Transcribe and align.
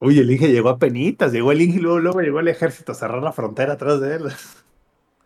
Uy, 0.00 0.18
el 0.18 0.30
Inge 0.30 0.48
llegó 0.50 0.68
a 0.68 0.78
penitas, 0.78 1.32
llegó 1.32 1.52
el 1.52 1.62
Inge 1.62 1.78
y 1.78 1.80
luego, 1.80 1.98
luego 1.98 2.20
llegó 2.20 2.40
el 2.40 2.48
ejército 2.48 2.92
a 2.92 2.94
cerrar 2.94 3.22
la 3.22 3.32
frontera 3.32 3.74
atrás 3.74 4.00
de 4.00 4.16
él. 4.16 4.24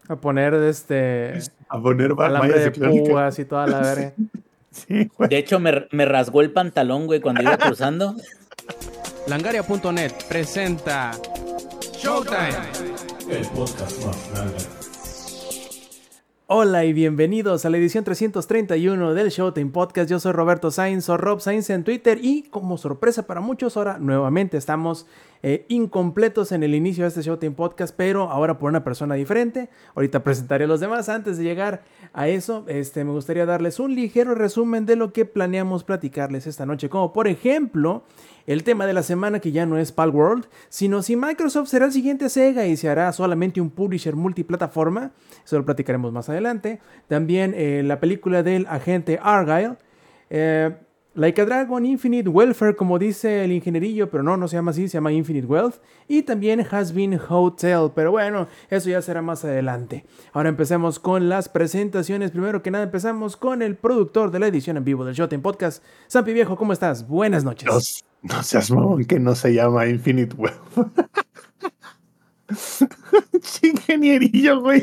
A 0.09 0.17
poner 0.17 0.55
este. 0.55 1.39
A 1.69 1.81
poner 1.81 2.13
alambre 2.19 2.59
de 2.59 2.71
púas 2.71 3.39
y 3.39 3.45
toda 3.45 3.67
la 3.67 3.81
verga. 3.81 4.15
sí, 4.71 5.11
güey. 5.17 5.29
De 5.29 5.37
hecho, 5.37 5.61
me, 5.61 5.87
me 5.91 6.07
rasgó 6.07 6.41
el 6.41 6.53
pantalón, 6.53 7.07
güey, 7.07 7.21
cuando 7.21 7.43
iba 7.43 7.59
cruzando. 7.59 8.15
Langaria.net 9.27 10.13
presenta 10.29 11.13
Showtime. 11.93 12.57
El 13.31 13.47
podcast 13.49 14.05
más 14.05 14.78
Hola 16.51 16.87
y 16.87 16.95
bienvenidos 16.95 17.67
a 17.67 17.69
la 17.69 17.77
edición 17.77 18.05
331 18.05 19.13
del 19.13 19.29
Showtime 19.29 19.71
Podcast. 19.71 20.09
Yo 20.09 20.19
soy 20.19 20.33
Roberto 20.33 20.71
Sainz 20.71 21.07
o 21.11 21.19
Rob 21.19 21.41
Sainz 21.41 21.69
en 21.69 21.85
Twitter 21.85 22.21
y 22.23 22.45
como 22.45 22.79
sorpresa 22.79 23.27
para 23.27 23.43
muchos 23.43 23.77
ahora 23.77 23.99
nuevamente 23.99 24.57
estamos 24.57 25.07
eh, 25.43 25.67
incompletos 25.69 26.51
en 26.53 26.63
el 26.63 26.75
inicio 26.75 27.05
de 27.05 27.09
este 27.09 27.21
Showtime 27.21 27.55
Podcast, 27.55 27.95
pero 27.95 28.31
ahora 28.31 28.59
por 28.59 28.71
una 28.71 28.83
persona 28.83 29.15
diferente. 29.15 29.69
Ahorita 29.95 30.25
presentaré 30.25 30.65
a 30.65 30.69
los 30.69 30.81
demás. 30.81 31.11
Antes 31.11 31.37
de 31.37 31.45
llegar 31.45 31.83
a 32.13 32.29
eso, 32.29 32.65
este, 32.69 33.05
me 33.05 33.13
gustaría 33.13 33.47
darles 33.47 33.81
un 33.81 33.95
ligero 33.95 34.35
resumen 34.35 34.87
de 34.87 34.97
lo 34.97 35.13
que 35.13 35.25
planeamos 35.25 35.85
platicarles 35.85 36.47
esta 36.47 36.67
noche, 36.67 36.89
como 36.89 37.13
por 37.13 37.29
ejemplo 37.29 38.05
el 38.47 38.65
tema 38.65 38.87
de 38.87 38.95
la 38.95 39.03
semana 39.03 39.41
que 39.41 39.53
ya 39.53 39.67
no 39.67 39.79
es 39.79 39.93
Palworld, 39.93 40.47
sino 40.69 41.03
si 41.03 41.17
Microsoft 41.17 41.69
será 41.69 41.87
el 41.87 41.93
siguiente 41.93 42.29
Sega 42.29 42.67
y 42.67 42.77
se 42.77 42.89
hará 42.89 43.13
solamente 43.13 43.61
un 43.61 43.71
publisher 43.71 44.17
multiplataforma, 44.17 45.13
eso 45.45 45.59
lo 45.59 45.65
platicaremos 45.65 46.13
más 46.13 46.29
adelante. 46.29 46.81
También 47.09 47.55
eh, 47.55 47.83
la 47.85 48.01
película 48.01 48.43
del 48.43 48.67
agente 48.67 49.19
Argyle. 49.23 49.77
Eh, 50.31 50.75
Like 51.19 51.43
a 51.43 51.45
Dragon, 51.45 51.85
Infinite 51.85 52.29
Welfare, 52.29 52.77
como 52.77 52.97
dice 52.97 53.43
el 53.43 53.51
ingenierillo, 53.51 54.09
pero 54.09 54.23
no, 54.23 54.37
no 54.37 54.47
se 54.47 54.55
llama 54.55 54.71
así, 54.71 54.87
se 54.87 54.99
llama 54.99 55.11
Infinite 55.11 55.49
Wealth. 55.49 55.81
Y 56.07 56.23
también 56.23 56.65
Has 56.71 56.95
Been 56.95 57.19
Hotel, 57.29 57.91
pero 57.93 58.13
bueno, 58.13 58.47
eso 58.71 58.89
ya 58.89 59.03
será 59.03 59.21
más 59.21 59.45
adelante. 59.45 60.07
Ahora 60.33 60.49
empecemos 60.49 61.01
con 61.01 61.29
las 61.29 61.49
presentaciones. 61.49 62.31
Primero 62.31 62.63
que 62.63 62.71
nada, 62.71 62.85
empezamos 62.85 63.37
con 63.37 63.63
el 63.63 63.75
productor 63.75 64.31
de 64.31 64.39
la 64.39 64.47
edición 64.47 64.77
en 64.77 64.85
vivo 64.85 65.05
del 65.05 65.17
Showtime 65.17 65.43
Podcast. 65.43 65.83
Sampi 66.07 66.33
Viejo, 66.33 66.55
¿cómo 66.55 66.73
estás? 66.73 67.09
Buenas 67.09 67.43
noches. 67.43 68.05
No, 68.23 68.37
no 68.37 68.43
seas 68.45 68.71
mamón 68.71 69.05
que 69.05 69.19
no 69.19 69.35
se 69.35 69.53
llama 69.53 69.89
Infinite 69.89 70.37
Wealth. 70.37 70.61
Ingenierillo, 73.63 74.61
güey. 74.61 74.81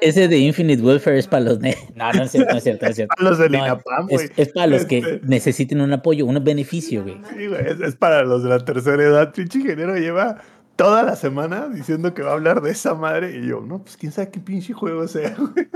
Ese 0.00 0.28
de, 0.28 0.38
Infinite 0.38 0.82
Welfare 0.82 1.18
es 1.18 1.26
para 1.26 1.44
los. 1.44 1.58
No, 1.94 2.12
no 2.12 2.22
es 2.22 2.30
cierto, 2.30 2.52
no 2.52 2.58
es 2.58 2.64
cierto. 2.64 2.86
Es 2.86 2.96
cierto. 2.96 3.14
Para 3.16 3.30
los 3.30 3.38
del 3.38 3.54
INAPAM, 3.54 4.06
güey. 4.08 4.30
Es, 4.36 4.48
para 4.50 4.66
los 4.66 4.84
que 4.84 4.98
este 4.98 5.20
necesiten 5.24 5.80
un 5.80 5.92
apoyo, 5.92 6.26
un 6.26 6.42
beneficio, 6.42 7.02
güey. 7.02 7.20
Sí, 7.36 7.46
güey. 7.46 7.60
Es, 7.82 7.96
para 7.96 8.22
los 8.22 8.42
de 8.42 8.50
la 8.50 8.64
tercera 8.64 9.02
edad. 9.02 9.32
Pinche 9.32 9.58
ingeniero 9.58 9.96
lleva 9.96 10.42
toda 10.76 11.02
la 11.02 11.16
semana 11.16 11.68
diciendo 11.68 12.14
que 12.14 12.22
va 12.22 12.30
a 12.30 12.34
hablar 12.34 12.62
de 12.62 12.70
esa 12.70 12.94
madre. 12.94 13.36
Y 13.36 13.48
yo, 13.48 13.60
no, 13.60 13.82
pues 13.82 13.96
quién 13.96 14.12
sabe 14.12 14.30
qué 14.30 14.40
pinche 14.40 14.72
juego 14.72 15.06
sea, 15.08 15.34
güey. 15.36 15.68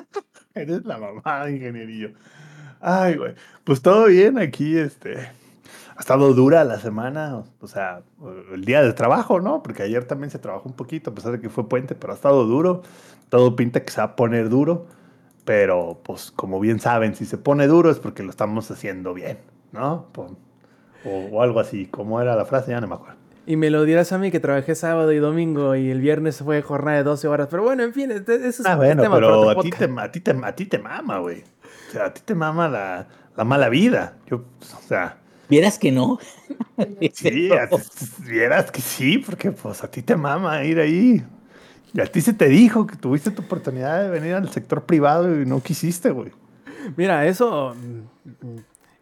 Eres 0.55 0.85
la 0.85 0.99
mamá, 0.99 1.51
ingenierillo. 1.51 2.13
Ay, 2.81 3.17
güey. 3.17 3.35
Pues 3.65 3.83
todo 3.83 4.07
bien 4.07 4.39
aquí, 4.39 4.77
este 4.77 5.17
ha 5.97 6.01
estado 6.01 6.35
dura 6.35 6.63
la 6.65 6.79
semana, 6.79 7.43
o 7.61 7.67
sea, 7.67 8.03
el 8.53 8.65
día 8.67 8.83
del 8.83 8.95
trabajo, 8.95 9.41
¿no? 9.41 9.63
Porque 9.63 9.83
ayer 9.83 10.05
también 10.05 10.31
se 10.31 10.39
trabajó 10.39 10.69
un 10.69 10.75
poquito, 10.75 11.11
a 11.11 11.15
pesar 11.15 11.33
de 11.33 11.41
que 11.41 11.49
fue 11.49 11.69
puente, 11.69 11.95
pero 11.95 12.13
ha 12.13 12.17
estado 12.17 12.45
duro. 12.45 12.83
Todo 13.31 13.57
pinta 13.57 13.83
que 13.83 13.91
se 13.91 14.03
va 14.03 14.09
a 14.09 14.17
poner 14.17 14.51
duro, 14.51 14.87
pero 15.47 15.99
pues 16.05 16.31
como 16.31 16.61
bien 16.61 16.81
saben, 16.81 17.15
si 17.15 17.25
se 17.25 17.39
pone 17.39 17.67
duro 17.67 17.91
es 17.91 17.99
porque 17.99 18.23
lo 18.23 18.31
estamos 18.31 18.71
haciendo 18.71 19.15
bien, 19.15 19.39
¿no? 19.73 20.07
O, 21.05 21.43
algo 21.43 21.61
así, 21.61 21.87
como 21.87 22.21
era 22.21 22.37
la 22.37 22.45
frase, 22.45 22.73
ya 22.73 22.81
no 22.81 22.89
me 22.89 22.95
acuerdo. 22.95 23.17
Y 23.47 23.57
me 23.57 23.71
lo 23.71 23.85
dirás 23.85 24.13
a 24.13 24.19
mí 24.19 24.31
que 24.31 24.41
trabajé 24.41 24.75
sábado 24.75 25.13
y 25.13 25.19
domingo 25.19 25.77
y 25.77 25.91
el 25.91 26.01
viernes 26.01 26.39
fue 26.39 26.61
jornada 26.61 26.99
de 26.99 27.05
12 27.05 27.29
horas. 27.29 27.49
Pero 27.51 27.63
bueno, 27.63 27.85
en 27.85 27.95
fin, 27.95 28.11
eso 28.11 28.33
es 28.33 28.67
Ah, 28.67 28.77
bueno, 28.77 29.03
pero 29.11 29.49
a 29.49 29.63
ti, 29.63 29.71
te, 29.71 29.85
a, 29.85 30.13
ti 30.13 30.21
te, 30.21 30.31
a 30.33 30.55
ti 30.55 30.67
te 30.67 30.79
mama, 30.79 31.21
güey. 31.21 31.43
O 31.89 31.93
sea, 31.93 32.07
a 32.07 32.13
ti 32.13 32.21
te 32.25 32.35
mama 32.35 32.69
la, 32.69 33.07
la 33.37 33.45
mala 33.45 33.69
vida. 33.69 34.17
Yo, 34.27 34.39
o 34.39 34.89
sea, 34.89 35.19
Vieras 35.49 35.79
que 35.79 35.93
no. 35.93 36.19
sí, 37.13 37.51
vieras 38.27 38.71
que 38.71 38.81
sí, 38.81 39.19
porque 39.19 39.53
pues 39.53 39.83
a 39.85 39.91
ti 39.91 40.03
te 40.03 40.17
mama 40.17 40.65
ir 40.65 40.81
ahí. 40.81 41.25
Y 41.95 42.01
a 42.01 42.07
ti 42.07 42.21
se 42.21 42.33
te 42.33 42.49
dijo 42.49 42.87
que 42.87 42.97
tuviste 42.97 43.31
tu 43.31 43.43
oportunidad 43.43 44.03
de 44.03 44.11
venir 44.11 44.35
al 44.35 44.51
sector 44.51 44.85
privado 44.85 45.41
y 45.41 45.47
no 45.47 45.63
quisiste, 45.63 46.11
güey. 46.11 46.33
Mira, 46.97 47.27
eso. 47.27 47.75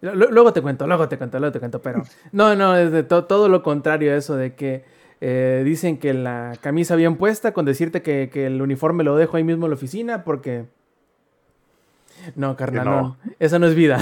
Luego 0.01 0.53
te 0.53 0.61
cuento, 0.61 0.87
luego 0.87 1.09
te 1.09 1.17
cuento, 1.17 1.39
luego 1.39 1.53
te 1.53 1.59
cuento, 1.59 1.81
pero. 1.83 2.05
No, 2.33 2.55
no, 2.55 2.77
es 2.77 2.93
de 2.93 3.03
todo 3.03 3.49
lo 3.49 3.63
contrario 3.63 4.13
a 4.13 4.17
eso 4.17 4.37
de 4.37 4.55
que 4.55 4.85
eh, 5.21 5.63
dicen 5.65 5.99
que 5.99 6.13
la 6.15 6.57
camisa 6.61 6.95
bien 6.95 7.17
puesta 7.17 7.53
con 7.53 7.65
decirte 7.65 8.03
que, 8.03 8.31
el 8.47 8.61
uniforme 8.61 9.03
lo 9.03 9.17
dejo 9.17 9.39
ahí 9.39 9.45
mismo 9.45 9.67
en 9.67 9.71
la 9.71 9.77
oficina 9.77 10.25
porque. 10.25 10.67
No, 12.37 12.57
carnal, 12.57 12.85
no. 12.85 13.03
no. 13.03 13.17
Esa 13.39 13.59
no 13.59 13.67
es 13.67 13.75
vida. 13.75 13.99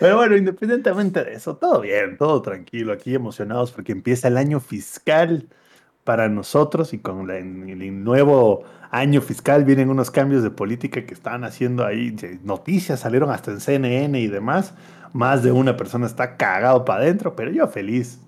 Pero 0.00 0.16
bueno, 0.16 0.34
independientemente 0.34 1.22
de 1.22 1.34
eso, 1.34 1.56
todo 1.56 1.82
bien, 1.82 2.16
todo 2.16 2.40
tranquilo, 2.40 2.90
aquí 2.90 3.14
emocionados 3.14 3.70
porque 3.70 3.92
empieza 3.92 4.28
el 4.28 4.38
año 4.38 4.58
fiscal 4.58 5.46
para 6.04 6.30
nosotros 6.30 6.94
y 6.94 6.98
con 7.00 7.30
el 7.30 8.02
nuevo 8.02 8.64
año 8.90 9.20
fiscal 9.20 9.64
vienen 9.64 9.90
unos 9.90 10.10
cambios 10.10 10.42
de 10.42 10.50
política 10.50 11.04
que 11.04 11.12
están 11.12 11.44
haciendo 11.44 11.84
ahí, 11.84 12.16
noticias 12.42 13.00
salieron 13.00 13.30
hasta 13.30 13.50
en 13.50 13.60
CNN 13.60 14.18
y 14.18 14.26
demás, 14.26 14.72
más 15.12 15.42
de 15.42 15.52
una 15.52 15.76
persona 15.76 16.06
está 16.06 16.38
cagado 16.38 16.82
para 16.86 17.02
adentro, 17.02 17.36
pero 17.36 17.50
yo 17.50 17.68
feliz. 17.68 18.20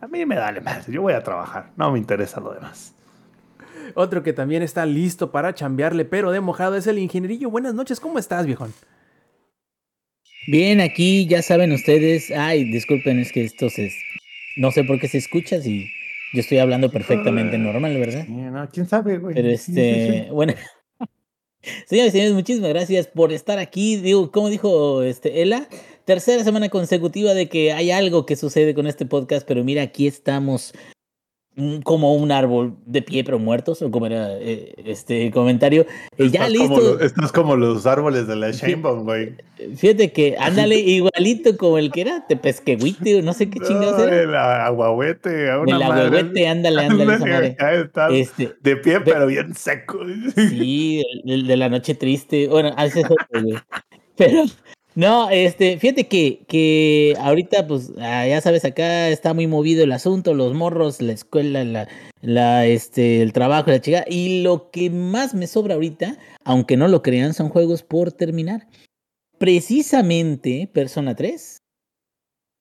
A 0.00 0.06
mí 0.06 0.24
me 0.24 0.36
da 0.36 0.58
más, 0.64 0.86
yo 0.86 1.02
voy 1.02 1.12
a 1.12 1.22
trabajar, 1.22 1.70
no 1.76 1.92
me 1.92 1.98
interesa 1.98 2.40
lo 2.40 2.54
demás. 2.54 2.94
Otro 3.94 4.22
que 4.22 4.32
también 4.32 4.62
está 4.62 4.86
listo 4.86 5.32
para 5.32 5.54
chambearle, 5.54 6.06
pero 6.06 6.30
de 6.30 6.40
mojado, 6.40 6.76
es 6.76 6.86
el 6.86 6.98
ingenierillo. 6.98 7.50
Buenas 7.50 7.74
noches, 7.74 8.00
¿cómo 8.00 8.18
estás, 8.18 8.46
viejón? 8.46 8.72
Bien, 10.50 10.80
aquí 10.80 11.26
ya 11.26 11.42
saben 11.42 11.72
ustedes. 11.72 12.30
Ay, 12.30 12.64
disculpen, 12.64 13.18
es 13.18 13.32
que 13.32 13.44
esto 13.44 13.68
se. 13.68 13.92
No 14.56 14.70
sé 14.70 14.82
por 14.82 14.98
qué 14.98 15.06
se 15.06 15.18
escucha 15.18 15.60
si 15.60 15.90
yo 16.32 16.40
estoy 16.40 16.56
hablando 16.56 16.90
perfectamente 16.90 17.58
normal, 17.58 17.98
¿verdad? 17.98 18.26
No, 18.28 18.66
quién 18.70 18.86
sabe, 18.86 19.18
güey. 19.18 19.34
Pero 19.34 19.50
este, 19.50 20.28
bueno. 20.32 20.54
Señores 21.86 22.10
y 22.10 22.12
señores, 22.12 22.32
muchísimas 22.32 22.70
gracias 22.70 23.08
por 23.08 23.30
estar 23.30 23.58
aquí. 23.58 23.96
Digo, 23.96 24.32
como 24.32 24.48
dijo 24.48 25.02
este 25.02 25.42
Ela, 25.42 25.68
tercera 26.06 26.42
semana 26.44 26.70
consecutiva 26.70 27.34
de 27.34 27.50
que 27.50 27.72
hay 27.72 27.90
algo 27.90 28.24
que 28.24 28.36
sucede 28.36 28.74
con 28.74 28.86
este 28.86 29.04
podcast, 29.04 29.46
pero 29.46 29.64
mira, 29.64 29.82
aquí 29.82 30.06
estamos 30.06 30.72
como 31.84 32.14
un 32.14 32.30
árbol 32.32 32.74
de 32.86 33.02
pie 33.02 33.24
pero 33.24 33.38
muertos, 33.38 33.82
o 33.82 33.90
como 33.90 34.06
era 34.06 34.32
eh, 34.38 34.74
este 34.84 35.30
comentario. 35.30 35.86
Eh, 36.16 36.30
ya 36.30 36.48
listo. 36.48 36.68
Como 36.68 37.00
esto 37.00 37.24
es 37.24 37.32
como 37.32 37.56
los 37.56 37.86
árboles 37.86 38.26
de 38.26 38.36
la 38.36 38.50
Shamebone, 38.50 39.02
güey. 39.02 39.34
Fíjate 39.76 40.12
que 40.12 40.36
ándale 40.40 40.76
igualito 40.76 41.56
como 41.56 41.78
el 41.78 41.90
que 41.90 42.02
era 42.02 42.26
Tepesquehuite, 42.26 43.22
no 43.22 43.32
sé 43.32 43.50
qué 43.50 43.60
chingados 43.60 44.00
era. 44.00 44.22
El 44.22 44.34
aguahuete, 44.34 45.48
El 45.48 45.82
aguahuete, 45.82 46.48
ándale, 46.48 46.82
ándale. 46.86 47.12
ándale 47.14 47.56
está 47.82 48.08
este, 48.10 48.54
de 48.60 48.76
pie 48.76 49.00
pero 49.00 49.26
bien 49.26 49.54
seco. 49.54 50.00
Sí, 50.36 51.02
el, 51.24 51.46
de 51.46 51.56
la 51.56 51.68
noche 51.68 51.94
triste. 51.94 52.48
Bueno, 52.48 52.72
hace 52.76 53.00
eso, 53.00 53.14
Pero 54.16 54.44
no, 54.98 55.30
este, 55.30 55.78
fíjate 55.78 56.08
que, 56.08 56.44
que 56.48 57.14
ahorita, 57.20 57.68
pues, 57.68 57.92
ah, 58.00 58.26
ya 58.26 58.40
sabes, 58.40 58.64
acá 58.64 59.08
está 59.10 59.32
muy 59.32 59.46
movido 59.46 59.84
el 59.84 59.92
asunto, 59.92 60.34
los 60.34 60.54
morros, 60.54 61.00
la 61.00 61.12
escuela, 61.12 61.62
la, 61.62 61.86
la, 62.20 62.66
este, 62.66 63.22
el 63.22 63.32
trabajo, 63.32 63.70
la 63.70 63.80
chica. 63.80 64.04
Y 64.08 64.42
lo 64.42 64.72
que 64.72 64.90
más 64.90 65.36
me 65.36 65.46
sobra 65.46 65.74
ahorita, 65.74 66.18
aunque 66.42 66.76
no 66.76 66.88
lo 66.88 67.02
crean, 67.02 67.32
son 67.32 67.48
juegos 67.48 67.84
por 67.84 68.10
terminar. 68.10 68.66
Precisamente 69.38 70.68
Persona 70.72 71.14
3 71.14 71.58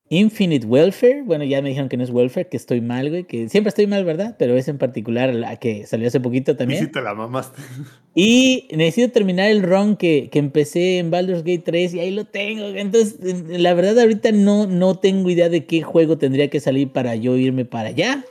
Infinite 0.10 0.66
Welfare, 0.66 1.24
bueno, 1.24 1.44
ya 1.44 1.62
me 1.62 1.70
dijeron 1.70 1.90
que 1.90 1.98
no 1.98 2.04
es 2.04 2.10
Welfare, 2.10 2.48
que 2.48 2.56
estoy 2.56 2.80
mal, 2.80 3.10
güey, 3.10 3.26
que 3.26 3.50
siempre 3.50 3.70
estoy 3.70 3.88
mal, 3.88 4.06
¿verdad? 4.06 4.36
Pero 4.40 4.56
es 4.56 4.68
en 4.70 4.78
particular 4.78 5.34
la 5.34 5.58
que 5.58 5.86
salió 5.86 6.08
hace 6.08 6.22
poquito 6.22 6.56
también. 6.56 6.86
Sí, 6.86 6.92
te 6.92 7.02
la 7.02 7.14
mamaste. 7.14 7.62
Y 8.20 8.68
necesito 8.72 9.12
terminar 9.12 9.52
el 9.52 9.62
run 9.62 9.96
que, 9.96 10.30
que 10.32 10.40
empecé 10.40 10.98
en 10.98 11.12
Baldur's 11.12 11.44
Gate 11.44 11.62
3 11.64 11.94
y 11.94 12.00
ahí 12.00 12.10
lo 12.10 12.26
tengo. 12.26 12.66
Entonces, 12.66 13.20
la 13.48 13.76
verdad, 13.76 14.00
ahorita 14.00 14.32
no, 14.32 14.66
no 14.66 14.98
tengo 14.98 15.30
idea 15.30 15.50
de 15.50 15.68
qué 15.68 15.84
juego 15.84 16.18
tendría 16.18 16.50
que 16.50 16.60
salir 16.60 16.92
para 16.92 17.16
yo 17.16 17.38
irme 17.38 17.64
para 17.64 17.90
allá. 17.90 18.26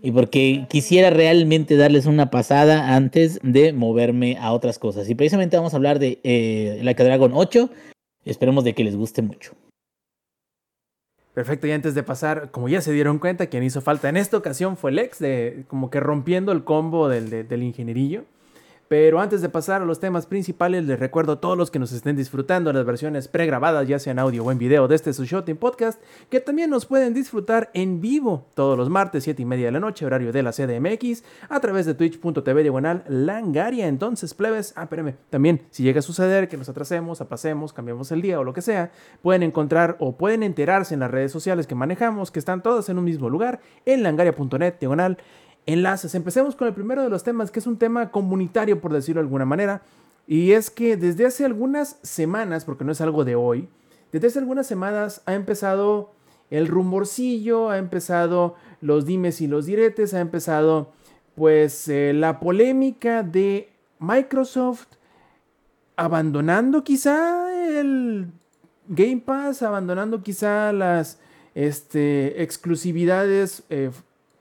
Y 0.00 0.12
porque 0.12 0.64
quisiera 0.70 1.10
realmente 1.10 1.76
darles 1.76 2.06
una 2.06 2.30
pasada 2.30 2.94
antes 2.94 3.38
de 3.42 3.74
moverme 3.74 4.38
a 4.40 4.52
otras 4.52 4.78
cosas. 4.78 5.10
Y 5.10 5.14
precisamente 5.14 5.58
vamos 5.58 5.74
a 5.74 5.76
hablar 5.76 5.98
de 5.98 6.20
eh, 6.24 6.80
la 6.82 6.94
Dragon 6.94 7.32
8. 7.34 7.68
Esperemos 8.24 8.64
de 8.64 8.74
que 8.74 8.84
les 8.84 8.96
guste 8.96 9.20
mucho. 9.20 9.52
Perfecto, 11.38 11.68
y 11.68 11.70
antes 11.70 11.94
de 11.94 12.02
pasar, 12.02 12.50
como 12.50 12.68
ya 12.68 12.80
se 12.80 12.90
dieron 12.90 13.20
cuenta, 13.20 13.46
quien 13.46 13.62
hizo 13.62 13.80
falta 13.80 14.08
en 14.08 14.16
esta 14.16 14.36
ocasión 14.36 14.76
fue 14.76 14.90
Lex, 14.90 15.20
de 15.20 15.62
como 15.68 15.88
que 15.88 16.00
rompiendo 16.00 16.50
el 16.50 16.64
combo 16.64 17.08
del, 17.08 17.46
del 17.46 17.62
ingenierillo. 17.62 18.24
Pero 18.88 19.20
antes 19.20 19.42
de 19.42 19.50
pasar 19.50 19.82
a 19.82 19.84
los 19.84 20.00
temas 20.00 20.24
principales, 20.24 20.86
les 20.86 20.98
recuerdo 20.98 21.32
a 21.32 21.40
todos 21.40 21.58
los 21.58 21.70
que 21.70 21.78
nos 21.78 21.92
estén 21.92 22.16
disfrutando 22.16 22.72
las 22.72 22.86
versiones 22.86 23.28
pregrabadas, 23.28 23.86
ya 23.86 23.98
sea 23.98 24.12
en 24.12 24.18
audio 24.18 24.42
o 24.44 24.50
en 24.50 24.56
video 24.56 24.88
de 24.88 24.94
este 24.94 25.12
su 25.12 25.26
Shooting 25.26 25.58
Podcast, 25.58 26.00
que 26.30 26.40
también 26.40 26.70
nos 26.70 26.86
pueden 26.86 27.12
disfrutar 27.12 27.70
en 27.74 28.00
vivo 28.00 28.46
todos 28.54 28.78
los 28.78 28.88
martes, 28.88 29.24
7 29.24 29.42
y 29.42 29.44
media 29.44 29.66
de 29.66 29.72
la 29.72 29.80
noche, 29.80 30.06
horario 30.06 30.32
de 30.32 30.42
la 30.42 30.52
CDMX, 30.52 31.22
a 31.50 31.60
través 31.60 31.84
de 31.84 31.92
twitch.tv 31.92 32.62
diagonal 32.62 33.04
langaria. 33.08 33.88
Entonces, 33.88 34.32
plebes, 34.32 34.72
ah, 34.74 34.84
espérame, 34.84 35.16
también 35.28 35.60
si 35.70 35.82
llega 35.82 35.98
a 35.98 36.02
suceder 36.02 36.48
que 36.48 36.56
nos 36.56 36.70
atrasemos, 36.70 37.20
apasemos, 37.20 37.74
cambiemos 37.74 38.10
el 38.10 38.22
día 38.22 38.40
o 38.40 38.44
lo 38.44 38.54
que 38.54 38.62
sea, 38.62 38.90
pueden 39.20 39.42
encontrar 39.42 39.96
o 40.00 40.16
pueden 40.16 40.42
enterarse 40.42 40.94
en 40.94 41.00
las 41.00 41.10
redes 41.10 41.30
sociales 41.30 41.66
que 41.66 41.74
manejamos, 41.74 42.30
que 42.30 42.38
están 42.38 42.62
todas 42.62 42.88
en 42.88 42.96
un 42.96 43.04
mismo 43.04 43.28
lugar, 43.28 43.60
en 43.84 44.02
langaria.net 44.02 44.76
diagonal 44.80 45.18
enlaces. 45.68 46.14
Empecemos 46.14 46.56
con 46.56 46.66
el 46.66 46.74
primero 46.74 47.02
de 47.02 47.10
los 47.10 47.22
temas, 47.22 47.50
que 47.50 47.60
es 47.60 47.66
un 47.66 47.76
tema 47.76 48.10
comunitario, 48.10 48.80
por 48.80 48.92
decirlo 48.92 49.20
de 49.20 49.26
alguna 49.26 49.44
manera. 49.44 49.82
Y 50.26 50.52
es 50.52 50.70
que 50.70 50.96
desde 50.96 51.26
hace 51.26 51.44
algunas 51.44 51.98
semanas, 52.02 52.64
porque 52.64 52.84
no 52.84 52.92
es 52.92 53.00
algo 53.00 53.24
de 53.24 53.36
hoy, 53.36 53.68
desde 54.10 54.28
hace 54.28 54.38
algunas 54.38 54.66
semanas 54.66 55.22
ha 55.26 55.34
empezado 55.34 56.12
el 56.50 56.66
rumorcillo, 56.66 57.68
ha 57.68 57.76
empezado 57.76 58.56
los 58.80 59.04
dimes 59.04 59.42
y 59.42 59.46
los 59.46 59.66
diretes, 59.66 60.14
ha 60.14 60.20
empezado 60.20 60.92
pues 61.34 61.86
eh, 61.88 62.12
la 62.14 62.40
polémica 62.40 63.22
de 63.22 63.68
Microsoft 63.98 64.86
abandonando 65.96 66.82
quizá 66.82 67.52
el 67.78 68.28
Game 68.88 69.22
Pass, 69.24 69.62
abandonando 69.62 70.22
quizá 70.22 70.72
las 70.72 71.18
este, 71.54 72.42
exclusividades 72.42 73.64
eh, 73.68 73.90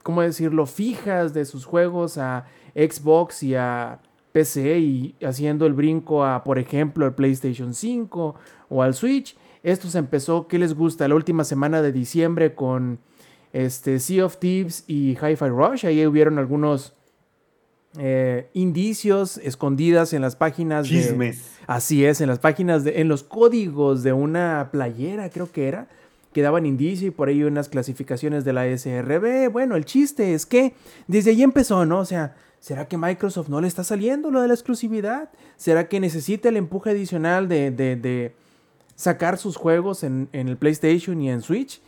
¿cómo 0.08 0.22
decirlo?, 0.22 0.66
fijas 0.66 1.34
de 1.34 1.44
sus 1.44 1.66
juegos 1.66 2.18
a 2.18 2.46
Xbox 2.74 3.44
y 3.44 3.56
a 3.56 4.00
PC 4.32 4.80
y 4.80 5.16
haciendo 5.22 5.66
el 5.66 5.74
brinco 5.74 6.24
a, 6.24 6.46
por 6.46 6.60
ejemplo, 6.60 7.06
el 7.06 7.14
PlayStation 7.14 7.74
5 7.74 8.36
o 8.70 8.82
al 8.82 8.94
Switch. 8.94 9.36
Esto 9.64 9.90
se 9.90 9.98
empezó, 9.98 10.48
¿qué 10.48 10.60
les 10.60 10.76
gusta? 10.76 11.10
La 11.10 11.16
última 11.16 11.44
semana 11.44 11.82
de 11.82 11.92
diciembre 11.92 12.56
con 12.56 13.00
este, 13.52 14.00
Sea 14.00 14.28
of 14.28 14.38
Thieves 14.38 14.86
y 14.88 15.18
Hi-Fi 15.18 15.50
Rush. 15.50 15.86
Ahí 15.86 16.08
hubieron 16.08 16.40
algunos 16.40 16.94
eh, 18.00 18.50
indicios 18.54 19.36
escondidas 19.40 20.14
en 20.14 20.22
las 20.22 20.38
páginas 20.38 20.88
Chismes. 20.88 21.60
así 21.68 22.06
es, 22.06 22.22
en 22.22 22.30
las 22.30 22.40
páginas 22.40 22.86
de. 22.86 23.02
en 23.02 23.10
los 23.10 23.24
códigos 23.24 24.04
de 24.04 24.14
una 24.14 24.70
playera, 24.72 25.30
creo 25.30 25.52
que 25.52 25.68
era 25.68 25.90
que 26.34 26.42
daban 26.42 26.66
indicio 26.66 27.08
y 27.08 27.12
por 27.12 27.30
ahí 27.30 27.44
unas 27.44 27.70
clasificaciones 27.70 28.46
de 28.46 28.54
la 28.54 28.66
SRB. 28.66 29.50
Bueno, 29.52 29.76
el 29.76 29.86
chiste 29.86 30.34
es 30.34 30.46
que 30.46 30.74
desde 31.08 31.32
ahí 31.32 31.44
empezó, 31.44 31.86
¿no? 31.86 32.00
O 32.00 32.06
sea, 32.06 32.36
¿será 32.60 32.88
que 32.88 32.98
Microsoft 32.98 33.50
no 33.50 33.62
le 33.62 33.68
está 33.68 33.84
saliendo 33.84 34.32
lo 34.32 34.42
de 34.42 34.48
la 34.48 34.54
exclusividad? 34.54 35.30
¿Será 35.56 35.88
que 35.88 36.00
necesita 36.00 36.50
el 36.50 36.58
empuje 36.58 36.92
adicional 36.92 37.48
de, 37.48 37.72
de, 37.72 38.36
sacar 38.96 39.38
sus 39.38 39.58
juegos 39.58 40.04
en, 40.04 40.28
en 40.32 40.48
el 40.48 40.58
PlayStation 40.58 41.22
y 41.22 41.30
en 41.30 41.42
Switch? 41.42 41.82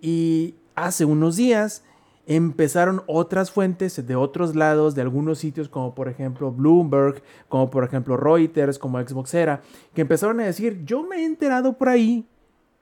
Y 0.00 0.54
hace 0.74 1.04
unos 1.04 1.36
días 1.36 1.82
empezaron 2.26 3.02
otras 3.06 3.52
fuentes 3.52 4.04
de 4.04 4.16
otros 4.16 4.56
lados, 4.56 4.94
de 4.94 5.02
algunos 5.02 5.38
sitios 5.38 5.68
como 5.68 5.94
por 5.94 6.08
ejemplo 6.08 6.50
Bloomberg, 6.50 7.22
como 7.48 7.70
por 7.70 7.84
ejemplo 7.84 8.16
Reuters, 8.16 8.78
como 8.78 9.00
Xboxera, 9.00 9.62
que 9.94 10.02
empezaron 10.02 10.40
a 10.40 10.44
decir, 10.44 10.84
yo 10.84 11.04
me 11.04 11.18
he 11.18 11.24
enterado 11.24 11.78
por 11.78 11.88
ahí 11.88 12.26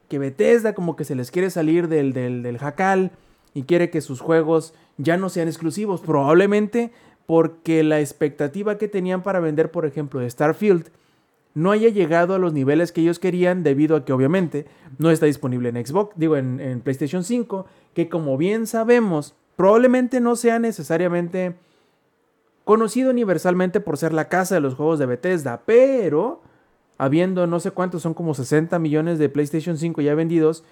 que 0.09 0.19
Bethesda 0.19 0.75
como 0.75 0.97
que 0.97 1.05
se 1.05 1.15
les 1.15 1.31
quiere 1.31 1.51
salir 1.51 1.89
del, 1.89 2.13
del, 2.13 2.59
jacal 2.59 3.13
y 3.55 3.65
quiere 3.65 3.91
que 3.91 4.01
sus 4.01 4.21
juegos 4.21 4.75
ya 4.99 5.17
no 5.17 5.29
sean 5.29 5.49
exclusivos, 5.49 6.01
probablemente 6.01 6.93
porque 7.27 7.83
la 7.83 8.01
expectativa 8.01 8.79
que 8.79 8.89
tenían 8.89 9.23
para 9.23 9.41
vender, 9.41 9.71
por 9.71 9.87
ejemplo, 9.87 10.21
de 10.21 10.31
Starfield, 10.31 10.91
no 11.55 11.71
haya 11.71 11.89
llegado 11.89 12.35
a 12.35 12.39
los 12.39 12.53
niveles 12.53 12.91
que 12.91 13.01
ellos 13.01 13.19
querían 13.19 13.63
debido 13.63 13.97
a 13.97 14.05
que 14.05 14.13
obviamente 14.13 14.67
no 14.99 15.11
está 15.11 15.27
disponible 15.27 15.69
en 15.69 15.87
Xbox, 15.87 16.13
digo 16.17 16.37
en 16.37 16.81
PlayStation 16.83 17.23
5, 17.23 17.67
que 17.95 18.09
como 18.09 18.37
bien 18.37 18.67
sabemos, 18.67 19.35
probablemente 19.57 20.21
no 20.21 20.35
sea 20.37 20.59
necesariamente 20.59 21.55
conocido 22.65 23.11
universalmente 23.11 23.81
por 23.81 23.99
ser 23.99 24.13
la 24.13 24.29
casa 24.29 24.55
de 24.55 24.61
los 24.61 24.75
juegos 24.75 24.99
de 24.99 25.07
Bethesda, 25.07 25.63
pero 25.67 26.43
habiendo 27.05 27.47
no 27.47 27.61
sé 27.61 27.71
cuántos, 27.71 28.03
son 28.03 28.15
como 28.15 28.35
60 28.35 28.79
millones 28.79 29.19
de 29.19 29.29
PlayStation 29.29 29.79
5 29.79 30.01
ya 30.01 30.15
vendidos, 30.15 30.65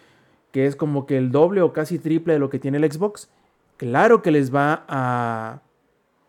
que 0.50 0.66
es 0.66 0.76
como 0.76 1.06
que 1.06 1.16
el 1.16 1.30
doble 1.30 1.62
o 1.62 1.72
casi 1.72 1.98
triple 1.98 2.34
de 2.34 2.38
lo 2.38 2.50
que 2.50 2.58
tiene 2.58 2.78
el 2.78 2.90
Xbox, 2.90 3.28
claro 3.76 4.22
que 4.22 4.30
les 4.30 4.54
va 4.54 4.84
a, 4.88 5.60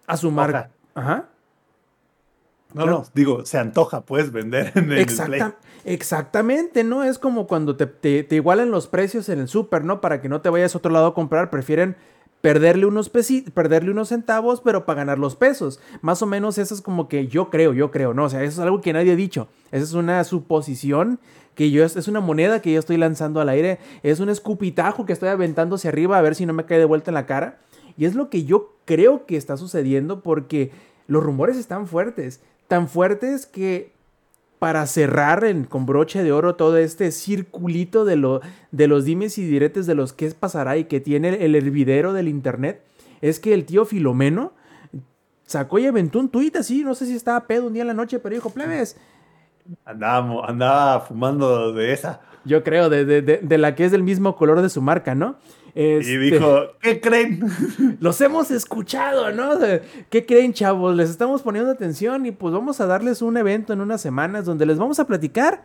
a 0.08 0.18
sumar. 0.18 0.72
Ajá. 0.96 1.30
No, 2.74 2.88
no, 2.88 3.06
digo, 3.14 3.46
se 3.46 3.60
antoja, 3.60 4.02
puedes 4.02 4.32
vender 4.32 4.72
en 4.76 4.92
el 4.92 5.00
Exactamente, 5.86 6.84
¿no? 6.84 7.04
Es 7.04 7.20
como 7.20 7.46
cuando 7.46 7.76
te, 7.76 7.86
te, 7.86 8.24
te, 8.24 8.36
igualan 8.36 8.72
los 8.72 8.88
precios 8.88 9.30
en 9.30 9.40
el 9.40 9.48
super, 9.48 9.84
¿no? 9.84 10.02
Para 10.02 10.22
que 10.22 10.30
no 10.30 10.42
te 10.42 10.50
vayas 10.50 10.74
a 10.74 10.78
otro 10.80 10.92
lado 10.92 11.08
a 11.08 11.14
comprar, 11.14 11.50
prefieren 11.50 11.96
perderle 12.44 12.86
unos, 12.86 13.10
perderle 13.54 13.92
unos 13.92 14.10
centavos, 14.10 14.60
pero 14.60 14.86
para 14.86 14.98
ganar 14.98 15.18
los 15.18 15.38
pesos. 15.38 15.80
Más 16.02 16.22
o 16.22 16.26
menos 16.26 16.58
eso 16.58 16.76
es 16.76 16.82
como 16.82 17.08
que 17.08 17.28
yo 17.28 17.50
creo, 17.50 17.72
yo 17.72 17.90
creo, 17.90 18.14
¿no? 18.14 18.26
O 18.26 18.30
sea, 18.30 18.44
eso 18.44 18.52
es 18.52 18.60
algo 18.60 18.82
que 18.82 18.92
nadie 18.92 19.14
ha 19.14 19.16
dicho. 19.16 19.48
Esa 19.72 19.86
es 19.86 19.94
una 19.94 20.22
suposición 20.26 21.22
que 21.56 21.72
yo, 21.72 21.86
es 21.86 22.08
una 22.10 22.20
moneda 22.20 22.62
que 22.62 22.74
yo 22.74 22.80
estoy 22.80 22.98
lanzando 22.98 23.40
al 23.40 23.48
aire, 23.48 23.80
es 24.04 24.20
un 24.20 24.28
escupitajo 24.28 25.06
que 25.06 25.14
estoy 25.14 25.30
aventando 25.30 25.78
hacia 25.78 25.90
arriba 25.90 26.18
a 26.18 26.22
ver 26.22 26.36
si 26.36 26.46
no 26.46 26.52
me 26.52 26.66
cae 26.66 26.80
de 26.80 26.84
vuelta 26.84 27.12
en 27.12 27.16
la 27.16 27.26
cara. 27.26 27.60
Y 27.98 28.04
es 28.04 28.14
lo 28.14 28.30
que 28.30 28.44
yo 28.44 28.74
creo 28.84 29.26
que 29.26 29.38
está 29.38 29.56
sucediendo 29.56 30.22
porque 30.22 30.72
los 31.08 31.24
rumores 31.24 31.56
están 31.56 31.88
fuertes, 31.88 32.42
tan 32.68 32.90
fuertes 32.90 33.46
que 33.46 33.93
para 34.64 34.88
cerrar 34.88 35.44
con 35.68 35.86
broche 35.86 36.24
de 36.24 36.32
oro 36.32 36.56
todo 36.56 36.78
este 36.78 37.12
circulito 37.12 38.06
de, 38.06 38.16
lo, 38.16 38.40
de 38.72 38.88
los 38.88 39.04
dimes 39.04 39.38
y 39.38 39.46
diretes 39.46 39.88
de 39.88 39.94
los 39.94 40.14
que 40.14 40.30
pasará 40.32 40.78
y 40.78 40.86
que 40.86 41.02
tiene 41.02 41.44
el 41.44 41.56
hervidero 41.56 42.14
del 42.14 42.30
internet, 42.30 42.82
es 43.20 43.42
que 43.42 43.54
el 43.54 43.66
tío 43.66 43.84
Filomeno 43.84 44.54
sacó 45.46 45.80
y 45.80 45.86
aventó 45.86 46.18
un 46.18 46.30
tuit 46.30 46.56
así, 46.56 46.86
no 46.86 46.96
sé 46.96 47.08
si 47.08 47.14
estaba 47.14 47.46
pedo 47.46 47.68
un 47.68 47.74
día 47.74 47.82
en 47.82 47.90
la 47.90 47.94
noche, 47.94 48.20
pero 48.20 48.36
dijo, 48.36 48.52
plebes. 48.52 48.96
Andaba, 49.84 50.46
andaba 50.48 51.02
fumando 51.02 51.74
de 51.74 51.92
esa. 51.92 52.22
Yo 52.46 52.64
creo, 52.64 52.88
de, 52.88 53.04
de, 53.04 53.22
de 53.22 53.58
la 53.58 53.76
que 53.76 53.84
es 53.84 53.92
del 53.92 54.04
mismo 54.04 54.38
color 54.38 54.62
de 54.62 54.70
su 54.70 54.82
marca, 54.82 55.14
¿no? 55.14 55.36
Y 55.76 55.82
este, 55.82 56.20
dijo, 56.20 56.62
¿qué 56.82 57.02
creen? 57.02 57.42
Los 58.00 58.22
hemos 58.22 58.52
escuchado, 58.52 59.32
¿no? 59.32 59.58
¿Qué 60.10 60.26
creen, 60.26 60.54
chavos? 60.54 60.96
Les 60.96 61.10
estamos 61.10 61.42
poniendo 61.42 61.72
atención 61.72 62.26
y 62.26 62.32
pues 62.32 62.54
vamos 62.54 62.80
a 62.80 62.86
darles 62.86 63.22
un 63.22 63.38
evento 63.38 63.74
en 63.74 63.82
unas 63.82 64.02
semanas 64.02 64.46
donde 64.46 64.66
les 64.66 64.78
vamos 64.78 65.00
a 65.00 65.08
platicar. 65.08 65.64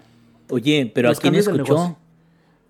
Oye, 0.48 0.90
pero 0.94 1.10
¿a 1.10 1.14
quién 1.14 1.34
escuchó? 1.34 1.98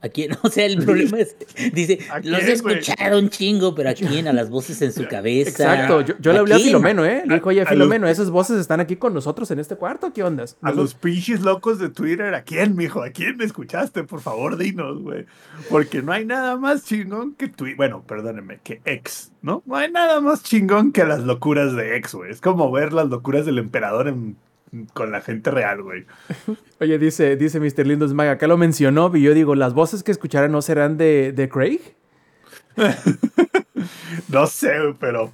¿A 0.00 0.08
quién? 0.08 0.30
O 0.42 0.48
sea, 0.48 0.66
el 0.66 0.84
problema 0.84 1.18
es, 1.18 1.36
dice, 1.72 1.98
los 2.22 2.42
he 2.42 2.52
escuchado 2.52 3.18
un 3.18 3.28
chingo, 3.30 3.74
pero 3.74 3.90
¿a 3.90 3.94
quién? 3.94 4.28
A 4.28 4.32
las 4.32 4.48
voces 4.48 4.80
en 4.82 4.92
su 4.92 5.06
cabeza. 5.10 5.50
Exacto, 5.50 6.00
yo, 6.00 6.32
le 6.32 6.38
hablé 6.38 6.54
a, 6.54 6.58
Filomeno, 6.58 7.04
¿eh? 7.04 7.22
Le 7.26 7.34
dijo, 7.34 7.48
oye, 7.48 7.66
Filomeno, 7.66 8.06
esas 8.08 8.30
voces 8.30 8.60
están 8.60 8.80
aquí 8.80 8.96
con 8.96 9.12
nosotros 9.12 9.50
en 9.50 9.58
este 9.58 9.76
cuarto, 9.76 10.12
¿qué 10.12 10.22
ondas? 10.22 10.56
A 10.62 10.72
los 10.72 10.94
pinches 10.94 11.40
locos 11.40 11.78
de 11.78 11.88
Twitter, 11.88 12.34
¿a 12.34 12.42
quién, 12.42 12.76
mijo? 12.76 13.02
¿A 13.02 13.10
quién 13.10 13.36
me 13.36 13.44
escuchaste? 13.44 14.04
Por 14.04 14.20
favor, 14.20 14.56
dinos, 14.56 15.02
güey. 15.02 15.26
Porque 15.68 16.02
no 16.02 16.12
hay 16.12 16.24
nada 16.24 16.56
más 16.56 16.84
chingón 16.84 17.34
que 17.34 17.48
Twitter, 17.48 17.76
bueno, 17.76 18.02
perdónenme, 18.06 18.60
que 18.62 18.80
ex, 18.84 19.32
¿no? 19.42 19.62
No 19.66 19.76
hay 19.76 19.90
nada 19.90 20.20
más 20.20 20.42
chingón 20.42 20.92
que 20.92 21.04
las 21.04 21.20
locuras 21.20 21.74
de 21.74 21.96
ex, 21.96 22.14
güey. 22.14 22.30
Es 22.30 22.40
como 22.40 22.70
ver 22.70 22.92
las 22.92 23.08
locuras 23.08 23.44
del 23.46 23.58
emperador 23.58 24.08
en 24.08 24.36
con 24.92 25.12
la 25.12 25.20
gente 25.20 25.50
real, 25.50 25.82
güey. 25.82 26.04
Oye, 26.80 26.98
dice, 26.98 27.36
dice 27.36 27.60
Mr. 27.60 27.86
Lindos 27.86 28.14
Mag, 28.14 28.28
acá 28.28 28.46
lo 28.46 28.56
mencionó 28.56 29.14
y 29.14 29.22
yo 29.22 29.34
digo, 29.34 29.54
¿las 29.54 29.74
voces 29.74 30.02
que 30.02 30.12
escucharán 30.12 30.52
no 30.52 30.62
serán 30.62 30.96
de, 30.96 31.32
de 31.32 31.48
Craig? 31.48 31.80
no 34.28 34.46
sé, 34.46 34.72
pero... 34.98 35.32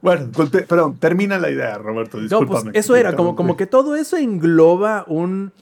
Bueno, 0.00 0.30
perdón, 0.66 0.96
termina 0.98 1.38
la 1.38 1.48
idea, 1.48 1.78
Roberto, 1.78 2.18
discúlpame. 2.18 2.58
No, 2.58 2.72
pues 2.72 2.84
eso 2.84 2.96
era, 2.96 3.14
como, 3.14 3.36
como 3.36 3.56
que 3.56 3.66
todo 3.66 3.94
eso 3.94 4.16
engloba 4.16 5.04
un, 5.06 5.52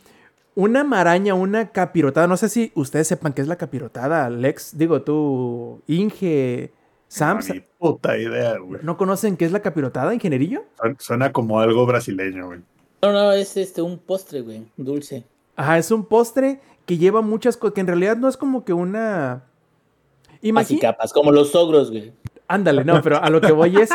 una 0.55 0.83
maraña, 0.83 1.35
una 1.35 1.71
capirotada. 1.73 2.27
No 2.27 2.39
sé 2.39 2.49
si 2.49 2.73
ustedes 2.75 3.07
sepan 3.07 3.35
qué 3.35 3.43
es 3.43 3.49
la 3.49 3.57
capirotada, 3.57 4.31
Lex. 4.31 4.79
Digo, 4.79 5.03
tú, 5.03 5.83
Inge, 5.87 6.73
Sam. 7.09 7.41
No, 7.47 7.55
puta 7.79 8.17
idea, 8.17 8.57
güey. 8.59 8.81
¿No 8.83 8.97
conocen 8.97 9.37
qué 9.37 9.45
es 9.45 9.53
la 9.53 9.61
capirotada, 9.61 10.15
ingenierillo? 10.15 10.65
Suena 10.99 11.33
como 11.33 11.61
algo 11.61 11.85
brasileño, 11.85 12.47
güey. 12.47 12.61
No, 13.03 13.13
no, 13.13 13.33
es 13.33 13.57
este 13.57 13.83
un 13.83 13.99
postre, 13.99 14.43
güey, 14.43 14.67
dulce. 14.77 15.25
Ajá, 15.57 15.79
es 15.79 15.91
un 15.91 16.05
postre 16.05 16.61
que 16.87 16.99
lleva 16.99 17.23
muchas 17.23 17.57
cosas, 17.57 17.75
que 17.75 17.81
en 17.81 17.87
realidad 17.87 18.17
no 18.17 18.29
es 18.29 18.37
como 18.37 18.65
que 18.65 18.73
una... 18.73 19.45
Imagínate. 20.43 20.87
capas, 20.87 21.13
como 21.13 21.33
los 21.33 21.55
ogros, 21.55 21.91
güey. 21.91 22.13
Ándale, 22.49 22.85
no, 22.85 23.01
pero 23.03 23.23
a 23.23 23.31
lo 23.31 23.41
que 23.41 23.53
voy 23.53 23.77
es, 23.77 23.91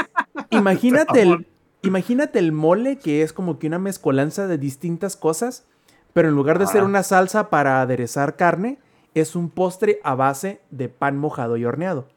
imagínate 0.50 1.22
el, 1.22 1.46
imagínate 1.82 2.40
el 2.40 2.52
mole 2.52 2.98
que 2.98 3.22
es 3.22 3.34
como 3.34 3.60
que 3.60 3.68
una 3.68 3.80
mezcolanza 3.80 4.48
de 4.48 4.58
distintas 4.58 5.18
cosas, 5.18 5.66
pero 6.14 6.30
en 6.30 6.36
lugar 6.36 6.60
de 6.60 6.68
ser 6.68 6.84
una 6.84 7.04
salsa 7.04 7.50
para 7.50 7.82
aderezar 7.82 8.38
carne, 8.38 8.80
es 9.14 9.36
un 9.36 9.50
postre 9.50 10.00
a 10.04 10.16
base 10.16 10.62
de 10.72 10.88
pan 10.88 11.18
mojado 11.18 11.58
y 11.58 11.66
horneado. 11.66 12.08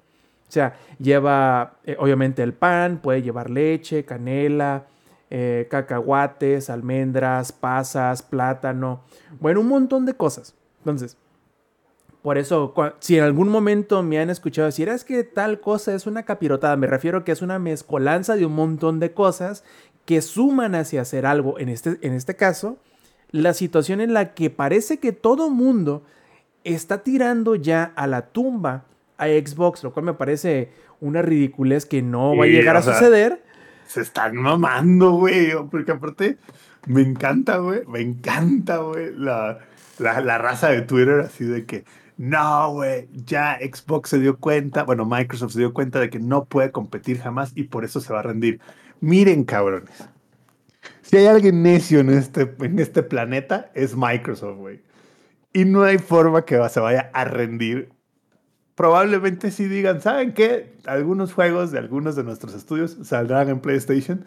O 0.48 0.52
sea, 0.52 0.76
lleva 0.98 1.74
eh, 1.84 1.96
obviamente 1.98 2.42
el 2.42 2.52
pan, 2.52 2.98
puede 3.02 3.22
llevar 3.22 3.50
leche, 3.50 4.04
canela, 4.04 4.86
eh, 5.30 5.66
cacahuates, 5.70 6.70
almendras, 6.70 7.52
pasas, 7.52 8.22
plátano, 8.22 9.02
bueno, 9.40 9.60
un 9.60 9.68
montón 9.68 10.06
de 10.06 10.14
cosas. 10.14 10.54
Entonces, 10.78 11.16
por 12.22 12.38
eso, 12.38 12.74
si 12.98 13.16
en 13.16 13.24
algún 13.24 13.48
momento 13.48 14.02
me 14.02 14.18
han 14.18 14.30
escuchado 14.30 14.66
decir, 14.66 14.88
es 14.88 15.04
que 15.04 15.24
tal 15.24 15.60
cosa 15.60 15.94
es 15.94 16.06
una 16.06 16.24
capirotada, 16.24 16.76
me 16.76 16.86
refiero 16.86 17.24
que 17.24 17.32
es 17.32 17.42
una 17.42 17.58
mezcolanza 17.58 18.36
de 18.36 18.46
un 18.46 18.54
montón 18.54 19.00
de 19.00 19.12
cosas 19.12 19.64
que 20.04 20.20
suman 20.22 20.74
hacia 20.74 21.02
hacer 21.02 21.26
algo. 21.26 21.58
En 21.58 21.68
este, 21.68 21.98
en 22.00 22.14
este 22.14 22.34
caso, 22.34 22.78
la 23.30 23.54
situación 23.54 24.00
en 24.00 24.14
la 24.14 24.34
que 24.34 24.50
parece 24.50 24.98
que 24.98 25.12
todo 25.12 25.50
mundo 25.50 26.02
está 26.64 27.02
tirando 27.02 27.54
ya 27.54 27.92
a 27.94 28.06
la 28.06 28.28
tumba 28.28 28.84
a 29.16 29.26
Xbox, 29.26 29.84
lo 29.84 29.92
cual 29.92 30.06
me 30.06 30.14
parece 30.14 30.70
una 31.00 31.22
ridiculez 31.22 31.86
que 31.86 32.02
no 32.02 32.36
va 32.36 32.44
a 32.44 32.48
llegar 32.48 32.76
a 32.76 32.82
suceder. 32.82 33.42
Se 33.88 34.02
están 34.02 34.36
mamando, 34.36 35.12
güey, 35.12 35.52
porque 35.70 35.92
aparte 35.92 36.38
me 36.86 37.00
encanta, 37.02 37.56
güey, 37.58 37.84
me 37.86 38.00
encanta, 38.00 38.76
güey, 38.78 39.14
la, 39.16 39.58
la, 39.98 40.38
raza 40.38 40.68
de 40.68 40.82
Twitter 40.82 41.20
así 41.20 41.44
de 41.44 41.64
que, 41.64 41.84
no, 42.16 42.72
güey, 42.72 43.08
ya 43.12 43.58
Xbox 43.60 44.10
se 44.10 44.18
dio 44.18 44.38
cuenta, 44.38 44.84
bueno, 44.84 45.06
Microsoft 45.06 45.52
se 45.52 45.60
dio 45.60 45.72
cuenta 45.72 46.00
de 46.00 46.10
que 46.10 46.18
no 46.18 46.44
puede 46.44 46.70
competir 46.70 47.18
jamás 47.18 47.52
y 47.54 47.64
por 47.64 47.84
eso 47.84 48.00
se 48.00 48.12
va 48.12 48.20
a 48.20 48.22
rendir. 48.22 48.60
Miren, 49.00 49.44
cabrones. 49.44 50.08
Si 51.02 51.16
hay 51.16 51.26
alguien 51.26 51.62
necio 51.62 52.00
en 52.00 52.10
este, 52.10 52.54
en 52.60 52.78
este 52.78 53.02
planeta, 53.02 53.70
es 53.74 53.96
Microsoft, 53.96 54.58
güey. 54.58 54.82
Y 55.52 55.64
no 55.64 55.82
hay 55.82 55.98
forma 55.98 56.44
que 56.44 56.60
se 56.68 56.80
vaya 56.80 57.10
a 57.14 57.24
rendir. 57.24 57.90
Probablemente 58.78 59.50
sí 59.50 59.66
digan, 59.66 60.00
¿saben 60.00 60.34
qué? 60.34 60.76
Algunos 60.86 61.32
juegos 61.32 61.72
de 61.72 61.80
algunos 61.80 62.14
de 62.14 62.22
nuestros 62.22 62.54
estudios 62.54 62.96
saldrán 63.02 63.48
en 63.48 63.58
PlayStation. 63.58 64.24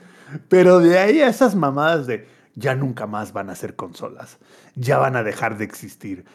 Pero 0.50 0.80
de 0.80 1.00
ahí 1.00 1.22
a 1.22 1.30
esas 1.30 1.56
mamadas 1.56 2.06
de 2.06 2.28
ya 2.56 2.76
nunca 2.76 3.08
más 3.08 3.32
van 3.32 3.50
a 3.50 3.56
ser 3.56 3.78
consolas. 3.78 4.40
Ya 4.76 4.98
van 4.98 5.16
a 5.16 5.24
dejar 5.24 5.58
de 5.58 5.64
existir. 5.64 6.26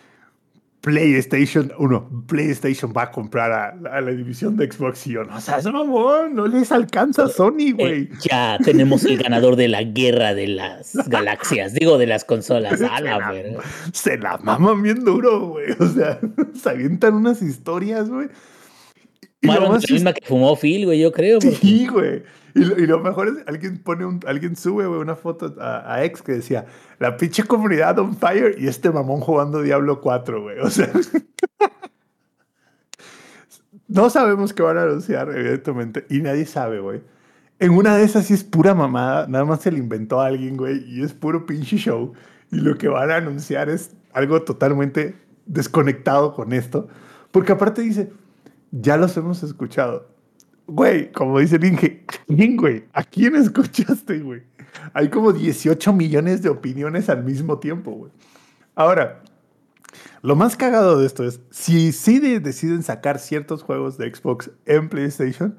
PlayStation, 0.86 1.72
uno, 1.78 2.08
PlayStation 2.28 2.92
va 2.96 3.02
a 3.02 3.10
comprar 3.10 3.50
a, 3.50 4.00
la 4.00 4.10
división 4.12 4.56
de 4.56 4.70
Xbox 4.70 5.08
y 5.08 5.14
yo, 5.14 5.24
no, 5.24 5.36
o 5.36 5.40
sea, 5.40 5.58
eso 5.58 5.72
no, 5.72 6.28
no 6.28 6.46
les 6.46 6.70
alcanza 6.70 7.24
a 7.24 7.28
Sony, 7.28 7.70
eh, 7.70 7.72
güey. 7.72 8.08
ya 8.22 8.56
tenemos 8.64 9.04
el 9.04 9.16
ganador 9.20 9.56
de 9.56 9.66
la 9.66 9.82
guerra 9.82 10.32
de 10.32 10.46
las 10.46 10.94
galaxias, 11.08 11.74
digo, 11.74 11.98
de 11.98 12.06
las 12.06 12.24
consolas. 12.24 12.80
A 12.82 13.00
la 13.00 13.34
se 13.92 14.16
la 14.16 14.38
maman 14.38 14.80
bien 14.80 15.04
duro, 15.04 15.48
güey. 15.48 15.72
O 15.76 15.88
sea, 15.88 16.20
se 16.54 16.70
avientan 16.70 17.14
unas 17.14 17.42
historias, 17.42 18.08
güey. 18.08 18.28
Bueno, 19.42 19.72
la 19.72 19.80
misma 19.92 20.12
que 20.12 20.24
fumó 20.24 20.54
Phil, 20.54 20.84
güey, 20.84 21.00
yo 21.00 21.10
creo. 21.10 21.40
Sí, 21.40 21.88
güey. 21.88 22.22
Y 22.56 22.86
lo, 22.86 23.00
mejor 23.00 23.28
es, 23.28 23.34
alguien 23.46 23.76
pone 23.76 24.06
un, 24.06 24.20
alguien 24.26 24.56
sube 24.56 24.88
una 24.88 25.14
foto 25.14 25.54
a, 25.60 25.92
a, 25.92 26.04
ex 26.04 26.22
que 26.22 26.32
decía, 26.32 26.64
la 26.98 27.18
pinche 27.18 27.44
comunidad 27.44 27.98
on 27.98 28.16
fire 28.16 28.56
y 28.58 28.66
este 28.66 28.90
mamón 28.90 29.20
jugando 29.20 29.60
Diablo 29.60 30.00
4, 30.00 30.40
güey. 30.40 30.58
O 30.60 30.70
sea, 30.70 30.90
no 33.88 34.08
sabemos 34.08 34.54
qué 34.54 34.62
van 34.62 34.78
a 34.78 34.84
anunciar, 34.84 35.28
evidentemente, 35.36 36.06
y 36.08 36.22
nadie 36.22 36.46
sabe, 36.46 36.80
güey. 36.80 37.02
En 37.58 37.72
una 37.72 37.94
de 37.94 38.04
esas 38.04 38.24
sí 38.24 38.32
es 38.32 38.42
pura 38.42 38.74
mamada, 38.74 39.26
nada 39.26 39.44
más 39.44 39.60
se 39.60 39.70
le 39.70 39.78
inventó 39.78 40.22
a 40.22 40.28
alguien, 40.28 40.56
güey, 40.56 40.82
y 40.88 41.02
es 41.02 41.12
puro 41.12 41.44
pinche 41.44 41.76
show. 41.76 42.14
Y 42.50 42.56
lo 42.56 42.78
que 42.78 42.88
van 42.88 43.10
a 43.10 43.16
anunciar 43.16 43.68
es 43.68 43.90
algo 44.14 44.40
totalmente 44.44 45.14
desconectado 45.44 46.32
con 46.32 46.54
esto. 46.54 46.88
Porque 47.32 47.52
aparte 47.52 47.82
dice, 47.82 48.10
ya 48.70 48.96
los 48.96 49.14
hemos 49.18 49.42
escuchado 49.42 50.15
Güey, 50.66 51.12
como 51.12 51.38
dice 51.38 51.56
el 51.56 51.78
¿quién, 52.26 52.56
güey? 52.56 52.84
¿A 52.92 53.04
quién 53.04 53.36
escuchaste, 53.36 54.18
güey? 54.18 54.42
Hay 54.92 55.08
como 55.10 55.32
18 55.32 55.92
millones 55.92 56.42
de 56.42 56.48
opiniones 56.48 57.08
al 57.08 57.24
mismo 57.24 57.58
tiempo, 57.58 57.92
güey. 57.92 58.12
Ahora, 58.74 59.22
lo 60.22 60.34
más 60.34 60.56
cagado 60.56 60.98
de 60.98 61.06
esto 61.06 61.24
es, 61.24 61.40
si 61.50 61.92
sí 61.92 62.18
deciden 62.18 62.82
sacar 62.82 63.18
ciertos 63.18 63.62
juegos 63.62 63.96
de 63.96 64.12
Xbox 64.12 64.50
en 64.66 64.88
PlayStation, 64.88 65.56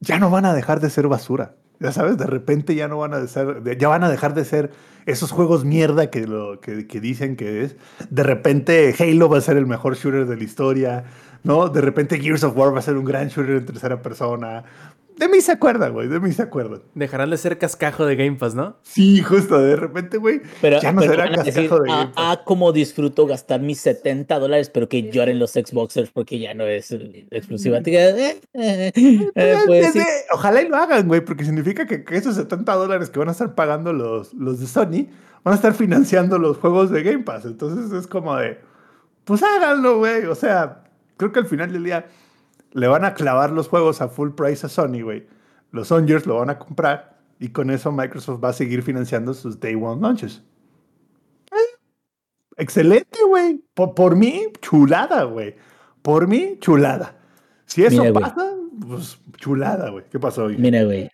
ya 0.00 0.18
no 0.18 0.28
van 0.28 0.44
a 0.44 0.54
dejar 0.54 0.80
de 0.80 0.90
ser 0.90 1.06
basura. 1.06 1.54
Ya 1.78 1.92
sabes, 1.92 2.16
de 2.16 2.26
repente 2.26 2.74
ya 2.74 2.88
no 2.88 2.98
van 2.98 3.14
a 3.14 3.26
ser, 3.26 3.62
ya 3.78 3.88
van 3.88 4.02
a 4.02 4.08
dejar 4.08 4.34
de 4.34 4.44
ser 4.44 4.72
esos 5.04 5.30
juegos 5.30 5.64
mierda 5.64 6.10
que, 6.10 6.26
lo, 6.26 6.58
que 6.60 7.00
dicen 7.00 7.36
que 7.36 7.62
es. 7.62 7.76
De 8.10 8.22
repente 8.22 8.94
Halo 8.98 9.28
va 9.28 9.38
a 9.38 9.42
ser 9.42 9.56
el 9.56 9.66
mejor 9.66 9.94
shooter 9.94 10.26
de 10.26 10.36
la 10.36 10.44
historia. 10.44 11.04
¿No? 11.46 11.68
De 11.68 11.80
repente 11.80 12.18
Gears 12.20 12.44
of 12.44 12.56
War 12.56 12.74
va 12.74 12.80
a 12.80 12.82
ser 12.82 12.96
un 12.96 13.04
gran 13.04 13.28
shooter 13.28 13.56
en 13.56 13.66
tercera 13.66 14.02
persona. 14.02 14.64
De 15.16 15.28
mí 15.28 15.40
se 15.40 15.52
acuerdan, 15.52 15.94
güey, 15.94 16.08
de 16.08 16.20
mí 16.20 16.30
se 16.32 16.42
acuerdan. 16.42 16.82
Dejarán 16.94 17.30
de 17.30 17.38
ser 17.38 17.56
cascajo 17.56 18.04
de 18.04 18.16
Game 18.16 18.36
Pass, 18.36 18.54
¿no? 18.54 18.76
Sí, 18.82 19.22
justo, 19.22 19.58
de 19.58 19.74
repente, 19.74 20.18
güey. 20.18 20.42
Pero, 20.60 20.78
ya 20.78 20.92
no 20.92 21.00
será 21.00 21.30
cascajo 21.30 21.80
de 21.80 21.88
Game 21.88 22.02
ah, 22.02 22.12
Pass. 22.14 22.24
Ah, 22.26 22.42
cómo 22.44 22.70
disfruto 22.72 23.26
gastar 23.26 23.60
mis 23.60 23.80
70 23.80 24.38
dólares, 24.38 24.68
pero 24.68 24.90
que 24.90 25.10
lloren 25.10 25.38
los 25.38 25.52
Xboxers 25.52 26.10
porque 26.10 26.38
ya 26.38 26.52
no 26.52 26.66
es 26.66 26.92
exclusiva. 27.30 27.78
Eh, 27.78 28.40
eh, 28.52 28.92
eh, 29.34 29.58
pues 29.64 29.94
ojalá 30.32 30.60
y 30.60 30.68
lo 30.68 30.76
hagan, 30.76 31.08
güey, 31.08 31.22
porque 31.22 31.44
significa 31.44 31.86
que, 31.86 32.04
esos 32.10 32.34
70 32.34 32.74
dólares 32.74 33.08
que 33.08 33.18
van 33.18 33.28
a 33.28 33.32
estar 33.32 33.54
pagando 33.54 33.94
los, 33.94 34.34
los 34.34 34.60
de 34.60 34.66
Sony 34.66 35.06
van 35.44 35.52
a 35.52 35.54
estar 35.54 35.72
financiando 35.72 36.38
los 36.38 36.58
juegos 36.58 36.90
de 36.90 37.02
Game 37.02 37.22
Pass. 37.22 37.46
Entonces 37.46 37.90
es 37.92 38.06
como 38.06 38.36
de, 38.36 38.58
pues 39.24 39.42
háganlo, 39.42 39.98
güey. 39.98 40.26
O 40.26 40.34
sea, 40.34 40.82
creo 41.16 41.32
que 41.32 41.40
al 41.40 41.46
final 41.46 41.72
del 41.72 41.84
día 41.84 42.06
le 42.72 42.86
van 42.88 43.04
a 43.04 43.14
clavar 43.14 43.52
los 43.52 43.68
juegos 43.68 44.00
a 44.00 44.08
full 44.08 44.30
price 44.30 44.66
a 44.66 44.68
Sony, 44.68 45.02
güey. 45.02 45.26
Los 45.72 45.88
Sonyers 45.88 46.26
lo 46.26 46.36
van 46.36 46.50
a 46.50 46.58
comprar 46.58 47.18
y 47.38 47.48
con 47.48 47.70
eso 47.70 47.92
Microsoft 47.92 48.42
va 48.42 48.50
a 48.50 48.52
seguir 48.52 48.82
financiando 48.82 49.34
sus 49.34 49.60
Day 49.60 49.74
One 49.74 50.00
launches. 50.00 50.42
excelente, 52.56 53.18
güey. 53.28 53.62
Por, 53.74 54.16
mí, 54.16 54.46
chulada, 54.60 55.24
güey. 55.24 55.56
Por 56.02 56.28
mí, 56.28 56.56
chulada. 56.60 57.18
Si 57.66 57.84
eso 57.84 58.12
pasa, 58.12 58.54
pues 58.86 59.18
chulada, 59.38 59.90
güey. 59.90 60.04
¿Qué 60.10 60.18
pasó 60.18 60.44
hoy? 60.44 60.56
Mira, 60.56 60.84
güey. 60.84 61.10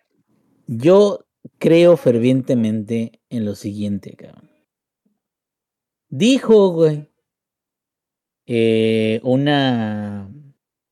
Yo 0.67 1.25
creo 1.59 1.97
fervientemente 1.97 3.21
en 3.29 3.45
lo 3.45 3.55
siguiente, 3.55 4.15
cabrón. 4.15 4.49
Dijo, 6.09 6.69
güey, 6.69 7.09
eh, 8.45 9.19
una 9.23 10.29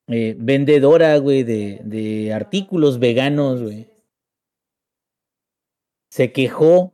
eh, 0.08 0.36
vendedora, 0.38 1.18
güey, 1.18 1.44
de, 1.44 1.82
de 1.84 2.34
artículos 2.34 3.00
veganos, 3.00 3.62
güey. 3.62 3.88
Se 6.10 6.32
quejó 6.32 6.94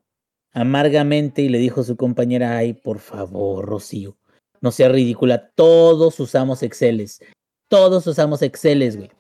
amargamente 0.52 1.42
y 1.42 1.50
le 1.50 1.60
dijo 1.60 1.82
a 1.82 1.84
su 1.84 1.96
compañera, 1.98 2.58
ay, 2.58 2.74
por 2.74 3.00
favor, 3.00 3.66
Rocío, 3.66 4.18
no 4.62 4.72
sea 4.72 4.90
ridícula, 4.90 5.52
todos 5.52 6.20
usamos 6.20 6.64
Exceles, 6.64 7.22
todos 7.68 8.08
usamos 8.08 8.42
Exceles, 8.42 8.98
güey. 8.98 9.12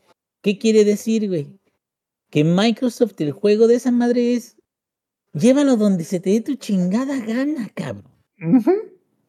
¿Qué 0.42 0.58
quiere 0.58 0.84
decir, 0.84 1.28
güey? 1.28 1.60
Que 2.30 2.44
Microsoft, 2.44 3.20
el 3.20 3.32
juego 3.32 3.68
de 3.68 3.76
esa 3.76 3.92
madre 3.92 4.34
es, 4.34 4.58
llévalo 5.34 5.76
donde 5.76 6.04
se 6.04 6.20
te 6.20 6.32
dé 6.32 6.42
tu 6.42 6.56
chingada 6.56 7.20
gana, 7.20 7.70
cabrón. 7.74 8.12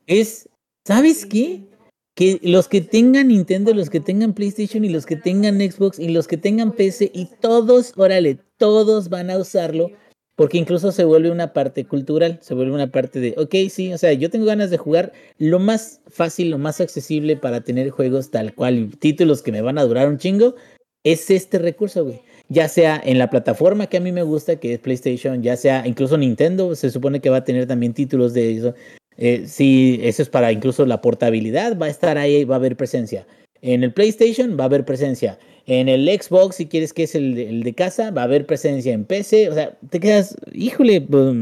Es, 0.07 0.49
¿sabes 0.85 1.27
qué? 1.27 1.69
Que 2.19 2.41
los 2.43 2.67
que 2.67 2.81
tengan 2.81 3.29
Nintendo, 3.29 3.73
los 3.73 3.91
que 3.91 4.01
tengan 4.01 4.33
PlayStation 4.33 4.85
y 4.85 4.89
los 4.89 5.07
que 5.07 5.15
tengan 5.15 5.61
Xbox 5.61 6.01
y 6.01 6.09
los 6.09 6.27
que 6.27 6.37
tengan 6.37 6.73
PC 6.73 7.13
y 7.15 7.29
todos, 7.41 7.93
órale, 7.95 8.39
todos 8.57 9.09
van 9.09 9.31
a 9.31 9.39
usarlo 9.39 9.93
porque 10.35 10.59
incluso 10.59 10.91
se 10.91 11.05
vuelve 11.05 11.31
una 11.31 11.53
parte 11.53 11.85
cultural, 11.85 12.41
se 12.43 12.55
vuelve 12.55 12.73
una 12.73 12.91
parte 12.91 13.21
de, 13.21 13.37
ok, 13.39 13.71
sí, 13.71 13.93
o 13.93 13.99
sea, 13.99 14.15
yo 14.15 14.31
tengo 14.31 14.47
ganas 14.47 14.71
de 14.71 14.79
jugar 14.79 15.13
lo 15.39 15.61
más 15.61 16.01
fácil, 16.09 16.51
lo 16.51 16.59
más 16.59 16.81
accesible 16.81 17.37
para 17.37 17.61
tener 17.61 17.91
juegos 17.91 18.33
tal 18.33 18.53
cual, 18.53 18.91
títulos 18.99 19.41
que 19.41 19.53
me 19.53 19.63
van 19.63 19.79
a 19.79 19.85
durar 19.85 20.09
un 20.09 20.19
chingo, 20.19 20.57
es 21.05 21.31
este 21.31 21.61
recurso, 21.61 22.03
güey. 22.05 22.21
Ya 22.49 22.67
sea 22.67 23.01
en 23.05 23.19
la 23.19 23.31
plataforma 23.31 23.87
que 23.87 23.99
a 23.99 24.01
mí 24.01 24.11
me 24.11 24.25
gusta, 24.25 24.57
que 24.57 24.75
es 24.75 24.81
PlayStation, 24.81 25.41
ya 25.41 25.57
sea 25.57 25.87
incluso 25.87 26.19
Nintendo, 26.19 26.75
se 26.75 26.91
supone 26.91 27.21
que 27.21 27.31
va 27.31 27.37
a 27.37 27.45
tener 27.45 27.69
también 27.69 27.95
títulos 27.95 28.35
de 28.35 28.57
eso. 28.57 28.75
Eh, 29.19 29.47
sí, 29.49 29.99
eso 30.03 30.23
es 30.23 30.29
para 30.29 30.53
incluso 30.53 30.87
la 30.87 31.01
portabilidad, 31.01 31.77
va 31.77 31.87
a 31.87 31.91
estar 31.91 32.17
ahí, 32.17 32.45
va 32.45 32.55
a 32.55 32.59
haber 32.59 32.77
presencia. 32.77 33.27
En 33.61 33.83
el 33.83 33.93
PlayStation 33.93 34.57
va 34.59 34.65
a 34.65 34.67
haber 34.67 34.85
presencia. 34.85 35.39
En 35.67 35.89
el 35.89 36.09
Xbox, 36.09 36.57
si 36.57 36.67
quieres 36.67 36.93
que 36.93 37.03
es 37.03 37.15
el, 37.17 37.63
de 37.63 37.75
casa, 37.75 38.13
va 38.13 38.23
a 38.23 38.25
haber 38.25 38.47
presencia 38.47 38.93
en 38.93 39.05
PC. 39.05 39.51
O 39.51 39.55
sea, 39.55 39.77
te 39.91 39.99
quedas, 39.99 40.37
híjole, 40.53 41.01
pues, 41.01 41.35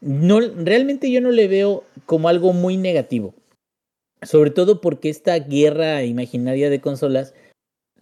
no, 0.00 0.40
realmente 0.40 1.10
yo 1.10 1.20
no 1.20 1.30
le 1.30 1.46
veo 1.46 1.84
como 2.04 2.28
algo 2.28 2.52
muy 2.52 2.76
negativo. 2.76 3.32
Sobre 4.22 4.50
todo 4.50 4.80
porque 4.80 5.08
esta 5.08 5.38
guerra 5.38 6.02
imaginaria 6.02 6.68
de 6.68 6.80
consolas 6.80 7.32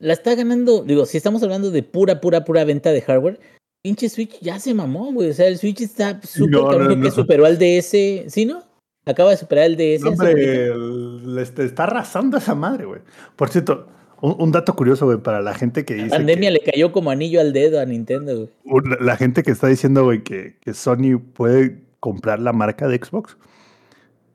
la 0.00 0.14
está 0.14 0.34
ganando, 0.34 0.82
digo, 0.84 1.06
si 1.06 1.16
estamos 1.16 1.42
hablando 1.42 1.70
de 1.70 1.82
pura, 1.82 2.20
pura, 2.20 2.44
pura 2.44 2.64
venta 2.64 2.92
de 2.92 3.02
hardware, 3.02 3.38
pinche 3.82 4.08
Switch 4.08 4.38
ya 4.40 4.58
se 4.58 4.74
mamó, 4.74 5.12
güey. 5.12 5.30
O 5.30 5.32
sea, 5.34 5.46
el 5.48 5.58
Switch 5.58 5.80
está 5.80 6.20
súper 6.22 6.50
no, 6.96 7.00
que 7.02 7.10
superó 7.10 7.46
al 7.46 7.58
DS. 7.58 7.90
¿Sí, 8.28 8.44
no? 8.46 8.62
Acaba 9.06 9.30
de 9.30 9.36
superar 9.38 9.64
el 9.66 9.76
DS. 9.76 10.04
hombre, 10.04 10.74
le 10.76 11.42
está 11.42 11.84
arrasando 11.84 12.36
a 12.36 12.40
esa 12.40 12.54
madre, 12.54 12.84
güey. 12.84 13.00
Por 13.36 13.48
cierto, 13.48 13.88
Un, 14.20 14.34
un 14.40 14.50
dato 14.52 14.74
curioso, 14.74 15.06
güey, 15.06 15.18
para 15.18 15.40
la 15.40 15.54
gente 15.54 15.84
que 15.84 15.94
dice. 15.94 16.08
La 16.08 16.16
pandemia 16.16 16.48
que- 16.50 16.54
le 16.54 16.60
cayó 16.72 16.90
como 16.92 17.10
anillo 17.10 17.40
al 17.40 17.52
dedo 17.52 17.80
a 17.80 17.84
Nintendo, 17.84 18.48
güey. 18.64 18.82
la 19.00 19.16
gente 19.16 19.42
que 19.44 19.52
está 19.52 19.68
diciendo, 19.68 20.02
güey, 20.04 20.24
que, 20.24 20.56
que 20.60 20.74
Sony 20.74 21.18
puede 21.32 21.84
comprar 22.00 22.40
la 22.40 22.52
marca 22.52 22.88
de 22.88 22.96
Xbox. 22.96 23.36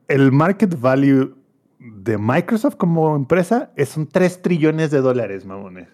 El 0.08 0.32
market 0.32 0.78
value 0.80 1.34
de 1.78 2.16
Microsoft 2.18 2.76
como 2.76 3.14
empresa 3.14 3.72
es 3.76 3.90
son 3.90 4.06
3 4.08 4.40
trillones 4.42 4.90
de 4.90 5.00
dólares, 5.02 5.44
mamones. 5.44 5.88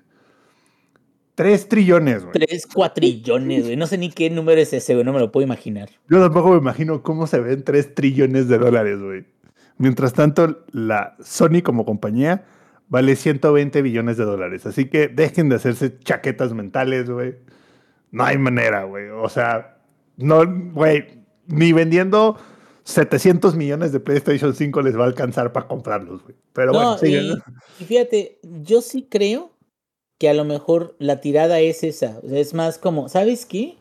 3 1.34 1.68
trillones, 1.68 2.22
güey. 2.25 2.32
Tres 2.32 2.66
cuatrillones, 2.66 3.64
güey. 3.64 3.76
No 3.76 3.87
sé 3.87 3.96
ni 3.99 4.10
qué 4.10 4.28
número 4.30 4.60
es 4.60 4.72
ese, 4.72 4.94
güey. 4.94 5.04
No 5.04 5.12
me 5.12 5.20
lo 5.20 5.32
puedo 5.32 5.44
imaginar. 5.46 5.88
Yo 6.08 6.20
tampoco 6.20 6.50
me 6.50 6.58
imagino 6.58 7.02
cómo 7.02 7.26
se 7.26 7.40
ven 7.40 7.62
3 7.64 7.94
trillones 7.94 8.49
de 8.49 8.58
dólares, 8.58 9.00
güey. 9.00 9.25
Mientras 9.78 10.12
tanto, 10.12 10.64
la 10.72 11.16
Sony 11.20 11.62
como 11.64 11.84
compañía 11.87 12.44
vale 12.88 13.16
120 13.16 13.80
billones 13.82 14.16
de 14.18 14.25
dólares. 14.25 14.66
Así 14.66 14.87
que 14.90 15.08
dejen 15.08 15.49
de 15.49 15.56
hacerse 15.56 15.99
chaquetas 16.00 16.52
mentales, 16.52 17.08
güey. 17.08 17.37
No 18.10 18.25
hay 18.25 18.37
manera, 18.37 18.84
güey. 18.84 19.08
O 19.08 19.28
sea, 19.28 19.78
no, 20.16 20.42
güey, 20.72 21.25
ni 21.46 21.72
vendiendo 21.72 22.37
700 22.84 23.54
millones 23.56 23.92
de 23.92 24.00
PlayStation 24.00 24.54
5 24.54 24.82
les 24.82 24.99
va 24.99 25.04
a 25.04 25.06
alcanzar 25.06 25.52
para 25.52 25.68
comprarlos, 25.68 26.22
güey. 26.25 26.34
Pero 26.52 26.72
bueno, 26.72 26.90
No, 26.92 26.99
sigue. 26.99 27.20
y, 27.22 27.32
y 27.80 27.84
fíjate, 27.87 28.38
yo 28.42 28.82
sí 28.82 29.06
creo 29.08 29.52
que 30.20 30.28
a 30.28 30.34
lo 30.34 30.44
mejor 30.44 30.94
la 30.98 31.20
tirada 31.20 31.60
es 31.60 31.82
esa. 31.82 32.20
O 32.22 32.28
sea, 32.28 32.38
es 32.38 32.52
más 32.54 32.76
como, 32.78 33.08
¿sabes 33.08 33.46
qué? 33.46 33.76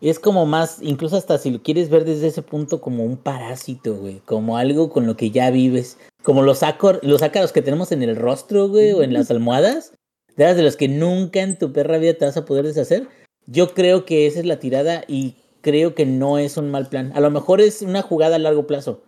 Es 0.00 0.18
como 0.18 0.46
más, 0.46 0.78
incluso 0.80 1.16
hasta 1.16 1.38
si 1.38 1.50
lo 1.50 1.62
quieres 1.62 1.90
ver 1.90 2.04
desde 2.04 2.28
ese 2.28 2.42
punto, 2.42 2.80
como 2.80 3.04
un 3.04 3.18
parásito, 3.18 3.94
güey. 3.94 4.20
Como 4.24 4.56
algo 4.56 4.90
con 4.90 5.06
lo 5.06 5.16
que 5.16 5.30
ya 5.30 5.50
vives. 5.50 5.98
Como 6.22 6.42
los, 6.42 6.62
acor- 6.62 7.00
los 7.02 7.22
ácaros 7.22 7.52
que 7.52 7.62
tenemos 7.62 7.92
en 7.92 8.02
el 8.02 8.16
rostro, 8.16 8.68
güey, 8.68 8.92
o 8.92 9.02
en 9.02 9.12
las 9.12 9.30
almohadas. 9.30 9.92
De 10.34 10.44
las 10.44 10.56
de 10.56 10.62
los 10.62 10.76
que 10.76 10.88
nunca 10.88 11.40
en 11.40 11.58
tu 11.58 11.72
perra 11.72 11.98
vida 11.98 12.14
te 12.14 12.24
vas 12.24 12.36
a 12.36 12.44
poder 12.46 12.66
deshacer. 12.66 13.08
Yo 13.46 13.74
creo 13.74 14.04
que 14.06 14.26
esa 14.26 14.40
es 14.40 14.46
la 14.46 14.58
tirada 14.58 15.04
y 15.06 15.36
creo 15.60 15.94
que 15.94 16.06
no 16.06 16.38
es 16.38 16.56
un 16.56 16.70
mal 16.70 16.88
plan. 16.88 17.12
A 17.14 17.20
lo 17.20 17.30
mejor 17.30 17.60
es 17.60 17.82
una 17.82 18.00
jugada 18.02 18.36
a 18.36 18.38
largo 18.38 18.66
plazo. 18.66 19.02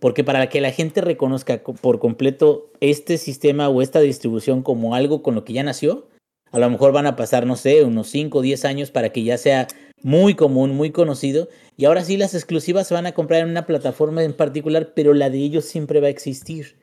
Porque 0.00 0.24
para 0.24 0.48
que 0.48 0.60
la 0.60 0.72
gente 0.72 1.00
reconozca 1.00 1.62
co- 1.62 1.74
por 1.74 1.98
completo 1.98 2.70
este 2.80 3.16
sistema 3.18 3.68
o 3.68 3.80
esta 3.82 4.00
distribución 4.00 4.62
como 4.62 4.94
algo 4.94 5.22
con 5.22 5.34
lo 5.34 5.44
que 5.44 5.54
ya 5.54 5.62
nació, 5.62 6.08
a 6.52 6.58
lo 6.58 6.70
mejor 6.70 6.92
van 6.92 7.06
a 7.06 7.16
pasar, 7.16 7.46
no 7.46 7.56
sé, 7.56 7.82
unos 7.82 8.08
5 8.08 8.38
o 8.38 8.42
10 8.42 8.64
años 8.64 8.90
para 8.90 9.10
que 9.10 9.24
ya 9.24 9.36
sea 9.38 9.66
muy 10.02 10.34
común, 10.34 10.74
muy 10.76 10.90
conocido. 10.92 11.48
Y 11.76 11.86
ahora 11.86 12.04
sí 12.04 12.16
las 12.16 12.34
exclusivas 12.34 12.86
se 12.86 12.94
van 12.94 13.06
a 13.06 13.12
comprar 13.12 13.40
en 13.42 13.48
una 13.50 13.66
plataforma 13.66 14.22
en 14.22 14.34
particular, 14.34 14.92
pero 14.94 15.14
la 15.14 15.30
de 15.30 15.38
ellos 15.38 15.64
siempre 15.64 16.00
va 16.00 16.06
a 16.06 16.10
existir. 16.10 16.76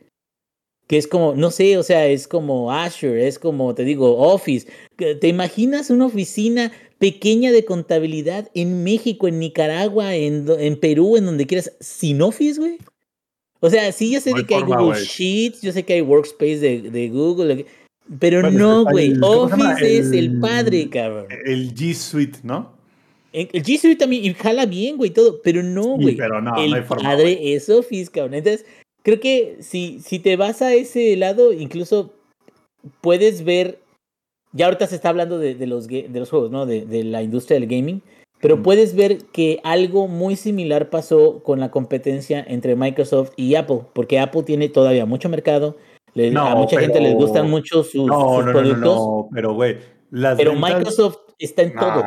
Que 0.88 0.98
es 0.98 1.08
como, 1.08 1.34
no 1.34 1.50
sé, 1.50 1.77
o 1.77 1.84
sea, 1.84 2.08
es 2.08 2.27
como 2.27 2.72
Azure, 2.74 3.27
es 3.27 3.39
como, 3.39 3.74
te 3.74 3.84
digo, 3.86 4.17
Office. 4.17 4.67
¿Te 4.98 5.27
imaginas 5.27 5.89
una 5.89 6.08
oficina 6.08 6.72
pequeña 7.00 7.51
de 7.51 7.63
contabilidad 7.63 8.50
en 8.53 8.84
México, 8.84 9.27
en 9.27 9.39
Nicaragua, 9.39 10.15
en, 10.15 10.46
en 10.60 10.79
Perú, 10.79 11.15
en 11.15 11.25
donde 11.25 11.48
quieras, 11.48 11.72
sin 11.79 12.22
Office, 12.22 12.60
güey? 12.60 12.77
O 13.65 13.70
sea, 13.70 13.91
sí, 13.93 14.12
yo 14.12 14.20
sé 14.20 14.32
No 14.32 14.38
de 14.38 14.46
que 14.46 14.55
hay 14.55 14.62
Google. 14.63 15.00
Sheets, 15.00 15.62
yo 15.62 15.72
sé 15.72 15.84
que 15.84 15.93
hay 15.93 16.01
Workspace 16.01 16.58
de, 16.60 16.82
de 16.82 17.08
Google, 17.08 17.65
pero 18.20 18.41
Bueno, 18.41 18.60
no, 18.60 18.84
güey. 18.84 19.13
Office 19.22 19.98
es 20.00 20.12
el 20.12 20.25
El- 20.25 20.39
padre, 20.41 20.89
cabrón. 20.89 21.27
El 21.46 21.74
G 21.74 21.93
Suite, 21.93 22.39
¿no? 22.43 22.74
El 23.32 23.48
G 23.50 23.79
Suite 23.79 23.96
también, 23.96 24.25
y 24.25 24.34
jala 24.34 24.65
bien, 24.65 24.98
güey, 24.98 25.12
todo, 25.12 25.41
pero 25.41 25.63
no, 25.63 25.96
Sí, 25.98 26.03
güey. 26.03 26.15
pero 26.17 26.41
no, 26.41 26.51
no 26.55 26.62
el 26.62 26.74
hay 26.74 26.82
forma, 26.84 27.03
padre 27.10 27.53
es 27.53 27.70
Office, 27.70 28.12
cabrón. 28.12 28.34
Entonces, 28.34 28.65
creo 29.01 29.20
que 29.22 29.55
si, 29.62 30.00
si 30.05 30.20
te 30.20 30.36
vas 30.36 30.62
a 30.62 30.74
ese 30.74 31.15
lado, 31.15 31.53
incluso 31.53 32.12
puedes 33.01 33.43
ver. 33.46 33.79
Ya 34.51 34.65
ahorita 34.65 34.86
se 34.88 34.96
está 34.96 35.10
hablando 35.10 35.39
de, 35.39 35.55
de 35.55 35.65
los, 35.67 35.88
de 35.88 36.08
los 36.13 36.29
juegos, 36.29 36.51
¿no? 36.51 36.65
De, 36.67 36.86
de 36.86 37.03
la 37.05 37.24
industria 37.24 37.60
del 37.60 37.67
gaming. 37.70 38.01
Pero 38.43 38.62
puedes 38.62 38.93
ver 38.95 39.17
que 39.31 39.59
algo 39.63 40.07
muy 40.07 40.35
similar 40.35 40.89
pasó 40.91 41.41
con 41.41 41.59
la 41.59 41.71
competencia 41.71 42.43
entre 42.47 42.75
Microsoft 42.75 43.31
y 43.38 43.55
Apple. 43.55 43.79
Porque 43.93 44.19
Apple 44.19 44.43
tiene 44.43 44.69
todavía 44.69 45.05
mucho 45.07 45.29
mercado. 45.29 45.77
le- 46.13 46.27
a 46.27 46.31
No, 46.31 46.55
mucha 46.57 46.79
gente 46.79 47.00
les 47.01 47.13
pero- 47.15 47.25
gustan 47.25 47.50
mucho 47.50 47.83
sus, 47.83 48.05
No, 48.05 48.19
sus 48.19 48.21
no, 48.21 48.39
no, 48.41 48.45
no, 48.45 48.51
productos. 48.51 48.83
no, 48.83 49.29
pero 49.33 49.53
güey, 49.55 49.77
las 50.12 50.38
Pero 50.38 50.51
ventas- 50.51 50.75
Microsoft 50.75 51.17
está 51.39 51.63
en 51.63 51.74
todo. 51.74 52.03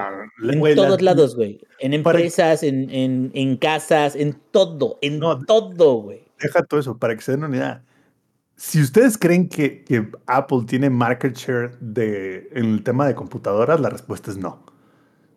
En 0.49 0.61
güey, 0.61 0.77
todos 0.77 0.91
las- 0.91 1.03
lados, 1.03 1.35
güey. 1.35 1.59
En 1.81 2.03
Para- 2.05 2.19
empresas, 2.19 2.63
en, 2.63 2.89
en, 2.91 3.33
en 3.35 3.57
casas, 3.57 4.15
en 4.15 4.39
todo. 4.53 4.99
En 5.03 5.19
todo, 5.47 5.95
güey. 6.03 6.21
Deja 6.41 6.63
todo 6.65 6.79
eso, 6.79 6.97
para 6.99 7.17
que 7.17 7.23
se 7.23 7.33
den 7.33 7.43
una 7.43 7.57
idea. 7.57 7.83
Si 8.55 8.81
ustedes 8.81 9.19
creen 9.19 9.49
que, 9.49 9.83
que 9.83 10.07
Apple 10.27 10.61
tiene 10.69 10.89
market 10.89 11.35
share 11.35 11.77
de, 11.81 12.49
en 12.53 12.67
el 12.75 12.83
tema 12.85 13.07
de 13.09 13.15
computadoras, 13.17 13.81
la 13.81 13.89
respuesta 13.91 14.31
es 14.31 14.37
no. 14.37 14.65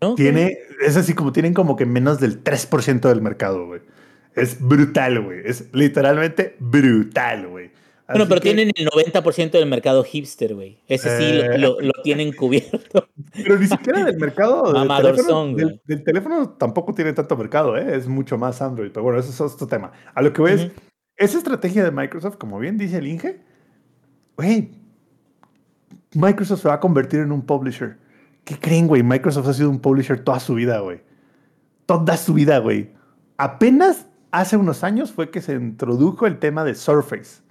¿No? 0.01 0.15
Tiene, 0.15 0.57
es 0.85 0.95
así 0.95 1.13
como 1.13 1.31
tienen 1.33 1.53
como 1.53 1.75
que 1.75 1.85
menos 1.85 2.19
del 2.19 2.43
3% 2.43 3.09
del 3.09 3.21
mercado, 3.21 3.65
güey. 3.67 3.81
Es 4.35 4.61
brutal, 4.61 5.21
güey. 5.23 5.41
Es 5.43 5.69
literalmente 5.73 6.55
brutal, 6.59 7.47
güey. 7.47 7.71
Bueno, 8.07 8.25
pero 8.27 8.41
que- 8.41 8.53
tienen 8.53 8.71
el 8.75 8.87
90% 8.87 9.51
del 9.51 9.67
mercado 9.67 10.03
hipster, 10.03 10.55
güey. 10.55 10.79
Ese 10.87 11.17
sí 11.17 11.33
lo- 11.37 11.43
Eh. 11.53 11.57
lo, 11.59 11.81
lo 11.81 11.91
tienen 12.03 12.31
cubierto. 12.33 13.07
Pero 13.35 13.59
ni 13.59 13.67
siquiera 13.67 14.03
del 14.05 14.17
mercado. 14.17 14.71
del 14.73 14.87
teléfono, 14.87 15.23
son, 15.27 15.55
del, 15.55 15.65
güey. 15.65 15.81
del 15.85 16.03
teléfono 16.03 16.49
tampoco 16.51 16.93
tiene 16.93 17.13
tanto 17.13 17.35
mercado, 17.37 17.77
¿eh? 17.77 17.95
es 17.95 18.07
mucho 18.07 18.37
más 18.37 18.61
Android. 18.61 18.89
Pero 18.91 19.03
bueno, 19.03 19.19
eso 19.19 19.29
es 19.29 19.53
otro 19.53 19.67
tema. 19.67 19.91
A 20.15 20.21
lo 20.21 20.31
que 20.33 20.41
voy 20.41 20.51
es, 20.53 20.61
Ujú. 20.65 20.71
esa 21.17 21.37
estrategia 21.37 21.83
de 21.83 21.91
Microsoft, 21.91 22.37
como 22.37 22.57
bien 22.57 22.77
dice 22.77 22.97
el 22.97 23.07
Inge, 23.07 23.41
güey, 24.37 24.71
Microsoft 26.15 26.61
se 26.61 26.67
va 26.67 26.75
a 26.75 26.79
convertir 26.79 27.19
en 27.19 27.31
un 27.31 27.43
publisher. 27.45 27.97
¿Qué 28.49 28.57
creen, 28.57 28.87
güey? 28.87 29.03
Microsoft 29.03 29.47
ha 29.47 29.53
sido 29.53 29.69
un 29.69 29.77
publisher 29.77 30.23
toda 30.23 30.39
su 30.39 30.55
vida, 30.55 30.79
güey. 30.79 31.01
Toda 31.85 32.17
su 32.17 32.33
vida, 32.33 32.57
güey. 32.57 32.89
Apenas 33.37 34.07
hace 34.31 34.57
unos 34.57 34.83
años 34.83 35.11
fue 35.11 35.29
que 35.29 35.39
se 35.39 35.53
introdujo 35.53 36.25
el 36.25 36.39
tema 36.39 36.63
de 36.63 36.73
Surface. 36.73 37.43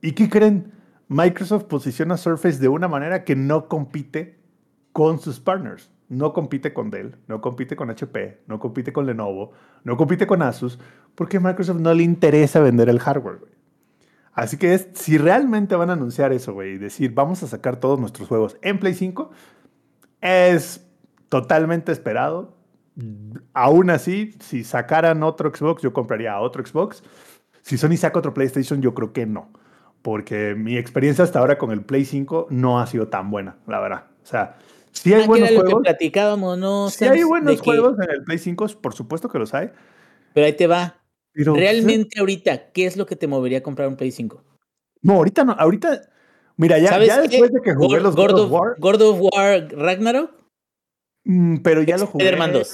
¿Y 0.00 0.12
qué 0.12 0.30
creen? 0.30 0.70
Microsoft 1.08 1.64
posiciona 1.64 2.16
Surface 2.16 2.60
de 2.60 2.68
una 2.68 2.86
manera 2.86 3.24
que 3.24 3.34
no 3.34 3.66
compite 3.66 4.38
con 4.92 5.18
sus 5.18 5.40
partners. 5.40 5.90
No 6.08 6.32
compite 6.32 6.72
con 6.72 6.90
Dell, 6.90 7.16
no 7.26 7.40
compite 7.40 7.74
con 7.74 7.90
HP, 7.90 8.42
no 8.46 8.60
compite 8.60 8.92
con 8.92 9.04
Lenovo, 9.04 9.50
no 9.82 9.96
compite 9.96 10.28
con 10.28 10.42
Asus, 10.42 10.78
porque 11.16 11.38
a 11.38 11.40
Microsoft 11.40 11.80
no 11.80 11.92
le 11.92 12.04
interesa 12.04 12.60
vender 12.60 12.88
el 12.88 13.00
hardware, 13.00 13.38
güey. 13.38 13.52
Así 14.32 14.58
que 14.58 14.74
es, 14.74 14.90
si 14.92 15.18
realmente 15.18 15.74
van 15.74 15.90
a 15.90 15.94
anunciar 15.94 16.32
eso, 16.32 16.54
güey, 16.54 16.74
y 16.74 16.78
decir, 16.78 17.12
vamos 17.14 17.42
a 17.42 17.48
sacar 17.48 17.80
todos 17.80 17.98
nuestros 17.98 18.28
juegos 18.28 18.56
en 18.62 18.78
Play 18.78 18.94
5, 18.94 19.32
es 20.20 20.86
totalmente 21.28 21.92
esperado. 21.92 22.56
Aún 23.52 23.90
así, 23.90 24.34
si 24.40 24.64
sacaran 24.64 25.22
otro 25.22 25.52
Xbox, 25.54 25.82
yo 25.82 25.92
compraría 25.92 26.38
otro 26.40 26.64
Xbox. 26.66 27.02
Si 27.62 27.76
Sony 27.78 27.96
saca 27.96 28.18
otro 28.18 28.34
PlayStation, 28.34 28.80
yo 28.82 28.94
creo 28.94 29.12
que 29.12 29.26
no. 29.26 29.52
Porque 30.02 30.54
mi 30.54 30.76
experiencia 30.76 31.24
hasta 31.24 31.38
ahora 31.38 31.58
con 31.58 31.70
el 31.70 31.82
Play 31.82 32.04
5 32.04 32.46
no 32.50 32.80
ha 32.80 32.86
sido 32.86 33.08
tan 33.08 33.30
buena, 33.30 33.56
la 33.66 33.80
verdad. 33.80 34.04
O 34.22 34.26
sea, 34.26 34.56
sí 34.92 35.12
hay 35.12 35.22
Ah, 35.22 35.26
buenos 35.26 35.48
era 35.50 35.58
lo 35.58 35.64
que 35.64 35.70
juegos. 35.72 35.82
platicábamos, 35.84 36.58
¿no? 36.58 36.88
Sí 36.90 36.98
Sans? 37.04 37.12
hay 37.12 37.22
buenos 37.24 37.60
que- 37.60 37.64
juegos 37.70 37.98
en 38.00 38.10
el 38.10 38.24
Play 38.24 38.38
5, 38.38 38.66
por 38.80 38.94
supuesto 38.94 39.28
que 39.28 39.38
los 39.38 39.52
hay. 39.54 39.70
Pero 40.34 40.46
ahí 40.46 40.52
te 40.54 40.66
va. 40.66 40.96
Pero 41.32 41.54
Realmente 41.54 42.18
ahorita, 42.18 42.72
¿qué 42.72 42.86
es 42.86 42.96
lo 42.96 43.06
que 43.06 43.16
te 43.16 43.26
movería 43.26 43.58
a 43.58 43.62
comprar 43.62 43.86
un 43.88 43.96
Play 43.96 44.10
5? 44.10 44.42
No, 45.02 45.14
ahorita 45.14 45.44
no. 45.44 45.52
Ahorita. 45.52 46.00
Mira, 46.58 46.78
ya, 46.78 46.88
¿Sabes 46.90 47.08
ya 47.08 47.20
después 47.20 47.52
de 47.52 47.60
que 47.62 47.74
jugué 47.74 48.00
los 48.00 48.16
God 48.16 48.32
of, 48.32 48.50
War. 48.50 48.74
God 48.78 49.00
of 49.00 49.18
War 49.20 49.68
Ragnarok. 49.70 50.32
mm, 51.24 51.58
pero 51.58 51.82
ya 51.82 51.96
lo 51.96 52.06
jugué. 52.06 52.24
Spider-Man 52.24 52.52
2. 52.52 52.72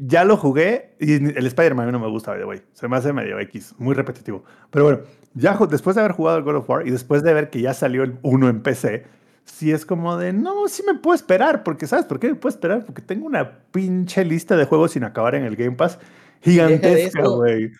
Ya 0.00 0.24
lo 0.24 0.36
jugué 0.36 0.96
y 1.00 1.14
el 1.14 1.46
Spider-Man 1.46 1.84
a 1.84 1.86
mí 1.86 1.92
no 1.92 2.00
me 2.00 2.08
gusta, 2.08 2.36
güey. 2.36 2.62
Se 2.72 2.86
me 2.88 2.96
hace 2.96 3.12
medio 3.12 3.38
X, 3.40 3.74
muy 3.78 3.94
repetitivo. 3.94 4.44
Pero 4.70 4.84
bueno, 4.84 5.00
ya 5.34 5.58
después 5.70 5.96
de 5.96 6.02
haber 6.02 6.12
jugado 6.12 6.38
el 6.38 6.44
God 6.44 6.56
of 6.56 6.70
War 6.70 6.86
y 6.86 6.90
después 6.90 7.22
de 7.22 7.32
ver 7.32 7.50
que 7.50 7.60
ya 7.60 7.74
salió 7.74 8.02
el 8.02 8.18
1 8.22 8.48
en 8.48 8.62
PC, 8.62 9.04
sí 9.44 9.72
es 9.72 9.86
como 9.86 10.16
de, 10.16 10.32
no, 10.32 10.68
sí 10.68 10.82
me 10.84 10.94
puedo 10.94 11.14
esperar, 11.14 11.62
porque 11.62 11.86
¿sabes 11.86 12.06
por 12.06 12.20
qué 12.20 12.28
me 12.28 12.34
puedo 12.34 12.54
esperar? 12.54 12.84
Porque 12.84 13.02
tengo 13.02 13.26
una 13.26 13.60
pinche 13.70 14.24
lista 14.24 14.56
de 14.56 14.64
juegos 14.64 14.92
sin 14.92 15.04
acabar 15.04 15.34
en 15.34 15.44
el 15.44 15.56
Game 15.56 15.76
Pass 15.76 15.98
gigantesca, 16.42 17.22
güey. 17.26 17.70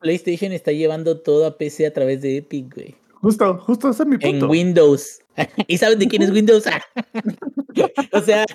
PlayStation 0.00 0.52
está 0.52 0.72
llevando 0.72 1.20
todo 1.20 1.46
a 1.46 1.58
PC 1.58 1.86
a 1.86 1.92
través 1.92 2.22
de 2.22 2.38
Epic, 2.38 2.74
güey. 2.74 2.94
Justo, 3.26 3.58
justo 3.58 3.90
ese 3.90 4.04
es 4.04 4.08
mi 4.08 4.14
En 4.20 4.20
punto. 4.20 4.46
Windows. 4.48 5.18
¿Y 5.66 5.78
saben 5.78 5.98
de 5.98 6.06
quién 6.06 6.22
es 6.22 6.30
Windows? 6.30 6.62
o 8.12 8.20
sea, 8.20 8.46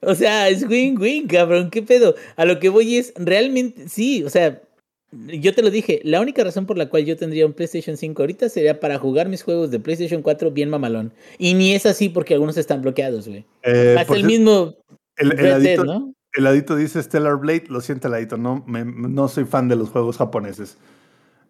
o 0.00 0.14
sea, 0.14 0.48
es 0.48 0.62
win-win, 0.62 1.26
cabrón. 1.26 1.70
¿Qué 1.70 1.82
pedo? 1.82 2.14
A 2.36 2.44
lo 2.44 2.60
que 2.60 2.68
voy 2.68 2.98
es, 2.98 3.12
realmente, 3.16 3.88
sí, 3.88 4.22
o 4.22 4.30
sea, 4.30 4.62
yo 5.10 5.52
te 5.56 5.62
lo 5.62 5.70
dije, 5.70 6.00
la 6.04 6.20
única 6.20 6.44
razón 6.44 6.66
por 6.66 6.78
la 6.78 6.88
cual 6.88 7.04
yo 7.04 7.16
tendría 7.16 7.44
un 7.46 7.52
PlayStation 7.52 7.96
5 7.96 8.22
ahorita 8.22 8.48
sería 8.48 8.78
para 8.78 8.96
jugar 8.96 9.28
mis 9.28 9.42
juegos 9.42 9.72
de 9.72 9.80
PlayStation 9.80 10.22
4 10.22 10.52
bien 10.52 10.70
mamalón. 10.70 11.12
Y 11.36 11.54
ni 11.54 11.72
es 11.74 11.84
así 11.84 12.08
porque 12.08 12.34
algunos 12.34 12.56
están 12.58 12.82
bloqueados, 12.82 13.26
güey. 13.26 13.44
Eh, 13.64 13.96
Hasta 13.98 14.14
el 14.14 14.22
mismo 14.22 14.76
el, 15.16 15.32
el 15.32 15.36
Red 15.38 15.62
Dead, 15.62 15.78
adicto- 15.80 15.84
¿no? 15.84 16.14
El 16.34 16.46
adito 16.46 16.76
dice 16.76 17.02
Stellar 17.02 17.38
Blade, 17.40 17.64
lo 17.70 17.80
siento, 17.80 18.06
el 18.06 18.14
adito, 18.14 18.36
no, 18.36 18.62
me- 18.68 18.84
no 18.84 19.26
soy 19.26 19.46
fan 19.46 19.66
de 19.66 19.74
los 19.74 19.88
juegos 19.90 20.16
japoneses. 20.16 20.78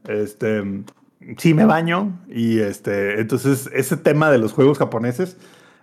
Este, 0.08 0.62
sí 1.38 1.54
me 1.54 1.64
baño 1.64 2.18
y 2.28 2.60
este, 2.60 3.20
entonces 3.20 3.68
ese 3.72 3.96
tema 3.96 4.30
de 4.30 4.38
los 4.38 4.52
juegos 4.52 4.78
japoneses, 4.78 5.36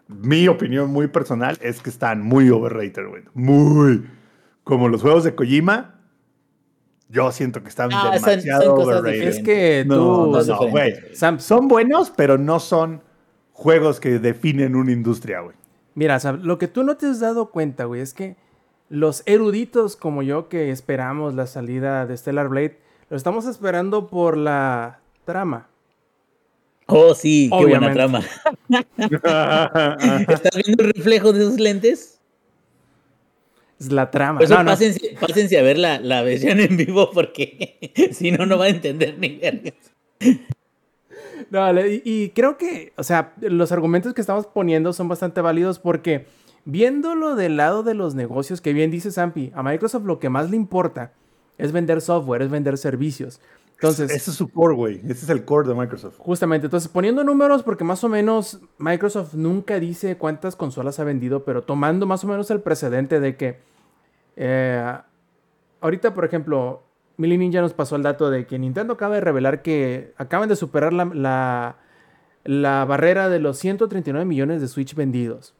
mi 0.08 0.48
opinión 0.48 0.90
muy 0.90 1.08
personal 1.08 1.58
es 1.62 1.82
que 1.82 1.90
están 1.90 2.22
muy 2.22 2.50
overrated, 2.50 3.08
güey. 3.08 3.24
Muy. 3.34 4.06
Como 4.64 4.88
los 4.90 5.02
juegos 5.02 5.24
de 5.24 5.36
Kojima, 5.36 5.96
yo 7.10 7.32
siento 7.32 7.62
que 7.64 7.70
están 7.70 7.90
Ah, 7.94 8.02
son- 8.02 8.20
son 8.20 8.30
demasiado 8.30 8.76
cosas 8.76 9.00
overrated. 9.00 9.28
Es 9.28 9.40
que 9.44 9.84
No, 9.88 9.96
tú, 9.96 10.46
no, 10.48 10.68
güey. 10.70 10.94
Sam, 11.14 11.40
Son 11.40 11.68
buenos, 11.68 12.12
pero 12.16 12.38
no 12.38 12.60
son 12.60 13.02
juegos 13.54 14.00
que 14.00 14.20
definen 14.20 14.76
una 14.76 14.92
industria, 14.92 15.40
güey. 15.42 15.56
Mira, 15.96 16.20
Sam, 16.20 16.42
lo 16.44 16.58
que 16.58 16.68
tú 16.68 16.84
no 16.84 16.96
te 16.98 17.08
has 17.08 17.20
dado 17.20 17.50
cuenta, 17.50 17.86
güey, 17.86 18.02
es 18.02 18.14
que 18.14 18.36
los 18.90 19.24
eruditos 19.26 19.96
como 19.96 20.22
yo 20.22 20.48
que 20.48 20.70
esperamos 20.72 21.34
la 21.34 21.48
salida 21.48 22.06
de 22.06 22.16
Stellar 22.18 22.50
Blade, 22.50 22.78
lo 23.10 23.18
estamos 23.18 23.46
esperando 23.46 24.08
por 24.08 24.38
la 24.38 25.00
trama. 25.28 25.68
Oh, 26.88 27.14
sí, 27.14 27.50
qué 27.52 27.66
buena 27.66 27.92
trama. 27.94 28.22
¿Estás 30.30 30.56
viendo 30.66 30.84
el 30.84 30.94
reflejo 30.94 31.34
de 31.34 31.42
esos 31.42 31.60
lentes? 31.60 32.20
Es 33.78 33.92
la 33.92 34.10
trama. 34.10 34.40
No, 34.40 34.64
no. 34.64 34.72
pásense, 34.72 35.18
pásense 35.20 35.60
a 35.60 35.62
ver 35.62 35.78
la, 35.78 36.00
la 36.00 36.22
versión 36.22 36.62
en 36.62 36.78
vivo 36.78 37.12
porque 37.12 37.92
si 38.14 38.32
no, 38.32 38.46
no 38.46 38.58
van 38.58 38.68
a 38.68 38.70
entender 38.70 39.18
ni 39.20 39.36
vergas. 39.36 39.74
No, 41.52 41.86
y, 41.86 42.02
y 42.04 42.30
creo 42.30 42.58
que, 42.58 42.94
o 42.96 43.04
sea, 43.04 43.34
los 43.42 43.72
argumentos 43.74 44.14
que 44.14 44.22
estamos 44.22 44.48
poniendo 44.48 44.94
son 44.94 45.10
bastante 45.10 45.42
válidos 45.42 45.80
porque 45.80 46.26
viéndolo 46.64 47.36
del 47.36 47.58
lado 47.58 47.84
de 47.84 47.94
los 47.94 48.16
negocios, 48.16 48.62
que 48.62 48.74
bien 48.74 48.92
dice 48.92 49.12
Zampi, 49.12 49.52
a 49.54 49.62
Microsoft 49.62 50.06
lo 50.06 50.20
que 50.20 50.30
más 50.30 50.50
le 50.50 50.56
importa 50.56 51.12
es 51.58 51.74
vender 51.74 52.02
software, 52.02 52.42
es 52.44 52.50
vender 52.50 52.78
servicios. 52.78 53.42
Entonces, 53.80 54.10
ese 54.10 54.32
es 54.32 54.38
su 54.38 54.50
core, 54.50 54.74
güey. 54.74 55.02
Ese 55.04 55.26
es 55.26 55.30
el 55.30 55.46
core 55.46 55.68
de 55.68 55.76
Microsoft. 55.76 56.18
Justamente, 56.18 56.66
entonces 56.66 56.90
poniendo 56.90 57.24
números, 57.24 57.62
porque 57.62 57.84
más 57.84 58.04
o 58.04 58.10
menos 58.10 58.60
Microsoft 58.80 59.36
nunca 59.36 59.80
dice 59.80 60.18
cuántas 60.18 60.56
consolas 60.56 61.00
ha 61.00 61.04
vendido, 61.04 61.46
pero 61.46 61.64
tomando 61.64 62.08
más 62.08 62.24
o 62.24 62.28
menos 62.28 62.50
el 62.50 62.62
precedente 62.62 63.20
de 63.20 63.38
que 63.38 63.60
eh, 64.36 64.98
ahorita, 65.80 66.16
por 66.16 66.26
ejemplo, 66.26 66.82
Millie 67.18 67.38
Ninja 67.38 67.62
nos 67.62 67.74
pasó 67.74 67.96
el 67.96 68.04
dato 68.04 68.32
de 68.32 68.48
que 68.48 68.58
Nintendo 68.58 68.94
acaba 68.94 69.16
de 69.16 69.22
revelar 69.22 69.62
que 69.62 70.14
acaban 70.18 70.50
de 70.50 70.56
superar 70.56 70.92
la, 70.92 71.06
la, 71.06 71.78
la 72.46 72.86
barrera 72.86 73.30
de 73.30 73.40
los 73.40 73.60
139 73.60 74.26
millones 74.26 74.60
de 74.60 74.68
Switch 74.68 74.96
vendidos, 74.96 75.54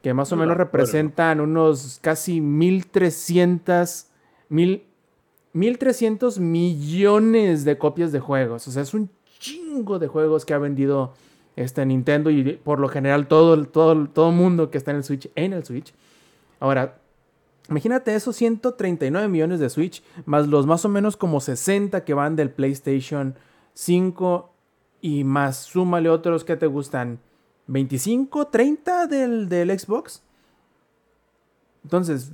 que 0.00 0.14
más 0.14 0.30
o 0.32 0.36
menos 0.36 0.56
bueno. 0.56 0.64
representan 0.64 1.40
unos 1.40 1.98
casi 2.02 2.40
1300 2.40 4.06
mil 4.48 4.86
1.300 5.54 6.38
millones 6.40 7.64
de 7.64 7.78
copias 7.78 8.12
de 8.12 8.20
juegos. 8.20 8.66
O 8.68 8.70
sea, 8.70 8.82
es 8.82 8.92
un 8.94 9.10
chingo 9.38 9.98
de 9.98 10.08
juegos 10.08 10.44
que 10.44 10.54
ha 10.54 10.58
vendido 10.58 11.14
este 11.56 11.86
Nintendo 11.86 12.30
y 12.30 12.54
por 12.54 12.80
lo 12.80 12.88
general 12.88 13.28
todo 13.28 13.54
el 13.54 13.68
todo, 13.68 14.08
todo 14.08 14.32
mundo 14.32 14.70
que 14.70 14.78
está 14.78 14.90
en 14.90 14.96
el 14.98 15.04
Switch, 15.04 15.30
en 15.36 15.52
el 15.52 15.64
Switch. 15.64 15.94
Ahora, 16.58 16.98
imagínate 17.68 18.14
esos 18.14 18.34
139 18.36 19.28
millones 19.28 19.60
de 19.60 19.70
Switch, 19.70 20.02
más 20.26 20.48
los 20.48 20.66
más 20.66 20.84
o 20.84 20.88
menos 20.88 21.16
como 21.16 21.40
60 21.40 22.04
que 22.04 22.14
van 22.14 22.34
del 22.36 22.50
PlayStation 22.50 23.36
5 23.74 24.50
y 25.00 25.22
más 25.24 25.58
súmale 25.58 26.08
otros 26.08 26.44
que 26.44 26.56
te 26.56 26.66
gustan, 26.66 27.20
25, 27.68 28.48
30 28.48 29.06
del, 29.06 29.48
del 29.48 29.78
Xbox. 29.78 30.22
Entonces, 31.84 32.32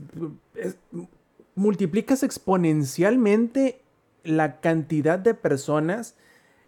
es- 0.55 0.77
multiplicas 1.55 2.23
exponencialmente 2.23 3.81
la 4.25 4.61
cantidad 4.61 5.19
de 5.19 5.35
personas, 5.35 6.15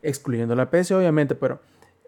excluyendo 0.03 0.55
la 0.55 0.71
PC 0.71 0.95
obviamente, 0.95 1.35
pero 1.35 1.61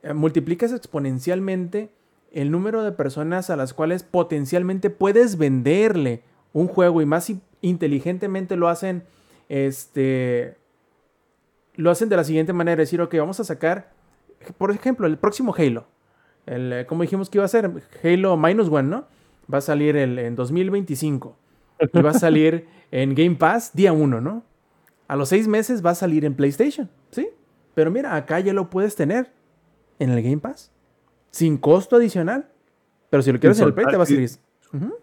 eh, 0.03 0.15
multiplicas 0.15 0.73
exponencialmente 0.73 1.91
el 2.33 2.51
número 2.51 2.83
de 2.83 2.93
personas 2.93 3.51
a 3.51 3.57
las 3.57 3.73
cuales 3.75 4.03
potencialmente 4.03 4.91
puedes 4.91 5.39
venderle 5.39 6.23
un 6.53 6.67
juego 6.67 7.01
y 7.03 7.07
más 7.07 7.31
inteligentemente 7.61 8.57
lo 8.57 8.69
hacen, 8.69 9.05
este, 9.49 10.57
lo 11.77 11.91
hacen 11.91 12.09
de 12.09 12.17
la 12.17 12.25
siguiente 12.25 12.53
manera, 12.53 12.81
decir, 12.81 13.01
ok, 13.01 13.15
vamos 13.19 13.39
a 13.41 13.45
sacar, 13.45 13.93
por 14.59 14.71
ejemplo, 14.71 15.07
el 15.07 15.17
próximo 15.19 15.55
Halo, 15.57 15.87
el, 16.47 16.85
como 16.87 17.03
dijimos 17.03 17.31
que 17.31 17.39
iba 17.39 17.45
a 17.45 17.49
ser, 17.49 17.71
Halo 18.03 18.37
Minus 18.37 18.69
One, 18.69 18.89
¿no? 18.89 19.05
Va 19.53 19.59
a 19.59 19.63
salir 19.63 19.97
el- 19.97 20.19
en 20.19 20.37
2025 20.37 21.37
y 21.81 22.01
va 22.03 22.11
a 22.11 22.15
salir 22.15 22.67
en 22.91 23.15
Game 23.15 23.37
Pass 23.37 23.73
día 23.75 23.93
1, 23.93 24.21
¿no? 24.21 24.43
A 25.09 25.17
los 25.17 25.29
seis 25.29 25.49
meses 25.49 25.85
va 25.85 25.91
a 25.91 25.95
salir 25.95 26.25
en 26.25 26.35
PlayStation, 26.35 26.91
¿sí? 27.11 27.29
Pero 27.75 27.91
mira, 27.91 28.15
acá 28.15 28.41
ya 28.41 28.53
lo 28.53 28.71
puedes 28.71 28.95
tener 28.97 29.33
en 29.99 30.11
el 30.11 30.23
Game 30.23 30.39
Pass, 30.39 30.71
sin 31.31 31.59
costo 31.59 31.97
adicional. 31.97 32.49
Pero 33.11 33.23
si 33.23 33.33
lo 33.33 33.39
quieres 33.41 33.59
en 33.59 33.65
el 33.69 33.75
Play, 33.75 33.87
te 33.93 33.97
va 33.97 34.03
a 34.05 34.07
salir. 34.07 34.31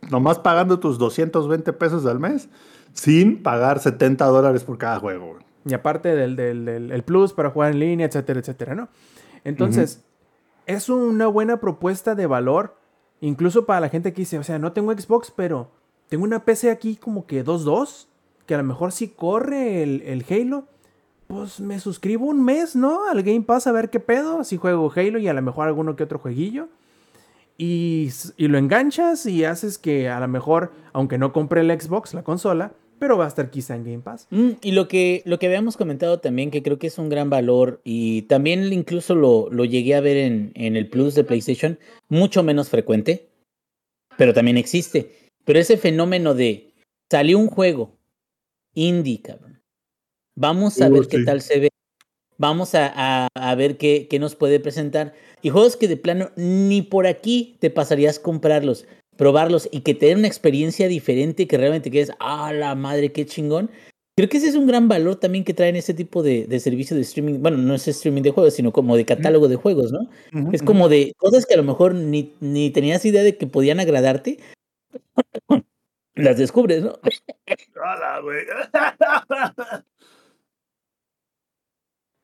Nomás 0.09 0.39
pagando 0.39 0.79
tus 0.79 0.97
220 0.97 1.71
pesos 1.73 2.05
al 2.05 2.19
mes 2.19 2.49
sin 2.93 3.41
pagar 3.41 3.79
70 3.79 4.25
dólares 4.25 4.63
por 4.65 4.77
cada 4.77 4.99
juego. 4.99 5.39
Y 5.65 5.73
aparte 5.73 6.13
del, 6.15 6.35
del- 6.35 6.65
del- 6.65 6.91
el 6.91 7.03
Plus 7.03 7.31
para 7.33 7.51
jugar 7.51 7.71
en 7.71 7.79
línea, 7.79 8.05
etcétera, 8.07 8.39
etcétera, 8.39 8.75
¿no? 8.75 8.89
Entonces, 9.43 10.03
es 10.65 10.89
una 10.89 11.27
buena 11.27 11.59
propuesta 11.61 12.15
de 12.15 12.25
valor, 12.27 12.77
incluso 13.21 13.65
para 13.65 13.79
la 13.79 13.89
gente 13.89 14.11
que 14.13 14.21
dice, 14.23 14.39
o 14.39 14.43
sea, 14.43 14.59
no 14.59 14.73
tengo 14.73 14.91
Xbox, 14.93 15.31
pero 15.35 15.71
tengo 16.11 16.25
una 16.25 16.43
PC 16.43 16.69
aquí 16.69 16.97
como 16.97 17.25
que 17.25 17.41
2.2, 17.41 18.07
que 18.45 18.53
a 18.53 18.57
lo 18.57 18.65
mejor 18.65 18.91
sí 18.91 19.07
corre 19.07 19.81
el, 19.81 20.01
el 20.01 20.25
Halo. 20.29 20.65
Pues 21.27 21.61
me 21.61 21.79
suscribo 21.79 22.25
un 22.25 22.43
mes, 22.43 22.75
¿no? 22.75 23.07
Al 23.09 23.23
Game 23.23 23.43
Pass 23.43 23.65
a 23.65 23.71
ver 23.71 23.89
qué 23.89 24.01
pedo, 24.01 24.43
si 24.43 24.57
juego 24.57 24.91
Halo 24.93 25.19
y 25.19 25.29
a 25.29 25.33
lo 25.33 25.41
mejor 25.41 25.67
alguno 25.67 25.95
que 25.95 26.03
otro 26.03 26.19
jueguillo. 26.19 26.67
Y, 27.57 28.09
y 28.35 28.49
lo 28.49 28.57
enganchas 28.57 29.25
y 29.25 29.45
haces 29.45 29.77
que 29.77 30.09
a 30.09 30.19
lo 30.19 30.27
mejor, 30.27 30.73
aunque 30.91 31.17
no 31.17 31.31
compre 31.31 31.61
el 31.61 31.79
Xbox, 31.79 32.13
la 32.13 32.23
consola, 32.23 32.73
pero 32.99 33.17
va 33.17 33.23
a 33.23 33.29
estar 33.29 33.49
quizá 33.49 33.77
en 33.77 33.85
Game 33.85 33.99
Pass. 33.99 34.27
Mm, 34.31 34.49
y 34.61 34.73
lo 34.73 34.89
que, 34.89 35.21
lo 35.23 35.39
que 35.39 35.47
habíamos 35.47 35.77
comentado 35.77 36.19
también, 36.19 36.51
que 36.51 36.61
creo 36.61 36.77
que 36.77 36.87
es 36.87 36.97
un 36.97 37.07
gran 37.07 37.29
valor, 37.29 37.79
y 37.85 38.23
también 38.23 38.73
incluso 38.73 39.15
lo, 39.15 39.49
lo 39.49 39.63
llegué 39.63 39.95
a 39.95 40.01
ver 40.01 40.17
en, 40.17 40.51
en 40.55 40.75
el 40.75 40.89
Plus 40.89 41.15
de 41.15 41.23
PlayStation, 41.23 41.79
mucho 42.09 42.43
menos 42.43 42.67
frecuente, 42.67 43.29
pero 44.17 44.33
también 44.33 44.57
existe. 44.57 45.20
Pero 45.45 45.59
ese 45.59 45.77
fenómeno 45.77 46.33
de 46.33 46.73
salió 47.11 47.37
un 47.39 47.47
juego 47.47 47.97
indie, 48.73 49.21
cabrón. 49.21 49.61
Vamos 50.35 50.81
a 50.81 50.87
Uh, 50.87 50.93
ver 50.93 51.07
qué 51.07 51.17
tal 51.25 51.41
se 51.41 51.59
ve. 51.59 51.69
Vamos 52.37 52.73
a, 52.73 52.91
a- 52.95 53.27
a 53.35 53.55
ver 53.55 53.77
qué, 53.77 54.07
qué 54.09 54.17
nos 54.19 54.35
puede 54.35 54.59
presentar. 54.59 55.13
Y 55.41 55.49
juegos 55.49 55.77
que 55.77 55.87
de 55.87 55.97
plano 55.97 56.31
ni 56.35 56.81
por 56.81 57.05
aquí 57.07 57.57
te 57.59 57.69
pasarías 57.69 58.17
comprarlos, 58.19 58.85
probarlos 59.17 59.67
y 59.71 59.81
que 59.81 59.93
te 59.93 60.07
den 60.07 60.19
una 60.19 60.27
experiencia 60.27 60.87
diferente 60.87 61.47
que 61.47 61.57
realmente 61.57 61.91
quedes, 61.91 62.11
ah, 62.19 62.51
la 62.53 62.73
madre, 62.75 63.11
qué 63.11 63.25
chingón. 63.25 63.69
Creo 64.17 64.27
que 64.29 64.37
ese 64.37 64.49
es 64.49 64.55
un 64.55 64.67
gran 64.67 64.87
valor 64.87 65.15
también 65.17 65.43
que 65.43 65.53
traen 65.53 65.75
ese 65.75 65.93
tipo 65.93 66.21
de, 66.23 66.45
de 66.45 66.59
servicio 66.59 66.95
de 66.95 67.01
streaming. 67.03 67.39
Bueno, 67.41 67.57
no 67.57 67.73
es 67.75 67.87
streaming 67.87 68.21
de 68.21 68.31
juegos, 68.31 68.53
sino 68.53 68.71
como 68.71 68.95
de 68.95 69.05
catálogo 69.05 69.47
de 69.47 69.55
juegos, 69.55 69.91
¿no? 69.91 70.09
Es 70.53 70.61
como 70.67 70.89
de 70.89 71.13
cosas 71.17 71.45
que 71.45 71.53
a 71.53 71.57
lo 71.57 71.63
mejor 71.63 71.93
ni, 71.95 72.33
ni 72.39 72.69
tenías 72.71 73.05
idea 73.05 73.23
de 73.23 73.37
que 73.37 73.47
podían 73.47 73.79
agradarte. 73.79 74.37
Las 76.15 76.37
descubres, 76.37 76.83
¿no? 76.83 76.93
¡Hala, 77.83 78.19
güey! 78.19 78.45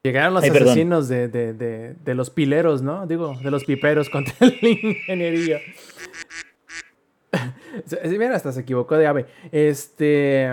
Llegaron 0.04 0.34
los 0.36 0.44
Ay, 0.44 0.52
asesinos 0.52 1.08
de, 1.10 1.28
de- 1.28 1.54
de- 1.54 1.94
de 1.96 2.16
los 2.16 2.30
pileros, 2.30 2.82
¿no? 2.82 3.08
Digo, 3.08 3.36
de 3.44 3.52
los 3.52 3.66
piperos 3.66 4.10
contra 4.10 4.34
el 4.40 4.58
ingeniería. 4.84 5.60
Mira, 8.04 8.36
hasta 8.36 8.52
se 8.52 8.62
equivocó 8.62 8.98
de 8.98 9.08
ave. 9.08 9.26
Este. 9.52 10.50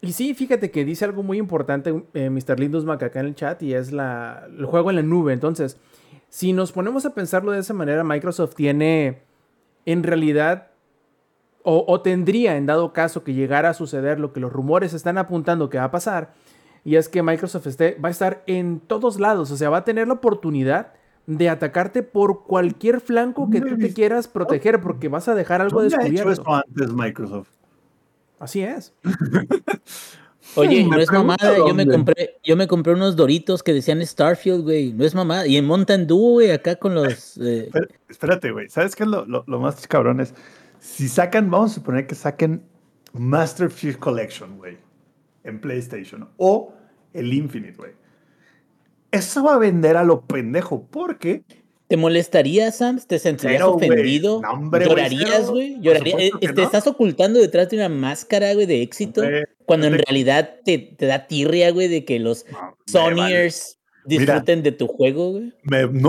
Y 0.00 0.12
sí, 0.12 0.34
fíjate 0.34 0.70
que 0.70 0.84
dice 0.84 1.04
algo 1.04 1.22
muy 1.22 1.38
importante 1.38 2.02
eh, 2.14 2.28
Mr. 2.28 2.58
Lindusmack 2.58 3.04
acá 3.04 3.20
en 3.20 3.26
el 3.26 3.34
chat 3.36 3.62
y 3.62 3.72
es 3.74 3.92
la, 3.92 4.48
el 4.58 4.66
juego 4.66 4.90
en 4.90 4.96
la 4.96 5.02
nube. 5.02 5.32
Entonces, 5.32 5.78
si 6.28 6.52
nos 6.52 6.72
ponemos 6.72 7.06
a 7.06 7.14
pensarlo 7.14 7.52
de 7.52 7.60
esa 7.60 7.72
manera, 7.72 8.02
Microsoft 8.02 8.56
tiene 8.56 9.22
en 9.86 10.02
realidad 10.02 10.71
o, 11.64 11.84
o 11.86 12.00
tendría 12.00 12.56
en 12.56 12.66
dado 12.66 12.92
caso 12.92 13.22
que 13.24 13.34
llegara 13.34 13.70
a 13.70 13.74
suceder 13.74 14.18
lo 14.20 14.32
que 14.32 14.40
los 14.40 14.52
rumores 14.52 14.94
están 14.94 15.18
apuntando 15.18 15.70
que 15.70 15.78
va 15.78 15.84
a 15.84 15.90
pasar, 15.90 16.34
y 16.84 16.96
es 16.96 17.08
que 17.08 17.22
Microsoft 17.22 17.66
esté- 17.66 17.96
va 18.02 18.08
a 18.08 18.10
estar 18.10 18.42
en 18.46 18.80
todos 18.80 19.20
lados, 19.20 19.50
o 19.50 19.56
sea, 19.56 19.70
va 19.70 19.78
a 19.78 19.84
tener 19.84 20.08
la 20.08 20.14
oportunidad 20.14 20.92
de 21.26 21.48
atacarte 21.48 22.02
por 22.02 22.42
cualquier 22.44 23.00
flanco 23.00 23.48
que 23.48 23.60
tú 23.60 23.78
te 23.78 23.92
quieras 23.94 24.26
proteger, 24.26 24.80
porque 24.80 25.06
vas 25.08 25.28
a 25.28 25.34
dejar 25.36 25.60
algo 25.60 25.80
¿Dónde 25.80 25.94
ha 25.94 26.00
hecho 26.00 26.28
descubierto. 26.28 26.32
esto 26.32 26.54
antes 26.54 26.92
Microsoft? 26.92 27.48
Así 28.40 28.60
es. 28.62 28.92
Oye, 30.56 30.84
no 30.84 30.98
es 30.98 31.10
mamada, 31.10 31.56
yo 31.56 31.72
me 31.72 31.86
compré, 31.86 32.34
yo 32.42 32.56
me 32.56 32.66
compré 32.66 32.92
unos 32.94 33.14
doritos 33.16 33.62
que 33.62 33.72
decían 33.72 34.04
Starfield, 34.04 34.64
güey. 34.64 34.92
No 34.92 35.04
es 35.04 35.14
mamada. 35.14 35.46
Y 35.46 35.56
en 35.56 35.64
Mountain 35.64 36.06
Dew, 36.06 36.18
güey, 36.32 36.50
acá 36.50 36.74
con 36.76 36.94
los. 36.94 37.38
eh, 37.38 37.70
Espérate, 38.08 38.50
güey. 38.50 38.68
¿Sabes 38.68 38.96
qué 38.96 39.04
es 39.04 39.08
lo, 39.08 39.24
lo- 39.24 39.44
lo 39.46 39.60
más 39.60 39.86
cabrón? 39.86 40.20
Es, 40.20 40.34
si 40.82 41.08
sacan, 41.08 41.48
vamos 41.48 41.70
a 41.70 41.74
suponer 41.76 42.06
que 42.08 42.14
saquen 42.16 42.62
Master 43.12 43.70
Chief 43.72 43.96
Collection, 43.98 44.56
güey, 44.58 44.76
en 45.44 45.60
PlayStation, 45.60 46.28
o 46.38 46.74
el 47.12 47.32
Infinite, 47.32 47.76
güey. 47.76 47.92
eso 49.10 49.44
va 49.44 49.54
a 49.54 49.58
vender 49.58 49.96
a 49.96 50.02
lo 50.04 50.22
pendejo, 50.22 50.86
porque 50.90 51.44
¿Te 51.88 51.96
molestaría, 51.98 52.72
Sam? 52.72 52.98
¿Te 53.06 53.18
sentirías 53.18 53.60
ofendido? 53.62 54.40
No, 54.40 54.52
hombre, 54.52 54.86
güey, 54.86 54.96
¿Llorarías, 55.10 55.50
güey? 55.50 55.78
¿Llorarías? 55.82 56.30
¿Te 56.40 56.52
no. 56.54 56.62
estás 56.62 56.86
ocultando 56.86 57.38
detrás 57.38 57.68
de 57.68 57.76
una 57.76 57.90
máscara, 57.90 58.54
güey, 58.54 58.64
de 58.64 58.80
éxito? 58.80 59.20
Hombre, 59.20 59.44
cuando 59.66 59.88
en 59.88 59.96
te- 59.98 60.02
realidad 60.08 60.56
te, 60.64 60.78
te 60.78 61.04
da 61.04 61.26
tirria, 61.26 61.70
güey, 61.70 61.88
de 61.88 62.06
que 62.06 62.18
los 62.18 62.46
No, 62.50 62.58
vale. 62.58 62.74
Sonyers 62.86 63.78
disfruten 64.06 64.62
de 64.62 64.72
tu 64.72 64.86
juego, 64.88 65.32
güey. 65.32 65.52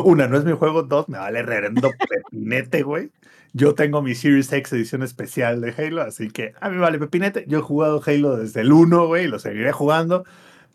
Una, 0.05 0.27
no 0.29 0.38
es 0.38 0.45
mi 0.45 0.53
juego, 0.53 0.83
dos, 0.83 1.09
me 1.09 1.17
vale 1.17 1.41
reverendo 1.43 1.91
pepinete, 2.31 2.81
güey. 2.83 3.09
Yo 3.54 3.76
tengo 3.76 4.02
mi 4.02 4.16
Series 4.16 4.52
X 4.52 4.74
edición 4.74 5.04
especial 5.04 5.62
de 5.62 5.74
Halo, 5.78 6.02
así 6.02 6.30
que 6.30 6.54
a 6.60 6.70
mí 6.70 6.78
vale 6.78 6.98
pepinete. 7.00 7.46
Yo 7.48 7.60
he 7.60 7.62
jugado 7.62 8.02
Halo 8.06 8.36
desde 8.36 8.62
el 8.62 8.72
1, 8.72 9.08
güey, 9.08 9.28
lo 9.28 9.38
seguiré 9.39 9.72
jugando. 9.72 10.26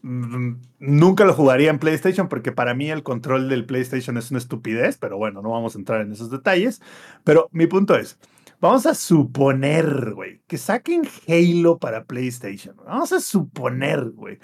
Mm, 0.03 0.55
Nunca 0.79 1.25
lo 1.25 1.35
jugaría 1.35 1.71
en 1.71 1.81
PlayStation 1.81 2.29
porque 2.29 2.53
para 2.53 2.75
mí 2.75 2.89
el 2.91 3.03
control 3.03 3.49
del 3.49 3.67
PlayStation 3.67 4.17
es 4.17 4.31
una 4.31 4.39
estupidez, 4.39 4.97
pero 4.97 5.19
bueno, 5.19 5.43
no 5.43 5.51
vamos 5.51 5.75
a 5.75 5.79
entrar 5.79 6.01
en 6.03 6.13
esos 6.13 6.31
detalles. 6.31 6.81
Pero 7.25 7.49
mi 7.53 7.67
punto 7.67 7.97
es, 7.97 8.17
vamos 8.61 8.87
a 8.87 8.95
suponer, 8.95 10.13
güey, 10.15 10.41
que 10.47 10.57
saquen 10.57 11.03
Halo 11.27 11.79
para 11.79 12.05
PlayStation. 12.05 12.77
Vamos 12.87 13.13
a 13.13 13.21
suponer, 13.21 14.11
güey. 14.11 14.39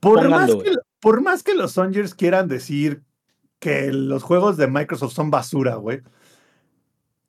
Por 0.00 0.20
Pónganlo, 0.22 0.30
más, 0.30 0.54
güey. 0.54 0.70
que, 0.70 0.76
por 1.00 1.22
más 1.22 1.42
que 1.42 1.54
los 1.54 1.72
Songers 1.72 2.14
quieran 2.14 2.48
decir 2.48 3.02
que 3.58 3.92
los 3.92 4.22
juegos 4.22 4.56
de 4.56 4.66
Microsoft 4.68 5.12
son 5.14 5.30
basura, 5.30 5.74
güey, 5.76 6.02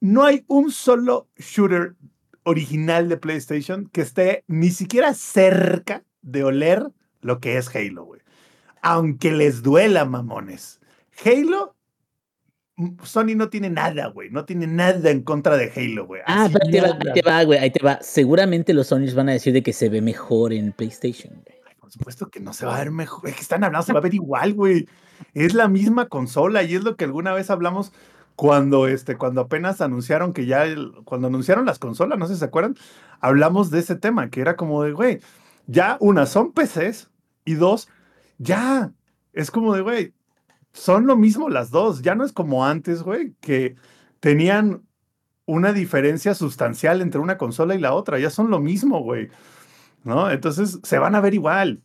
no 0.01 0.25
hay 0.25 0.43
un 0.47 0.71
solo 0.71 1.29
shooter 1.37 1.95
original 2.43 3.07
de 3.07 3.17
PlayStation 3.17 3.87
que 3.93 4.01
esté 4.01 4.43
ni 4.47 4.71
siquiera 4.71 5.13
cerca 5.13 6.03
de 6.21 6.43
oler 6.43 6.87
lo 7.21 7.39
que 7.39 7.57
es 7.57 7.73
Halo, 7.73 8.05
güey. 8.05 8.21
Aunque 8.81 9.31
les 9.31 9.61
duela, 9.61 10.05
mamones. 10.05 10.81
Halo, 11.23 11.75
Sony 13.03 13.35
no 13.35 13.49
tiene 13.49 13.69
nada, 13.69 14.07
güey. 14.07 14.31
No 14.31 14.43
tiene 14.45 14.65
nada 14.65 15.11
en 15.11 15.21
contra 15.21 15.55
de 15.55 15.71
Halo, 15.75 16.07
güey. 16.07 16.21
Ah, 16.25 16.45
ahí 16.45 16.71
te 16.71 16.81
va, 16.81 16.87
ahí 16.87 17.13
te 17.13 17.21
va, 17.21 17.43
güey, 17.43 17.59
ahí 17.59 17.71
te 17.71 17.83
va. 17.83 17.99
Seguramente 18.01 18.73
los 18.73 18.87
Sonyers 18.87 19.13
van 19.13 19.29
a 19.29 19.33
decir 19.33 19.53
de 19.53 19.61
que 19.61 19.71
se 19.71 19.89
ve 19.89 20.01
mejor 20.01 20.51
en 20.51 20.71
PlayStation, 20.71 21.33
güey. 21.45 21.61
Por 21.79 21.91
supuesto 21.91 22.29
que 22.29 22.39
no 22.39 22.53
se 22.53 22.65
va 22.65 22.77
a 22.77 22.79
ver 22.79 22.89
mejor. 22.89 23.29
Es 23.29 23.35
que 23.35 23.41
están 23.41 23.63
hablando, 23.63 23.85
se 23.85 23.93
va 23.93 23.99
a 23.99 24.03
ver 24.03 24.15
igual, 24.15 24.53
güey. 24.53 24.87
Es 25.33 25.53
la 25.53 25.67
misma 25.67 26.07
consola 26.07 26.63
y 26.63 26.73
es 26.73 26.83
lo 26.83 26.95
que 26.95 27.03
alguna 27.03 27.33
vez 27.33 27.51
hablamos 27.51 27.91
cuando, 28.35 28.87
este, 28.87 29.17
cuando 29.17 29.41
apenas 29.41 29.81
anunciaron 29.81 30.33
que 30.33 30.45
ya, 30.45 30.65
el- 30.65 30.93
cuando 31.05 31.27
anunciaron 31.27 31.65
las 31.65 31.79
consolas, 31.79 32.17
no 32.19 32.27
sé 32.27 32.33
si 32.33 32.39
se 32.39 32.45
acuerdan, 32.45 32.75
hablamos 33.19 33.71
de 33.71 33.79
ese 33.79 33.95
tema, 33.95 34.29
que 34.29 34.41
era 34.41 34.55
como 34.55 34.83
de, 34.83 34.93
güey, 34.93 35.19
ya 35.67 35.97
una 35.99 36.25
son 36.25 36.51
PCs 36.53 37.11
y 37.45 37.53
dos, 37.55 37.87
ya, 38.37 38.91
es 39.33 39.51
como 39.51 39.75
de, 39.75 39.81
güey, 39.81 40.13
son 40.73 41.05
lo 41.07 41.17
mismo 41.17 41.49
las 41.49 41.69
dos, 41.71 42.01
ya 42.01 42.15
no 42.15 42.25
es 42.25 42.31
como 42.33 42.65
antes, 42.65 43.03
güey, 43.03 43.35
que 43.41 43.75
tenían 44.19 44.83
una 45.45 45.73
diferencia 45.73 46.33
sustancial 46.33 47.01
entre 47.01 47.19
una 47.19 47.37
consola 47.37 47.75
y 47.75 47.79
la 47.79 47.93
otra, 47.93 48.19
ya 48.19 48.29
son 48.29 48.49
lo 48.49 48.59
mismo, 48.59 49.01
güey. 49.03 49.29
¿no? 50.03 50.29
Entonces 50.31 50.79
se 50.83 50.99
van 50.99 51.15
a 51.15 51.21
ver 51.21 51.33
igual. 51.33 51.81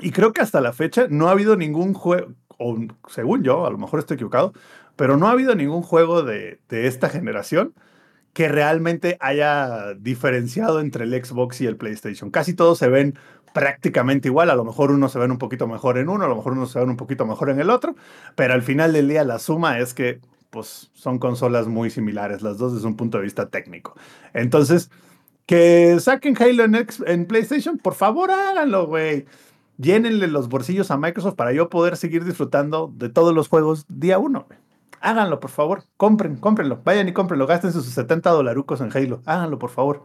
Y 0.00 0.12
creo 0.12 0.32
que 0.32 0.40
hasta 0.42 0.60
la 0.60 0.72
fecha 0.72 1.06
no 1.10 1.28
ha 1.28 1.32
habido 1.32 1.56
ningún 1.56 1.94
juego, 1.94 2.34
o 2.58 2.76
según 3.08 3.42
yo, 3.42 3.66
a 3.66 3.70
lo 3.70 3.78
mejor 3.78 4.00
estoy 4.00 4.14
equivocado, 4.16 4.52
pero 5.00 5.16
no 5.16 5.28
ha 5.28 5.30
habido 5.30 5.54
ningún 5.54 5.80
juego 5.80 6.22
de, 6.22 6.60
de 6.68 6.86
esta 6.86 7.08
generación 7.08 7.72
que 8.34 8.48
realmente 8.48 9.16
haya 9.20 9.94
diferenciado 9.94 10.78
entre 10.78 11.04
el 11.04 11.24
Xbox 11.24 11.62
y 11.62 11.66
el 11.66 11.78
PlayStation. 11.78 12.30
Casi 12.30 12.52
todos 12.52 12.76
se 12.76 12.90
ven 12.90 13.18
prácticamente 13.54 14.28
igual, 14.28 14.50
a 14.50 14.54
lo 14.54 14.62
mejor 14.62 14.90
unos 14.90 15.12
se 15.12 15.18
ven 15.18 15.30
un 15.30 15.38
poquito 15.38 15.66
mejor 15.66 15.96
en 15.96 16.10
uno, 16.10 16.26
a 16.26 16.28
lo 16.28 16.36
mejor 16.36 16.52
unos 16.52 16.72
se 16.72 16.80
ven 16.80 16.90
un 16.90 16.98
poquito 16.98 17.24
mejor 17.24 17.48
en 17.48 17.60
el 17.60 17.70
otro, 17.70 17.96
pero 18.34 18.52
al 18.52 18.60
final 18.60 18.92
del 18.92 19.08
día 19.08 19.24
la 19.24 19.38
suma 19.38 19.78
es 19.78 19.94
que 19.94 20.20
pues 20.50 20.90
son 20.92 21.18
consolas 21.18 21.66
muy 21.66 21.88
similares, 21.88 22.42
las 22.42 22.58
dos 22.58 22.74
desde 22.74 22.86
un 22.86 22.96
punto 22.96 23.16
de 23.16 23.24
vista 23.24 23.48
técnico. 23.48 23.96
Entonces, 24.34 24.90
que 25.46 25.98
saquen 25.98 26.36
Halo 26.38 26.64
en, 26.64 26.74
X- 26.74 27.02
PlayStation, 27.26 27.78
por 27.78 27.94
favor 27.94 28.30
háganlo, 28.30 28.86
güey. 28.86 29.24
Llénenle 29.78 30.26
los 30.26 30.50
bolsillos 30.50 30.90
a 30.90 30.98
Microsoft 30.98 31.36
para 31.36 31.54
yo 31.54 31.70
poder 31.70 31.96
seguir 31.96 32.26
disfrutando 32.26 32.92
de 32.94 33.08
todos 33.08 33.34
los 33.34 33.48
juegos 33.48 33.86
día 33.88 34.18
uno, 34.18 34.44
güey. 34.46 34.59
Háganlo, 35.00 35.40
por 35.40 35.50
favor. 35.50 35.84
Compren, 35.96 36.36
cómprenlo. 36.36 36.80
Vayan 36.84 37.08
y 37.08 37.12
cómprenlo. 37.12 37.46
Gasten 37.46 37.72
sus 37.72 37.86
70 37.86 38.30
dolarucos 38.30 38.80
en 38.80 38.90
Halo. 38.94 39.22
Háganlo, 39.24 39.58
por 39.58 39.70
favor. 39.70 40.04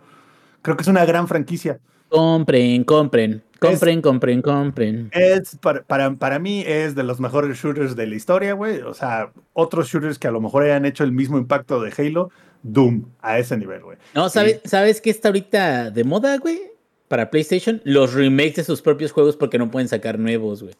Creo 0.61 0.77
que 0.77 0.81
es 0.81 0.87
una 0.87 1.05
gran 1.05 1.27
franquicia. 1.27 1.79
Compren, 2.09 2.83
compren, 2.83 3.43
compren, 3.59 4.01
compren, 4.01 4.41
compren. 4.41 5.09
Es, 5.11 5.57
para, 5.57 5.83
para, 5.83 6.13
para 6.13 6.39
mí, 6.39 6.63
es 6.65 6.95
de 6.95 7.03
los 7.03 7.19
mejores 7.19 7.57
shooters 7.57 7.95
de 7.95 8.07
la 8.07 8.15
historia, 8.15 8.53
güey. 8.53 8.81
O 8.81 8.93
sea, 8.93 9.31
otros 9.53 9.89
shooters 9.89 10.17
que 10.17 10.27
a 10.27 10.31
lo 10.31 10.39
mejor 10.39 10.63
hayan 10.63 10.85
hecho 10.85 11.03
el 11.03 11.11
mismo 11.11 11.37
impacto 11.37 11.81
de 11.81 11.93
Halo, 11.97 12.29
Doom, 12.63 13.05
a 13.21 13.37
ese 13.37 13.57
nivel, 13.57 13.81
güey. 13.81 13.97
No, 14.13 14.29
¿sabes, 14.29 14.61
¿sabes 14.65 15.01
qué 15.01 15.09
está 15.09 15.29
ahorita 15.29 15.91
de 15.91 16.03
moda, 16.03 16.37
güey? 16.37 16.61
Para 17.07 17.29
PlayStation, 17.29 17.81
los 17.83 18.13
remakes 18.13 18.55
de 18.55 18.63
sus 18.63 18.81
propios 18.81 19.11
juegos 19.11 19.35
porque 19.35 19.57
no 19.57 19.69
pueden 19.69 19.87
sacar 19.87 20.17
nuevos, 20.17 20.63
güey. 20.63 20.75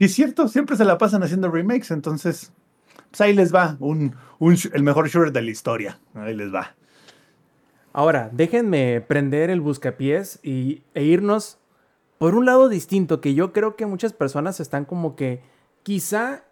Y 0.00 0.06
es 0.06 0.14
cierto, 0.14 0.48
siempre 0.48 0.76
se 0.76 0.86
la 0.86 0.96
pasan 0.96 1.22
haciendo 1.22 1.50
remakes, 1.50 1.90
entonces, 1.90 2.54
pues 3.10 3.20
ahí 3.20 3.34
les 3.34 3.54
va, 3.54 3.76
un, 3.80 4.16
el 4.72 4.82
mejor 4.82 5.10
shooter 5.10 5.30
de 5.30 5.42
la 5.42 5.50
historia. 5.50 6.00
Ahí 6.14 6.34
les 6.34 6.52
va. 6.52 6.74
Ahora, 7.92 8.30
déjenme 8.32 9.02
prender 9.02 9.50
el 9.50 9.60
buscapiés 9.60 10.40
y, 10.42 10.84
e 10.94 11.04
irnos 11.04 11.58
por 12.16 12.34
un 12.34 12.46
lado 12.46 12.70
distinto 12.70 13.20
que 13.20 13.34
yo 13.34 13.52
creo 13.52 13.76
que 13.76 13.84
muchas 13.84 14.14
personas 14.14 14.58
están 14.58 14.86
como 14.86 15.16
que 15.16 15.42
quizá 15.82 16.44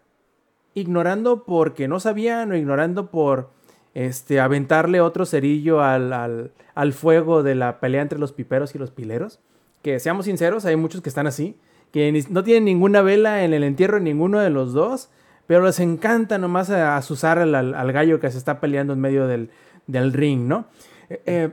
ignorando 0.75 1.43
porque 1.43 1.87
no 1.87 1.99
sabían 1.99 2.51
o 2.51 2.55
ignorando 2.55 3.09
por 3.09 3.49
este, 3.95 4.39
aventarle 4.39 5.01
otro 5.01 5.25
cerillo 5.25 5.81
al, 5.81 6.13
al, 6.13 6.51
al 6.75 6.93
fuego 6.93 7.41
de 7.41 7.55
la 7.55 7.79
pelea 7.79 8.03
entre 8.03 8.19
los 8.19 8.31
piperos 8.31 8.75
y 8.75 8.77
los 8.77 8.91
pileros. 8.91 9.39
Que 9.81 9.99
seamos 9.99 10.25
sinceros, 10.25 10.65
hay 10.65 10.75
muchos 10.75 11.01
que 11.01 11.09
están 11.09 11.25
así, 11.25 11.57
que 11.91 12.23
no 12.29 12.43
tienen 12.43 12.65
ninguna 12.65 13.01
vela 13.01 13.43
en 13.43 13.53
el 13.53 13.63
entierro 13.63 13.95
de 13.97 14.03
ninguno 14.03 14.39
de 14.39 14.49
los 14.49 14.73
dos, 14.73 15.09
pero 15.47 15.63
les 15.65 15.79
encanta 15.79 16.37
nomás 16.37 16.69
a- 16.69 16.95
azuzar 16.97 17.39
al, 17.39 17.55
al- 17.55 17.73
al 17.73 17.91
gallo 17.91 18.19
que 18.19 18.29
se 18.31 18.37
está 18.37 18.59
peleando 18.59 18.93
en 18.93 18.99
medio 18.99 19.27
del, 19.27 19.49
del 19.87 20.13
ring, 20.13 20.47
¿no? 20.47 20.65
Eh, 21.09 21.21
eh, 21.25 21.49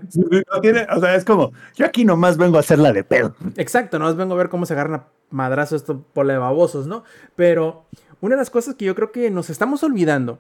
no 0.52 0.60
tiene- 0.60 0.86
o 0.94 1.00
sea, 1.00 1.14
es 1.14 1.24
como, 1.24 1.52
yo 1.74 1.86
aquí 1.86 2.04
nomás 2.04 2.36
vengo 2.36 2.58
a 2.58 2.60
hacerla 2.60 2.92
de 2.92 3.04
pedo. 3.04 3.34
Exacto, 3.56 3.98
no 3.98 4.06
os 4.06 4.16
vengo 4.16 4.34
a 4.34 4.36
ver 4.36 4.50
cómo 4.50 4.66
se 4.66 4.74
agarran 4.74 5.00
a 5.00 5.04
madrazo 5.30 5.74
esto 5.76 6.04
por 6.12 6.26
de 6.26 6.36
babosos, 6.36 6.86
¿no? 6.86 7.04
Pero 7.36 7.84
una 8.20 8.34
de 8.34 8.40
las 8.42 8.50
cosas 8.50 8.74
que 8.74 8.84
yo 8.84 8.94
creo 8.94 9.12
que 9.12 9.30
nos 9.30 9.48
estamos 9.48 9.82
olvidando, 9.82 10.38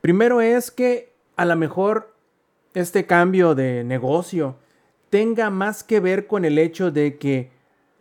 primero 0.00 0.40
es 0.40 0.70
que 0.72 1.12
a 1.36 1.44
lo 1.44 1.54
mejor 1.56 2.12
este 2.74 3.06
cambio 3.06 3.54
de 3.54 3.84
negocio 3.84 4.56
tenga 5.10 5.50
más 5.50 5.84
que 5.84 6.00
ver 6.00 6.26
con 6.26 6.44
el 6.44 6.58
hecho 6.58 6.90
de 6.90 7.18
que 7.18 7.50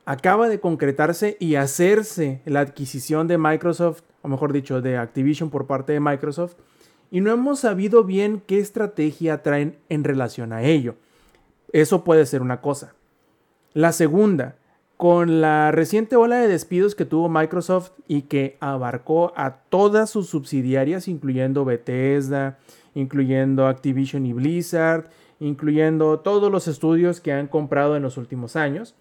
acaba 0.08 0.48
de 0.48 0.62
concretarse 0.62 1.36
y 1.38 1.56
hacerse 1.56 2.42
la 2.46 2.62
adquisición 2.62 3.28
de 3.28 3.38
Microsoft, 3.38 4.04
o 4.22 4.30
mejor 4.30 4.54
dicho, 4.54 4.82
de 4.82 4.98
Activision 4.98 5.50
por 5.50 5.68
parte 5.68 5.92
de 5.92 6.00
Microsoft, 6.00 6.56
y 7.12 7.20
no 7.20 7.30
hemos 7.30 7.60
sabido 7.60 8.06
bien 8.06 8.42
qué 8.48 8.58
estrategia 8.60 9.44
traen 9.44 9.78
en 9.90 10.06
relación 10.06 10.54
a 10.54 10.64
ello. 10.64 10.96
Eso 11.74 12.06
puede 12.06 12.26
ser 12.26 12.42
una 12.42 12.62
cosa. 12.62 12.94
La 13.74 13.92
segunda, 13.92 14.56
con 14.96 15.42
la 15.42 15.74
reciente 15.74 16.16
ola 16.16 16.38
de 16.38 16.48
despidos 16.48 16.96
que 16.96 17.04
tuvo 17.04 17.28
Microsoft 17.28 17.92
y 18.08 18.22
que 18.24 18.56
abarcó 18.62 19.34
a 19.36 19.58
todas 19.68 20.10
sus 20.10 20.30
subsidiarias, 20.30 21.10
incluyendo 21.10 21.66
Bethesda, 21.66 22.60
incluyendo 22.96 23.68
Activision 23.68 24.26
y 24.26 24.32
Blizzard, 24.32 25.10
incluyendo 25.42 26.22
todos 26.22 26.50
los 26.50 26.70
estudios 26.70 27.20
que 27.20 27.34
han 27.34 27.48
comprado 27.48 27.98
en 27.98 28.04
los 28.04 28.16
últimos 28.16 28.56
años. 28.56 28.96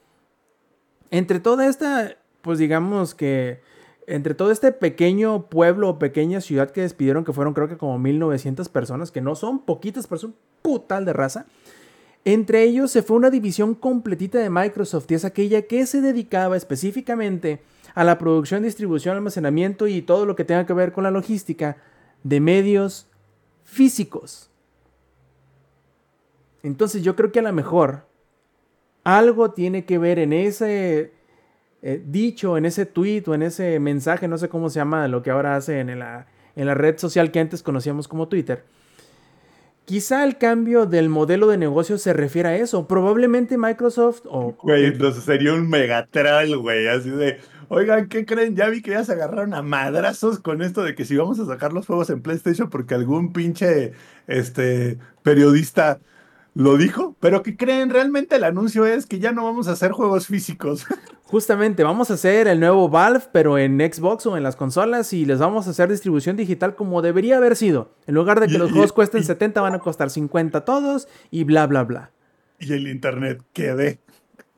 Entre 1.11 1.41
toda 1.41 1.67
esta, 1.67 2.17
pues 2.43 2.59
digamos 2.59 3.15
que, 3.15 3.61
entre 4.07 4.35
todo 4.35 4.51
este 4.51 4.73
pequeño 4.73 5.47
pueblo 5.47 5.89
o 5.89 5.99
pequeña 5.99 6.41
ciudad 6.41 6.71
que 6.71 6.83
despidieron, 6.83 7.25
que 7.25 7.33
fueron 7.33 7.55
creo 7.55 7.69
que 7.69 7.77
como 7.77 7.99
1900 7.99 8.69
personas, 8.69 9.11
que 9.11 9.21
no 9.21 9.35
son 9.35 9.61
poquitas, 9.61 10.07
pero 10.07 10.19
son 10.19 10.35
putal 10.63 11.05
de 11.05 11.13
raza. 11.13 11.47
Entre 12.25 12.65
ellos 12.65 12.91
se 12.91 13.03
fue 13.03 13.17
una 13.17 13.31
división 13.31 13.75
completita 13.75 14.39
de 14.39 14.51
Microsoft 14.51 15.11
y 15.11 15.15
es 15.15 15.25
aquella 15.25 15.63
que 15.63 15.87
se 15.87 16.01
dedicaba 16.01 16.57
específicamente 16.57 17.63
a 17.95 18.05
la 18.05 18.19
producción, 18.19 18.63
distribución, 18.63 19.17
almacenamiento 19.17 19.87
y 19.87 20.03
todo 20.03 20.27
lo 20.27 20.37
que 20.37 20.45
tenga 20.45 20.67
que 20.67 20.73
ver 20.73 20.93
con 20.93 21.05
la 21.05 21.11
logística 21.11 21.77
de 22.25 22.41
medios 22.41 23.07
físicos. 23.65 24.51
Entonces 26.65 27.03
yo 27.05 27.15
creo 27.15 27.31
que 27.31 27.39
a 27.39 27.43
lo 27.43 27.53
mejor 27.53 28.06
algo 29.07 29.53
tiene 29.53 29.85
que 29.85 29.99
ver 29.99 30.19
en 30.19 30.33
ese 30.33 31.13
eh, 31.81 32.03
dicho, 32.05 32.57
en 32.57 32.67
ese 32.67 32.87
tweet 32.87 33.23
o 33.29 33.35
en 33.35 33.43
ese 33.43 33.79
mensaje, 33.79 34.27
no 34.27 34.37
sé 34.37 34.49
cómo 34.49 34.69
se 34.69 34.81
llama 34.81 35.07
lo 35.07 35.23
que 35.23 35.31
ahora 35.31 35.55
hace 35.55 35.79
en 35.79 35.97
la, 35.97 36.27
en 36.57 36.67
la 36.67 36.75
red 36.75 36.99
social 36.99 37.31
que 37.31 37.39
antes 37.39 37.63
conocíamos 37.63 38.09
como 38.09 38.27
Twitter, 38.27 38.65
quizá 39.85 40.25
el 40.25 40.39
cambio 40.39 40.87
del 40.87 41.09
modelo 41.09 41.47
de 41.47 41.57
negocio 41.57 41.99
se 41.99 42.15
refiere 42.15 42.49
a 42.49 42.57
eso. 42.57 42.89
Probablemente 42.89 43.57
Microsoft 43.57 44.23
o... 44.25 44.57
Güey, 44.61 44.87
entonces 44.87 45.23
sería 45.23 45.55
un 45.55 45.71
megatral, 45.71 46.57
güey, 46.59 46.89
así 46.89 47.11
de... 47.11 47.39
Oigan, 47.69 48.09
¿qué 48.09 48.27
creen? 48.27 48.57
Ya 48.57 48.69
vi 48.69 48.83
que 48.83 48.91
ya 48.91 49.05
se 49.05 49.13
agarraron 49.13 49.55
a 49.55 49.63
madrazos 49.63 50.41
con 50.41 50.63
esto 50.63 50.83
de 50.83 50.97
que 50.97 51.05
si 51.05 51.17
vamos 51.17 51.39
a 51.39 51.47
sacar 51.47 51.73
los 51.73 51.87
juegos 51.87 52.11
en 52.11 52.23
PlayStation 52.23 52.71
porque 52.71 52.95
algún 52.95 53.33
pinche 53.33 53.93
este, 54.27 54.99
periodista 55.23 56.01
lo 56.59 56.79
dijo, 56.79 57.15
pero 57.21 57.43
¿qué 57.43 57.55
creen? 57.55 57.91
Realmente 57.91 58.37
el 58.37 58.45
anuncio 58.45 58.87
es 58.87 59.05
que 59.05 59.19
ya 59.19 59.31
no 59.33 59.45
vamos 59.45 59.69
a 59.69 59.73
hacer 59.73 59.93
juegos 59.93 60.27
físicos. 60.27 60.87
Justamente, 61.25 61.83
vamos 61.85 62.11
a 62.11 62.15
hacer 62.15 62.49
el 62.49 62.61
nuevo 62.61 62.89
Valve, 62.89 63.25
pero 63.31 63.59
en 63.59 63.79
Xbox 63.79 64.25
o 64.27 64.37
en 64.39 64.43
las 64.43 64.57
consolas 64.57 65.13
y 65.13 65.27
les 65.27 65.39
vamos 65.39 65.67
a 65.67 65.71
hacer 65.71 65.91
distribución 65.91 66.35
digital 66.37 66.75
como 66.75 67.03
debería 67.03 67.37
haber 67.37 67.57
sido. 67.57 67.91
En 68.07 68.15
lugar 68.15 68.41
de 68.41 68.47
que 68.47 68.55
Y- 68.55 68.59
los 68.59 68.71
y- 68.71 68.73
juegos 68.73 68.93
cuesten 68.95 69.21
y- 69.21 69.25
70, 69.25 69.61
van 69.61 69.75
a 69.75 69.81
costar 69.81 70.09
50 70.09 70.65
todos 70.65 71.09
y 71.31 71.45
bla, 71.45 71.67
bla, 71.67 71.85
bla. 71.85 72.11
y 72.59 72.73
el 72.73 72.89
internet 72.89 73.43
quede. 73.53 73.99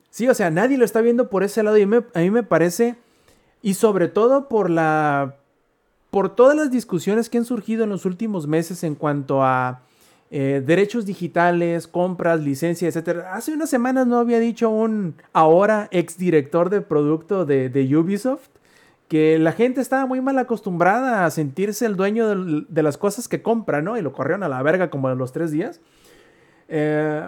Sí, 0.09 0.29
o 0.29 0.33
sea, 0.33 0.49
nadie 0.51 0.77
lo 0.77 0.85
está 0.85 1.01
viendo 1.01 1.29
por 1.29 1.43
ese 1.43 1.63
lado 1.63 1.77
y 1.77 1.85
me- 1.85 2.05
a 2.13 2.19
mí 2.19 2.31
me 2.31 2.43
parece, 2.43 2.95
y 3.61 3.73
sobre 3.73 4.07
todo 4.07 4.47
por 4.47 4.69
la, 4.69 5.35
por 6.11 6.33
todas 6.33 6.55
las 6.55 6.71
discusiones 6.71 7.29
que 7.29 7.39
han 7.39 7.45
surgido 7.45 7.83
en 7.83 7.89
los 7.89 8.05
últimos 8.05 8.47
meses 8.47 8.85
en 8.85 8.95
cuanto 8.95 9.43
a 9.43 9.81
eh, 10.31 10.61
derechos 10.65 11.05
digitales, 11.05 11.87
compras, 11.87 12.41
licencias, 12.41 12.95
etcétera. 12.95 13.33
Hace 13.33 13.53
unas 13.53 13.69
semanas 13.69 14.05
no 14.07 14.17
había 14.19 14.39
dicho 14.39 14.69
un 14.69 15.15
ahora 15.33 15.87
exdirector 15.91 16.69
de 16.69 16.81
producto 16.81 17.45
de, 17.45 17.69
de 17.69 17.97
Ubisoft 17.97 18.49
que 19.09 19.39
la 19.39 19.53
gente 19.53 19.81
estaba 19.81 20.05
muy 20.05 20.21
mal 20.21 20.37
acostumbrada 20.37 21.25
a 21.25 21.31
sentirse 21.31 21.87
el 21.87 21.95
dueño 21.95 22.27
de 22.35 22.83
las 22.83 22.97
cosas 22.97 23.27
que 23.27 23.41
compra, 23.41 23.81
¿no? 23.81 23.97
Y 23.97 24.03
lo 24.03 24.13
corrieron 24.13 24.43
a 24.43 24.49
la 24.49 24.61
verga 24.61 24.91
como 24.91 25.07
a 25.07 25.15
los 25.15 25.31
tres 25.31 25.49
días. 25.49 25.81
Eh, 26.67 27.27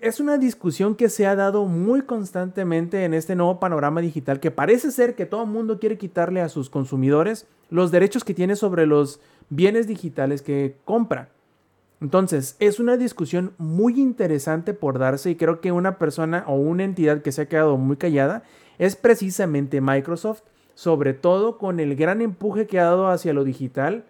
es 0.00 0.18
una 0.18 0.38
discusión 0.38 0.96
que 0.96 1.08
se 1.08 1.26
ha 1.26 1.36
dado 1.36 1.66
muy 1.66 2.02
constantemente 2.02 3.04
en 3.04 3.14
este 3.14 3.36
nuevo 3.36 3.60
panorama 3.60 4.00
digital 4.00 4.40
que 4.40 4.50
parece 4.50 4.90
ser 4.90 5.14
que 5.14 5.24
todo 5.24 5.44
el 5.44 5.50
mundo 5.50 5.78
quiere 5.78 5.98
quitarle 5.98 6.40
a 6.40 6.48
sus 6.48 6.68
consumidores 6.68 7.46
los 7.68 7.92
derechos 7.92 8.24
que 8.24 8.34
tiene 8.34 8.56
sobre 8.56 8.86
los 8.86 9.20
bienes 9.50 9.86
digitales 9.86 10.42
que 10.42 10.76
compra. 10.84 11.28
Entonces, 12.00 12.56
es 12.60 12.80
una 12.80 12.96
discusión 12.96 13.52
muy 13.58 14.00
interesante 14.00 14.72
por 14.72 14.98
darse 14.98 15.30
y 15.30 15.36
creo 15.36 15.60
que 15.60 15.72
una 15.72 15.98
persona 15.98 16.44
o 16.46 16.54
una 16.54 16.84
entidad 16.84 17.20
que 17.20 17.32
se 17.32 17.42
ha 17.42 17.48
quedado 17.48 17.76
muy 17.76 17.96
callada 17.96 18.42
es 18.78 18.96
precisamente 18.96 19.82
Microsoft, 19.82 20.42
sobre 20.74 21.12
todo 21.12 21.58
con 21.58 21.78
el 21.78 21.96
gran 21.96 22.22
empuje 22.22 22.66
que 22.66 22.80
ha 22.80 22.84
dado 22.84 23.08
hacia 23.08 23.34
lo 23.34 23.44
digital 23.44 24.04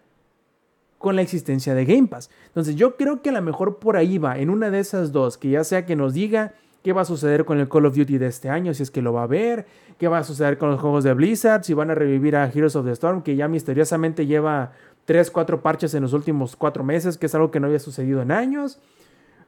con 0.99 1.17
la 1.17 1.23
existencia 1.23 1.75
de 1.75 1.87
Game 1.87 2.07
Pass. 2.07 2.31
Entonces 2.47 2.77
yo 2.77 2.97
creo 2.97 3.23
que 3.23 3.31
a 3.31 3.33
lo 3.33 3.43
mejor 3.43 3.79
por 3.79 3.97
ahí 3.97 4.19
va, 4.19 4.39
en 4.39 4.51
una 4.51 4.71
de 4.71 4.79
esas 4.79 5.11
dos, 5.11 5.39
que 5.39 5.51
ya 5.51 5.65
sea 5.65 5.87
que 5.87 5.97
nos 5.97 6.15
diga 6.15 6.53
qué 6.85 6.93
va 6.93 7.03
a 7.03 7.07
suceder 7.07 7.45
con 7.45 7.59
el 7.59 7.69
Call 7.69 7.87
of 7.87 7.97
Duty 7.97 8.19
de 8.19 8.27
este 8.27 8.51
año, 8.51 8.73
si 8.75 8.83
es 8.83 8.91
que 8.91 9.03
lo 9.03 9.13
va 9.13 9.25
a 9.25 9.27
ver, 9.27 9.67
qué 9.99 10.09
va 10.09 10.19
a 10.19 10.25
suceder 10.25 10.59
con 10.59 10.71
los 10.71 10.81
juegos 10.81 11.03
de 11.03 11.15
Blizzard, 11.15 11.65
si 11.65 11.75
van 11.75 11.91
a 11.91 11.95
revivir 11.95 12.37
a 12.37 12.47
Heroes 12.47 12.77
of 12.77 12.87
the 12.87 12.93
Storm, 12.93 13.23
que 13.23 13.35
ya 13.35 13.49
misteriosamente 13.49 14.27
lleva 14.27 14.73
3, 15.11 15.29
4 15.29 15.61
parches 15.61 15.93
en 15.95 16.03
los 16.05 16.13
últimos 16.13 16.55
4 16.55 16.85
meses, 16.85 17.19
que 17.19 17.27
es 17.27 17.35
algo 17.35 17.51
que 17.51 17.59
no 17.59 17.67
había 17.67 17.81
sucedido 17.81 18.23
en 18.23 18.31
años, 18.31 18.79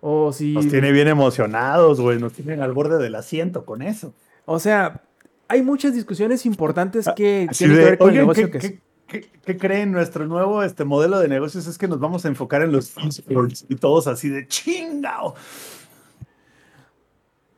o 0.00 0.32
si... 0.32 0.54
Nos 0.54 0.66
tiene 0.66 0.90
bien 0.90 1.06
emocionados, 1.06 2.00
güey. 2.00 2.18
Nos 2.18 2.32
tienen 2.32 2.60
al 2.62 2.72
borde 2.72 2.98
del 3.00 3.14
asiento 3.14 3.64
con 3.64 3.80
eso. 3.80 4.12
O 4.44 4.58
sea, 4.58 5.02
hay 5.46 5.62
muchas 5.62 5.94
discusiones 5.94 6.46
importantes 6.46 7.06
que 7.14 7.46
Así 7.48 7.58
tienen 7.58 7.76
que 7.76 7.84
de, 7.84 7.90
ver 7.90 7.98
con 7.98 8.08
el 8.08 8.14
"Oigan, 8.14 8.24
negocio 8.24 8.50
¿qué, 8.50 8.58
que... 8.58 8.68
qué- 8.70 8.80
qué- 9.20 9.30
qué 9.46 9.56
creen? 9.56 9.92
Nuestro 9.92 10.26
nuevo 10.26 10.64
este, 10.64 10.82
modelo 10.84 11.20
de 11.20 11.28
negocios 11.28 11.68
es 11.68 11.78
que 11.78 11.86
nos 11.86 12.00
vamos 12.00 12.24
a 12.24 12.28
enfocar 12.28 12.62
en 12.62 12.72
los 12.72 12.96
esports 12.96 13.64
y 13.68 13.76
todos 13.76 14.08
así 14.08 14.30
de 14.30 14.48
chingao. 14.48 15.28
O 15.28 15.36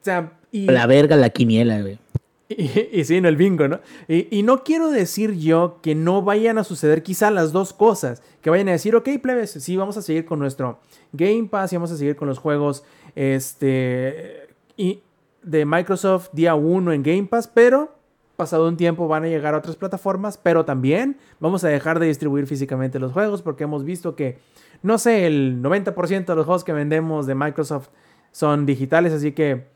sea, 0.03 0.31
y... 0.53 0.67
La 0.67 0.87
verga, 0.87 1.17
la 1.17 1.31
quiniela, 1.31 1.81
güey. 1.81 1.99
Y, 2.47 2.99
y 3.01 3.05
sí, 3.05 3.17
en 3.17 3.25
el 3.25 3.37
bingo, 3.37 3.69
¿no? 3.69 3.81
Y, 4.07 4.29
y 4.39 4.43
no 4.43 4.65
quiero 4.65 4.91
decir 4.91 5.33
yo 5.33 5.79
que 5.81 5.95
no 5.95 6.21
vayan 6.21 6.59
a 6.59 6.65
suceder 6.65 7.03
quizá 7.03 7.31
las 7.31 7.53
dos 7.53 7.73
cosas. 7.73 8.23
Que 8.43 8.51
vayan 8.51 8.69
a 8.69 8.73
decir, 8.73 8.95
ok, 8.95 9.09
plebes, 9.23 9.53
sí, 9.53 9.77
vamos 9.77 9.97
a 9.97 10.03
seguir 10.03 10.27
con 10.27 10.41
nuestro 10.41 10.79
Game 11.13 11.49
Pass 11.51 11.73
y 11.73 11.77
vamos 11.77 11.91
a 11.91 11.97
seguir 11.97 12.17
con 12.17 12.29
los 12.29 12.39
juegos 12.39 12.85
este, 13.15 14.49
y 14.77 15.03
de 15.43 15.65
Microsoft 15.65 16.31
día 16.33 16.55
1 16.55 16.93
en 16.93 17.03
Game 17.03 17.25
Pass, 17.25 17.49
pero 17.49 17.97
pasado 18.37 18.67
un 18.69 18.77
tiempo 18.77 19.07
van 19.07 19.25
a 19.25 19.29
llegar 19.29 19.55
a 19.55 19.59
otras 19.59 19.77
plataformas, 19.77 20.37
pero 20.37 20.65
también 20.65 21.17
vamos 21.39 21.63
a 21.63 21.69
dejar 21.69 22.01
de 22.01 22.07
distribuir 22.07 22.47
físicamente 22.47 22.99
los 22.99 23.13
juegos 23.13 23.43
porque 23.43 23.65
hemos 23.65 23.85
visto 23.85 24.17
que, 24.17 24.39
no 24.83 24.99
sé, 24.99 25.27
el 25.27 25.63
90% 25.63 26.25
de 26.25 26.35
los 26.35 26.45
juegos 26.45 26.65
que 26.65 26.73
vendemos 26.73 27.27
de 27.27 27.37
Microsoft 27.37 27.89
son 28.33 28.67
digitales, 28.67 29.13
así 29.13 29.33
que 29.33 29.69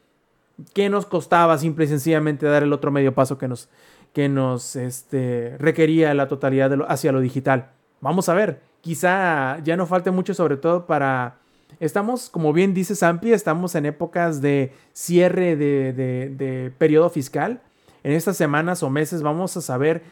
¿qué 0.75 0.89
nos 0.89 1.07
costaba 1.07 1.59
simple 1.59 1.85
y 1.85 1.89
sencillamente 1.89 2.47
dar 2.47 2.63
el 2.63 2.73
otro 2.73 2.91
medio 2.91 3.15
paso 3.15 3.39
que 3.39 3.49
nos, 3.49 3.69
que 4.13 4.29
nos 4.29 4.77
este, 4.77 5.57
requería 5.59 6.15
la 6.15 6.29
totalidad 6.29 6.71
de 6.71 6.77
lo- 6.79 6.91
hacia 6.91 7.13
lo 7.13 7.21
digital? 7.21 7.71
Vamos 8.01 8.29
a 8.29 8.35
ver, 8.35 8.61
quizá 8.81 9.59
ya 9.65 9.77
no 9.77 9.87
falte 9.87 10.11
mucho 10.11 10.35
sobre 10.35 10.57
todo 10.57 10.87
para... 10.87 11.37
Estamos, 11.81 12.31
como 12.31 12.53
bien 12.53 12.75
dice 12.75 12.95
Sampi, 12.95 13.33
estamos 13.33 13.75
en 13.75 13.87
épocas 13.87 14.41
de 14.41 14.73
cierre 14.93 15.55
de, 15.57 15.93
de- 15.93 16.31
de 16.31 16.73
periodo 16.77 17.11
fiscal. 17.11 17.61
En 18.03 18.13
estas 18.13 18.37
semanas 18.37 18.83
o 18.83 18.91
meses 18.91 19.23
vamos 19.23 19.57
a 19.57 19.61
saber 19.61 20.03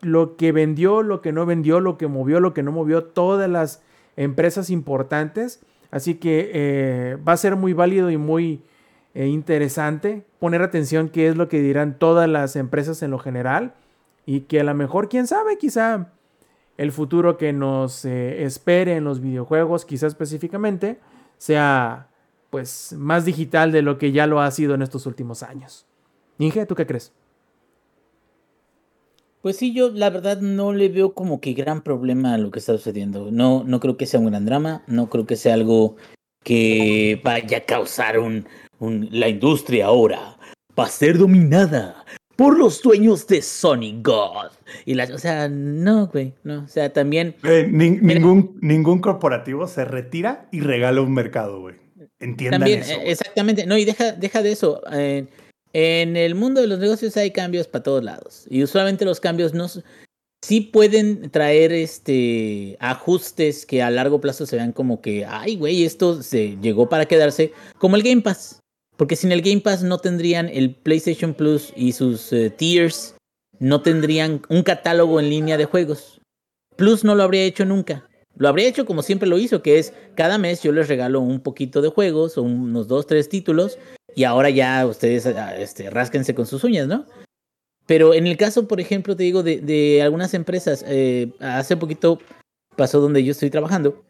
lo 0.00 0.36
que 0.36 0.52
vendió, 0.52 1.02
lo 1.02 1.20
que 1.20 1.32
no 1.32 1.44
vendió, 1.44 1.80
lo 1.80 1.98
que 1.98 2.06
movió, 2.06 2.40
lo 2.40 2.54
que 2.54 2.62
no 2.62 2.72
movió, 2.72 3.04
todas 3.04 3.48
las 3.50 3.82
empresas 4.16 4.70
importantes. 4.70 5.60
Así 5.90 6.14
que 6.14 6.50
eh, 6.54 7.16
va 7.26 7.32
a 7.32 7.36
ser 7.36 7.56
muy 7.56 7.72
válido 7.72 8.10
y 8.10 8.16
muy 8.16 8.62
eh, 9.14 9.26
interesante 9.26 10.24
poner 10.38 10.62
atención 10.62 11.08
qué 11.08 11.28
es 11.28 11.36
lo 11.36 11.48
que 11.48 11.60
dirán 11.60 11.98
todas 11.98 12.28
las 12.28 12.56
empresas 12.56 13.02
en 13.02 13.10
lo 13.10 13.18
general 13.18 13.74
y 14.24 14.42
que 14.42 14.60
a 14.60 14.64
lo 14.64 14.74
mejor, 14.74 15.08
quién 15.08 15.26
sabe, 15.26 15.58
quizá 15.58 16.12
el 16.78 16.92
futuro 16.92 17.36
que 17.36 17.52
nos 17.52 18.04
eh, 18.04 18.44
espere 18.44 18.96
en 18.96 19.04
los 19.04 19.20
videojuegos, 19.20 19.84
quizá 19.84 20.06
específicamente, 20.06 20.98
sea 21.38 22.08
pues 22.50 22.94
más 22.98 23.24
digital 23.24 23.72
de 23.72 23.82
lo 23.82 23.98
que 23.98 24.12
ya 24.12 24.26
lo 24.26 24.40
ha 24.40 24.50
sido 24.50 24.74
en 24.74 24.82
estos 24.82 25.06
últimos 25.06 25.42
años. 25.42 25.86
Inge, 26.38 26.66
¿tú 26.66 26.74
qué 26.74 26.86
crees? 26.86 27.12
Pues 29.42 29.56
sí, 29.56 29.74
yo 29.74 29.90
la 29.90 30.10
verdad 30.10 30.40
no 30.40 30.72
le 30.72 30.88
veo 30.88 31.14
como 31.14 31.40
que 31.40 31.52
gran 31.52 31.82
problema 31.82 32.34
a 32.34 32.38
lo 32.38 32.50
que 32.50 32.60
está 32.60 32.72
sucediendo. 32.72 33.30
No, 33.30 33.64
no 33.64 33.80
creo 33.80 33.96
que 33.96 34.06
sea 34.06 34.20
un 34.20 34.26
gran 34.26 34.44
drama, 34.44 34.82
no 34.86 35.10
creo 35.10 35.26
que 35.26 35.36
sea 35.36 35.54
algo 35.54 35.96
que 36.44 37.20
vaya 37.24 37.58
a 37.58 37.64
causar 37.64 38.18
un, 38.18 38.46
un 38.82 39.08
la 39.10 39.28
industria 39.28 39.86
ahora 39.86 40.36
va 40.78 40.84
a 40.84 40.88
ser 40.88 41.18
dominada 41.18 42.04
por 42.36 42.58
los 42.58 42.80
dueños 42.82 43.26
de 43.26 43.42
Sony 43.42 44.00
God. 44.02 44.50
Y 44.84 44.94
la, 44.94 45.04
o 45.04 45.18
sea, 45.18 45.48
no, 45.48 46.06
güey, 46.08 46.32
no, 46.44 46.64
o 46.64 46.68
sea, 46.68 46.92
también 46.92 47.36
Eh, 47.44 47.68
ni- 47.70 47.90
ningún, 47.90 48.58
ningún 48.60 49.00
corporativo 49.00 49.66
se 49.66 49.84
retira 49.84 50.48
y 50.50 50.60
regala 50.60 51.02
un 51.02 51.12
mercado, 51.12 51.60
güey. 51.60 51.76
Entiendan 52.18 52.60
También, 52.60 52.80
eso. 52.80 52.92
eh, 52.92 52.96
güey. 52.96 53.10
exactamente. 53.10 53.66
No, 53.66 53.76
y 53.76 53.84
deja, 53.84 54.12
deja 54.12 54.42
de 54.42 54.52
eso. 54.52 54.80
eh, 54.92 55.26
en 55.74 56.16
el 56.16 56.34
mundo 56.34 56.60
de 56.60 56.66
los 56.66 56.78
negocios 56.78 57.16
hay 57.16 57.30
cambios 57.30 57.66
para 57.68 57.82
todos 57.82 58.02
lados. 58.04 58.46
Y 58.50 58.62
usualmente 58.62 59.04
los 59.04 59.20
cambios 59.20 59.54
no 59.54 59.66
sí 60.44 60.60
pueden 60.60 61.30
traer 61.30 61.72
este 61.72 62.76
ajustes 62.80 63.64
que 63.64 63.82
a 63.82 63.90
largo 63.90 64.20
plazo 64.20 64.44
se 64.46 64.56
vean 64.56 64.72
como 64.72 65.00
que, 65.00 65.24
ay, 65.24 65.56
güey, 65.56 65.84
esto 65.84 66.22
se 66.22 66.56
llegó 66.60 66.88
para 66.88 67.06
quedarse, 67.06 67.52
como 67.78 67.96
el 67.96 68.02
Game 68.02 68.22
Pass. 68.22 68.58
Porque 69.02 69.16
sin 69.16 69.32
el 69.32 69.42
Game 69.42 69.60
Pass 69.60 69.82
no 69.82 69.98
tendrían 69.98 70.48
el 70.48 70.76
PlayStation 70.76 71.34
Plus 71.34 71.72
y 71.74 71.90
sus 71.90 72.32
eh, 72.32 72.50
tiers, 72.50 73.16
no 73.58 73.82
tendrían 73.82 74.42
un 74.48 74.62
catálogo 74.62 75.18
en 75.18 75.28
línea 75.28 75.56
de 75.56 75.64
juegos. 75.64 76.20
Plus 76.76 77.02
no 77.02 77.16
lo 77.16 77.24
habría 77.24 77.42
hecho 77.42 77.64
nunca. 77.64 78.08
Lo 78.36 78.48
habría 78.48 78.68
hecho 78.68 78.86
como 78.86 79.02
siempre 79.02 79.28
lo 79.28 79.38
hizo, 79.38 79.60
que 79.60 79.80
es 79.80 79.92
cada 80.14 80.38
mes 80.38 80.62
yo 80.62 80.70
les 80.70 80.86
regalo 80.86 81.18
un 81.18 81.40
poquito 81.40 81.82
de 81.82 81.88
juegos 81.88 82.38
o 82.38 82.42
unos 82.42 82.86
dos, 82.86 83.08
tres 83.08 83.28
títulos 83.28 83.76
y 84.14 84.22
ahora 84.22 84.50
ya 84.50 84.86
ustedes 84.86 85.26
ah, 85.26 85.56
este, 85.56 85.90
rásquense 85.90 86.36
con 86.36 86.46
sus 86.46 86.62
uñas, 86.62 86.86
¿no? 86.86 87.04
Pero 87.86 88.14
en 88.14 88.28
el 88.28 88.36
caso, 88.36 88.68
por 88.68 88.80
ejemplo, 88.80 89.16
te 89.16 89.24
digo, 89.24 89.42
de, 89.42 89.60
de 89.60 90.00
algunas 90.00 90.32
empresas, 90.32 90.84
eh, 90.86 91.32
hace 91.40 91.76
poquito 91.76 92.20
pasó 92.76 93.00
donde 93.00 93.24
yo 93.24 93.32
estoy 93.32 93.50
trabajando, 93.50 94.04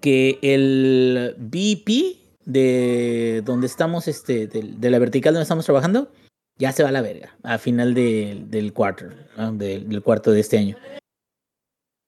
que 0.00 0.38
el 0.40 1.34
VP 1.36 2.21
de 2.44 3.42
donde 3.44 3.66
estamos, 3.66 4.08
este, 4.08 4.46
de, 4.46 4.62
de 4.76 4.90
la 4.90 4.98
vertical 4.98 5.34
donde 5.34 5.42
estamos 5.44 5.64
trabajando, 5.64 6.10
ya 6.58 6.72
se 6.72 6.82
va 6.82 6.90
a 6.90 6.92
la 6.92 7.00
verga 7.02 7.36
a 7.42 7.58
final 7.58 7.94
de- 7.94 8.42
del 8.46 8.72
cuarto, 8.72 9.06
¿no? 9.36 9.52
del, 9.52 9.88
del 9.88 10.02
cuarto 10.02 10.32
de 10.32 10.40
este 10.40 10.58
año. 10.58 10.76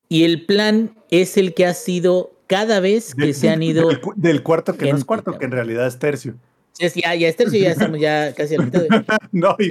Y 0.09 0.25
el 0.25 0.45
plan 0.47 0.95
es 1.11 1.37
el 1.37 1.55
que 1.55 1.67
ha 1.67 1.75
sido 1.75 2.33
cada 2.47 2.81
vez 2.81 3.15
que 3.15 3.27
Del- 3.27 3.35
se 3.35 3.49
han 3.49 3.63
ido. 3.63 3.89
Del, 3.89 4.01
cu- 4.01 4.13
del 4.17 4.43
cuarto 4.43 4.77
que 4.77 4.91
no 4.91 4.99
es 4.99 5.05
cuarto, 5.05 5.25
cabrón. 5.33 5.39
que 5.41 5.47
en 5.47 5.53
realidad 5.53 5.87
es 5.87 5.99
tercio. 5.99 6.35
Es- 6.79 6.95
ya, 6.95 7.15
ya 7.15 7.29
es 7.29 7.37
tercio, 7.37 7.59
ya 7.61 7.71
estamos 7.71 7.99
ya 8.01 8.35
casi 8.35 8.55
a 8.55 8.59
la 8.59 8.65
mitad. 8.67 8.83
güey. 8.87 9.05
No, 9.33 9.57
güey. 9.57 9.71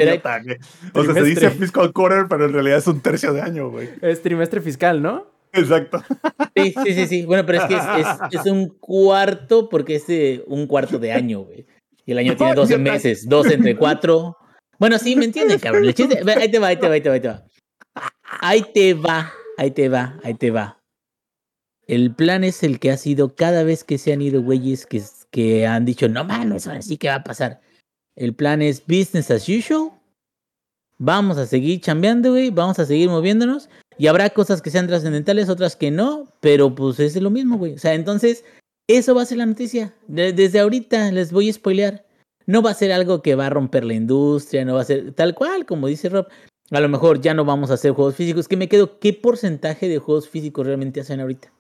O 0.94 1.04
sea, 1.04 1.14
se 1.14 1.24
dice 1.24 1.50
fiscal 1.52 1.94
quarter, 1.94 2.26
pero 2.28 2.46
en 2.46 2.54
realidad 2.54 2.78
es 2.80 2.88
un 2.88 3.00
tercio 3.02 3.32
de 3.34 3.42
año, 3.42 3.70
güey. 3.70 3.90
Es 4.02 4.22
trimestre 4.22 4.60
fiscal, 4.62 5.02
¿no? 5.02 5.28
Exacto. 5.54 6.04
Sí, 6.56 6.74
sí, 6.84 6.94
sí, 6.94 7.08
sí. 7.08 7.26
Bueno, 7.26 7.46
pero 7.46 7.60
es 7.60 7.66
que 7.66 7.76
es, 7.76 7.84
es, 8.32 8.40
es 8.42 8.52
un 8.52 8.70
cuarto 8.80 9.70
porque 9.70 9.96
es 9.96 10.08
de 10.08 10.44
un 10.48 10.68
cuarto 10.68 10.98
de 11.00 11.12
año, 11.12 11.42
güey. 11.42 11.66
Y 12.06 12.12
el 12.12 12.18
año 12.18 12.36
tiene 12.36 12.54
12 12.56 12.74
meses, 12.94 13.30
dos 13.30 13.48
entre 13.50 13.76
cuatro. 13.78 14.36
Bueno, 14.80 14.98
sí, 15.00 15.16
¿me 15.16 15.26
entienden, 15.26 15.60
cabrón? 15.60 15.86
El 15.86 15.94
chiste- 15.94 16.24
ve, 16.24 16.34
Ahí 16.34 16.50
te 16.52 16.60
va, 16.60 16.68
ahí 16.68 16.78
te 16.78 16.88
va, 16.88 16.94
ahí 16.96 17.02
te 17.02 17.10
va, 17.10 17.14
ahí 17.16 17.22
te 17.22 17.28
va. 17.30 17.44
Ahí 18.42 18.64
te 18.74 18.94
va, 18.94 19.34
ahí 19.58 19.72
te 19.72 19.90
va, 19.90 20.20
ahí 20.24 20.34
te 20.34 20.52
va. 20.52 20.80
El 21.86 22.16
plan 22.16 22.44
es 22.44 22.64
el 22.64 22.80
que 22.80 22.92
ha 22.92 22.98
sido 22.98 23.36
cada 23.36 23.64
vez 23.64 23.84
que 23.84 23.98
se 23.98 24.14
han 24.14 24.22
ido 24.22 24.42
güeyes 24.42 24.86
que, 24.86 25.02
que 25.32 25.68
han 25.68 25.86
dicho, 25.86 26.08
no 26.10 26.24
mames, 26.24 26.66
ahora 26.68 26.82
sí 26.82 26.98
que 26.98 27.10
va 27.10 27.16
a 27.16 27.24
pasar. 27.24 27.62
El 28.16 28.34
plan 28.36 28.62
es 28.62 28.84
business 28.86 29.30
as 29.32 29.48
usual. 29.50 29.92
Vamos 30.98 31.38
a 31.38 31.46
seguir 31.46 31.82
chambeando, 31.82 32.32
güey. 32.32 32.50
Vamos 32.50 32.80
a 32.80 32.86
seguir 32.86 33.10
moviéndonos. 33.10 33.70
Y 33.98 34.08
habrá 34.08 34.30
cosas 34.32 34.62
que 34.62 34.72
sean 34.72 34.88
trascendentales, 34.88 35.50
otras 35.50 35.76
que 35.76 35.92
no. 35.92 36.28
Pero 36.40 36.74
pues 36.76 37.00
es 37.00 37.16
lo 37.22 37.30
mismo, 37.30 37.58
güey. 37.58 37.74
O 37.74 37.80
sea, 37.80 37.94
entonces, 37.94 38.44
eso 38.88 39.14
va 39.16 39.22
a 39.24 39.26
ser 39.26 39.38
la 39.40 39.46
noticia. 39.46 39.94
De- 40.08 40.34
desde 40.34 40.60
ahorita 40.60 41.12
les 41.12 41.32
voy 41.32 41.50
a 41.50 41.54
spoilear. 41.54 42.06
No 42.46 42.62
va 42.62 42.72
a 42.72 42.76
ser 42.76 42.92
algo 42.92 43.22
que 43.22 43.36
va 43.36 43.48
a 43.48 43.50
romper 43.50 43.86
la 43.86 43.94
industria, 43.94 44.66
no 44.66 44.74
va 44.76 44.82
a 44.82 44.86
ser 44.86 45.14
tal 45.14 45.34
cual, 45.34 45.66
como 45.66 45.88
dice 45.88 46.10
Rob. 46.10 46.28
A 46.72 46.80
lo 46.82 46.90
mejor 46.90 47.22
ya 47.22 47.34
no 47.34 47.46
vamos 47.46 47.72
a 47.72 47.76
hacer 47.76 47.92
juegos 47.92 48.16
físicos. 48.16 48.48
Que 48.48 48.58
me 48.58 48.68
quedo, 48.68 49.00
¿qué 49.00 49.14
porcentaje 49.14 49.88
de 49.88 50.00
juegos 50.00 50.28
físicos 50.28 50.66
realmente 50.66 51.00
hacen 51.02 51.22
ahorita? 51.22 51.52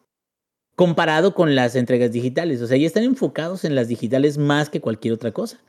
Comparado 0.75 1.35
con 1.35 1.55
las 1.55 1.75
entregas 1.75 2.11
digitales. 2.11 2.61
O 2.61 2.67
sea, 2.67 2.77
ya 2.77 2.87
están 2.87 3.03
enfocados 3.03 3.63
en 3.63 3.75
las 3.75 3.87
digitales 3.87 4.37
más 4.37 4.69
que 4.69 4.81
cualquier 4.81 5.13
otra 5.13 5.31
cosa. 5.31 5.59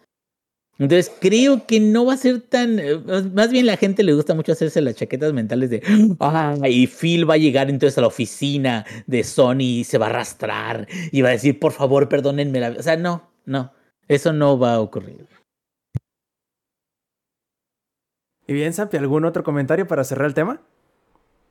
Entonces 0.78 1.12
creo 1.20 1.66
que 1.66 1.78
no 1.78 2.04
va 2.04 2.14
a 2.14 2.16
ser 2.16 2.40
tan... 2.40 2.78
eh, 2.80 2.98
Más 3.32 3.50
bien 3.52 3.66
la 3.66 3.76
gente 3.76 4.02
le 4.02 4.12
gusta 4.12 4.34
mucho 4.34 4.52
hacerse 4.52 4.80
las 4.80 4.96
chaquetas 4.96 5.32
mentales 5.32 5.70
de... 5.70 5.82
Ah, 6.20 6.56
y 6.68 6.86
Phil 6.88 7.28
va 7.28 7.34
a 7.34 7.38
llegar 7.38 7.70
entonces 7.70 7.96
a 7.98 8.00
la 8.00 8.08
oficina 8.08 8.84
de 9.06 9.22
Sony 9.22 9.60
y 9.60 9.84
se 9.84 9.98
va 9.98 10.06
a 10.06 10.10
arrastrar 10.10 10.88
y 11.12 11.22
va 11.22 11.28
a 11.28 11.32
decir, 11.32 11.60
por 11.60 11.72
favor, 11.72 12.08
perdónenme 12.08 12.58
la... 12.60 12.70
O 12.70 12.82
sea, 12.82 12.96
no, 12.96 13.30
no. 13.44 13.72
Eso 14.08 14.32
no 14.32 14.58
va 14.58 14.74
a 14.74 14.80
ocurrir. 14.80 15.26
Y 18.46 18.52
bien, 18.52 18.72
Sampi, 18.72 18.96
¿algún 18.96 19.24
otro 19.24 19.42
comentario 19.42 19.86
para 19.86 20.04
cerrar 20.04 20.26
el 20.26 20.34
tema? 20.34 20.60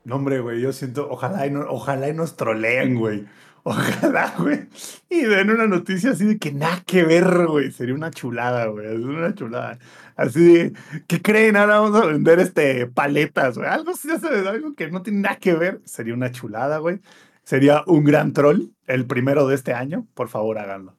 No, 0.04 0.16
hombre, 0.16 0.40
güey, 0.40 0.60
yo 0.60 0.72
siento, 0.72 1.08
ojalá 1.10 1.46
y, 1.46 1.50
no- 1.50 1.66
ojalá 1.68 2.08
y 2.08 2.14
nos 2.14 2.36
troleen, 2.36 2.94
güey. 2.96 3.24
Ojalá, 3.66 4.34
güey. 4.38 4.68
Y 5.08 5.22
den 5.22 5.50
una 5.50 5.66
noticia 5.66 6.10
así 6.10 6.26
de 6.26 6.38
que 6.38 6.52
nada 6.52 6.82
que 6.86 7.02
ver, 7.02 7.46
güey. 7.46 7.72
Sería 7.72 7.94
una 7.94 8.10
chulada, 8.10 8.66
güey. 8.66 8.86
Es 8.94 9.00
una 9.02 9.34
chulada. 9.34 9.78
Así 10.16 10.44
de, 10.44 10.72
¿qué 11.06 11.22
creen? 11.22 11.56
Ahora 11.56 11.80
vamos 11.80 12.00
a 12.00 12.06
vender 12.06 12.40
este 12.40 12.86
paletas, 12.86 13.56
güey. 13.56 13.68
Algo 13.68 13.92
ya 13.92 14.20
sabes, 14.20 14.46
algo 14.46 14.74
que 14.74 14.90
no 14.90 15.02
tiene 15.02 15.20
nada 15.20 15.36
que 15.36 15.54
ver. 15.54 15.80
Sería 15.84 16.12
una 16.12 16.30
chulada, 16.30 16.76
güey. 16.76 17.00
Sería 17.42 17.82
un 17.86 18.04
gran 18.04 18.34
troll, 18.34 18.68
el 18.86 19.06
primero 19.06 19.46
de 19.48 19.54
este 19.54 19.72
año. 19.72 20.06
Por 20.12 20.28
favor, 20.28 20.58
háganlo. 20.58 20.94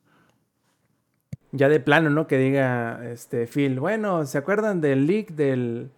Ya 1.52 1.70
de 1.70 1.80
plano, 1.80 2.10
¿no? 2.10 2.26
Que 2.26 2.40
diga 2.40 3.08
este 3.12 3.46
Phil, 3.46 3.80
bueno, 3.80 4.26
¿se 4.26 4.40
acuerdan 4.40 4.82
del 4.82 5.06
leak 5.06 5.30
del, 5.30 5.92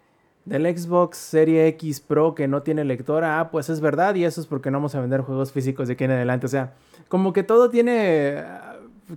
del 0.47 0.77
Xbox 0.77 1.17
Serie 1.17 1.67
X 1.67 1.99
Pro 1.99 2.33
que 2.35 2.47
no 2.47 2.61
tiene 2.63 2.83
lectora? 2.85 3.39
Ah, 3.39 3.51
pues 3.51 3.69
es 3.69 3.81
verdad, 3.81 4.15
y 4.15 4.23
eso 4.25 4.39
es 4.41 4.47
porque 4.47 4.71
no 4.71 4.77
vamos 4.77 4.95
a 4.95 5.01
vender 5.01 5.21
juegos 5.21 5.51
físicos 5.51 5.87
de 5.87 5.93
aquí 5.95 6.03
en 6.05 6.11
adelante. 6.11 6.45
O 6.45 6.49
sea, 6.49 6.73
como 7.07 7.33
que 7.33 7.43
todo 7.43 7.69
tiene. 7.69 8.43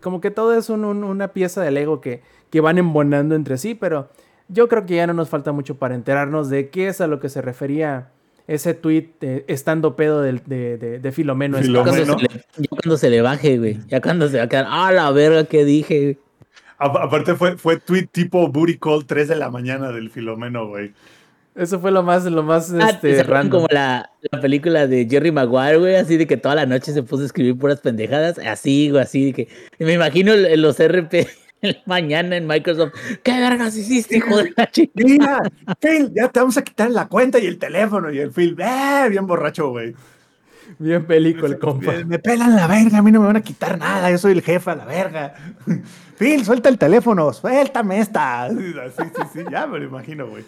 Como 0.03 0.20
que 0.20 0.31
todo 0.31 0.55
es 0.55 0.70
un- 0.70 0.85
un- 0.85 1.03
una 1.05 1.28
pieza 1.28 1.62
de 1.62 1.70
Lego 1.70 2.01
que, 2.01 2.22
que 2.51 2.61
van 2.61 2.78
embonando 2.78 3.35
entre 3.35 3.59
sí, 3.59 3.74
pero 3.74 4.09
yo 4.49 4.68
creo 4.68 4.87
que 4.87 4.97
ya 4.97 5.07
no 5.07 5.14
nos 5.14 5.28
falta 5.28 5.53
mucho 5.53 5.76
para 5.78 5.95
enterarnos 5.95 6.49
de 6.51 6.68
qué 6.70 6.89
es 6.89 7.01
a 7.01 7.07
lo 7.07 7.18
que 7.20 7.28
se 7.28 7.43
refería 7.43 8.09
ese 8.47 8.74
tweet 8.74 9.11
eh, 9.20 9.45
estando 9.49 9.95
pedo 9.97 10.22
de, 10.22 10.33
de, 10.47 10.99
de 10.99 11.12
Filomeno. 11.12 11.59
Filomeno. 11.59 11.97
Esparza. 11.97 12.14
Cuando 12.16 12.28
se 12.28 12.39
le- 12.39 12.45
ya 12.62 12.68
cuando 12.70 12.97
se 12.97 13.11
le 13.11 13.22
baje, 13.22 13.59
güey. 13.59 13.78
Ya 13.89 14.01
cuando 14.01 14.28
se 14.28 14.39
va 14.39 14.45
a 14.45 14.49
quedar, 14.49 14.66
ah, 14.68 14.91
la 14.93 15.11
verga 15.12 15.45
que 15.45 15.64
dije. 15.64 16.18
A- 16.78 16.87
aparte 16.87 17.35
fue, 17.35 17.57
fue 17.57 17.78
tweet 17.78 18.07
tipo 18.11 18.49
booty 18.49 18.78
call 18.78 19.05
3 19.07 19.28
de 19.28 19.37
la 19.37 19.51
mañana 19.51 19.91
del 19.93 20.11
Filomeno, 20.11 20.66
güey. 20.68 20.93
Eso 21.55 21.80
fue 21.80 21.90
lo 21.90 22.03
más, 22.03 22.24
lo 22.24 22.42
más 22.42 22.72
Ah, 22.72 22.90
este, 22.90 23.14
¿se 23.14 23.20
acuerdan 23.22 23.51
random. 23.51 23.51
como 23.62 23.66
la, 23.70 24.11
la 24.30 24.40
película 24.40 24.86
de 24.86 25.07
Jerry 25.11 25.32
Maguire, 25.32 25.78
güey, 25.78 25.96
así 25.96 26.16
de 26.16 26.26
que 26.26 26.36
toda 26.36 26.55
la 26.55 26.64
noche 26.66 26.92
se 26.92 27.03
puso 27.03 27.22
a 27.22 27.26
escribir 27.26 27.59
puras 27.59 27.80
pendejadas, 27.80 28.38
así, 28.38 28.90
güey, 28.90 29.03
así 29.03 29.26
de 29.26 29.32
que 29.32 29.48
y 29.78 29.84
me 29.84 29.94
imagino 29.94 30.34
los 30.34 30.78
RP 30.78 31.26
mañana 31.86 32.36
en 32.36 32.46
Microsoft. 32.46 32.92
¿Qué 33.22 33.32
vergas 33.32 33.76
hiciste, 33.76 34.18
hijo 34.18 34.38
de 34.38 34.55
la 34.57 34.70
chica? 34.70 34.92
Mira, 34.94 35.40
Phil, 35.80 36.12
ya 36.14 36.28
te 36.28 36.40
vamos 36.40 36.57
a 36.57 36.62
quitar 36.62 36.90
la 36.90 37.09
cuenta 37.09 37.38
y 37.38 37.46
el 37.46 37.59
teléfono. 37.59 38.11
Y 38.12 38.18
el 38.18 38.30
Phil, 38.30 38.57
eh, 38.59 39.09
bien 39.11 39.26
borracho, 39.26 39.70
güey. 39.70 39.94
Bien 40.78 41.05
pelico 41.05 41.46
el 41.46 41.59
compa. 41.59 41.92
Me, 41.92 42.05
me 42.05 42.18
pelan 42.20 42.55
la 42.55 42.68
verga, 42.68 42.98
a 42.98 43.03
mí 43.03 43.11
no 43.11 43.20
me 43.20 43.26
van 43.26 43.36
a 43.36 43.42
quitar 43.42 43.76
nada, 43.76 44.09
yo 44.11 44.18
soy 44.18 44.32
el 44.32 44.42
jefe 44.42 44.70
a 44.70 44.76
la 44.76 44.84
verga. 44.84 45.34
Phil, 46.16 46.44
suelta 46.44 46.68
el 46.68 46.78
teléfono, 46.78 47.32
suéltame 47.32 47.98
esta. 47.98 48.48
Sí, 48.51 48.72
sí, 48.96 49.22
sí, 49.32 49.40
ya 49.51 49.66
me 49.66 49.80
lo 49.80 49.86
imagino, 49.86 50.28
güey. 50.28 50.44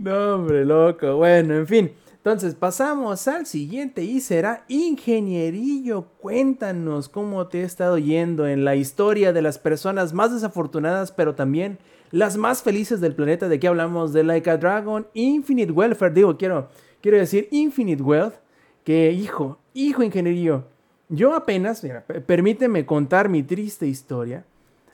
No, 0.00 0.36
hombre, 0.36 0.64
loco. 0.64 1.16
Bueno, 1.16 1.54
en 1.54 1.66
fin. 1.66 1.92
Entonces, 2.16 2.54
pasamos 2.54 3.28
al 3.28 3.44
siguiente 3.44 4.02
y 4.02 4.20
será 4.20 4.64
Ingenierillo. 4.66 6.06
Cuéntanos 6.18 7.10
cómo 7.10 7.48
te 7.48 7.62
ha 7.62 7.66
estado 7.66 7.98
yendo 7.98 8.46
en 8.46 8.64
la 8.64 8.76
historia 8.76 9.34
de 9.34 9.42
las 9.42 9.58
personas 9.58 10.14
más 10.14 10.32
desafortunadas, 10.32 11.12
pero 11.12 11.34
también 11.34 11.78
las 12.12 12.38
más 12.38 12.62
felices 12.62 13.02
del 13.02 13.14
planeta. 13.14 13.46
De 13.46 13.60
qué 13.60 13.68
hablamos 13.68 14.14
de 14.14 14.24
Like 14.24 14.48
a 14.48 14.56
Dragon, 14.56 15.06
Infinite 15.12 15.70
Welfare. 15.70 16.14
Digo, 16.14 16.38
quiero, 16.38 16.68
quiero 17.02 17.18
decir 17.18 17.48
Infinite 17.50 18.02
Wealth. 18.02 18.36
Que, 18.84 19.12
hijo, 19.12 19.58
hijo 19.74 20.02
Ingenierillo. 20.02 20.64
Yo 21.10 21.34
apenas, 21.34 21.84
mira, 21.84 22.06
permíteme 22.06 22.86
contar 22.86 23.28
mi 23.28 23.42
triste 23.42 23.86
historia. 23.86 24.46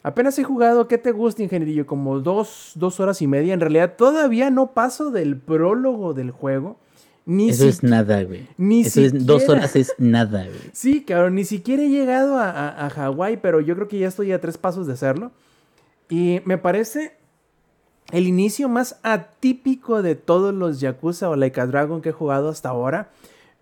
Apenas 0.08 0.38
he 0.38 0.44
jugado, 0.44 0.86
¿qué 0.86 0.98
te 0.98 1.10
gusta, 1.10 1.42
ingenierillo? 1.42 1.84
Como 1.84 2.20
dos, 2.20 2.70
dos 2.76 3.00
horas 3.00 3.20
y 3.22 3.26
media. 3.26 3.52
En 3.54 3.60
realidad, 3.60 3.94
todavía 3.96 4.50
no 4.50 4.72
paso 4.72 5.10
del 5.10 5.36
prólogo 5.36 6.14
del 6.14 6.30
juego. 6.30 6.76
Ni 7.24 7.50
Eso 7.50 7.66
es 7.66 7.78
si- 7.78 7.86
nada, 7.88 8.22
güey. 8.22 8.46
ni 8.56 8.82
Eso 8.82 9.00
es 9.00 9.26
dos 9.26 9.40
siquiera- 9.42 9.60
horas 9.62 9.74
es 9.74 9.92
nada, 9.98 10.44
güey. 10.44 10.60
Sí, 10.72 11.02
cabrón, 11.02 11.34
ni 11.34 11.44
siquiera 11.44 11.82
he 11.82 11.88
llegado 11.88 12.38
a, 12.38 12.50
a, 12.50 12.86
a 12.86 12.90
Hawái, 12.90 13.38
pero 13.38 13.60
yo 13.60 13.74
creo 13.74 13.88
que 13.88 13.98
ya 13.98 14.06
estoy 14.06 14.30
a 14.30 14.40
tres 14.40 14.56
pasos 14.58 14.86
de 14.86 14.92
hacerlo. 14.92 15.32
Y 16.08 16.40
me 16.44 16.56
parece 16.56 17.16
el 18.12 18.28
inicio 18.28 18.68
más 18.68 19.00
atípico 19.02 20.02
de 20.02 20.14
todos 20.14 20.54
los 20.54 20.78
Yakuza 20.78 21.28
o 21.28 21.34
Like 21.34 21.60
a 21.60 21.66
Dragon 21.66 22.00
que 22.00 22.10
he 22.10 22.12
jugado 22.12 22.48
hasta 22.48 22.68
ahora. 22.68 23.10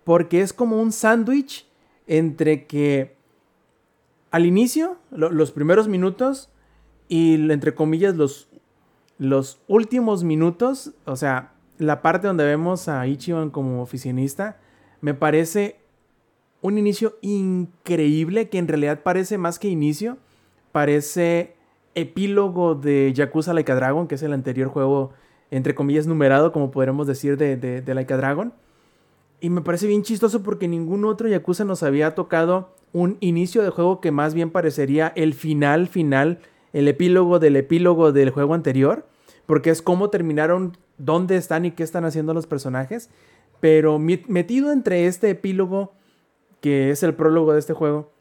Porque 0.03 0.41
es 0.41 0.53
como 0.53 0.79
un 0.79 0.91
sándwich 0.91 1.65
entre 2.05 2.67
que 2.67 3.14
al 4.31 4.45
inicio, 4.45 4.97
lo- 5.11 5.31
los 5.31 5.51
primeros 5.51 5.87
minutos 5.87 6.49
y 7.07 7.35
entre 7.51 7.75
comillas 7.75 8.15
los, 8.15 8.49
últimos 9.67 10.23
minutos, 10.23 10.91
o 11.05 11.15
sea, 11.15 11.53
la 11.77 12.01
parte 12.01 12.27
donde 12.27 12.45
vemos 12.45 12.87
a 12.87 13.05
Ichiban 13.07 13.49
como 13.49 13.81
oficinista, 13.81 14.57
me 15.01 15.13
parece 15.13 15.79
un 16.61 16.77
inicio 16.77 17.17
increíble 17.21 18.49
que 18.49 18.57
en 18.57 18.67
realidad 18.67 19.01
parece 19.03 19.37
más 19.37 19.59
que 19.59 19.67
inicio, 19.67 20.17
parece 20.71 21.55
epílogo 21.93 22.75
de 22.75 23.13
Yakuza 23.13 23.53
Like 23.53 23.71
a 23.71 23.75
Dragon, 23.75 24.07
que 24.07 24.15
es 24.15 24.23
el 24.23 24.33
anterior 24.33 24.67
juego, 24.69 25.11
entre 25.51 25.75
comillas, 25.75 26.07
numerado, 26.07 26.51
como 26.51 26.71
podremos 26.71 27.07
decir, 27.07 27.37
de, 27.37 27.55
de, 27.55 27.81
de 27.81 27.93
Like 27.93 28.13
a 28.13 28.17
Dragon. 28.17 28.53
Y 29.39 29.49
me 29.49 29.61
parece 29.61 29.87
bien 29.87 30.01
chistoso 30.03 30.41
porque 30.43 30.67
ningún 30.67 31.05
otro 31.05 31.27
Yakuza 31.27 31.65
nos 31.65 31.83
había 31.83 32.15
tocado 32.15 32.73
un 32.95 33.17
inicio 33.19 33.61
de 33.61 33.71
juego 33.71 33.99
que 33.99 34.11
más 34.11 34.33
bien 34.33 34.51
parecería 34.51 35.11
el 35.17 35.33
final 35.33 35.89
final, 35.89 36.39
el 36.71 36.87
epílogo 36.87 37.39
del 37.39 37.57
epílogo 37.57 38.13
del 38.13 38.29
juego 38.29 38.53
anterior, 38.53 39.05
porque 39.45 39.69
es 39.69 39.81
cómo 39.81 40.09
terminaron, 40.09 40.77
dónde 40.97 41.35
están 41.35 41.65
y 41.65 41.71
qué 41.71 41.83
están 41.83 42.05
haciendo 42.05 42.33
los 42.33 42.47
personajes. 42.47 43.09
Pero 43.59 43.99
metido 43.99 44.71
entre 44.71 45.07
este 45.07 45.29
epílogo, 45.29 45.91
que 46.61 46.89
es 46.89 47.03
el 47.03 47.13
prólogo 47.13 47.51
de 47.51 47.59
este 47.59 47.73
juego, 47.73 48.13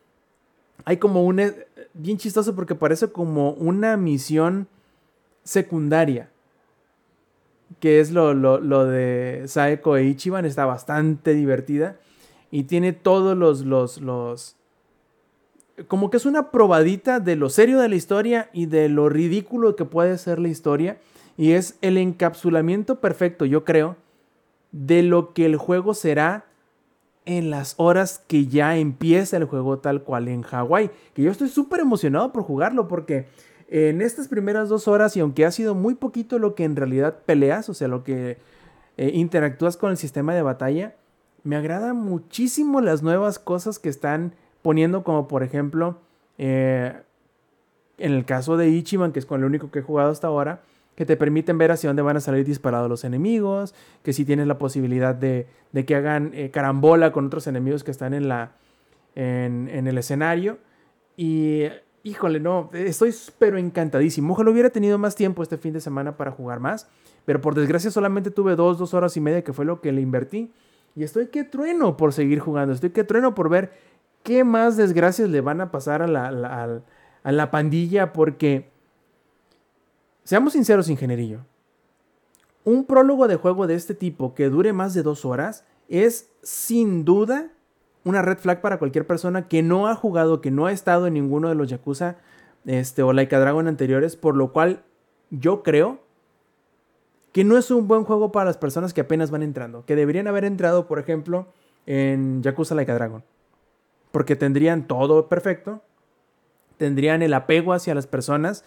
hay 0.84 0.96
como 0.96 1.24
un... 1.24 1.38
eh, 1.38 1.54
Bien 1.92 2.18
chistoso 2.18 2.56
porque 2.56 2.74
parece 2.74 3.12
como 3.12 3.52
una 3.52 3.96
misión 3.96 4.66
secundaria 5.44 6.30
que 7.78 8.00
es 8.00 8.10
lo, 8.10 8.34
lo, 8.34 8.58
lo 8.58 8.86
de 8.86 9.44
Saeko 9.46 9.96
e 9.96 10.04
Ichiban, 10.04 10.44
está 10.44 10.66
bastante 10.66 11.32
divertida 11.32 11.96
y 12.50 12.64
tiene 12.64 12.92
todos 12.92 13.36
los, 13.36 13.64
los, 13.64 14.00
los... 14.00 14.56
Como 15.88 16.10
que 16.10 16.16
es 16.16 16.26
una 16.26 16.50
probadita 16.50 17.20
de 17.20 17.36
lo 17.36 17.50
serio 17.50 17.80
de 17.80 17.88
la 17.88 17.96
historia 17.96 18.50
y 18.52 18.66
de 18.66 18.88
lo 18.88 19.08
ridículo 19.08 19.76
que 19.76 19.84
puede 19.84 20.18
ser 20.18 20.38
la 20.38 20.48
historia. 20.48 20.98
Y 21.36 21.52
es 21.52 21.76
el 21.80 21.98
encapsulamiento 21.98 23.00
perfecto, 23.00 23.44
yo 23.44 23.64
creo, 23.64 23.96
de 24.72 25.02
lo 25.02 25.32
que 25.32 25.46
el 25.46 25.56
juego 25.56 25.94
será 25.94 26.46
en 27.24 27.50
las 27.50 27.74
horas 27.78 28.22
que 28.26 28.46
ya 28.46 28.76
empieza 28.76 29.36
el 29.36 29.44
juego 29.44 29.78
tal 29.78 30.02
cual 30.02 30.28
en 30.28 30.42
Hawái. 30.42 30.90
Que 31.14 31.22
yo 31.22 31.30
estoy 31.30 31.48
súper 31.48 31.80
emocionado 31.80 32.32
por 32.32 32.42
jugarlo 32.42 32.86
porque 32.86 33.26
en 33.68 34.02
estas 34.02 34.28
primeras 34.28 34.68
dos 34.68 34.88
horas, 34.88 35.16
y 35.16 35.20
aunque 35.20 35.44
ha 35.44 35.50
sido 35.50 35.74
muy 35.74 35.94
poquito 35.94 36.38
lo 36.38 36.54
que 36.54 36.64
en 36.64 36.76
realidad 36.76 37.18
peleas, 37.24 37.68
o 37.68 37.74
sea, 37.74 37.88
lo 37.88 38.04
que 38.04 38.38
eh, 38.96 39.10
interactúas 39.14 39.76
con 39.76 39.90
el 39.90 39.96
sistema 39.96 40.34
de 40.34 40.42
batalla, 40.42 40.94
me 41.42 41.56
agrada 41.56 41.92
muchísimo 41.94 42.80
las 42.80 43.02
nuevas 43.02 43.38
cosas 43.38 43.78
que 43.78 43.88
están 43.88 44.34
poniendo, 44.64 45.04
como 45.04 45.28
por 45.28 45.42
ejemplo, 45.42 45.98
eh, 46.38 46.94
en 47.98 48.12
el 48.14 48.24
caso 48.24 48.56
de 48.56 48.70
Ichiban, 48.70 49.12
que 49.12 49.18
es 49.18 49.26
con 49.26 49.42
el 49.42 49.44
único 49.44 49.70
que 49.70 49.80
he 49.80 49.82
jugado 49.82 50.10
hasta 50.10 50.28
ahora, 50.28 50.62
que 50.94 51.04
te 51.04 51.18
permiten 51.18 51.58
ver 51.58 51.70
hacia 51.70 51.90
dónde 51.90 52.00
van 52.00 52.16
a 52.16 52.20
salir 52.20 52.46
disparados 52.46 52.88
los 52.88 53.04
enemigos, 53.04 53.74
que 54.02 54.14
si 54.14 54.24
tienes 54.24 54.46
la 54.46 54.56
posibilidad 54.56 55.14
de, 55.14 55.48
que 55.86 55.94
hagan 55.94 56.30
eh, 56.32 56.50
carambola 56.50 57.12
con 57.12 57.26
otros 57.26 57.46
enemigos 57.46 57.84
que 57.84 57.90
están 57.90 58.14
en, 58.14 58.26
la, 58.26 58.52
en, 59.14 59.68
en, 59.68 59.86
el 59.86 59.98
escenario. 59.98 60.56
Y 61.14 61.64
híjole, 62.02 62.40
no, 62.40 62.70
estoy 62.72 63.14
pero 63.38 63.58
encantadísimo. 63.58 64.32
Ojalá 64.32 64.50
hubiera 64.50 64.70
tenido 64.70 64.96
más 64.96 65.14
tiempo 65.14 65.42
este 65.42 65.58
fin 65.58 65.74
de 65.74 65.82
semana 65.82 66.16
para 66.16 66.30
jugar 66.30 66.58
más, 66.58 66.88
pero 67.26 67.38
por 67.42 67.54
desgracia 67.54 67.90
solamente 67.90 68.30
tuve 68.30 68.56
dos, 68.56 68.78
dos 68.78 68.94
horas 68.94 69.14
y 69.18 69.20
media, 69.20 69.44
que 69.44 69.52
fue 69.52 69.66
lo 69.66 69.82
que 69.82 69.92
le 69.92 70.00
invertí. 70.00 70.50
Y 70.96 71.02
estoy 71.02 71.26
que 71.26 71.44
trueno 71.44 71.98
por 71.98 72.14
seguir 72.14 72.38
jugando, 72.38 72.72
estoy 72.72 72.90
que 72.90 73.04
trueno 73.04 73.34
por 73.34 73.50
ver 73.50 73.93
qué 74.24 74.42
más 74.42 74.76
desgracias 74.76 75.28
le 75.28 75.40
van 75.40 75.60
a 75.60 75.70
pasar 75.70 76.02
a 76.02 76.08
la, 76.08 76.82
a 77.22 77.32
la 77.32 77.50
pandilla, 77.52 78.12
porque 78.12 78.74
Seamos 80.24 80.54
sinceros, 80.54 80.88
ingenierillo. 80.88 81.40
Un 82.64 82.86
prólogo 82.86 83.28
de 83.28 83.36
juego 83.36 83.66
de 83.66 83.74
este 83.74 83.94
tipo 83.94 84.34
que 84.34 84.48
dure 84.48 84.72
más 84.72 84.94
de 84.94 85.02
dos 85.02 85.26
horas 85.26 85.64
es 85.88 86.30
sin 86.42 87.04
duda 87.04 87.50
una 88.04 88.22
red 88.22 88.38
flag 88.38 88.62
para 88.62 88.78
cualquier 88.78 89.06
persona 89.06 89.48
que 89.48 89.62
no 89.62 89.86
ha 89.86 89.94
jugado, 89.94 90.40
que 90.40 90.50
no 90.50 90.64
ha 90.64 90.72
estado 90.72 91.06
en 91.06 91.14
ninguno 91.14 91.50
de 91.50 91.54
los 91.54 91.68
Yakuza 91.68 92.16
este, 92.64 93.02
o 93.02 93.12
Laika 93.12 93.38
Dragon 93.38 93.68
anteriores, 93.68 94.16
por 94.16 94.34
lo 94.34 94.50
cual 94.52 94.82
yo 95.28 95.62
creo 95.62 96.00
que 97.32 97.44
no 97.44 97.58
es 97.58 97.70
un 97.70 97.86
buen 97.86 98.04
juego 98.04 98.32
para 98.32 98.46
las 98.46 98.56
personas 98.56 98.94
que 98.94 99.02
apenas 99.02 99.30
van 99.30 99.42
entrando, 99.42 99.84
que 99.84 99.96
deberían 99.96 100.26
haber 100.26 100.46
entrado, 100.46 100.86
por 100.86 100.98
ejemplo, 100.98 101.48
en 101.84 102.42
Yakuza 102.42 102.74
Laika 102.74 102.94
Dragon, 102.94 103.24
porque 104.14 104.36
tendrían 104.36 104.86
todo 104.86 105.28
perfecto, 105.28 105.82
tendrían 106.76 107.20
el 107.20 107.34
apego 107.34 107.72
hacia 107.72 107.96
las 107.96 108.06
personas 108.06 108.64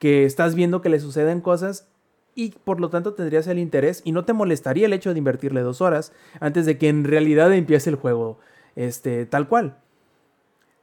que 0.00 0.24
estás 0.24 0.56
viendo 0.56 0.82
que 0.82 0.88
le 0.88 0.98
suceden 0.98 1.40
cosas 1.40 1.88
y 2.34 2.50
por 2.64 2.80
lo 2.80 2.90
tanto 2.90 3.14
tendrías 3.14 3.46
el 3.46 3.60
interés 3.60 4.02
y 4.04 4.10
no 4.10 4.24
te 4.24 4.32
molestaría 4.32 4.86
el 4.86 4.92
hecho 4.92 5.12
de 5.12 5.18
invertirle 5.20 5.60
dos 5.60 5.80
horas 5.80 6.12
antes 6.40 6.66
de 6.66 6.76
que 6.76 6.88
en 6.88 7.04
realidad 7.04 7.52
empiece 7.52 7.88
el 7.88 7.94
juego 7.94 8.40
este, 8.74 9.26
tal 9.26 9.46
cual. 9.46 9.78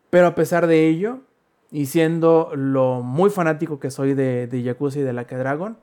Pero 0.09 0.27
a 0.27 0.35
pesar 0.35 0.67
de 0.67 0.87
ello, 0.87 1.19
y 1.69 1.87
siendo 1.87 2.51
lo 2.55 3.01
muy 3.01 3.29
fanático 3.29 3.81
que 3.81 3.91
soy 3.91 4.13
de, 4.13 4.47
de 4.47 4.63
Yakuza 4.63 4.99
y 4.99 5.03
de 5.03 5.11
Like 5.11 5.35
Dragon, 5.35 5.77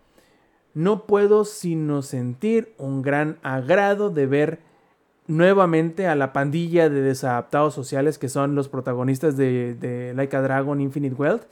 no 0.72 1.04
puedo 1.04 1.44
sino 1.44 2.00
sentir 2.00 2.72
un 2.78 3.02
gran 3.02 3.38
agrado 3.42 4.08
de 4.08 4.26
ver 4.26 4.71
nuevamente 5.26 6.06
a 6.06 6.14
la 6.14 6.32
pandilla 6.32 6.88
de 6.88 7.00
desadaptados 7.00 7.74
sociales 7.74 8.18
que 8.18 8.28
son 8.28 8.54
los 8.54 8.68
protagonistas 8.68 9.36
de, 9.36 9.74
de 9.74 10.14
Like 10.14 10.36
Dragon 10.36 10.80
Infinite 10.80 11.14
Wealth 11.14 11.44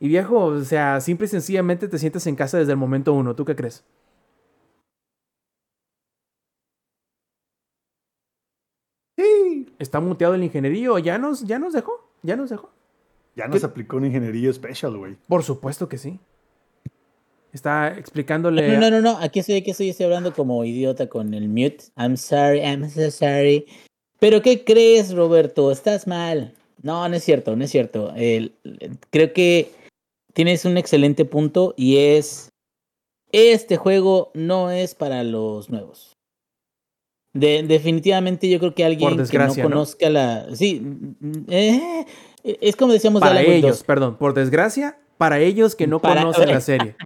y 0.00 0.08
viejo, 0.08 0.44
o 0.44 0.64
sea, 0.64 1.00
simple 1.00 1.26
y 1.26 1.28
sencillamente 1.28 1.88
te 1.88 1.98
sientes 1.98 2.26
en 2.26 2.36
casa 2.36 2.58
desde 2.58 2.72
el 2.72 2.78
momento 2.78 3.12
uno. 3.12 3.34
¿Tú 3.34 3.44
qué 3.44 3.56
crees? 3.56 3.84
Sí. 9.16 9.74
Está 9.78 9.98
muteado 10.00 10.34
el 10.34 10.44
ingeniería. 10.44 10.96
Ya 11.00 11.18
nos, 11.18 11.44
ya 11.44 11.58
nos 11.58 11.72
dejó. 11.72 12.08
Ya 12.22 12.36
nos 12.36 12.50
dejó. 12.50 12.70
Ya 13.34 13.48
nos 13.48 13.64
aplicó 13.64 13.96
un 13.96 14.04
ingeniería 14.04 14.50
especial, 14.50 14.96
güey. 14.96 15.16
Por 15.26 15.42
supuesto 15.42 15.88
que 15.88 15.98
sí. 15.98 16.20
Está 17.52 17.96
explicándole. 17.96 18.68
No, 18.68 18.78
no, 18.78 18.90
no, 18.90 19.00
no. 19.00 19.18
Aquí 19.18 19.40
estoy, 19.40 19.56
aquí 19.56 19.70
estoy, 19.70 19.90
estoy 19.90 20.04
hablando 20.04 20.32
como 20.32 20.64
idiota 20.64 21.08
con 21.08 21.32
el 21.34 21.48
mute. 21.48 21.78
I'm 21.96 22.16
sorry, 22.16 22.60
I'm 22.60 22.88
so 22.90 23.10
sorry. 23.10 23.66
Pero 24.20 24.42
¿qué 24.42 24.64
crees, 24.64 25.14
Roberto? 25.14 25.70
Estás 25.70 26.06
mal. 26.06 26.54
No, 26.82 27.08
no 27.08 27.16
es 27.16 27.24
cierto, 27.24 27.56
no 27.56 27.64
es 27.64 27.70
cierto. 27.70 28.12
El, 28.16 28.52
creo 29.10 29.32
que 29.32 29.70
tienes 30.32 30.64
un 30.64 30.76
excelente 30.76 31.24
punto 31.24 31.74
y 31.76 31.96
es, 31.98 32.50
este 33.32 33.76
juego 33.76 34.30
no 34.34 34.70
es 34.70 34.94
para 34.94 35.24
los 35.24 35.70
nuevos. 35.70 36.12
De, 37.34 37.62
definitivamente 37.62 38.48
yo 38.48 38.58
creo 38.58 38.74
que 38.74 38.84
alguien 38.84 39.26
que 39.26 39.38
no 39.38 39.54
conozca 39.54 40.08
la... 40.10 40.54
Sí, 40.54 40.82
eh, 41.48 42.06
es 42.42 42.76
como 42.76 42.92
decíamos... 42.92 43.20
Para 43.20 43.42
ellos, 43.42 43.82
perdón, 43.84 44.16
por 44.16 44.34
desgracia, 44.34 44.98
para 45.18 45.40
ellos 45.40 45.74
que 45.76 45.86
no 45.86 46.00
conocen 46.00 46.48
la 46.48 46.60
serie. 46.60 46.96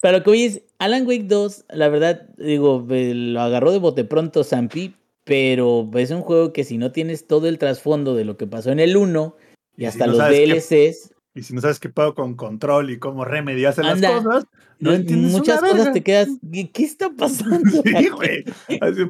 Para 0.00 0.18
lo 0.18 0.24
que 0.24 0.30
hoy 0.30 0.42
es 0.44 0.62
Alan 0.78 1.06
Wake 1.06 1.24
2, 1.24 1.66
la 1.70 1.88
verdad, 1.88 2.28
digo, 2.38 2.84
lo 2.88 3.40
agarró 3.40 3.70
de 3.70 3.78
bote 3.78 4.04
pronto 4.04 4.42
Zampi, 4.42 4.96
pero 5.24 5.88
es 5.94 6.10
un 6.10 6.22
juego 6.22 6.52
que 6.52 6.64
si 6.64 6.78
no 6.78 6.90
tienes 6.90 7.26
todo 7.26 7.46
el 7.46 7.58
trasfondo 7.58 8.14
de 8.14 8.24
lo 8.24 8.36
que 8.36 8.46
pasó 8.46 8.72
en 8.72 8.80
el 8.80 8.96
1 8.96 9.36
y, 9.76 9.84
hasta 9.84 10.06
los 10.06 10.18
DLCs... 10.18 11.14
Y 11.40 11.42
si 11.42 11.54
no 11.54 11.62
sabes 11.62 11.80
qué 11.80 11.88
puedo 11.88 12.14
con 12.14 12.34
control 12.34 12.90
y 12.90 12.98
cómo 12.98 13.24
remediarse 13.24 13.82
las 13.82 13.98
cosas, 13.98 14.44
no 14.78 14.92
entiendes 14.92 15.32
Muchas 15.32 15.58
cosas 15.58 15.90
te 15.94 16.02
quedas, 16.02 16.28
¿qué, 16.52 16.84
está 16.84 17.10
pasando? 17.16 17.58
sí, 17.84 18.08
güey. 18.08 18.44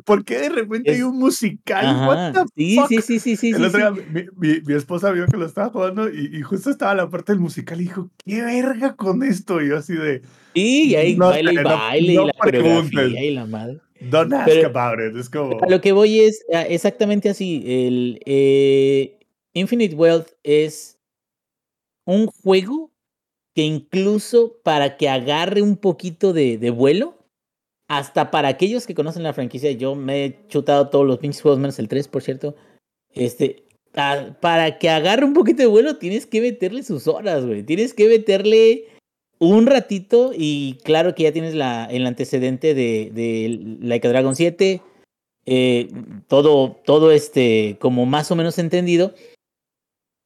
¿Por 0.04 0.24
qué 0.24 0.38
de 0.38 0.48
repente 0.50 0.92
hay 0.92 1.02
un 1.02 1.18
musical? 1.18 2.46
sí, 2.56 2.78
sí, 2.88 3.02
sí, 3.02 3.18
sí, 3.18 3.36
sí, 3.36 3.52
mi, 4.36 4.60
mi, 4.64 4.74
esposa 4.74 5.10
vio 5.10 5.26
que 5.26 5.36
lo 5.36 5.44
estaba 5.44 5.70
jugando 5.70 6.08
y, 6.08 6.40
justo 6.42 6.70
estaba 6.70 6.94
la 6.94 7.10
parte 7.10 7.32
del 7.32 7.40
musical 7.40 7.80
y 7.80 7.84
dijo, 7.84 8.10
¿qué 8.24 8.42
verga 8.42 8.94
con 8.94 9.24
esto? 9.24 9.60
Y 9.60 9.70
yo 9.70 9.78
así 9.78 9.94
de... 9.94 10.22
Sí, 10.54 10.90
y 10.90 10.94
ahí 10.94 11.16
baile 11.16 11.52
y 11.52 11.56
baile 11.56 12.12
y 12.12 12.26
la 12.26 12.32
coreografía 12.32 13.24
y 13.24 13.34
la 13.34 13.46
madre. 13.46 13.80
Don't 14.02 14.32
ask 14.32 14.64
about 14.64 15.00
it. 15.00 15.16
Es 15.16 15.28
como... 15.28 15.58
A 15.64 15.68
lo 15.68 15.80
que 15.80 15.90
voy 15.90 16.20
es 16.20 16.44
ah, 16.54 16.62
exactamente 16.62 17.28
así. 17.28 17.64
El 17.66 18.20
eh, 18.24 19.18
Infinite 19.52 19.96
Wealth 19.96 20.28
es 20.44 20.99
un 22.04 22.26
juego 22.26 22.90
que 23.54 23.62
incluso 23.62 24.56
para 24.62 24.96
que 24.96 25.08
agarre 25.08 25.62
un 25.62 25.76
poquito 25.76 26.32
de, 26.32 26.70
vuelo, 26.70 27.18
hasta 27.88 28.30
para 28.30 28.48
aquellos 28.48 28.86
que 28.86 28.94
conocen 28.94 29.22
la 29.22 29.32
franquicia, 29.32 29.72
yo 29.72 29.94
me 29.94 30.24
he 30.24 30.46
chutado 30.48 30.88
todos 30.88 31.06
los 31.06 31.18
pinches 31.18 31.42
juegos, 31.42 31.58
menos 31.58 31.78
el 31.78 31.88
3, 31.88 32.08
por 32.08 32.22
cierto. 32.22 32.54
Este, 33.12 33.64
para 33.92 34.78
que 34.78 34.88
agarre 34.88 35.24
un 35.24 35.34
poquito 35.34 35.62
de 35.62 35.66
vuelo, 35.66 35.96
tienes 35.96 36.26
que 36.26 36.40
meterle 36.40 36.84
sus 36.84 37.08
horas, 37.08 37.44
güey. 37.44 37.64
Tienes 37.64 37.92
que 37.92 38.06
meterle 38.06 38.84
un 39.40 39.66
ratito 39.66 40.32
y 40.36 40.78
claro 40.84 41.14
que 41.14 41.24
ya 41.24 41.32
tienes 41.32 41.54
la, 41.54 41.86
el 41.86 42.06
antecedente 42.06 42.74
de, 42.74 43.10
de 43.12 44.00
Dragon 44.00 44.36
7. 44.36 44.80
Eh, 45.46 45.88
todo, 46.28 46.76
todo 46.84 47.10
este, 47.10 47.76
como 47.80 48.06
más 48.06 48.30
o 48.30 48.36
menos 48.36 48.58
entendido 48.58 49.14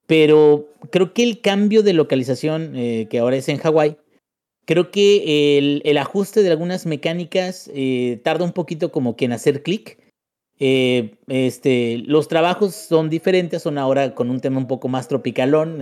pero 0.07 0.69
creo 0.91 1.15
que 1.15 1.23
el 1.23 1.41
cambio 1.41 1.83
de 1.83 1.93
localización, 1.93 2.73
eh, 2.77 3.07
que 3.09 3.19
ahora 3.19 3.37
es 3.37 3.49
en 3.49 3.59
Hawái, 3.59 3.97
creo 4.67 4.91
que 4.91 5.59
el, 5.59 5.83
el, 5.85 5.99
ajuste 5.99 6.43
de 6.43 6.51
algunas 6.51 6.87
mecánicas 6.87 7.71
eh, 7.75 8.21
tarda 8.23 8.45
un 8.45 8.53
poquito 8.53 8.93
como 8.93 9.17
que 9.17 9.25
en 9.25 9.33
hacer 9.33 9.63
clic. 9.63 9.99
Eh, 10.61 11.17
este, 11.27 11.99
los 12.07 12.29
trabajos 12.29 12.75
son 12.75 13.11
diferentes, 13.11 13.63
son 13.63 13.77
ahora 13.77 14.15
con 14.15 14.31
un 14.31 14.41
tema 14.41 14.59
un 14.59 14.69
poco 14.69 14.89
más 14.89 15.09
tropicalón. 15.09 15.81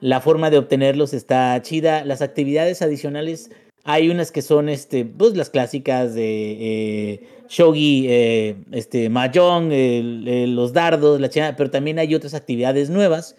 la 0.00 0.20
forma 0.20 0.50
de 0.50 0.58
obtenerlos 0.58 1.12
está 1.12 1.60
chida. 1.62 2.04
Las 2.04 2.22
actividades 2.22 2.82
adicionales, 2.82 3.50
hay 3.84 4.08
unas 4.08 4.32
que 4.32 4.42
son 4.42 4.68
este, 4.68 5.04
pues, 5.04 5.36
las 5.36 5.50
clásicas 5.50 6.14
de 6.14 7.20
shogi, 7.48 8.06
este, 8.72 9.08
mahjong, 9.10 9.70
los 10.54 10.72
dardos, 10.72 11.20
la 11.20 11.28
china, 11.28 11.54
pero 11.56 11.70
también 11.70 11.98
hay 11.98 12.14
otras 12.14 12.34
actividades 12.34 12.90
nuevas 12.90 13.36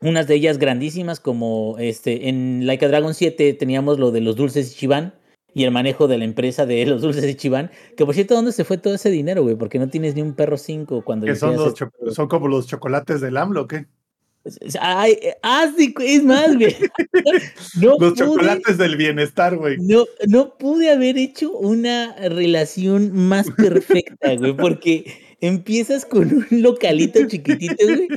unas 0.00 0.26
de 0.26 0.34
ellas 0.34 0.58
grandísimas, 0.58 1.20
como 1.20 1.76
este, 1.78 2.28
en 2.28 2.66
Like 2.66 2.84
a 2.84 2.88
Dragon 2.88 3.14
7 3.14 3.52
teníamos 3.54 3.98
lo 3.98 4.10
de 4.10 4.20
los 4.20 4.36
dulces 4.36 4.72
Ichiban 4.72 5.14
y 5.54 5.64
el 5.64 5.70
manejo 5.70 6.06
de 6.08 6.18
la 6.18 6.24
empresa 6.24 6.66
de 6.66 6.84
los 6.86 7.02
dulces 7.02 7.24
Ichiban. 7.24 7.70
Que 7.96 8.04
por 8.04 8.14
cierto, 8.14 8.34
¿dónde 8.34 8.52
se 8.52 8.64
fue 8.64 8.78
todo 8.78 8.94
ese 8.94 9.10
dinero, 9.10 9.42
güey? 9.42 9.56
Porque 9.56 9.78
no 9.78 9.88
tienes 9.88 10.14
ni 10.14 10.22
un 10.22 10.34
perro 10.34 10.56
5 10.56 11.02
cuando... 11.02 11.26
¿Que 11.26 11.34
son, 11.34 11.56
son 12.12 12.28
como 12.28 12.48
los 12.48 12.66
chocolates 12.66 13.20
del 13.20 13.36
AMLO, 13.36 13.62
¿o 13.62 13.66
qué? 13.66 13.86
Ay, 14.80 15.18
ah, 15.42 15.70
sí, 15.76 15.94
es 16.00 16.24
más, 16.24 16.56
güey. 16.56 16.74
Los 18.00 18.14
chocolates 18.14 18.78
del 18.78 18.96
bienestar, 18.96 19.56
güey. 19.56 19.76
No, 19.78 20.04
no 20.26 20.56
pude 20.56 20.90
haber 20.90 21.18
hecho 21.18 21.52
una 21.52 22.14
relación 22.16 23.12
más 23.14 23.50
perfecta, 23.50 24.34
güey, 24.36 24.56
porque 24.56 25.04
empiezas 25.40 26.04
con 26.04 26.32
un 26.50 26.62
localito 26.62 27.20
chiquitito, 27.26 27.86
güey, 27.86 28.08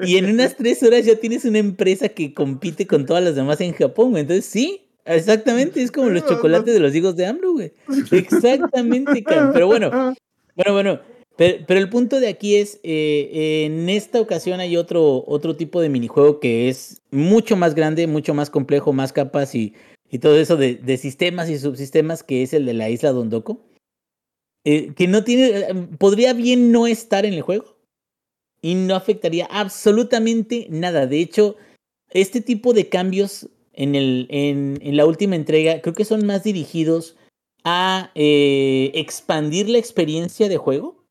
y 0.00 0.16
en 0.16 0.26
unas 0.26 0.56
tres 0.56 0.82
horas 0.82 1.04
ya 1.04 1.16
tienes 1.16 1.44
una 1.44 1.58
empresa 1.58 2.08
que 2.08 2.34
compite 2.34 2.86
con 2.86 3.06
todas 3.06 3.22
las 3.22 3.34
demás 3.34 3.60
en 3.60 3.72
Japón, 3.72 4.10
güey. 4.10 4.22
Entonces, 4.22 4.44
sí, 4.44 4.82
exactamente, 5.04 5.82
es 5.82 5.90
como 5.90 6.10
los 6.10 6.26
chocolates 6.26 6.74
de 6.74 6.80
los 6.80 6.94
higos 6.94 7.16
de 7.16 7.26
AMLO, 7.26 7.52
güey. 7.52 7.72
Exactamente, 8.12 9.24
Pero 9.26 9.66
bueno, 9.66 9.90
bueno, 10.56 10.72
bueno. 10.72 11.00
Pero, 11.38 11.78
el 11.78 11.88
punto 11.88 12.18
de 12.18 12.26
aquí 12.26 12.56
es, 12.56 12.80
eh, 12.82 13.64
en 13.64 13.88
esta 13.88 14.20
ocasión 14.20 14.58
hay 14.58 14.76
otro, 14.76 15.22
otro 15.24 15.54
tipo 15.54 15.80
de 15.80 15.88
minijuego 15.88 16.40
que 16.40 16.68
es 16.68 17.00
mucho 17.12 17.56
más 17.56 17.76
grande, 17.76 18.08
mucho 18.08 18.34
más 18.34 18.50
complejo, 18.50 18.92
más 18.92 19.12
capaz 19.12 19.54
y, 19.54 19.72
y 20.10 20.18
todo 20.18 20.36
eso 20.36 20.56
de, 20.56 20.74
de 20.74 20.96
sistemas 20.96 21.48
y 21.48 21.56
subsistemas, 21.56 22.24
que 22.24 22.42
es 22.42 22.52
el 22.54 22.66
de 22.66 22.74
la 22.74 22.90
isla 22.90 23.12
Dondoko. 23.12 23.60
Eh, 24.70 24.92
que 24.92 25.08
no 25.08 25.24
tiene, 25.24 25.60
eh, 25.60 25.74
podría 25.96 26.34
bien 26.34 26.72
no 26.72 26.86
estar 26.86 27.24
en 27.24 27.32
el 27.32 27.40
juego 27.40 27.78
y 28.60 28.74
no 28.74 28.96
afectaría 28.96 29.46
absolutamente 29.46 30.66
nada. 30.68 31.06
De 31.06 31.22
hecho, 31.22 31.56
este 32.10 32.42
tipo 32.42 32.74
de 32.74 32.90
cambios 32.90 33.48
en, 33.72 33.94
el, 33.94 34.26
en, 34.28 34.78
la 34.94 35.06
última 35.06 35.36
entrega 35.36 35.80
creo 35.80 35.94
que 35.94 36.04
son 36.04 36.26
más 36.26 36.44
dirigidos 36.44 37.16
a 37.64 38.10
eh, 38.14 38.90
expandir 38.92 39.70
la 39.70 39.78
experiencia 39.78 40.50
de 40.50 40.58
juego 40.58 41.02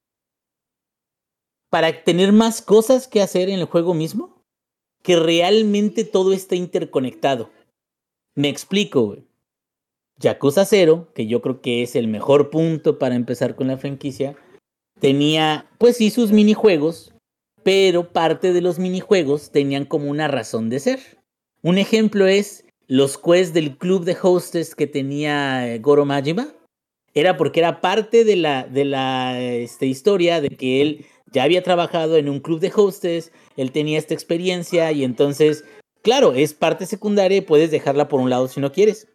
para 1.71 2.03
tener 2.03 2.33
más 2.33 2.61
cosas 2.61 3.07
que 3.07 3.23
hacer 3.23 3.49
en 3.49 3.57
el 3.57 3.65
juego 3.65 3.95
mismo, 3.95 4.43
que 5.01 5.15
realmente 5.15 6.03
todo 6.03 6.31
está 6.31 6.55
interconectado. 6.55 7.49
Me 8.35 8.49
explico, 8.49 9.01
güey. 9.07 9.23
Yakuza 10.19 10.65
0, 10.65 11.09
que 11.13 11.27
yo 11.27 11.41
creo 11.41 11.61
que 11.61 11.83
es 11.83 11.95
el 11.95 12.07
mejor 12.07 12.49
punto 12.49 12.97
para 12.97 13.15
empezar 13.15 13.55
con 13.55 13.67
la 13.67 13.77
franquicia, 13.77 14.35
tenía, 14.99 15.69
pues 15.77 15.97
sí, 15.97 16.09
sus 16.09 16.31
minijuegos, 16.31 17.13
pero 17.63 18.11
parte 18.11 18.53
de 18.53 18.61
los 18.61 18.79
minijuegos 18.79 19.51
tenían 19.51 19.85
como 19.85 20.09
una 20.09 20.27
razón 20.27 20.69
de 20.69 20.79
ser. 20.79 20.99
Un 21.61 21.77
ejemplo 21.77 22.25
es 22.27 22.65
los 22.87 23.17
quests 23.17 23.53
del 23.53 23.77
club 23.77 24.05
de 24.05 24.17
hostes 24.21 24.73
que 24.73 24.87
tenía 24.87 25.67
eh, 25.67 25.79
Goro 25.79 26.05
Majima. 26.05 26.47
Era 27.13 27.35
porque 27.35 27.59
era 27.59 27.81
parte 27.81 28.23
de 28.23 28.35
la, 28.35 28.63
de 28.63 28.85
la 28.85 29.39
este, 29.41 29.85
historia 29.85 30.39
de 30.39 30.49
que 30.49 30.81
él 30.81 31.05
ya 31.31 31.43
había 31.43 31.63
trabajado 31.63 32.17
en 32.17 32.29
un 32.29 32.39
club 32.39 32.59
de 32.59 32.71
hostes, 32.73 33.31
él 33.57 33.71
tenía 33.71 33.97
esta 33.97 34.13
experiencia 34.13 34.91
y 34.91 35.03
entonces, 35.03 35.65
claro, 36.03 36.33
es 36.33 36.53
parte 36.53 36.85
secundaria 36.85 37.39
y 37.39 37.41
puedes 37.41 37.71
dejarla 37.71 38.07
por 38.07 38.21
un 38.21 38.29
lado 38.29 38.47
si 38.47 38.61
no 38.61 38.71
quieres. 38.71 39.07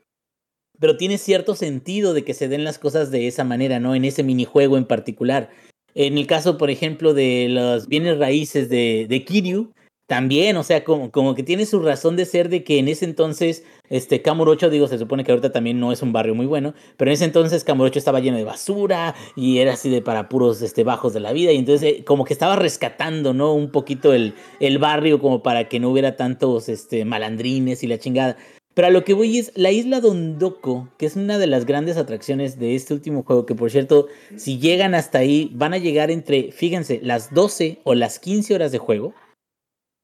Pero 0.83 0.97
tiene 0.97 1.17
cierto 1.17 1.55
sentido 1.55 2.13
de 2.13 2.25
que 2.25 2.35
se 2.35 2.49
den 2.49 2.65
las 2.65 2.81
cosas 2.81 3.13
de 3.13 3.29
esa 3.29 3.45
manera, 3.45 3.79
¿no? 3.79 3.95
En 3.95 4.05
ese 4.05 4.25
minijuego 4.25 4.77
en 4.77 4.85
particular. 4.85 5.49
En 5.95 6.19
el 6.19 6.27
caso, 6.27 6.59
por 6.59 6.71
ejemplo, 6.71 7.15
de 7.15 7.47
los 7.49 7.87
bienes 7.87 8.19
raíces 8.19 8.69
de, 8.69 9.07
de 9.09 9.25
Kiryu, 9.25 9.73
también, 10.09 10.57
o 10.57 10.65
sea, 10.65 10.83
como, 10.83 11.13
como 11.13 11.37
que 11.37 11.45
tiene 11.45 11.67
su 11.67 11.81
razón 11.81 12.17
de 12.17 12.25
ser 12.25 12.49
de 12.49 12.65
que 12.65 12.81
en 12.81 12.89
ese 12.89 13.05
entonces, 13.05 13.65
este, 13.91 14.23
Kamurocho, 14.23 14.71
digo, 14.71 14.89
se 14.89 14.99
supone 14.99 15.23
que 15.23 15.31
ahorita 15.31 15.53
también 15.53 15.79
no 15.79 15.93
es 15.93 16.03
un 16.03 16.13
barrio 16.13 16.35
muy 16.35 16.47
bueno, 16.47 16.75
pero 16.97 17.11
en 17.11 17.15
ese 17.15 17.27
entonces 17.27 17.63
Kamurocho 17.63 18.01
estaba 18.01 18.19
lleno 18.19 18.37
de 18.37 18.45
basura 18.45 19.15
y 19.37 19.59
era 19.59 19.75
así 19.75 19.89
de 19.89 20.03
para 20.03 20.29
puros 20.29 20.61
este, 20.63 20.83
bajos 20.83 21.15
de 21.15 21.21
la 21.21 21.33
vida, 21.33 21.53
y 21.53 21.59
entonces 21.59 22.01
eh, 22.01 22.05
como 22.05 22.25
que 22.25 22.33
estaba 22.33 22.57
rescatando, 22.57 23.33
¿no? 23.33 23.55
Un 23.55 23.71
poquito 23.71 24.13
el, 24.13 24.35
el 24.59 24.79
barrio 24.79 25.21
como 25.21 25.45
para 25.45 25.69
que 25.69 25.79
no 25.79 25.91
hubiera 25.91 26.17
tantos 26.17 26.69
este, 26.69 27.05
malandrines 27.05 27.85
y 27.85 27.87
la 27.87 27.99
chingada. 27.99 28.37
Pero 28.75 28.89
a 28.89 28.91
lo 28.91 29.05
que 29.05 29.13
voy 29.15 29.39
es 29.39 29.53
la 29.55 29.71
isla 29.71 30.01
Dondoko, 30.01 30.89
que 30.97 31.07
es 31.07 31.17
una 31.17 31.39
de 31.39 31.47
las 31.47 31.67
grandes 31.67 31.97
atracciones 31.99 32.59
de 32.59 32.75
este 32.75 32.95
último 32.95 33.23
juego, 33.23 33.45
que 33.45 33.55
por 33.55 33.71
cierto, 33.71 34.09
si 34.37 34.59
llegan 34.59 34.95
hasta 34.95 35.19
ahí, 35.19 35.51
van 35.55 35.75
a 35.75 35.79
llegar 35.79 36.11
entre, 36.11 36.53
fíjense, 36.53 37.01
las 37.03 37.35
12 37.35 37.81
o 37.85 37.95
las 37.95 38.19
15 38.19 38.55
horas 38.55 38.73
de 38.73 38.79
juego. 38.79 39.15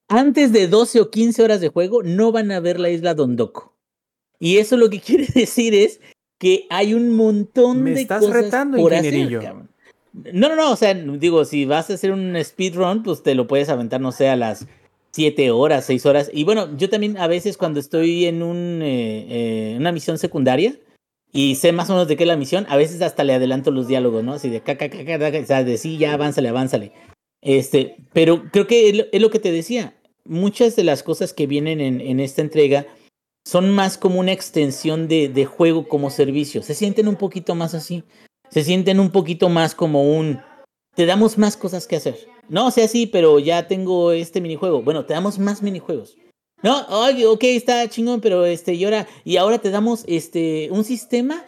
Antes 0.08 0.52
de 0.52 0.68
12 0.68 1.00
o 1.00 1.10
15 1.10 1.42
horas 1.42 1.60
de 1.60 1.68
juego, 1.68 2.02
no 2.02 2.30
van 2.30 2.50
a 2.52 2.60
ver 2.60 2.78
la 2.78 2.90
isla 2.90 3.14
Dondoko. 3.14 3.74
Y 4.38 4.58
eso 4.58 4.76
lo 4.76 4.90
que 4.90 5.00
quiere 5.06 5.26
decir 5.34 5.74
es 5.74 6.00
que 6.38 6.66
hay 6.70 6.94
un 6.94 7.14
montón 7.16 7.82
Me 7.82 7.92
de 7.92 8.02
estás 8.02 8.20
cosas 8.20 8.44
retando, 8.44 8.76
por 8.78 8.92
hacer, 8.92 9.06
ingenierillo. 9.06 9.40
cabrón. 9.40 9.70
No, 10.12 10.48
no, 10.48 10.56
no, 10.56 10.72
o 10.72 10.76
sea, 10.76 10.94
digo, 10.94 11.44
si 11.44 11.64
vas 11.64 11.90
a 11.90 11.94
hacer 11.94 12.12
un 12.12 12.36
speedrun, 12.42 13.02
pues 13.02 13.22
te 13.22 13.34
lo 13.34 13.46
puedes 13.46 13.68
aventar, 13.68 14.00
no 14.00 14.10
sé, 14.12 14.28
a 14.28 14.36
las 14.36 14.66
7 15.12 15.50
horas, 15.50 15.84
6 15.86 16.06
horas. 16.06 16.30
Y 16.32 16.44
bueno, 16.44 16.76
yo 16.76 16.88
también 16.88 17.16
a 17.18 17.26
veces 17.26 17.56
cuando 17.56 17.80
estoy 17.80 18.26
en 18.26 18.42
un, 18.42 18.80
eh, 18.82 19.26
eh, 19.72 19.76
una 19.78 19.92
misión 19.92 20.18
secundaria 20.18 20.78
y 21.32 21.56
sé 21.56 21.72
más 21.72 21.90
o 21.90 21.94
menos 21.94 22.08
de 22.08 22.16
qué 22.16 22.24
es 22.24 22.28
la 22.28 22.36
misión, 22.36 22.66
a 22.68 22.76
veces 22.76 23.02
hasta 23.02 23.24
le 23.24 23.34
adelanto 23.34 23.70
los 23.70 23.88
diálogos, 23.88 24.24
¿no? 24.24 24.34
Así 24.34 24.48
de 24.48 24.60
caca, 24.60 24.88
caca, 24.88 25.18
caca, 25.18 25.38
o 25.38 25.46
sea, 25.46 25.64
de 25.64 25.76
sí, 25.76 25.98
ya 25.98 26.14
avánzale, 26.14 26.48
avánzale. 26.48 26.92
Este, 27.40 27.96
pero 28.12 28.44
creo 28.50 28.66
que 28.66 28.88
es 28.88 28.96
lo, 28.96 29.04
es 29.12 29.20
lo 29.20 29.30
que 29.30 29.38
te 29.38 29.52
decía. 29.52 29.94
Muchas 30.24 30.76
de 30.76 30.84
las 30.84 31.02
cosas 31.02 31.32
que 31.32 31.46
vienen 31.46 31.80
en, 31.80 32.00
en 32.00 32.20
esta 32.20 32.42
entrega 32.42 32.86
son 33.48 33.70
más 33.70 33.96
como 33.96 34.20
una 34.20 34.32
extensión 34.32 35.08
de, 35.08 35.28
de 35.28 35.46
juego 35.46 35.88
como 35.88 36.10
servicio. 36.10 36.62
Se 36.62 36.74
sienten 36.74 37.08
un 37.08 37.16
poquito 37.16 37.54
más 37.54 37.74
así. 37.74 38.04
Se 38.50 38.62
sienten 38.62 39.00
un 39.00 39.10
poquito 39.10 39.48
más 39.48 39.74
como 39.74 40.02
un... 40.02 40.40
Te 40.98 41.06
damos 41.06 41.38
más 41.38 41.56
cosas 41.56 41.86
que 41.86 41.94
hacer. 41.94 42.26
No, 42.48 42.66
o 42.66 42.70
sea, 42.72 42.88
sí, 42.88 43.06
pero 43.06 43.38
ya 43.38 43.68
tengo 43.68 44.10
este 44.10 44.40
minijuego. 44.40 44.82
Bueno, 44.82 45.04
te 45.04 45.14
damos 45.14 45.38
más 45.38 45.62
minijuegos. 45.62 46.16
No, 46.60 46.84
oye, 46.88 47.24
ok, 47.24 47.44
está 47.44 47.88
chingón, 47.88 48.20
pero 48.20 48.44
este, 48.44 48.74
y 48.74 48.84
ahora, 48.84 49.06
y 49.22 49.36
ahora 49.36 49.58
te 49.58 49.70
damos 49.70 50.02
este, 50.08 50.68
un 50.72 50.82
sistema 50.82 51.44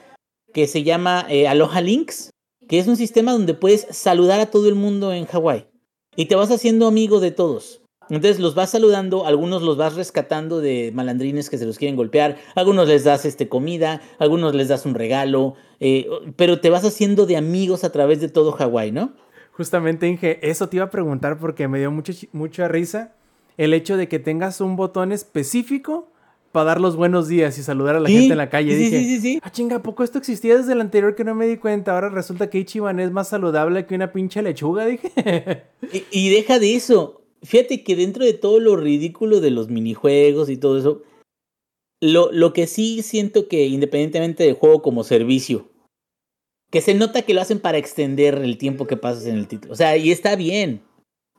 que 0.54 0.68
se 0.68 0.84
llama 0.84 1.26
eh, 1.28 1.48
Aloha 1.48 1.80
Links, 1.80 2.30
que 2.68 2.78
es 2.78 2.86
un 2.86 2.96
sistema 2.96 3.32
donde 3.32 3.54
puedes 3.54 3.88
saludar 3.90 4.38
a 4.38 4.52
todo 4.52 4.68
el 4.68 4.76
mundo 4.76 5.12
en 5.12 5.26
Hawái. 5.26 5.66
Y 6.14 6.26
te 6.26 6.36
vas 6.36 6.52
haciendo 6.52 6.86
amigo 6.86 7.18
de 7.18 7.32
todos. 7.32 7.80
Entonces 8.08 8.38
los 8.38 8.54
vas 8.54 8.70
saludando, 8.70 9.26
algunos 9.26 9.62
los 9.62 9.76
vas 9.76 9.96
rescatando 9.96 10.60
de 10.60 10.92
malandrines 10.94 11.50
que 11.50 11.58
se 11.58 11.66
los 11.66 11.76
quieren 11.76 11.96
golpear, 11.96 12.36
algunos 12.54 12.86
les 12.86 13.02
das 13.02 13.24
este, 13.24 13.48
comida, 13.48 14.00
algunos 14.20 14.54
les 14.54 14.68
das 14.68 14.86
un 14.86 14.94
regalo, 14.94 15.54
eh, 15.80 16.08
pero 16.36 16.60
te 16.60 16.70
vas 16.70 16.84
haciendo 16.84 17.26
de 17.26 17.36
amigos 17.36 17.82
a 17.82 17.90
través 17.90 18.20
de 18.20 18.28
todo 18.28 18.52
Hawái, 18.52 18.92
¿no? 18.92 19.12
Justamente, 19.60 20.08
Inge, 20.08 20.38
eso 20.40 20.70
te 20.70 20.76
iba 20.78 20.86
a 20.86 20.90
preguntar 20.90 21.38
porque 21.38 21.68
me 21.68 21.78
dio 21.78 21.90
mucha, 21.90 22.14
mucha 22.32 22.66
risa 22.66 23.12
el 23.58 23.74
hecho 23.74 23.98
de 23.98 24.08
que 24.08 24.18
tengas 24.18 24.62
un 24.62 24.74
botón 24.74 25.12
específico 25.12 26.08
para 26.50 26.64
dar 26.64 26.80
los 26.80 26.96
buenos 26.96 27.28
días 27.28 27.58
y 27.58 27.62
saludar 27.62 27.94
a 27.94 28.00
la 28.00 28.08
Sí, 28.08 28.14
gente 28.14 28.32
en 28.32 28.38
la 28.38 28.48
calle. 28.48 28.72
sí, 28.74 28.84
Dije, 28.84 28.98
sí, 29.00 29.04
sí, 29.04 29.20
sí. 29.20 29.40
ah, 29.42 29.52
chinga, 29.52 29.76
¿a 29.76 29.82
poco 29.82 30.02
esto 30.02 30.16
existía 30.16 30.56
desde 30.56 30.72
el 30.72 30.80
anterior 30.80 31.14
que 31.14 31.24
no 31.24 31.34
me 31.34 31.46
di 31.46 31.58
cuenta? 31.58 31.92
Ahora 31.92 32.08
resulta 32.08 32.48
que 32.48 32.56
Ichiban 32.56 33.00
es 33.00 33.10
más 33.10 33.28
saludable 33.28 33.84
que 33.84 33.94
una 33.94 34.12
pinche 34.12 34.40
lechuga, 34.40 34.86
dije. 34.86 35.12
Y, 35.92 36.04
y 36.10 36.30
deja 36.30 36.58
de 36.58 36.74
eso. 36.74 37.20
Fíjate 37.42 37.84
que 37.84 37.96
dentro 37.96 38.24
de 38.24 38.32
todo 38.32 38.60
lo 38.60 38.76
ridículo 38.76 39.42
de 39.42 39.50
los 39.50 39.68
minijuegos 39.68 40.48
y 40.48 40.56
todo 40.56 40.78
eso, 40.78 41.02
lo, 42.00 42.32
lo 42.32 42.54
que 42.54 42.66
sí 42.66 43.02
siento 43.02 43.46
que 43.46 43.66
independientemente 43.66 44.44
del 44.44 44.54
juego 44.54 44.80
como 44.80 45.04
servicio, 45.04 45.68
que 46.70 46.80
se 46.80 46.94
nota 46.94 47.22
que 47.22 47.34
lo 47.34 47.40
hacen 47.40 47.60
para 47.60 47.78
extender 47.78 48.36
el 48.36 48.56
tiempo 48.56 48.86
que 48.86 48.96
pasas 48.96 49.26
en 49.26 49.36
el 49.36 49.48
título. 49.48 49.72
O 49.72 49.76
sea, 49.76 49.96
y 49.96 50.10
está 50.10 50.36
bien. 50.36 50.82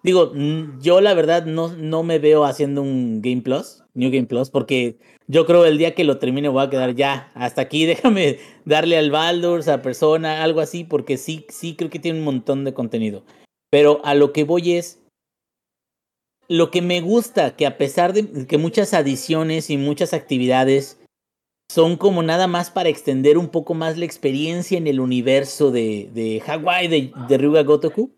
Digo, 0.03 0.33
yo 0.79 0.99
la 0.99 1.13
verdad 1.13 1.45
no, 1.45 1.69
no 1.75 2.03
me 2.03 2.17
veo 2.17 2.43
haciendo 2.43 2.81
un 2.81 3.21
Game 3.21 3.41
Plus, 3.41 3.83
New 3.93 4.11
Game 4.11 4.25
Plus, 4.25 4.49
porque 4.49 4.97
yo 5.27 5.45
creo 5.45 5.65
el 5.65 5.77
día 5.77 5.93
que 5.93 6.03
lo 6.03 6.17
termine 6.17 6.49
voy 6.49 6.63
a 6.63 6.69
quedar 6.69 6.95
ya, 6.95 7.31
hasta 7.35 7.61
aquí, 7.61 7.85
déjame 7.87 8.39
darle 8.65 8.97
al 8.97 9.11
Baldur's, 9.11 9.67
a 9.67 9.81
Persona, 9.81 10.43
algo 10.43 10.59
así, 10.59 10.83
porque 10.83 11.17
sí, 11.17 11.45
sí 11.49 11.75
creo 11.75 11.89
que 11.89 11.99
tiene 11.99 12.19
un 12.19 12.25
montón 12.25 12.63
de 12.63 12.73
contenido. 12.73 13.23
Pero 13.69 14.01
a 14.03 14.15
lo 14.15 14.33
que 14.33 14.43
voy 14.43 14.73
es, 14.73 14.99
lo 16.49 16.71
que 16.71 16.81
me 16.81 16.99
gusta, 16.99 17.55
que 17.55 17.65
a 17.65 17.77
pesar 17.77 18.11
de 18.11 18.47
que 18.47 18.57
muchas 18.57 18.93
adiciones 18.93 19.69
y 19.69 19.77
muchas 19.77 20.13
actividades 20.13 20.99
son 21.71 21.95
como 21.95 22.21
nada 22.21 22.47
más 22.47 22.69
para 22.69 22.89
extender 22.89 23.37
un 23.37 23.47
poco 23.47 23.73
más 23.73 23.97
la 23.97 24.03
experiencia 24.03 24.77
en 24.77 24.87
el 24.87 24.99
universo 24.99 25.71
de, 25.71 26.09
de 26.13 26.41
Hawái, 26.41 26.89
de, 26.89 27.13
de 27.29 27.37
Ryuga 27.37 27.63
Gotoku. 27.63 28.11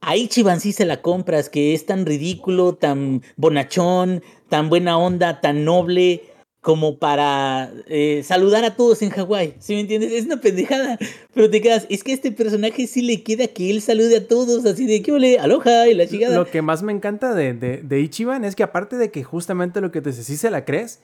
A 0.00 0.16
Ichiban 0.16 0.58
sí 0.58 0.72
se 0.72 0.86
la 0.86 1.02
compras, 1.02 1.48
que 1.48 1.72
es 1.72 1.86
tan 1.86 2.06
ridículo, 2.06 2.74
tan 2.74 3.22
bonachón, 3.36 4.24
tan 4.48 4.68
buena 4.68 4.98
onda, 4.98 5.40
tan 5.40 5.64
noble, 5.64 6.22
como 6.60 6.98
para 6.98 7.72
eh, 7.86 8.22
saludar 8.24 8.64
a 8.64 8.74
todos 8.74 9.02
en 9.02 9.10
Hawái. 9.10 9.54
¿Sí 9.60 9.74
me 9.74 9.80
entiendes? 9.82 10.10
Es 10.10 10.24
una 10.24 10.40
pendejada. 10.40 10.98
Pero 11.32 11.48
te 11.48 11.60
quedas, 11.60 11.86
es 11.90 12.02
que 12.02 12.10
a 12.10 12.14
este 12.16 12.32
personaje 12.32 12.88
sí 12.88 13.02
le 13.02 13.22
queda 13.22 13.46
que 13.46 13.70
él 13.70 13.82
salude 13.82 14.16
a 14.16 14.26
todos, 14.26 14.66
así 14.66 14.84
de 14.84 15.00
que 15.00 15.12
ole, 15.12 15.38
aloha 15.38 15.86
y 15.86 15.94
la 15.94 16.08
chingada. 16.08 16.36
Lo 16.36 16.50
que 16.50 16.60
más 16.60 16.82
me 16.82 16.92
encanta 16.92 17.34
de, 17.34 17.54
de, 17.54 17.76
de 17.76 18.00
Ichiban 18.00 18.44
es 18.44 18.56
que 18.56 18.64
aparte 18.64 18.96
de 18.96 19.12
que 19.12 19.22
justamente 19.22 19.80
lo 19.80 19.92
que 19.92 20.00
te 20.00 20.10
dice, 20.10 20.24
sí 20.24 20.36
se 20.36 20.50
la 20.50 20.64
crees, 20.64 21.00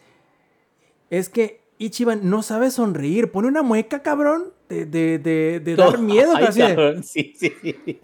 es 1.11 1.28
que 1.28 1.61
Ichiban 1.78 2.28
no 2.30 2.42
sabe 2.42 2.70
sonreír. 2.70 3.30
Pone 3.30 3.48
una 3.48 3.62
mueca, 3.62 4.02
cabrón, 4.02 4.52
de, 4.68 4.86
de, 4.86 5.18
de, 5.18 5.61
de 5.61 5.76
dar 5.76 5.98
miedo. 5.98 6.32
Ay, 6.34 6.46
cabrón, 6.57 7.04
sí, 7.04 7.34
sí, 7.36 7.52
sí. 7.62 8.00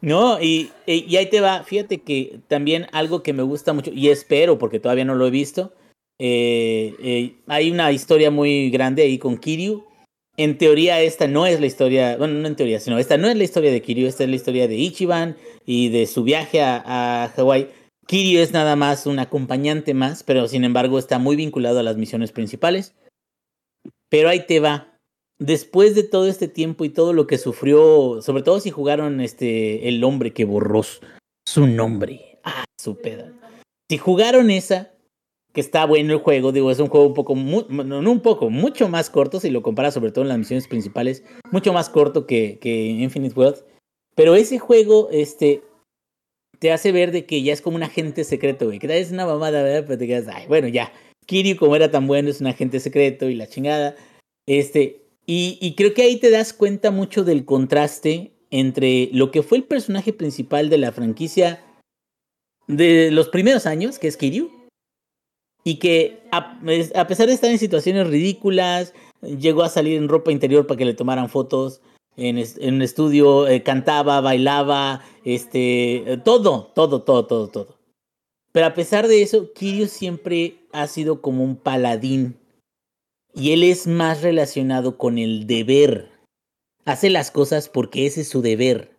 No, 0.00 0.40
y, 0.40 0.70
y 0.86 1.04
y 1.08 1.16
ahí 1.16 1.26
te 1.26 1.40
va. 1.40 1.62
Fíjate 1.64 1.98
que 1.98 2.40
también 2.48 2.86
algo 2.92 3.22
que 3.22 3.32
me 3.32 3.42
gusta 3.42 3.72
mucho, 3.72 3.90
y 3.92 4.08
espero, 4.08 4.58
porque 4.58 4.80
todavía 4.80 5.04
no 5.04 5.14
lo 5.14 5.26
he 5.26 5.30
visto, 5.30 5.74
eh, 6.18 6.94
eh, 7.02 7.34
hay 7.46 7.70
una 7.70 7.92
historia 7.92 8.30
muy 8.30 8.70
grande 8.70 9.02
ahí 9.02 9.18
con 9.18 9.36
Kiryu. 9.36 9.84
En 10.36 10.56
teoría, 10.56 11.02
esta 11.02 11.26
no 11.26 11.44
es 11.44 11.60
la 11.60 11.66
historia, 11.66 12.16
bueno, 12.16 12.34
no 12.34 12.48
en 12.48 12.56
teoría, 12.56 12.80
sino 12.80 12.98
esta 12.98 13.18
no 13.18 13.28
es 13.28 13.36
la 13.36 13.44
historia 13.44 13.70
de 13.70 13.82
Kiryu, 13.82 14.06
esta 14.06 14.24
es 14.24 14.30
la 14.30 14.36
historia 14.36 14.68
de 14.68 14.76
Ichiban 14.76 15.36
y 15.66 15.90
de 15.90 16.06
su 16.06 16.22
viaje 16.22 16.62
a, 16.62 17.24
a 17.24 17.28
Hawái. 17.36 17.68
Kiryu 18.10 18.40
es 18.40 18.52
nada 18.52 18.74
más 18.74 19.06
un 19.06 19.20
acompañante 19.20 19.94
más, 19.94 20.24
pero 20.24 20.48
sin 20.48 20.64
embargo 20.64 20.98
está 20.98 21.20
muy 21.20 21.36
vinculado 21.36 21.78
a 21.78 21.84
las 21.84 21.96
misiones 21.96 22.32
principales. 22.32 22.96
Pero 24.08 24.28
ahí 24.28 24.46
te 24.48 24.58
va. 24.58 24.98
Después 25.38 25.94
de 25.94 26.02
todo 26.02 26.26
este 26.26 26.48
tiempo 26.48 26.84
y 26.84 26.88
todo 26.88 27.12
lo 27.12 27.28
que 27.28 27.38
sufrió, 27.38 28.20
sobre 28.20 28.42
todo 28.42 28.58
si 28.58 28.72
jugaron 28.72 29.20
este 29.20 29.86
El 29.88 30.02
hombre 30.02 30.32
que 30.32 30.44
borró 30.44 30.82
su 31.46 31.68
nombre. 31.68 32.40
Ah, 32.42 32.64
su 32.80 32.96
peda. 32.96 33.32
Si 33.88 33.96
jugaron 33.96 34.50
esa, 34.50 34.90
que 35.52 35.60
está 35.60 35.86
bueno 35.86 36.12
el 36.12 36.18
juego, 36.18 36.50
digo, 36.50 36.72
es 36.72 36.80
un 36.80 36.88
juego 36.88 37.06
un 37.06 37.14
poco, 37.14 37.36
no, 37.36 38.10
un 38.10 38.20
poco, 38.22 38.50
mucho 38.50 38.88
más 38.88 39.08
corto 39.08 39.38
si 39.38 39.50
lo 39.50 39.62
comparas 39.62 39.94
sobre 39.94 40.10
todo 40.10 40.22
en 40.22 40.30
las 40.30 40.38
misiones 40.38 40.66
principales, 40.66 41.22
mucho 41.52 41.72
más 41.72 41.88
corto 41.88 42.26
que, 42.26 42.58
que 42.60 42.86
Infinite 42.86 43.38
World, 43.38 43.64
pero 44.16 44.34
ese 44.34 44.58
juego, 44.58 45.08
este, 45.12 45.62
te 46.60 46.70
hace 46.70 46.92
ver 46.92 47.10
de 47.10 47.26
que 47.26 47.42
ya 47.42 47.52
es 47.52 47.60
como 47.60 47.76
un 47.76 47.82
agente 47.82 48.22
secreto, 48.22 48.66
güey, 48.66 48.78
que 48.78 49.00
es 49.00 49.10
una 49.10 49.26
mamada, 49.26 49.62
¿verdad? 49.62 49.84
Pero 49.86 49.98
te 49.98 50.06
quedas, 50.06 50.28
ay, 50.28 50.46
bueno, 50.46 50.68
ya, 50.68 50.92
Kiryu 51.26 51.56
como 51.56 51.74
era 51.74 51.90
tan 51.90 52.06
bueno 52.06 52.30
es 52.30 52.40
un 52.40 52.46
agente 52.46 52.78
secreto 52.78 53.28
y 53.28 53.34
la 53.34 53.48
chingada, 53.48 53.96
este, 54.46 55.02
y, 55.26 55.58
y 55.60 55.74
creo 55.74 55.92
que 55.94 56.02
ahí 56.02 56.16
te 56.16 56.30
das 56.30 56.52
cuenta 56.52 56.92
mucho 56.92 57.24
del 57.24 57.44
contraste 57.44 58.32
entre 58.50 59.08
lo 59.12 59.30
que 59.30 59.42
fue 59.42 59.58
el 59.58 59.64
personaje 59.64 60.12
principal 60.12 60.70
de 60.70 60.78
la 60.78 60.92
franquicia 60.92 61.64
de 62.66 63.10
los 63.10 63.28
primeros 63.28 63.66
años, 63.66 63.98
que 63.98 64.08
es 64.08 64.16
Kiryu, 64.16 64.50
y 65.64 65.76
que 65.78 66.22
a, 66.30 66.60
pesar 67.06 67.26
de 67.26 67.34
estar 67.34 67.50
en 67.50 67.58
situaciones 67.58 68.08
ridículas, 68.08 68.94
llegó 69.22 69.62
a 69.62 69.68
salir 69.68 69.98
en 69.98 70.08
ropa 70.08 70.32
interior 70.32 70.66
para 70.66 70.78
que 70.78 70.84
le 70.84 70.94
tomaran 70.94 71.28
fotos, 71.28 71.82
en, 72.16 72.74
un 72.74 72.82
estudio, 72.82 73.48
eh, 73.48 73.62
cantaba, 73.62 74.20
bailaba, 74.20 75.02
este, 75.24 76.20
todo, 76.24 76.70
todo, 76.74 77.02
todo, 77.02 77.26
todo, 77.26 77.48
todo. 77.48 77.78
Pero 78.52 78.66
a 78.66 78.74
pesar 78.74 79.08
de 79.08 79.22
eso, 79.22 79.52
Kiryu 79.52 79.86
siempre 79.86 80.56
ha 80.72 80.86
sido 80.86 81.20
como 81.20 81.44
un 81.44 81.56
paladín. 81.56 82.36
Y 83.34 83.52
él 83.52 83.62
es 83.62 83.86
más 83.86 84.22
relacionado 84.22 84.98
con 84.98 85.18
el 85.18 85.46
deber. 85.46 86.10
Hace 86.84 87.10
las 87.10 87.30
cosas 87.30 87.68
porque 87.68 88.06
ese 88.06 88.22
es 88.22 88.28
su 88.28 88.42
deber. 88.42 88.96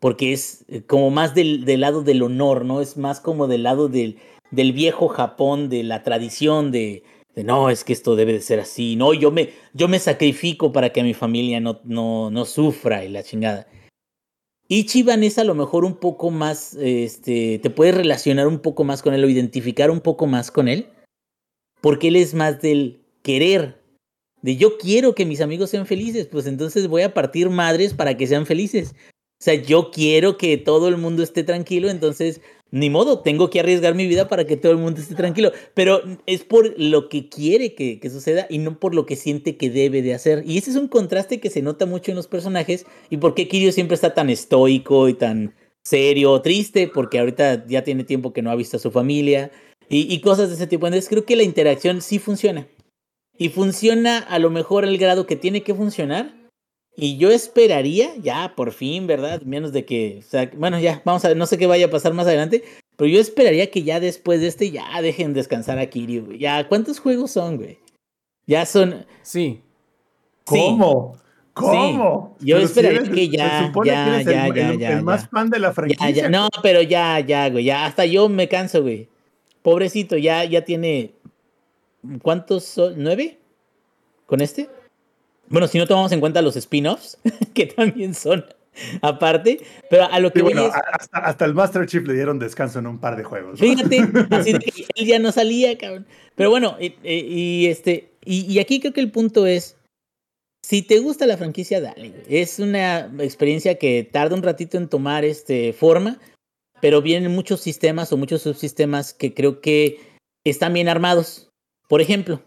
Porque 0.00 0.32
es 0.32 0.64
eh, 0.68 0.82
como 0.82 1.10
más 1.10 1.34
del, 1.34 1.64
del 1.64 1.80
lado 1.80 2.02
del 2.02 2.22
honor, 2.22 2.64
¿no? 2.64 2.80
Es 2.80 2.96
más 2.96 3.20
como 3.20 3.46
del 3.46 3.62
lado 3.62 3.88
del, 3.88 4.18
del 4.50 4.72
viejo 4.72 5.08
Japón, 5.08 5.68
de 5.68 5.84
la 5.84 6.02
tradición 6.02 6.72
de, 6.72 7.04
de, 7.34 7.44
no, 7.44 7.70
es 7.70 7.84
que 7.84 7.92
esto 7.92 8.16
debe 8.16 8.32
de 8.32 8.40
ser 8.40 8.60
así, 8.60 8.96
no, 8.96 9.12
yo 9.14 9.30
me, 9.30 9.50
yo 9.72 9.88
me 9.88 9.98
sacrifico 9.98 10.72
para 10.72 10.90
que 10.90 11.02
mi 11.02 11.14
familia 11.14 11.60
no, 11.60 11.80
no, 11.84 12.30
no 12.30 12.44
sufra 12.44 13.04
y 13.04 13.08
la 13.08 13.22
chingada. 13.22 13.66
Ichiban 14.68 15.24
es 15.24 15.38
a 15.38 15.44
lo 15.44 15.54
mejor 15.54 15.84
un 15.84 15.96
poco 15.96 16.30
más, 16.30 16.74
este, 16.74 17.58
te 17.58 17.70
puedes 17.70 17.94
relacionar 17.94 18.46
un 18.46 18.60
poco 18.60 18.84
más 18.84 19.02
con 19.02 19.12
él 19.12 19.24
o 19.24 19.28
identificar 19.28 19.90
un 19.90 20.00
poco 20.00 20.26
más 20.26 20.50
con 20.50 20.68
él, 20.68 20.88
porque 21.80 22.08
él 22.08 22.16
es 22.16 22.34
más 22.34 22.62
del 22.62 23.02
querer, 23.22 23.82
de 24.40 24.56
yo 24.56 24.78
quiero 24.78 25.14
que 25.14 25.26
mis 25.26 25.40
amigos 25.40 25.70
sean 25.70 25.86
felices, 25.86 26.26
pues 26.26 26.46
entonces 26.46 26.86
voy 26.86 27.02
a 27.02 27.14
partir 27.14 27.50
madres 27.50 27.94
para 27.94 28.16
que 28.16 28.26
sean 28.26 28.46
felices. 28.46 28.94
O 29.40 29.44
sea, 29.44 29.54
yo 29.54 29.90
quiero 29.90 30.38
que 30.38 30.56
todo 30.56 30.88
el 30.88 30.96
mundo 30.96 31.22
esté 31.22 31.44
tranquilo, 31.44 31.90
entonces 31.90 32.40
ni 32.70 32.90
modo, 32.90 33.20
tengo 33.20 33.50
que 33.50 33.60
arriesgar 33.60 33.94
mi 33.94 34.08
vida 34.08 34.28
para 34.28 34.46
que 34.46 34.56
todo 34.56 34.72
el 34.72 34.78
mundo 34.78 35.00
esté 35.00 35.14
tranquilo. 35.14 35.52
Pero 35.74 36.02
es 36.26 36.42
por 36.42 36.74
lo 36.76 37.08
que 37.08 37.28
quiere 37.28 37.74
que, 37.74 38.00
suceda 38.10 38.46
y 38.50 38.58
no 38.58 38.80
por 38.80 38.94
lo 38.94 39.06
que 39.06 39.14
siente 39.14 39.56
que 39.56 39.70
debe 39.70 40.02
de 40.02 40.12
hacer. 40.12 40.42
Y 40.44 40.58
ese 40.58 40.70
es 40.70 40.76
un 40.76 40.88
contraste 40.88 41.38
que 41.38 41.50
se 41.50 41.62
nota 41.62 41.86
mucho 41.86 42.10
en 42.10 42.16
los 42.16 42.26
personajes 42.26 42.84
y 43.10 43.18
por 43.18 43.34
qué 43.34 43.46
Kiryu 43.46 43.70
siempre 43.70 43.94
está 43.94 44.12
tan 44.12 44.28
estoico 44.28 45.08
y 45.08 45.14
tan 45.14 45.54
serio, 45.84 46.40
triste, 46.40 46.90
porque 46.92 47.20
ahorita 47.20 47.64
ya 47.68 47.84
tiene 47.84 48.02
tiempo 48.02 48.32
que 48.32 48.42
no 48.42 48.50
ha 48.50 48.56
visto 48.56 48.76
a 48.76 48.80
su 48.80 48.90
familia 48.90 49.52
y, 49.88 50.12
y 50.12 50.20
cosas 50.20 50.48
de 50.48 50.56
ese 50.56 50.66
tipo. 50.66 50.86
Entonces 50.86 51.08
creo 51.08 51.24
que 51.24 51.36
la 51.36 51.44
interacción 51.44 52.02
sí 52.02 52.18
funciona. 52.18 52.66
Y 53.38 53.50
funciona 53.50 54.18
a 54.18 54.38
lo 54.40 54.50
mejor 54.50 54.84
al 54.84 54.98
grado 54.98 55.26
que 55.26 55.36
tiene 55.36 55.62
que 55.62 55.74
funcionar 55.74 56.43
y 56.96 57.16
yo 57.16 57.30
esperaría, 57.30 58.14
ya 58.16 58.54
por 58.54 58.72
fin, 58.72 59.06
¿verdad? 59.06 59.42
Menos 59.42 59.72
de 59.72 59.84
que, 59.84 60.20
o 60.20 60.22
sea, 60.22 60.50
bueno, 60.56 60.78
ya, 60.78 61.02
vamos 61.04 61.24
a 61.24 61.28
ver, 61.28 61.36
no 61.36 61.46
sé 61.46 61.58
qué 61.58 61.66
vaya 61.66 61.86
a 61.86 61.90
pasar 61.90 62.14
más 62.14 62.26
adelante, 62.26 62.62
pero 62.96 63.08
yo 63.08 63.20
esperaría 63.20 63.70
que 63.70 63.82
ya 63.82 63.98
después 63.98 64.40
de 64.40 64.46
este 64.46 64.70
ya 64.70 65.00
dejen 65.02 65.34
descansar 65.34 65.78
a 65.78 65.86
Kiryu, 65.86 66.26
güey. 66.26 66.38
Ya, 66.38 66.68
¿cuántos 66.68 67.00
juegos 67.00 67.32
son, 67.32 67.56
güey? 67.56 67.78
Ya 68.46 68.64
son. 68.64 69.04
Sí. 69.22 69.60
¿Cómo? 70.44 71.16
¿Cómo? 71.52 72.36
Yo 72.40 72.58
esperaría 72.58 73.02
que 73.02 73.28
ya, 73.28 73.72
ya, 73.84 74.22
ya, 74.22 74.48
ya, 74.48 74.74
ya, 74.74 74.92
el, 74.92 75.02
más 75.02 75.28
fan 75.28 75.50
de 75.50 75.58
la 75.58 75.72
franquicia. 75.72 76.28
no, 76.28 76.48
pero 76.62 76.82
ya, 76.82 77.18
ya, 77.20 77.48
güey, 77.48 77.64
ya, 77.64 77.86
hasta 77.86 78.04
yo 78.06 78.28
me 78.28 78.48
canso, 78.48 78.82
güey. 78.82 79.08
Pobrecito, 79.62 80.16
ya, 80.16 80.44
ya 80.44 80.64
tiene. 80.64 81.14
¿Cuántos 82.22 82.64
son? 82.64 82.94
¿Nueve? 82.98 83.38
¿Con 84.26 84.40
este? 84.40 84.68
Bueno, 85.54 85.68
si 85.68 85.78
no 85.78 85.86
tomamos 85.86 86.10
en 86.10 86.18
cuenta 86.18 86.42
los 86.42 86.56
spin-offs, 86.56 87.16
que 87.54 87.66
también 87.66 88.12
son 88.12 88.44
aparte, 89.02 89.60
pero 89.88 90.10
a 90.10 90.18
lo 90.18 90.32
que 90.32 90.42
bueno, 90.42 90.68
hasta, 91.20 91.44
el 91.44 91.54
Master 91.54 91.86
Chief 91.86 92.04
le 92.08 92.14
dieron 92.14 92.40
descanso 92.40 92.80
en 92.80 92.88
un 92.88 92.98
par 92.98 93.16
de 93.16 93.22
juegos. 93.22 93.60
Fíjate, 93.60 94.00
así 94.30 94.52
de 94.52 94.58
que 94.58 94.84
él 94.96 95.06
ya 95.06 95.20
no 95.20 95.30
salía, 95.30 95.78
cabrón. 95.78 96.08
Pero 96.34 96.50
bueno, 96.50 96.76
y, 96.80 97.66
este, 97.66 98.10
y, 98.24 98.58
aquí 98.58 98.80
creo 98.80 98.92
que 98.92 99.00
el 99.00 99.12
punto 99.12 99.46
es, 99.46 99.76
si 100.66 100.82
te 100.82 100.98
gusta 100.98 101.24
la 101.24 101.36
franquicia, 101.36 101.80
dale. 101.80 102.24
Es 102.28 102.58
una 102.58 103.08
experiencia 103.20 103.78
que 103.78 104.02
tarda 104.02 104.34
un 104.34 104.42
ratito 104.42 104.76
en 104.76 104.88
tomar 104.88 105.24
este 105.24 105.72
forma, 105.72 106.18
pero 106.80 107.00
vienen 107.00 107.32
muchos 107.32 107.60
sistemas 107.60 108.12
o 108.12 108.16
muchos 108.16 108.42
subsistemas 108.42 109.14
que 109.14 109.34
creo 109.34 109.60
que 109.60 110.00
están 110.42 110.72
bien 110.72 110.88
armados. 110.88 111.48
Por 111.86 112.00
ejemplo, 112.00 112.42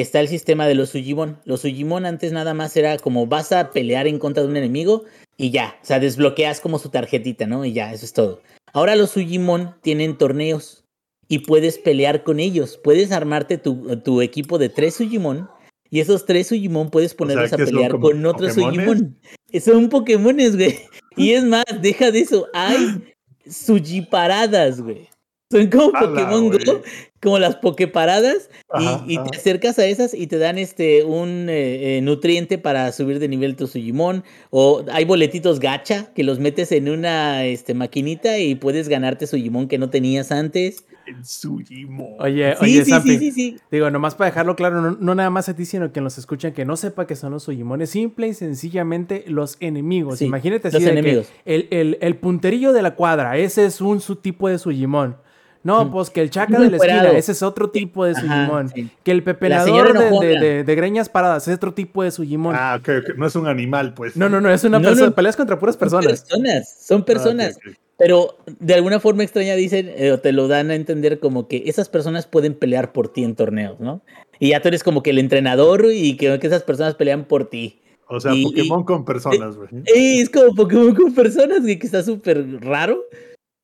está 0.00 0.20
el 0.20 0.28
sistema 0.28 0.66
de 0.66 0.74
los 0.74 0.90
Sujimon. 0.90 1.38
Los 1.44 1.60
Sujimon 1.60 2.04
antes 2.04 2.32
nada 2.32 2.52
más 2.52 2.76
era 2.76 2.98
como 2.98 3.26
vas 3.26 3.52
a 3.52 3.70
pelear 3.70 4.06
en 4.06 4.18
contra 4.18 4.42
de 4.42 4.48
un 4.48 4.56
enemigo 4.56 5.04
y 5.36 5.50
ya, 5.50 5.76
o 5.82 5.86
sea, 5.86 6.00
desbloqueas 6.00 6.60
como 6.60 6.78
su 6.78 6.88
tarjetita, 6.88 7.46
¿no? 7.46 7.64
Y 7.64 7.72
ya, 7.72 7.92
eso 7.92 8.04
es 8.04 8.12
todo. 8.12 8.40
Ahora 8.72 8.96
los 8.96 9.10
Sujimon 9.10 9.76
tienen 9.82 10.18
torneos 10.18 10.84
y 11.28 11.40
puedes 11.40 11.78
pelear 11.78 12.24
con 12.24 12.40
ellos. 12.40 12.78
Puedes 12.82 13.12
armarte 13.12 13.56
tu, 13.56 14.20
equipo 14.20 14.58
de 14.58 14.68
tres 14.68 14.94
Sujimon 14.94 15.48
y 15.90 16.00
esos 16.00 16.26
tres 16.26 16.48
Sujimon 16.48 16.90
puedes 16.90 17.14
ponerlos 17.14 17.52
a 17.52 17.56
pelear 17.56 17.98
con 17.98 18.26
otros 18.26 18.54
Sujimon. 18.54 19.16
Son 19.64 19.88
Pokémones, 19.88 20.56
güey. 20.56 20.80
Y 21.16 21.30
es 21.30 21.44
más, 21.44 21.64
deja 21.80 22.10
de 22.10 22.18
eso. 22.18 22.48
Hay 22.52 23.14
Sujiparadas, 23.48 24.80
güey. 24.80 25.08
Son 25.52 25.68
como 25.68 25.92
Pokémon 25.92 26.50
Go, 26.50 26.82
como 27.24 27.38
las 27.38 27.56
Poképaradas, 27.56 28.50
y, 28.78 29.14
y 29.14 29.18
te 29.18 29.36
acercas 29.36 29.78
a 29.78 29.86
esas 29.86 30.12
y 30.12 30.26
te 30.26 30.36
dan 30.36 30.58
este 30.58 31.04
un 31.04 31.48
eh, 31.48 31.96
eh, 31.96 32.00
nutriente 32.02 32.58
para 32.58 32.92
subir 32.92 33.18
de 33.18 33.28
nivel 33.28 33.56
tu 33.56 33.66
Sujimon. 33.66 34.24
O 34.50 34.84
hay 34.92 35.06
boletitos 35.06 35.58
gacha 35.58 36.12
que 36.14 36.22
los 36.22 36.38
metes 36.38 36.70
en 36.70 36.90
una 36.90 37.44
este, 37.46 37.72
maquinita 37.72 38.38
y 38.38 38.56
puedes 38.56 38.88
ganarte 38.88 39.26
Sujimon 39.26 39.68
que 39.68 39.78
no 39.78 39.88
tenías 39.88 40.32
antes. 40.32 40.84
El 41.06 41.24
Sujimon. 41.24 42.16
Oye, 42.18 42.54
oye, 42.60 42.84
sí, 42.84 43.32
sí, 43.32 43.56
Digo, 43.70 43.90
nomás 43.90 44.14
para 44.14 44.30
dejarlo 44.30 44.54
claro, 44.54 44.96
no, 44.98 45.14
nada 45.14 45.30
más 45.30 45.48
a 45.48 45.56
ti, 45.56 45.64
sino 45.64 45.92
que 45.92 46.02
nos 46.02 46.18
escuchan 46.18 46.52
que 46.52 46.66
no 46.66 46.76
sepa 46.76 47.06
que 47.06 47.16
son 47.16 47.32
los 47.32 47.44
Sujimones, 47.44 47.88
simple 47.88 48.28
y 48.28 48.34
sencillamente 48.34 49.24
los 49.28 49.56
enemigos. 49.60 50.20
Imagínate 50.20 50.68
así 50.68 50.84
enemigos. 50.84 51.26
el, 51.46 51.68
el, 51.70 51.96
el, 52.02 52.16
punterillo 52.16 52.74
de 52.74 52.82
la 52.82 52.94
cuadra, 52.94 53.38
ese 53.38 53.64
es 53.64 53.80
un 53.80 54.00
su 54.00 54.16
tipo 54.16 54.48
de 54.48 54.58
Sujimon. 54.58 55.23
No, 55.64 55.90
pues 55.90 56.10
que 56.10 56.20
el 56.20 56.28
chaca 56.28 56.60
de 56.60 56.70
la 56.70 56.76
esquina, 56.76 57.10
ese 57.12 57.32
es 57.32 57.42
otro 57.42 57.70
tipo 57.70 58.04
de 58.04 58.14
Sujimon. 58.14 58.70
Que 59.02 59.10
el 59.10 59.22
pepelador 59.22 60.20
de, 60.20 60.62
de, 60.62 60.74
greñas 60.74 61.08
paradas 61.08 61.48
es 61.48 61.54
otro 61.54 61.72
tipo 61.72 62.02
de 62.02 62.10
Sujimon. 62.10 62.54
Ah, 62.54 62.78
ok, 62.78 63.16
no 63.16 63.26
es 63.26 63.34
un 63.34 63.48
animal, 63.48 63.94
pues. 63.94 64.14
No, 64.14 64.28
no, 64.28 64.42
no, 64.42 64.50
es 64.50 64.62
una 64.62 64.78
persona. 64.78 65.10
Peleas 65.10 65.36
contra 65.36 65.58
puras 65.58 65.78
personas. 65.78 66.20
Son 66.20 66.28
personas, 66.28 66.86
son 66.86 67.00
ah, 67.00 67.04
personas. 67.04 67.58
Pero 67.96 68.36
de 68.60 68.74
alguna 68.74 69.00
forma 69.00 69.22
extraña 69.22 69.54
dicen, 69.54 69.90
eh, 69.96 70.12
o 70.12 70.20
te 70.20 70.32
lo 70.32 70.48
dan 70.48 70.70
a 70.70 70.74
entender 70.74 71.18
como 71.18 71.48
que 71.48 71.62
esas 71.66 71.88
personas 71.88 72.26
pueden 72.26 72.54
pelear 72.54 72.92
por 72.92 73.08
ti 73.08 73.24
en 73.24 73.34
torneos, 73.34 73.80
¿no? 73.80 74.02
Y 74.38 74.50
ya 74.50 74.60
tú 74.60 74.68
eres 74.68 74.82
como 74.82 75.02
que 75.02 75.10
el 75.10 75.18
entrenador 75.18 75.86
y 75.90 76.16
que, 76.18 76.38
esas 76.42 76.62
personas 76.64 76.94
pelean 76.94 77.24
por 77.24 77.48
ti. 77.48 77.80
O 78.08 78.20
sea, 78.20 78.32
Pokémon 78.42 78.84
con 78.84 79.06
personas, 79.06 79.56
güey. 79.56 79.68
Es 79.86 80.28
como 80.28 80.54
Pokémon 80.54 80.94
con 80.94 81.14
personas, 81.14 81.62
güey, 81.62 81.78
que 81.78 81.86
está 81.86 82.02
súper 82.02 82.60
raro. 82.60 83.02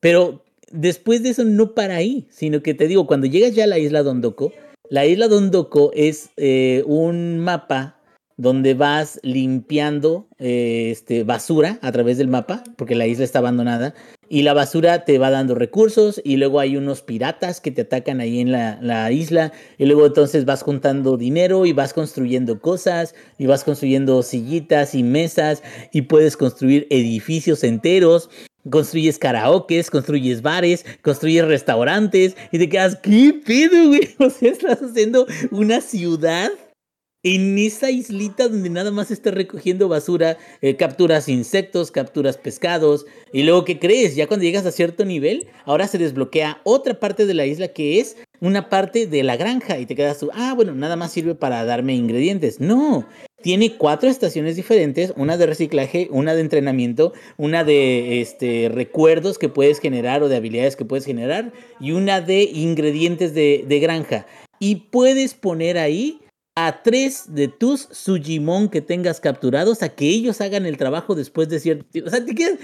Pero 0.01 0.43
después 0.71 1.23
de 1.23 1.31
eso 1.31 1.45
no 1.45 1.75
para 1.75 1.97
ahí, 1.97 2.27
sino 2.31 2.63
que 2.63 2.75
te 2.75 2.89
digo, 2.89 3.07
cuando 3.07 3.27
llegas 3.27 3.55
ya 3.55 3.65
a 3.65 3.69
la 3.69 3.79
isla 3.79 4.03
Dondoko, 4.03 4.53
la 4.89 5.07
isla 5.07 5.29
Dondoko 5.29 5.91
es 5.95 6.31
eh, 6.37 6.83
un 6.87 7.39
mapa 7.39 8.01
donde 8.41 8.73
vas 8.73 9.21
limpiando 9.23 10.27
eh, 10.39 10.89
este, 10.91 11.25
basura 11.25 11.79
a 11.83 11.93
través 11.93 12.17
del 12.17 12.29
mapa, 12.29 12.65
porque 12.79 12.95
la 12.95 13.07
isla 13.07 13.23
está 13.23 13.41
abandonada, 13.41 13.95
y 14.31 14.43
la 14.45 14.55
basura 14.55 15.05
te 15.05 15.19
va 15.19 15.29
dando 15.29 15.55
recursos, 15.55 16.23
y 16.25 16.39
luego 16.39 16.59
hay 16.59 16.79
unos 16.79 17.03
piratas 17.03 17.61
que 17.61 17.71
te 17.71 17.83
atacan 17.83 18.21
ahí 18.21 18.41
en 18.41 18.51
la, 18.51 18.79
la, 18.81 19.13
isla, 19.13 19.53
y 19.77 19.85
luego 19.85 20.07
entonces 20.07 20.47
vas 20.47 20.63
juntando 20.63 21.19
dinero 21.19 21.67
y 21.67 21.75
vas 21.75 21.93
construyendo 21.93 22.61
cosas, 22.61 23.15
y 23.37 23.45
vas 23.45 23.63
construyendo 23.63 24.23
sillitas 24.23 24.95
y 24.95 25.03
mesas, 25.03 25.63
y 25.93 26.03
puedes 26.03 26.39
construir 26.39 26.87
edificios 26.89 27.63
enteros, 27.63 28.31
Construyes 28.69 29.19
karaokes, 29.19 29.91
construyes 29.91 30.43
bares, 30.43 30.85
construyes 31.03 31.47
restaurantes 31.47 32.37
y 32.53 32.59
te 32.59 32.69
quedas, 32.69 32.97
¿qué 32.97 33.41
pedo, 33.45 33.89
güey? 33.89 34.15
O 34.19 34.29
sea, 34.29 34.51
estás 34.51 34.83
haciendo 34.83 35.27
una 35.51 35.81
ciudad 35.81 36.51
en 37.23 37.59
esa 37.59 37.91
islita 37.91 38.49
donde 38.49 38.71
nada 38.71 38.91
más 38.91 39.11
estás 39.11 39.35
recogiendo 39.35 39.89
basura, 39.89 40.39
eh, 40.63 40.77
capturas 40.77 41.29
insectos, 41.29 41.91
capturas 41.91 42.37
pescados. 42.39 43.07
Y 43.33 43.43
luego, 43.43 43.65
¿qué 43.65 43.79
crees? 43.79 44.17
Ya 44.17 44.27
cuando 44.27 44.45
llegas 44.45 44.67
a 44.67 44.73
cierto 44.73 45.05
nivel, 45.05 45.49
ahora 45.65 45.87
se 45.87 45.99
desbloquea 45.99 46.61
otra 46.65 46.99
parte 46.99 47.27
de 47.27 47.35
la 47.35 47.47
isla 47.47 47.69
que 47.69 48.01
es 48.01 48.17
una 48.41 48.69
parte 48.69 49.07
de 49.07 49.23
la 49.23 49.37
granja 49.37 49.79
y 49.79 49.87
te 49.87 49.95
quedas 49.95 50.19
tú, 50.19 50.31
ah, 50.35 50.55
bueno, 50.55 50.75
nada 50.75 50.97
más 50.97 51.13
sirve 51.13 51.35
para 51.35 51.65
darme 51.65 51.95
ingredientes. 51.95 52.61
No, 52.61 53.07
tiene 53.43 53.77
cuatro 53.77 54.09
estaciones 54.09 54.57
diferentes, 54.57 55.13
una 55.17 55.37
de 55.37 55.47
reciclaje, 55.47 56.09
una 56.11 56.35
de 56.35 56.41
entrenamiento, 56.41 57.13
una 57.37 57.65
de 57.65 58.21
este, 58.21 58.71
recuerdos 58.73 59.39
que 59.39 59.49
puedes 59.49 59.79
generar 59.79 60.23
o 60.23 60.29
de 60.29 60.37
habilidades 60.37 60.77
que 60.77 60.85
puedes 60.85 61.05
generar 61.05 61.53
y 61.81 61.93
una 61.93 62.21
de 62.21 62.43
ingredientes 62.43 63.35
de, 63.35 63.65
de 63.67 63.81
granja. 63.81 64.27
Y 64.59 64.77
puedes 64.91 65.35
poner 65.35 65.79
ahí 65.79 66.21
a 66.57 66.83
tres 66.83 67.35
de 67.35 67.49
tus 67.49 67.89
Sujimon 67.91 68.69
que 68.69 68.83
tengas 68.83 69.21
capturados 69.21 69.83
a 69.83 69.89
que 69.89 70.07
ellos 70.07 70.41
hagan 70.41 70.67
el 70.67 70.77
trabajo 70.77 71.15
después 71.15 71.49
de 71.49 71.61
cierto 71.61 71.85
tiempo. 71.85 72.09
O 72.09 72.11
sea, 72.11 72.25
te 72.25 72.35
quedas, 72.35 72.59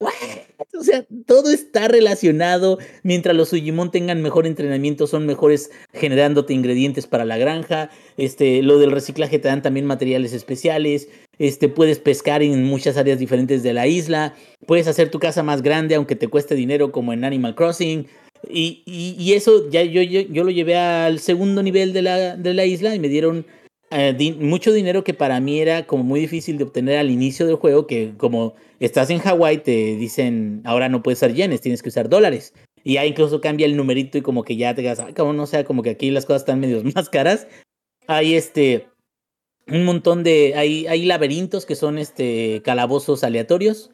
o 0.78 0.82
sea, 0.82 1.04
todo 1.26 1.50
está 1.50 1.88
relacionado. 1.88 2.78
Mientras 3.02 3.36
los 3.36 3.50
Sujimon 3.50 3.90
tengan 3.90 4.22
mejor 4.22 4.46
entrenamiento, 4.46 5.06
son 5.06 5.26
mejores 5.26 5.70
generándote 5.92 6.54
ingredientes 6.54 7.06
para 7.06 7.24
la 7.24 7.36
granja. 7.36 7.90
Este, 8.16 8.62
lo 8.62 8.78
del 8.78 8.92
reciclaje 8.92 9.38
te 9.38 9.48
dan 9.48 9.62
también 9.62 9.86
materiales 9.86 10.32
especiales. 10.32 11.08
Este, 11.38 11.68
puedes 11.68 11.98
pescar 11.98 12.42
en 12.42 12.64
muchas 12.64 12.96
áreas 12.96 13.18
diferentes 13.18 13.62
de 13.62 13.72
la 13.74 13.86
isla. 13.86 14.34
Puedes 14.66 14.88
hacer 14.88 15.10
tu 15.10 15.18
casa 15.18 15.42
más 15.42 15.62
grande, 15.62 15.94
aunque 15.94 16.16
te 16.16 16.28
cueste 16.28 16.54
dinero, 16.54 16.92
como 16.92 17.12
en 17.12 17.24
Animal 17.24 17.54
Crossing. 17.54 18.06
Y, 18.48 18.82
y, 18.86 19.34
eso 19.34 19.68
ya 19.68 19.82
yo, 19.82 20.00
yo, 20.00 20.22
yo, 20.22 20.44
lo 20.44 20.50
llevé 20.50 20.74
al 20.74 21.18
segundo 21.18 21.62
nivel 21.62 21.92
de 21.92 22.00
la, 22.00 22.36
de 22.36 22.54
la 22.54 22.64
isla 22.64 22.94
y 22.94 22.98
me 22.98 23.08
dieron 23.08 23.44
eh, 23.90 24.36
mucho 24.38 24.72
dinero 24.72 25.02
que 25.02 25.14
para 25.14 25.40
mí 25.40 25.58
era 25.58 25.86
como 25.86 26.04
muy 26.04 26.20
difícil 26.20 26.58
de 26.58 26.64
obtener 26.64 26.98
al 26.98 27.10
inicio 27.10 27.46
del 27.46 27.56
juego, 27.56 27.86
que 27.88 28.12
como 28.16 28.54
estás 28.78 29.10
en 29.10 29.18
Hawái 29.18 29.58
te 29.58 29.96
dicen, 29.96 30.62
ahora 30.64 30.88
no 30.88 31.02
puedes 31.02 31.18
usar 31.18 31.32
yenes, 31.32 31.60
tienes 31.60 31.82
que 31.82 31.88
usar 31.88 32.08
dólares. 32.08 32.54
Y 32.84 32.94
ya 32.94 33.04
incluso 33.04 33.40
cambia 33.40 33.66
el 33.66 33.76
numerito 33.76 34.16
y 34.16 34.22
como 34.22 34.44
que 34.44 34.56
ya 34.56 34.74
te 34.74 34.82
quedas, 34.82 35.02
como 35.16 35.32
no 35.32 35.46
sea, 35.46 35.64
como 35.64 35.82
que 35.82 35.90
aquí 35.90 36.10
las 36.10 36.24
cosas 36.24 36.42
están 36.42 36.60
medio 36.60 36.82
más 36.94 37.08
caras. 37.08 37.48
Hay 38.06 38.34
este, 38.34 38.86
un 39.66 39.84
montón 39.84 40.22
de, 40.22 40.54
hay, 40.56 40.86
hay 40.86 41.04
laberintos 41.04 41.66
que 41.66 41.74
son 41.74 41.98
este, 41.98 42.62
calabozos 42.64 43.24
aleatorios. 43.24 43.90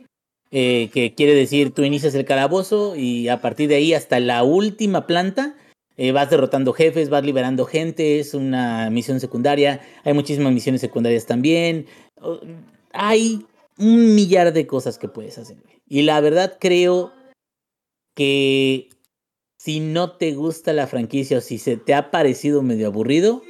Eh, 0.53 0.90
que 0.94 1.12
quiere 1.12 1.34
decir 1.34 1.72
tú 1.72 1.82
inicias 1.82 2.14
el 2.14 2.24
calabozo 2.24 2.94
y 2.94 3.26
a 3.28 3.40
partir 3.40 3.68
de 3.68 3.74
ahí 3.74 3.94
hasta 3.94 4.20
la 4.20 4.44
última 4.44 5.05
planta 5.05 5.57
eh, 5.97 6.12
vas 6.12 6.30
derrotando 6.30 6.72
jefes, 6.72 7.09
vas 7.09 7.24
liberando 7.24 7.64
gente, 7.64 8.18
es 8.20 8.34
una 8.34 8.90
misión 8.90 9.20
secundaria, 9.20 9.80
hay 10.05 10.12
muchísimas 10.12 10.53
misiones 10.53 10.80
secundarias 10.80 11.26
también, 11.26 11.86
hay 12.92 13.47
un 13.78 14.14
millar 14.14 14.53
de 14.53 14.66
cosas 14.66 14.99
que 14.99 15.09
puedes 15.09 15.38
hacer. 15.38 15.57
Y 15.88 16.03
la 16.03 16.20
verdad 16.20 16.59
creo 16.61 17.12
que 18.14 18.88
si 19.59 19.80
no 19.80 20.12
te 20.12 20.32
gusta 20.32 20.72
la 20.72 20.86
franquicia 20.86 21.38
o 21.38 21.40
si 21.40 21.59
se 21.59 21.76
te 21.76 21.94
ha 21.94 22.11
parecido 22.11 22.62
medio 22.62 22.86
aburrido, 22.86 23.42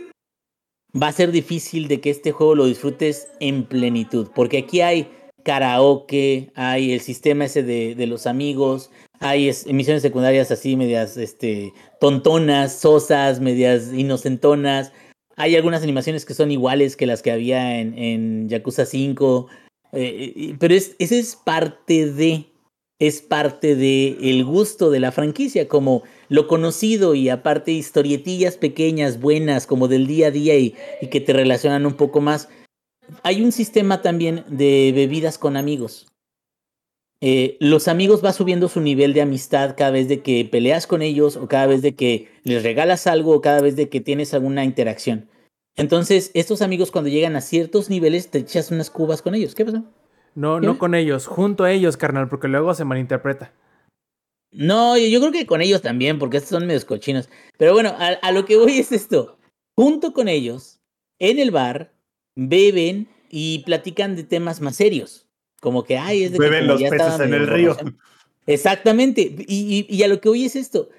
va 1.00 1.08
a 1.08 1.12
ser 1.12 1.30
difícil 1.32 1.88
de 1.88 2.00
que 2.00 2.10
este 2.10 2.32
juego 2.32 2.54
lo 2.54 2.66
disfrutes 2.66 3.28
en 3.40 3.64
plenitud, 3.64 4.28
porque 4.34 4.58
aquí 4.58 4.80
hay 4.80 5.10
karaoke, 5.44 6.50
hay 6.54 6.92
el 6.92 7.00
sistema 7.00 7.44
ese 7.44 7.62
de, 7.62 7.94
de 7.94 8.06
los 8.06 8.26
amigos, 8.26 8.90
hay 9.20 9.50
emisiones 9.66 10.02
secundarias 10.02 10.50
así, 10.50 10.76
medias 10.76 11.16
este, 11.16 11.72
tontonas, 12.00 12.72
sosas, 12.72 13.40
medias 13.40 13.92
inocentonas. 13.92 14.92
Hay 15.36 15.56
algunas 15.56 15.82
animaciones 15.82 16.24
que 16.24 16.34
son 16.34 16.50
iguales 16.50 16.96
que 16.96 17.06
las 17.06 17.22
que 17.22 17.32
había 17.32 17.80
en, 17.80 18.48
Yakuza 18.48 18.86
5. 18.86 19.46
Eh, 19.92 20.56
pero 20.58 20.74
es, 20.74 20.96
ese 20.98 21.18
es 21.18 21.36
parte 21.36 22.10
de. 22.10 22.46
Es 22.98 23.20
parte 23.20 23.76
de 23.76 24.16
el 24.22 24.42
gusto 24.46 24.90
de 24.90 25.00
la 25.00 25.12
franquicia, 25.12 25.68
como 25.68 26.02
lo 26.30 26.46
conocido 26.46 27.14
y 27.14 27.28
aparte 27.28 27.72
historietillas 27.72 28.56
pequeñas, 28.56 29.20
buenas, 29.20 29.66
como 29.66 29.86
del 29.86 30.06
día 30.06 30.28
a 30.28 30.30
día 30.30 30.56
y 30.56 30.74
que 31.10 31.20
te 31.20 31.34
relacionan 31.34 31.84
un 31.84 31.92
poco 31.92 32.22
más. 32.22 32.48
Hay 33.22 33.42
un 33.42 33.52
sistema 33.52 34.00
también 34.00 34.44
de 34.48 34.92
bebidas 34.94 35.36
con 35.36 35.58
amigos. 35.58 36.06
Eh, 37.22 37.56
los 37.60 37.88
amigos 37.88 38.22
va 38.24 38.32
subiendo 38.32 38.68
su 38.68 38.80
nivel 38.80 39.14
de 39.14 39.22
amistad 39.22 39.74
cada 39.76 39.90
vez 39.90 40.08
de 40.08 40.20
que 40.20 40.44
peleas 40.44 40.86
con 40.86 41.00
ellos 41.00 41.36
o 41.36 41.48
cada 41.48 41.66
vez 41.66 41.80
de 41.80 41.94
que 41.94 42.28
les 42.44 42.62
regalas 42.62 43.06
algo 43.06 43.34
o 43.34 43.40
cada 43.40 43.62
vez 43.62 43.74
de 43.74 43.88
que 43.88 44.00
tienes 44.00 44.34
alguna 44.34 44.64
interacción. 44.64 45.28
Entonces, 45.76 46.30
estos 46.34 46.62
amigos 46.62 46.90
cuando 46.90 47.10
llegan 47.10 47.36
a 47.36 47.40
ciertos 47.40 47.90
niveles 47.90 48.30
te 48.30 48.38
echas 48.38 48.70
unas 48.70 48.90
cubas 48.90 49.22
con 49.22 49.34
ellos. 49.34 49.54
¿Qué 49.54 49.64
pasó? 49.64 49.84
No, 50.34 50.60
no 50.60 50.78
con 50.78 50.94
ellos, 50.94 51.26
junto 51.26 51.64
a 51.64 51.72
ellos, 51.72 51.96
carnal, 51.96 52.28
porque 52.28 52.48
luego 52.48 52.74
se 52.74 52.84
malinterpreta. 52.84 53.54
No, 54.52 54.96
yo 54.98 55.20
creo 55.20 55.32
que 55.32 55.46
con 55.46 55.62
ellos 55.62 55.80
también, 55.80 56.18
porque 56.18 56.36
estos 56.36 56.50
son 56.50 56.66
medios 56.66 56.84
cochinos. 56.84 57.30
Pero 57.58 57.72
bueno, 57.72 57.94
a, 57.98 58.08
a 58.08 58.32
lo 58.32 58.44
que 58.44 58.56
voy 58.56 58.78
es 58.78 58.92
esto. 58.92 59.38
Junto 59.74 60.12
con 60.12 60.28
ellos, 60.28 60.80
en 61.18 61.38
el 61.38 61.50
bar, 61.50 61.92
beben 62.34 63.08
y 63.30 63.60
platican 63.60 64.16
de 64.16 64.24
temas 64.24 64.60
más 64.60 64.76
serios. 64.76 65.25
Como 65.66 65.82
que, 65.82 65.98
ay, 65.98 66.22
es 66.22 66.30
de 66.30 66.38
Beben 66.38 66.68
los 66.68 66.80
peces 66.80 67.18
en 67.18 67.34
el 67.34 67.48
río. 67.48 67.76
Exactamente. 68.46 69.34
Y, 69.48 69.84
y, 69.88 70.02
a 70.04 70.06
lo 70.06 70.20
que 70.20 70.28
hoy 70.28 70.44
es 70.44 70.54
esto. 70.54 70.90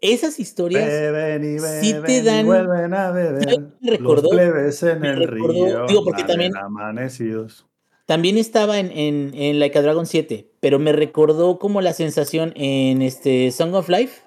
Esas 0.00 0.38
historias 0.38 0.86
beben 0.88 1.42
y 1.42 1.60
beben 1.60 1.80
sí 1.82 1.92
te 2.06 2.22
dan. 2.22 2.42
Y 2.42 2.44
vuelven 2.44 2.94
a 2.94 3.10
beber. 3.10 3.72
Me 3.80 3.90
recordó, 3.90 4.28
los 4.32 4.40
plebes 4.40 4.80
en 4.84 5.00
me 5.00 5.08
el 5.08 5.26
recordó- 5.26 5.52
río. 5.66 5.86
digo, 5.88 6.04
porque 6.04 6.22
también- 6.22 6.56
Amanecidos. 6.56 7.66
También 8.06 8.38
estaba 8.38 8.78
en, 8.78 8.92
en, 8.92 9.32
en 9.34 9.58
Like 9.58 9.76
a 9.76 9.82
Dragon 9.82 10.06
7, 10.06 10.48
pero 10.60 10.78
me 10.78 10.92
recordó 10.92 11.58
como 11.58 11.80
la 11.80 11.92
sensación 11.92 12.52
en 12.54 13.02
este 13.02 13.50
Song 13.50 13.74
of 13.74 13.88
Life. 13.88 14.20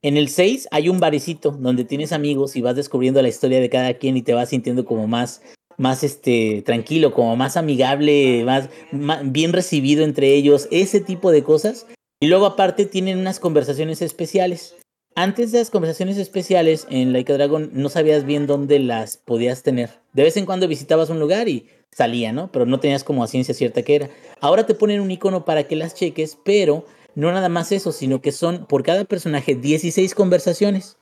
En 0.00 0.16
el 0.16 0.30
6 0.30 0.68
hay 0.70 0.88
un 0.88 0.98
barecito 0.98 1.50
donde 1.50 1.84
tienes 1.84 2.12
amigos 2.12 2.56
y 2.56 2.62
vas 2.62 2.74
descubriendo 2.74 3.20
la 3.20 3.28
historia 3.28 3.60
de 3.60 3.68
cada 3.68 3.92
quien 3.98 4.16
y 4.16 4.22
te 4.22 4.32
vas 4.32 4.48
sintiendo 4.48 4.86
como 4.86 5.06
más, 5.06 5.42
más 5.76 6.04
este, 6.04 6.62
tranquilo, 6.64 7.12
como 7.12 7.36
más 7.36 7.56
amigable, 7.56 8.44
más, 8.44 8.68
bien 9.24 9.52
recibido 9.52 10.04
entre 10.04 10.34
ellos, 10.34 10.68
ese 10.70 11.00
tipo 11.00 11.30
de 11.30 11.42
cosas. 11.42 11.86
Y 12.20 12.28
luego 12.28 12.46
aparte 12.46 12.86
tienen 12.86 13.18
unas 13.18 13.40
conversaciones 13.40 14.02
especiales. 14.02 14.76
Antes 15.16 15.52
de 15.52 15.58
las 15.58 15.70
conversaciones 15.70 16.16
especiales 16.16 16.86
en 16.90 17.12
Like 17.12 17.32
a 17.32 17.36
Dragon 17.36 17.70
no 17.72 17.88
sabías 17.88 18.24
bien 18.24 18.46
dónde 18.46 18.80
las 18.80 19.16
podías 19.16 19.62
tener. 19.62 19.90
De 20.12 20.24
vez 20.24 20.36
en 20.36 20.46
cuando 20.46 20.66
visitabas 20.66 21.10
un 21.10 21.20
lugar 21.20 21.48
y 21.48 21.68
salía, 21.92 22.32
¿no? 22.32 22.50
Pero 22.50 22.66
no 22.66 22.80
tenías 22.80 23.04
como 23.04 23.22
a 23.22 23.28
ciencia 23.28 23.54
cierta 23.54 23.82
que 23.82 23.94
era. 23.94 24.10
Ahora 24.40 24.66
te 24.66 24.74
ponen 24.74 25.00
un 25.00 25.10
icono 25.10 25.44
para 25.44 25.64
que 25.68 25.76
las 25.76 25.94
cheques, 25.94 26.36
pero 26.44 26.84
no 27.14 27.30
nada 27.30 27.48
más 27.48 27.70
eso, 27.70 27.92
sino 27.92 28.20
que 28.20 28.32
son 28.32 28.66
por 28.66 28.82
cada 28.82 29.04
personaje 29.04 29.54
16 29.54 30.14
conversaciones 30.14 30.96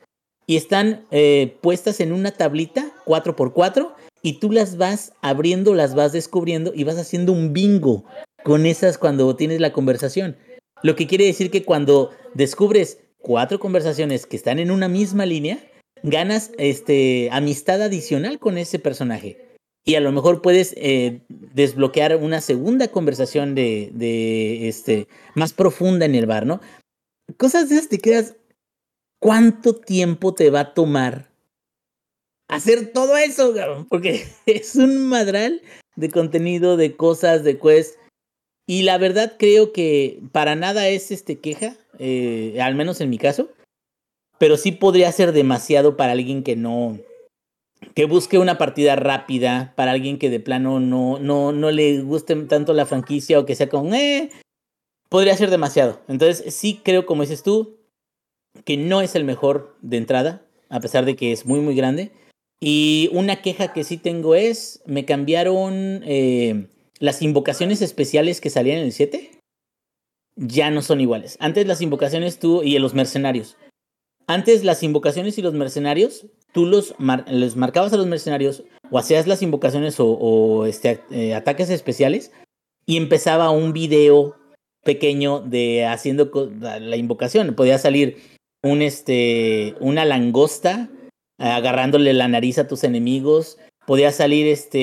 y 0.46 0.56
están 0.56 1.06
eh, 1.10 1.56
puestas 1.60 2.00
en 2.00 2.12
una 2.12 2.32
tablita 2.32 2.90
4x4 3.06 3.94
y 4.22 4.34
tú 4.34 4.52
las 4.52 4.76
vas 4.76 5.12
abriendo, 5.20 5.74
las 5.74 5.94
vas 5.94 6.12
descubriendo 6.12 6.72
y 6.74 6.84
vas 6.84 6.96
haciendo 6.96 7.32
un 7.32 7.52
bingo 7.52 8.04
con 8.44 8.66
esas 8.66 8.96
cuando 8.96 9.34
tienes 9.36 9.60
la 9.60 9.72
conversación. 9.72 10.36
Lo 10.82 10.96
que 10.96 11.06
quiere 11.06 11.26
decir 11.26 11.50
que 11.50 11.64
cuando 11.64 12.10
descubres 12.34 12.98
cuatro 13.18 13.58
conversaciones 13.58 14.26
que 14.26 14.36
están 14.36 14.58
en 14.58 14.70
una 14.70 14.88
misma 14.88 15.26
línea, 15.26 15.58
ganas 16.02 16.52
este, 16.58 17.28
amistad 17.32 17.82
adicional 17.82 18.38
con 18.38 18.58
ese 18.58 18.78
personaje. 18.78 19.52
Y 19.84 19.96
a 19.96 20.00
lo 20.00 20.12
mejor 20.12 20.42
puedes 20.42 20.74
eh, 20.76 21.22
desbloquear 21.28 22.16
una 22.16 22.40
segunda 22.40 22.88
conversación 22.88 23.54
de, 23.56 24.68
este, 24.68 25.08
más 25.34 25.52
profunda 25.52 26.06
en 26.06 26.14
el 26.14 26.26
bar, 26.26 26.46
¿no? 26.46 26.60
Cosas 27.36 27.68
de 27.68 27.76
esas 27.76 27.88
te 27.88 27.98
quedas. 27.98 28.36
¿Cuánto 29.20 29.74
tiempo 29.74 30.34
te 30.34 30.50
va 30.50 30.60
a 30.60 30.74
tomar 30.74 31.31
hacer 32.53 32.92
todo 32.92 33.16
eso, 33.16 33.55
cabrón? 33.55 33.86
Porque 33.88 34.26
es 34.46 34.76
un 34.76 35.07
madral 35.07 35.62
de 35.96 36.11
contenido, 36.11 36.76
de 36.76 36.96
cosas, 36.96 37.44
de 37.44 37.59
quest. 37.59 37.96
Y 38.66 38.82
la 38.82 38.98
verdad 38.98 39.34
creo 39.38 39.72
que 39.72 40.20
para 40.32 40.55
nada 40.55 40.88
es 40.88 41.11
este 41.11 41.40
queja, 41.40 41.76
eh, 41.98 42.59
al 42.61 42.74
menos 42.74 43.00
en 43.00 43.11
mi 43.11 43.18
caso. 43.18 43.48
Pero 44.38 44.57
sí 44.57 44.72
podría 44.72 45.11
ser 45.12 45.32
demasiado 45.32 45.96
para 45.96 46.12
alguien 46.12 46.42
que 46.42 46.57
no, 46.57 46.98
que 47.94 48.07
busque 48.07 48.38
una 48.38 48.59
partida 48.59 48.96
rápida 48.96 49.72
para 49.76 49.92
alguien 49.92 50.18
que 50.18 50.30
de 50.30 50.40
plano 50.40 50.80
no, 50.80 51.18
no, 51.18 51.53
no 51.53 51.70
le 51.70 52.00
guste 52.03 52.34
tanto 52.46 52.72
la 52.72 52.86
franquicia 52.86 53.38
o 53.38 53.46
que 53.46 53.55
sea 53.55 53.68
como, 53.68 53.94
eh, 53.94 54.30
podría 55.09 55.36
ser 55.36 55.50
demasiado. 55.50 56.00
Entonces 56.09 56.55
sí 56.55 56.80
creo, 56.82 57.07
como 57.07 57.22
dices 57.22 57.42
tú, 57.42 57.78
que 58.64 58.76
no 58.76 59.00
es 59.00 59.14
el 59.14 59.24
mejor 59.24 59.76
de 59.80 59.96
entrada, 59.96 60.42
a 60.68 60.80
pesar 60.80 61.05
de 61.05 61.16
que 61.16 61.32
es 61.32 61.46
muy, 61.46 61.61
muy 61.61 61.74
grande. 61.74 62.12
Y 62.64 63.10
una 63.12 63.42
queja 63.42 63.72
que 63.72 63.82
sí 63.82 63.96
tengo 63.96 64.36
es, 64.36 64.84
me 64.86 65.04
cambiaron 65.04 66.00
eh, 66.04 66.68
las 67.00 67.20
invocaciones 67.20 67.82
especiales 67.82 68.40
que 68.40 68.50
salían 68.50 68.78
en 68.78 68.84
el 68.84 68.92
7. 68.92 69.32
Ya 70.36 70.70
no 70.70 70.80
son 70.80 71.00
iguales. 71.00 71.36
Antes 71.40 71.66
las 71.66 71.80
invocaciones 71.80 72.38
tú 72.38 72.62
y 72.62 72.78
los 72.78 72.94
mercenarios. 72.94 73.56
Antes 74.28 74.62
las 74.62 74.84
invocaciones 74.84 75.38
y 75.38 75.42
los 75.42 75.54
mercenarios, 75.54 76.26
tú 76.52 76.64
los, 76.66 76.94
les 77.26 77.56
marcabas 77.56 77.92
a 77.94 77.96
los 77.96 78.06
mercenarios 78.06 78.62
o 78.92 78.98
hacías 78.98 79.26
las 79.26 79.42
invocaciones 79.42 79.98
o, 79.98 80.06
o 80.06 80.64
este, 80.66 81.00
eh, 81.10 81.34
ataques 81.34 81.68
especiales 81.68 82.30
y 82.86 82.96
empezaba 82.96 83.50
un 83.50 83.72
video 83.72 84.36
pequeño 84.84 85.40
de 85.40 85.84
haciendo 85.86 86.30
la 86.60 86.96
invocación. 86.96 87.56
Podía 87.56 87.78
salir 87.78 88.18
un 88.62 88.82
este, 88.82 89.74
una 89.80 90.04
langosta 90.04 90.88
agarrándole 91.51 92.12
la 92.12 92.28
nariz 92.28 92.59
a 92.59 92.68
tus 92.68 92.84
enemigos. 92.84 93.59
Podía 93.86 94.12
salir 94.12 94.47
este 94.47 94.78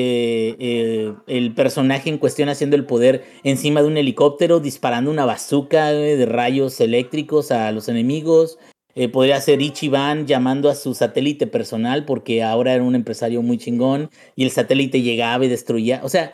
eh, 0.60 1.14
el 1.28 1.54
personaje 1.54 2.10
en 2.10 2.18
cuestión 2.18 2.50
haciendo 2.50 2.76
el 2.76 2.86
poder 2.86 3.24
encima 3.44 3.82
de 3.82 3.88
un 3.88 3.98
helicóptero, 3.98 4.60
disparando 4.60 5.10
una 5.10 5.26
bazooka 5.26 5.92
de 5.94 6.26
rayos 6.26 6.82
eléctricos 6.82 7.52
a 7.52 7.72
los 7.72 7.88
enemigos. 7.88 8.60
Eh, 8.96 9.08
podría 9.08 9.40
ser 9.40 9.62
Ichiban 9.62 10.28
llamando 10.28 10.70
a 10.70 10.76
su 10.76 10.94
satélite 10.94 11.48
personal 11.48 12.04
porque 12.04 12.44
ahora 12.44 12.74
era 12.74 12.84
un 12.84 12.96
empresario 12.96 13.42
muy 13.42 13.58
chingón 13.58 14.10
y 14.36 14.44
el 14.44 14.52
satélite 14.52 15.02
llegaba 15.02 15.46
y 15.46 15.48
destruía. 15.48 16.02
O 16.04 16.10
sea, 16.10 16.34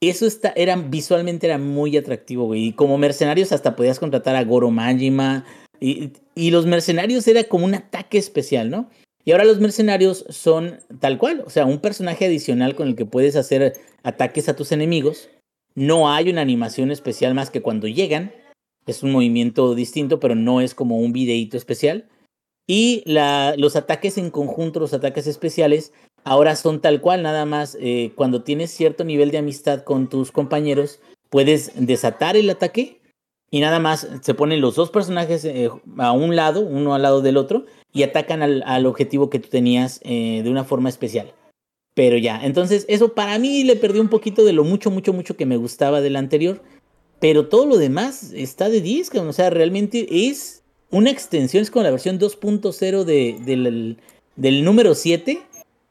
eso 0.00 0.26
está, 0.26 0.52
era, 0.56 0.74
visualmente 0.74 1.46
era 1.46 1.58
muy 1.58 1.96
atractivo, 1.96 2.46
güey. 2.46 2.66
Y 2.68 2.72
como 2.72 2.98
mercenarios 2.98 3.52
hasta 3.52 3.76
podías 3.76 4.00
contratar 4.00 4.34
a 4.34 4.42
Goro 4.42 4.72
Majima. 4.72 5.44
Y, 5.78 6.10
y 6.34 6.50
los 6.50 6.66
mercenarios 6.66 7.28
era 7.28 7.44
como 7.44 7.66
un 7.66 7.74
ataque 7.74 8.18
especial, 8.18 8.70
¿no? 8.70 8.90
Y 9.24 9.32
ahora 9.32 9.44
los 9.44 9.60
mercenarios 9.60 10.24
son 10.28 10.80
tal 11.00 11.18
cual, 11.18 11.44
o 11.46 11.50
sea, 11.50 11.64
un 11.64 11.78
personaje 11.78 12.26
adicional 12.26 12.74
con 12.74 12.88
el 12.88 12.96
que 12.96 13.06
puedes 13.06 13.36
hacer 13.36 13.74
ataques 14.02 14.48
a 14.48 14.56
tus 14.56 14.72
enemigos. 14.72 15.30
No 15.74 16.10
hay 16.12 16.28
una 16.28 16.40
animación 16.40 16.90
especial 16.90 17.34
más 17.34 17.50
que 17.50 17.62
cuando 17.62 17.86
llegan. 17.86 18.32
Es 18.86 19.02
un 19.02 19.12
movimiento 19.12 19.74
distinto, 19.74 20.18
pero 20.18 20.34
no 20.34 20.60
es 20.60 20.74
como 20.74 20.98
un 20.98 21.12
videíto 21.12 21.56
especial. 21.56 22.08
Y 22.66 23.04
los 23.06 23.76
ataques 23.76 24.18
en 24.18 24.30
conjunto, 24.30 24.80
los 24.80 24.94
ataques 24.94 25.26
especiales, 25.26 25.92
ahora 26.24 26.56
son 26.56 26.80
tal 26.80 27.00
cual, 27.00 27.22
nada 27.22 27.44
más 27.44 27.76
eh, 27.80 28.12
cuando 28.14 28.42
tienes 28.42 28.70
cierto 28.70 29.04
nivel 29.04 29.30
de 29.30 29.38
amistad 29.38 29.82
con 29.84 30.08
tus 30.08 30.32
compañeros, 30.32 31.00
puedes 31.30 31.72
desatar 31.74 32.36
el 32.36 32.50
ataque 32.50 33.00
y 33.50 33.60
nada 33.60 33.78
más 33.78 34.08
se 34.22 34.34
ponen 34.34 34.60
los 34.60 34.76
dos 34.76 34.90
personajes 34.90 35.44
eh, 35.44 35.70
a 35.98 36.12
un 36.12 36.36
lado, 36.36 36.60
uno 36.60 36.94
al 36.94 37.02
lado 37.02 37.20
del 37.20 37.36
otro, 37.36 37.66
y 37.92 38.02
atacan 38.02 38.42
al, 38.42 38.86
objetivo 38.86 39.30
que 39.30 39.38
tú 39.38 39.48
tenías 39.48 40.00
eh, 40.02 40.40
de 40.42 40.50
una 40.50 40.64
forma 40.64 40.88
especial. 40.88 41.32
Pero 41.94 42.16
ya, 42.16 42.42
entonces 42.42 42.86
eso 42.88 43.12
para 43.14 43.38
mí 43.38 43.64
le 43.64 43.76
perdió 43.76 44.00
un 44.00 44.08
poquito 44.08 44.44
de 44.44 44.54
lo 44.54 44.64
mucho, 44.64 44.90
mucho, 44.90 45.12
mucho 45.12 45.36
que 45.36 45.44
me 45.44 45.58
gustaba 45.58 46.00
del 46.00 46.16
anterior. 46.16 46.62
Pero 47.20 47.46
todo 47.48 47.66
lo 47.66 47.76
demás 47.76 48.32
está 48.32 48.68
de 48.68 48.80
10, 48.80 49.14
o 49.14 49.32
sea, 49.32 49.50
realmente 49.50 50.28
es 50.28 50.62
una 50.90 51.10
extensión, 51.10 51.62
es 51.62 51.70
como 51.70 51.84
la 51.84 51.90
versión 51.90 52.18
2.0 52.18 53.04
de, 53.04 53.38
del, 53.44 53.98
del 54.36 54.64
número 54.64 54.94
7, 54.94 55.40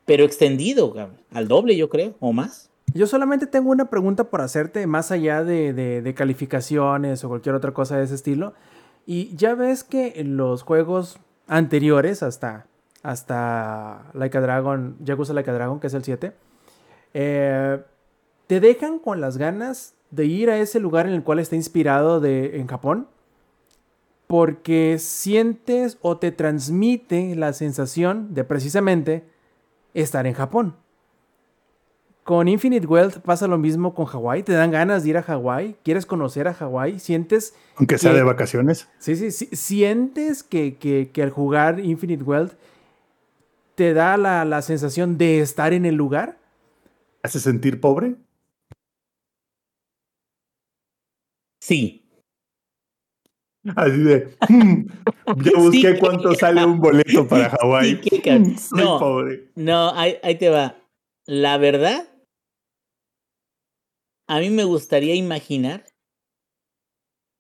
pero 0.06 0.26
extendido, 0.26 0.93
al 1.32 1.47
doble 1.47 1.78
yo 1.78 1.89
creo, 1.89 2.16
o 2.20 2.34
más. 2.34 2.70
Yo 2.93 3.08
solamente 3.08 3.47
tengo 3.47 3.72
una 3.72 3.89
pregunta 3.89 4.26
por 4.26 4.41
hacerte, 4.41 4.86
más 4.88 5.12
allá 5.12 5.43
de, 5.43 5.72
de, 5.74 6.14
calificaciones 6.14 7.24
o 7.24 7.30
cualquier 7.30 7.56
otra 7.56 7.74
cosa 7.74 7.97
de 7.97 8.04
ese 8.04 8.16
estilo. 8.16 8.54
Y 9.06 9.34
ya 9.36 9.56
ves 9.56 9.84
que 9.84 10.22
los 10.26 10.64
juegos 10.64 11.18
anteriores, 11.52 12.24
hasta, 12.24 12.66
hasta 13.04 14.10
Like 14.14 14.38
a 14.38 14.41
Dragon, 14.41 14.95
Yakuza 15.02 15.34
Like 15.34 15.52
Dragon, 15.52 15.82
que 15.82 15.88
es 15.88 15.93
el 15.93 16.04
7, 16.04 16.32
eh, 17.14 17.84
te 18.47 18.60
dejan 18.62 18.99
con 18.99 19.20
las 19.20 19.38
ganas 19.38 19.93
de 20.12 20.26
ir 20.26 20.49
a 20.49 20.58
ese 20.58 20.80
lugar 20.80 21.08
en 21.08 21.14
el 21.14 21.24
cual 21.24 21.39
está 21.39 21.58
inspirado 21.58 22.22
de, 22.22 22.58
en 22.60 22.68
Japón. 22.68 23.08
Porque 24.28 24.97
sientes 24.97 25.97
o 26.02 26.18
te 26.18 26.32
transmite 26.32 27.36
la 27.36 27.52
sensación 27.52 28.34
de 28.34 28.45
precisamente 28.45 29.26
estar 29.93 30.26
en 30.26 30.34
Japón. 30.34 30.78
Con 32.24 32.48
Infinite 32.48 32.86
Wealth 32.86 33.20
pasa 33.20 33.48
lo 33.48 33.58
mismo 33.58 33.96
con 33.96 34.06
Hawái. 34.06 34.44
Te 34.44 34.54
dan 34.54 34.70
ganas 34.70 35.04
de 35.04 35.10
ir 35.10 35.18
a 35.18 35.24
Hawái. 35.24 35.76
Quieres 35.84 36.06
conocer 36.06 36.48
a 36.48 36.54
Hawái. 36.54 37.00
Sientes. 37.00 37.56
Aunque 37.76 37.98
sea 37.98 38.14
de 38.14 38.22
vacaciones. 38.22 38.88
Sí, 39.00 39.16
sí, 39.16 39.32
sí. 39.32 39.50
Sientes 39.54 40.44
que, 40.44 40.76
que, 40.76 41.24
al 41.24 41.32
jugar 41.32 41.80
Infinite 41.80 42.24
Wealth 42.24 42.54
te 43.74 43.94
da 43.94 44.18
la, 44.18 44.46
la, 44.46 44.62
sensación 44.62 45.18
de 45.18 45.40
estar 45.40 45.74
en 45.74 45.86
el 45.86 45.96
lugar. 45.96 46.38
¿Hace 47.24 47.40
sentir 47.40 47.82
pobre? 47.82 48.16
Sí. 51.60 52.08
Así 53.76 53.98
de. 53.98 54.36
Hmm, 54.48 54.86
ya 55.38 55.52
busqué 55.58 55.98
cuánto 55.98 56.36
sale 56.36 56.64
un 56.64 56.80
boleto 56.80 57.28
para 57.28 57.50
Hawái. 57.50 58.02
no, 58.76 59.00
pobre. 59.00 59.50
No, 59.56 59.92
ahí, 59.96 60.18
ahí 60.22 60.38
te 60.38 60.50
va. 60.50 60.76
La 61.26 61.58
verdad 61.58 62.11
a 64.32 64.40
mí 64.40 64.50
me 64.50 64.64
gustaría 64.64 65.14
imaginar 65.14 65.84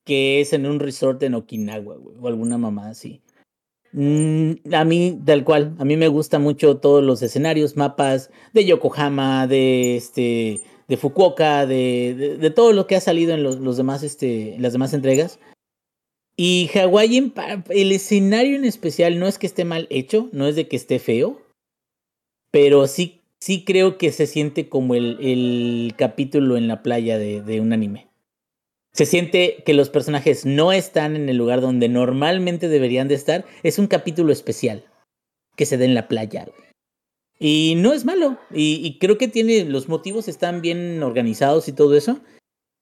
que 0.05 0.41
es 0.41 0.51
en 0.51 0.65
un 0.65 0.81
resort 0.81 1.23
en 1.23 1.35
Okinawa, 1.35 1.95
güey, 1.95 2.17
o 2.19 2.27
alguna 2.27 2.57
mamá 2.57 2.89
así. 2.89 3.21
Mm, 3.93 4.55
a 4.73 4.83
mí, 4.83 5.17
tal 5.25 5.45
cual, 5.45 5.73
a 5.79 5.85
mí 5.85 5.95
me 5.95 6.09
gusta 6.09 6.37
mucho 6.37 6.79
todos 6.79 7.01
los 7.01 7.21
escenarios, 7.21 7.77
mapas 7.77 8.29
de 8.51 8.65
Yokohama, 8.65 9.47
de 9.47 9.95
este, 9.95 10.63
de 10.89 10.97
Fukuoka, 10.97 11.65
de, 11.65 12.37
de, 12.37 12.49
todo 12.49 12.73
lo 12.73 12.87
que 12.87 12.97
ha 12.97 13.01
salido 13.01 13.33
en 13.33 13.43
los, 13.43 13.77
demás, 13.77 14.03
este, 14.03 14.57
las 14.59 14.73
demás 14.73 14.93
entregas. 14.93 15.39
Y 16.35 16.69
Hawái, 16.73 17.31
el 17.69 17.91
escenario 17.93 18.57
en 18.57 18.65
especial 18.65 19.17
no 19.17 19.27
es 19.27 19.37
que 19.37 19.47
esté 19.47 19.63
mal 19.63 19.87
hecho, 19.89 20.27
no 20.33 20.45
es 20.45 20.57
de 20.57 20.67
que 20.67 20.75
esté 20.75 20.99
feo, 20.99 21.41
pero 22.51 22.85
sí 22.87 23.20
sí 23.41 23.65
creo 23.65 23.97
que 23.97 24.11
se 24.11 24.27
siente 24.27 24.69
como 24.69 24.95
el, 24.95 25.17
el 25.19 25.93
capítulo 25.97 26.55
en 26.55 26.67
la 26.67 26.83
playa 26.83 27.17
de, 27.17 27.59
un 27.59 27.73
anime. 27.73 28.07
Se 28.93 29.05
siente 29.05 29.63
que 29.65 29.73
los 29.73 29.89
personajes 29.89 30.45
no 30.45 30.71
están 30.71 31.15
en 31.15 31.27
el 31.27 31.37
lugar 31.37 31.59
donde 31.61 31.89
normalmente 31.89 32.69
deberían 32.69 33.07
de 33.07 33.15
estar. 33.15 33.45
Es 33.63 33.79
un 33.79 33.87
capítulo 33.87 34.31
especial 34.31 34.85
que 35.55 35.65
se 35.65 35.77
da 35.77 35.85
en 35.85 35.95
la 35.95 36.07
playa. 36.07 36.47
Y 37.39 37.75
no 37.77 37.93
es 37.93 38.05
malo. 38.05 38.37
Y, 38.53 38.85
y 38.85 38.99
creo 38.99 39.17
que 39.17 39.29
tiene. 39.29 39.63
Los 39.65 39.87
motivos 39.87 40.27
están 40.27 40.61
bien 40.61 41.01
organizados 41.03 41.67
y 41.69 41.73
todo 41.73 41.95
eso. 41.95 42.19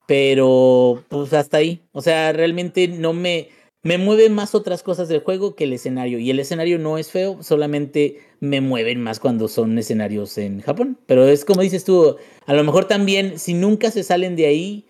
Pero 0.07 1.05
pues 1.09 1.31
hasta 1.33 1.57
ahí. 1.57 1.87
O 1.91 2.01
sea, 2.01 2.33
realmente 2.33 2.87
no 2.87 3.13
me 3.13 3.49
me 3.81 3.97
mueven 3.97 4.33
más 4.33 4.55
otras 4.55 4.83
cosas 4.83 5.07
del 5.07 5.21
juego 5.21 5.55
que 5.55 5.63
el 5.63 5.73
escenario. 5.73 6.19
Y 6.19 6.29
el 6.29 6.39
escenario 6.39 6.79
no 6.79 6.97
es 6.97 7.11
feo, 7.11 7.41
solamente 7.41 8.19
me 8.39 8.61
mueven 8.61 9.01
más 9.01 9.19
cuando 9.19 9.47
son 9.47 9.77
escenarios 9.77 10.37
en 10.37 10.61
Japón. 10.61 10.97
Pero 11.05 11.27
es 11.27 11.45
como 11.45 11.61
dices 11.61 11.85
tú, 11.85 12.17
a 12.45 12.53
lo 12.53 12.63
mejor 12.63 12.85
también, 12.85 13.39
si 13.39 13.53
nunca 13.53 13.91
se 13.91 14.03
salen 14.03 14.35
de 14.35 14.47
ahí, 14.47 14.85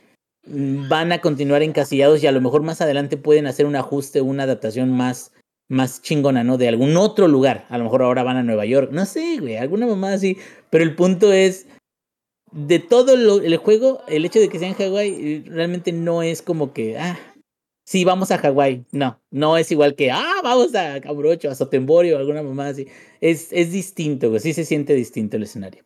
mm, 0.48 0.90
van 0.90 1.12
a 1.12 1.22
continuar 1.22 1.62
encasillados 1.62 2.24
y 2.24 2.28
a 2.28 2.32
lo 2.32 2.42
mejor 2.42 2.64
más 2.64 2.82
adelante 2.82 3.18
pueden 3.18 3.46
hacer 3.46 3.66
un 3.66 3.76
ajuste, 3.76 4.22
una 4.22 4.44
adaptación 4.44 4.92
más, 4.92 5.34
más 5.68 6.02
chingona, 6.02 6.44
¿no? 6.44 6.58
De 6.58 6.68
algún 6.68 6.98
otro 6.98 7.28
lugar. 7.28 7.68
A 7.70 7.78
lo 7.78 7.84
mejor 7.84 8.02
ahora 8.02 8.24
van 8.24 8.38
a 8.38 8.44
Nueva 8.44 8.66
York. 8.66 8.90
No 8.92 9.06
sé, 9.06 9.38
güey, 9.40 9.58
alguna 9.58 9.86
mamá 9.86 10.14
así. 10.14 10.38
Pero 10.72 10.84
el 10.84 10.96
punto 10.96 11.32
es, 11.32 11.68
de 12.52 12.80
todo 12.80 13.14
el 13.14 13.58
juego, 13.58 14.02
el 14.08 14.26
hecho 14.26 14.40
de 14.40 14.50
que 14.50 14.58
sea 14.58 14.68
en 14.68 14.74
Hawái 14.74 15.44
realmente 15.48 15.92
no 15.92 16.24
es 16.24 16.42
como 16.42 16.74
que, 16.74 16.98
ah, 16.98 17.20
sí, 17.90 18.06
vamos 18.06 18.30
a 18.32 18.38
Hawái. 18.38 18.86
No, 18.92 19.20
no 19.32 19.58
es 19.58 19.72
igual 19.72 19.96
que, 19.96 20.12
ah, 20.12 20.42
vamos 20.44 20.76
a 20.76 21.02
Cabrocho, 21.02 21.50
a 21.50 21.56
Sotemborio, 21.56 22.18
alguna 22.20 22.44
mamá 22.44 22.68
así. 22.68 22.88
Es, 23.20 23.52
es 23.52 23.72
distinto, 23.72 24.38
sí 24.40 24.54
se 24.54 24.64
siente 24.64 24.94
distinto 24.94 25.38
el 25.38 25.44
escenario. 25.44 25.84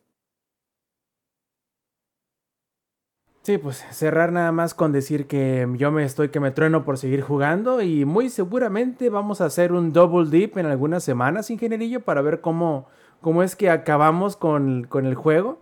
Sí, 3.42 3.58
pues 3.58 3.84
cerrar 3.90 4.32
nada 4.32 4.52
más 4.52 4.74
con 4.74 4.92
decir 4.92 5.26
que 5.26 5.66
yo 5.76 5.90
me 5.92 6.04
estoy 6.04 6.30
que 6.30 6.40
me 6.40 6.50
trueno 6.50 6.84
por 6.84 6.98
seguir 6.98 7.20
jugando 7.22 7.82
y 7.82 8.04
muy 8.04 8.30
seguramente 8.30 9.10
vamos 9.10 9.40
a 9.40 9.46
hacer 9.46 9.72
un 9.72 9.92
double 9.92 10.30
dip 10.30 10.56
en 10.58 10.66
algunas 10.66 11.04
semanas, 11.04 11.50
ingenierillo, 11.50 12.00
para 12.00 12.22
ver 12.22 12.40
cómo, 12.40 12.86
cómo 13.20 13.42
es 13.42 13.56
que 13.56 13.70
acabamos 13.70 14.36
con, 14.36 14.84
con 14.84 15.06
el 15.06 15.14
juego 15.14 15.58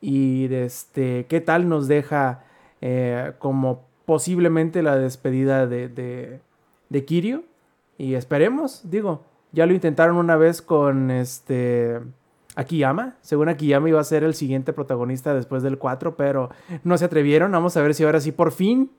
y 0.00 0.52
este, 0.52 1.26
qué 1.26 1.40
tal 1.40 1.68
nos 1.68 1.86
deja 1.88 2.44
eh, 2.80 3.32
como 3.38 3.89
posiblemente 4.10 4.82
la 4.82 4.96
despedida 4.96 5.68
de, 5.68 5.88
de, 5.88 6.40
de 6.88 7.04
Kirio. 7.04 7.44
Y 7.96 8.14
esperemos, 8.14 8.90
digo, 8.90 9.24
ya 9.52 9.66
lo 9.66 9.72
intentaron 9.72 10.16
una 10.16 10.34
vez 10.34 10.62
con 10.62 11.12
este 11.12 12.00
Akiyama. 12.56 13.14
Según 13.20 13.48
Akiyama 13.48 13.88
iba 13.88 14.00
a 14.00 14.02
ser 14.02 14.24
el 14.24 14.34
siguiente 14.34 14.72
protagonista 14.72 15.32
después 15.32 15.62
del 15.62 15.78
4, 15.78 16.16
pero 16.16 16.50
no 16.82 16.98
se 16.98 17.04
atrevieron. 17.04 17.52
Vamos 17.52 17.76
a 17.76 17.82
ver 17.82 17.94
si 17.94 18.02
ahora 18.02 18.18
sí 18.18 18.32
por 18.32 18.50
fin, 18.50 18.90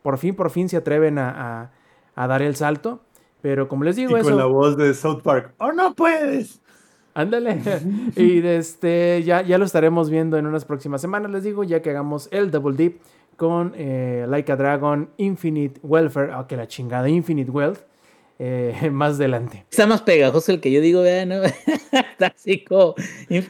por 0.00 0.16
fin, 0.16 0.36
por 0.36 0.48
fin 0.50 0.68
se 0.68 0.76
atreven 0.76 1.18
a, 1.18 1.72
a, 2.14 2.26
dar 2.28 2.40
el 2.40 2.54
salto. 2.54 3.00
Pero 3.40 3.66
como 3.66 3.82
les 3.82 3.96
digo, 3.96 4.16
y 4.16 4.22
con 4.22 4.36
la 4.36 4.46
voz 4.46 4.76
de 4.76 4.94
South 4.94 5.22
Park, 5.24 5.54
¡Oh, 5.58 5.72
no 5.72 5.92
puedes! 5.96 6.60
Ándale. 7.14 7.60
y 8.16 8.46
este, 8.46 9.24
ya, 9.24 9.42
ya 9.42 9.58
lo 9.58 9.64
estaremos 9.64 10.08
viendo 10.08 10.36
en 10.38 10.46
unas 10.46 10.64
próximas 10.64 11.00
semanas, 11.00 11.32
les 11.32 11.42
digo, 11.42 11.64
ya 11.64 11.82
que 11.82 11.90
hagamos 11.90 12.28
el 12.30 12.52
Double 12.52 12.76
Deep 12.76 13.00
con 13.36 13.72
eh, 13.76 14.26
Like 14.28 14.52
a 14.52 14.56
Dragon 14.56 15.10
Infinite 15.16 15.80
Welfare, 15.82 16.32
aunque 16.32 16.54
ah, 16.54 16.58
la 16.58 16.68
chingada 16.68 17.08
Infinite 17.08 17.50
Wealth. 17.50 17.80
eh, 18.38 18.90
más 18.90 19.14
adelante. 19.14 19.64
Está 19.70 19.86
más 19.86 20.02
pegajoso 20.02 20.50
el 20.52 20.60
que 20.60 20.72
yo 20.72 20.80
digo, 20.80 21.02
vean, 21.02 21.28
¿no? 21.28 21.42
Está 21.92 22.26
así 22.34 22.64
como, 22.64 22.94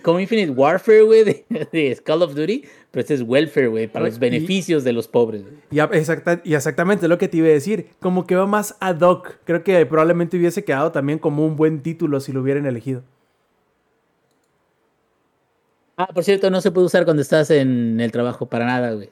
como 0.02 0.20
Infinite 0.20 0.50
Warfare, 0.50 1.02
güey, 1.02 1.24
de, 1.24 1.44
de, 1.72 1.98
Call 2.04 2.22
of 2.22 2.34
Duty, 2.34 2.64
pero 2.90 3.00
este 3.00 3.14
es 3.14 3.22
welfare, 3.22 3.68
güey, 3.68 3.86
para 3.86 4.04
los 4.04 4.18
beneficios 4.18 4.84
de 4.84 4.92
los 4.92 5.08
pobres. 5.08 5.44
Y, 5.70 5.80
exacta, 5.80 6.42
y 6.44 6.54
exactamente 6.54 7.08
lo 7.08 7.16
que 7.16 7.28
te 7.28 7.38
iba 7.38 7.46
a 7.46 7.50
decir, 7.50 7.86
como 8.00 8.26
que 8.26 8.36
va 8.36 8.46
más 8.46 8.76
ad 8.80 9.00
hoc. 9.00 9.36
Creo 9.44 9.64
que 9.64 9.86
probablemente 9.86 10.36
hubiese 10.36 10.64
quedado 10.64 10.92
también 10.92 11.18
como 11.18 11.46
un 11.46 11.56
buen 11.56 11.82
título 11.82 12.20
si 12.20 12.32
lo 12.32 12.42
hubieran 12.42 12.66
elegido. 12.66 13.02
Ah, 15.96 16.08
por 16.12 16.24
cierto, 16.24 16.50
no 16.50 16.60
se 16.60 16.70
puede 16.70 16.86
usar 16.86 17.04
cuando 17.04 17.22
estás 17.22 17.50
en 17.50 18.00
el 18.00 18.12
trabajo 18.12 18.46
para 18.46 18.66
nada, 18.66 18.92
güey. 18.92 19.10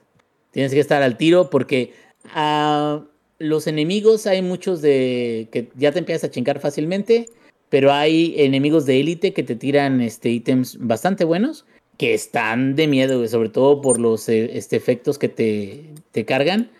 Tienes 0.51 0.73
que 0.73 0.81
estar 0.81 1.03
al 1.03 1.17
tiro 1.17 1.51
porque 1.51 1.93
uh, 2.37 3.03
los 3.39 3.67
enemigos 3.67 4.27
hay 4.27 4.43
muchos 4.43 4.83
de 4.83 5.49
que 5.53 5.69
ya 5.77 5.93
te 5.93 6.01
empiezas 6.01 6.25
a 6.25 6.31
chingar 6.31 6.61
fácilmente, 6.61 7.29
pero 7.69 7.93
hay 7.93 8.35
enemigos 8.37 8.87
de 8.87 9.01
élite 9.01 9.33
que 9.33 9.43
te 9.43 9.57
tiran 9.57 10.01
este 10.01 10.31
ítems 10.31 10.77
bastante 10.81 11.25
buenos 11.25 11.65
que 11.97 12.15
están 12.15 12.77
de 12.77 12.87
miedo, 12.87 13.27
sobre 13.29 13.51
todo 13.51 13.83
por 13.83 14.01
los 14.01 14.29
eh, 14.29 14.57
este, 14.57 14.77
efectos 14.77 15.19
que 15.19 15.29
te, 15.29 15.85
te 16.13 16.25
cargan. 16.25 16.71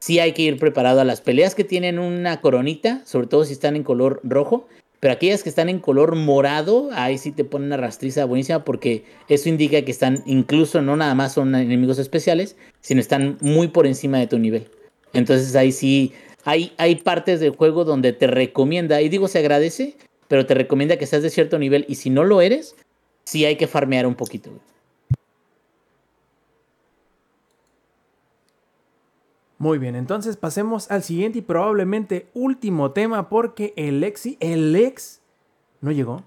Sí 0.00 0.18
hay 0.18 0.32
que 0.32 0.42
ir 0.42 0.58
preparado 0.58 1.00
a 1.00 1.04
las 1.04 1.22
peleas 1.22 1.54
que 1.54 1.64
tienen 1.64 1.98
una 1.98 2.42
coronita, 2.42 3.02
sobre 3.06 3.26
todo 3.26 3.44
si 3.44 3.54
están 3.54 3.74
en 3.74 3.82
color 3.82 4.20
rojo. 4.22 4.68
Pero 5.06 5.14
aquellas 5.14 5.44
que 5.44 5.48
están 5.48 5.68
en 5.68 5.78
color 5.78 6.16
morado, 6.16 6.88
ahí 6.90 7.16
sí 7.16 7.30
te 7.30 7.44
ponen 7.44 7.68
una 7.68 7.76
rastriza 7.76 8.24
buenísima 8.24 8.64
porque 8.64 9.04
eso 9.28 9.48
indica 9.48 9.80
que 9.82 9.92
están, 9.92 10.24
incluso 10.26 10.82
no 10.82 10.96
nada 10.96 11.14
más 11.14 11.34
son 11.34 11.54
enemigos 11.54 12.00
especiales, 12.00 12.56
sino 12.80 13.00
están 13.00 13.38
muy 13.40 13.68
por 13.68 13.86
encima 13.86 14.18
de 14.18 14.26
tu 14.26 14.40
nivel. 14.40 14.68
Entonces 15.12 15.54
ahí 15.54 15.70
sí, 15.70 16.12
hay, 16.42 16.72
hay 16.76 16.96
partes 16.96 17.38
del 17.38 17.54
juego 17.54 17.84
donde 17.84 18.14
te 18.14 18.26
recomienda, 18.26 19.00
y 19.00 19.08
digo 19.08 19.28
se 19.28 19.38
agradece, 19.38 19.94
pero 20.26 20.44
te 20.44 20.54
recomienda 20.54 20.96
que 20.96 21.06
seas 21.06 21.22
de 21.22 21.30
cierto 21.30 21.56
nivel 21.60 21.84
y 21.88 21.94
si 21.94 22.10
no 22.10 22.24
lo 22.24 22.40
eres, 22.40 22.74
sí 23.22 23.44
hay 23.44 23.54
que 23.54 23.68
farmear 23.68 24.08
un 24.08 24.16
poquito. 24.16 24.50
Muy 29.58 29.78
bien, 29.78 29.96
entonces 29.96 30.36
pasemos 30.36 30.90
al 30.90 31.02
siguiente 31.02 31.38
y 31.38 31.42
probablemente 31.42 32.28
último 32.34 32.90
tema 32.90 33.30
porque 33.30 33.72
el 33.76 34.00
Lexi, 34.00 34.36
el 34.40 34.72
Lex 34.72 35.22
no 35.80 35.92
llegó. 35.92 36.22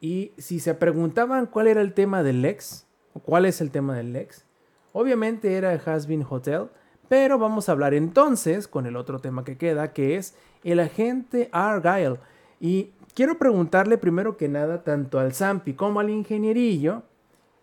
Y 0.00 0.32
si 0.38 0.60
se 0.60 0.74
preguntaban 0.74 1.46
cuál 1.46 1.66
era 1.66 1.82
el 1.82 1.92
tema 1.92 2.22
del 2.22 2.40
Lex, 2.40 2.86
o 3.12 3.20
cuál 3.20 3.44
es 3.44 3.60
el 3.60 3.70
tema 3.70 3.94
del 3.94 4.14
Lex, 4.14 4.44
obviamente 4.92 5.54
era 5.54 5.74
el 5.74 5.80
Has 5.84 6.06
Been 6.06 6.24
Hotel, 6.28 6.68
pero 7.08 7.38
vamos 7.38 7.68
a 7.68 7.72
hablar 7.72 7.92
entonces 7.92 8.68
con 8.68 8.86
el 8.86 8.96
otro 8.96 9.18
tema 9.18 9.44
que 9.44 9.58
queda, 9.58 9.92
que 9.92 10.16
es 10.16 10.34
el 10.64 10.80
agente 10.80 11.50
Argyle. 11.52 12.18
Y 12.58 12.90
quiero 13.14 13.36
preguntarle 13.36 13.98
primero 13.98 14.38
que 14.38 14.48
nada 14.48 14.82
tanto 14.82 15.18
al 15.18 15.34
Zampi 15.34 15.74
como 15.74 16.00
al 16.00 16.08
ingenierillo 16.08 17.02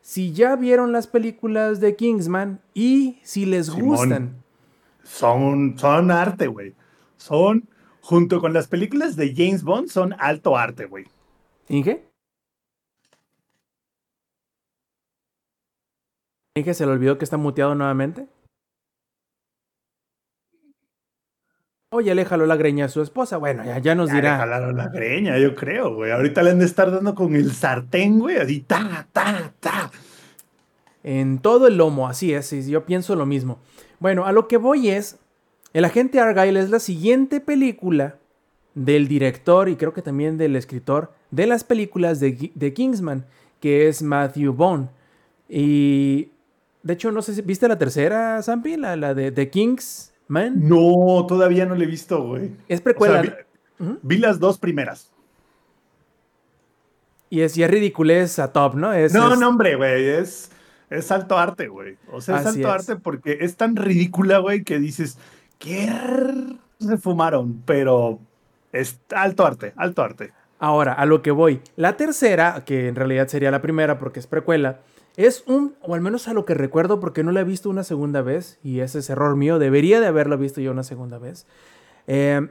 si 0.02 0.34
ya 0.34 0.56
vieron 0.56 0.92
las 0.92 1.08
películas 1.08 1.80
de 1.80 1.96
Kingsman 1.96 2.60
y 2.74 3.20
si 3.24 3.46
les 3.46 3.70
gustan 3.70 4.43
son, 5.04 5.78
son 5.78 6.12
arte, 6.12 6.48
güey. 6.48 6.76
Son, 7.18 7.70
junto 8.02 8.40
con 8.42 8.54
las 8.54 8.68
películas 8.68 9.16
de 9.16 9.34
James 9.36 9.64
Bond, 9.64 9.90
son 9.90 10.16
alto 10.20 10.58
arte, 10.58 10.86
güey. 10.86 11.06
¿Inge? 11.70 12.10
¿Inge 16.56 16.74
se 16.74 16.86
le 16.86 16.92
olvidó 16.92 17.18
que 17.18 17.26
está 17.26 17.38
muteado 17.38 17.76
nuevamente? 17.76 18.28
Oye, 21.92 22.16
le 22.16 22.26
jaló 22.26 22.48
la 22.48 22.56
greña 22.56 22.86
a 22.86 22.90
su 22.90 23.02
esposa. 23.04 23.38
Bueno, 23.38 23.64
ya, 23.64 23.78
ya 23.78 23.94
nos 23.94 24.10
ya 24.10 24.16
dirá. 24.16 24.32
Le 24.32 24.38
jalaron 24.40 24.78
la 24.78 24.88
greña, 24.88 25.38
yo 25.38 25.54
creo, 25.54 25.94
güey. 25.94 26.12
Ahorita 26.12 26.42
le 26.42 26.50
han 26.50 26.60
de 26.60 26.66
estar 26.66 26.92
dando 26.92 27.14
con 27.14 27.36
el 27.36 27.52
sartén, 27.52 28.20
güey, 28.20 28.38
así, 28.38 28.62
ta, 28.62 29.08
ta, 29.12 29.54
ta. 29.60 29.92
En 31.04 31.38
todo 31.38 31.68
el 31.68 31.78
lomo, 31.78 32.08
así 32.08 32.34
es, 32.34 32.50
yo 32.68 32.86
pienso 32.86 33.16
lo 33.16 33.28
mismo. 33.28 33.60
Bueno, 34.04 34.26
a 34.26 34.34
lo 34.34 34.50
que 34.50 34.58
voy 34.58 34.90
es, 34.90 35.18
El 35.72 35.86
agente 35.86 36.20
Argyle 36.20 36.58
es 36.58 36.70
la 36.70 36.80
siguiente 36.80 37.40
película 37.40 38.18
del 38.76 39.08
director 39.08 39.70
y 39.70 39.78
creo 39.78 39.94
que 39.94 40.02
también 40.02 40.38
del 40.38 40.58
escritor 40.58 41.14
de 41.32 41.48
las 41.48 41.64
películas 41.64 42.20
de, 42.20 42.52
de 42.54 42.74
Kingsman, 42.74 43.26
que 43.62 43.88
es 43.88 44.02
Matthew 44.02 44.52
Bond. 44.52 44.90
Y 45.48 46.32
de 46.84 46.94
hecho, 46.94 47.14
no 47.14 47.22
sé 47.22 47.34
si 47.34 47.42
viste 47.44 47.66
la 47.70 47.78
tercera, 47.78 48.44
Zampi, 48.44 48.76
la, 48.76 48.98
la 48.98 49.14
de 49.14 49.32
The 49.32 49.50
Kingsman. 49.50 50.68
No, 50.68 51.26
todavía 51.26 51.66
no 51.66 51.74
la 51.74 51.86
he 51.86 51.88
visto, 51.88 52.22
güey. 52.28 52.52
Es 52.68 52.82
precuela. 52.82 53.22
O 53.22 53.24
sea, 53.24 53.46
vi, 53.80 54.00
vi, 54.02 54.18
las 54.18 54.38
dos 54.38 54.58
primeras. 54.58 55.14
Y 57.30 57.40
es 57.40 57.56
ya 57.56 57.68
ridiculez 57.70 58.38
a 58.38 58.52
top, 58.52 58.76
¿no? 58.76 58.92
Es, 58.92 59.14
no, 59.14 59.32
es... 59.32 59.40
no, 59.40 59.48
hombre, 59.48 59.78
güey. 59.78 60.10
Es, 60.10 60.52
es 60.94 61.12
alto 61.12 61.38
arte, 61.38 61.68
güey. 61.68 61.98
O 62.12 62.22
sea, 62.22 62.40
es 62.40 62.46
Así 62.46 62.60
alto 62.64 62.70
es. 62.70 62.90
arte 62.90 63.02
porque 63.02 63.40
es 63.42 63.56
tan 63.56 63.76
ridícula, 63.76 64.40
güey, 64.40 64.64
que 64.64 64.80
dices, 64.80 65.18
¿qué 65.60 65.90
se 66.80 66.98
fumaron? 66.98 67.62
Pero 67.66 68.20
es 68.72 69.00
alto 69.14 69.46
arte, 69.46 69.74
alto 69.76 70.04
arte. 70.04 70.32
Ahora, 70.60 70.94
a 70.94 71.06
lo 71.06 71.22
que 71.22 71.32
voy. 71.32 71.62
La 71.76 71.98
tercera, 71.98 72.64
que 72.66 72.88
en 72.88 72.96
realidad 72.96 73.28
sería 73.28 73.52
la 73.52 73.62
primera 73.62 74.00
porque 74.00 74.20
es 74.20 74.28
precuela, 74.28 74.80
es 75.18 75.44
un, 75.46 75.76
o 75.82 75.94
al 75.94 76.02
menos 76.02 76.28
a 76.28 76.34
lo 76.34 76.46
que 76.46 76.54
recuerdo 76.54 77.00
porque 77.00 77.24
no 77.24 77.32
la 77.32 77.42
he 77.42 77.44
visto 77.44 77.70
una 77.70 77.84
segunda 77.84 78.22
vez, 78.22 78.60
y 78.64 78.80
ese 78.80 79.00
es 79.00 79.10
error 79.10 79.36
mío, 79.36 79.60
debería 79.60 80.00
de 80.00 80.08
haberla 80.08 80.36
visto 80.36 80.62
yo 80.62 80.72
una 80.72 80.84
segunda 80.84 81.18
vez. 81.18 81.46
Eh, 82.08 82.48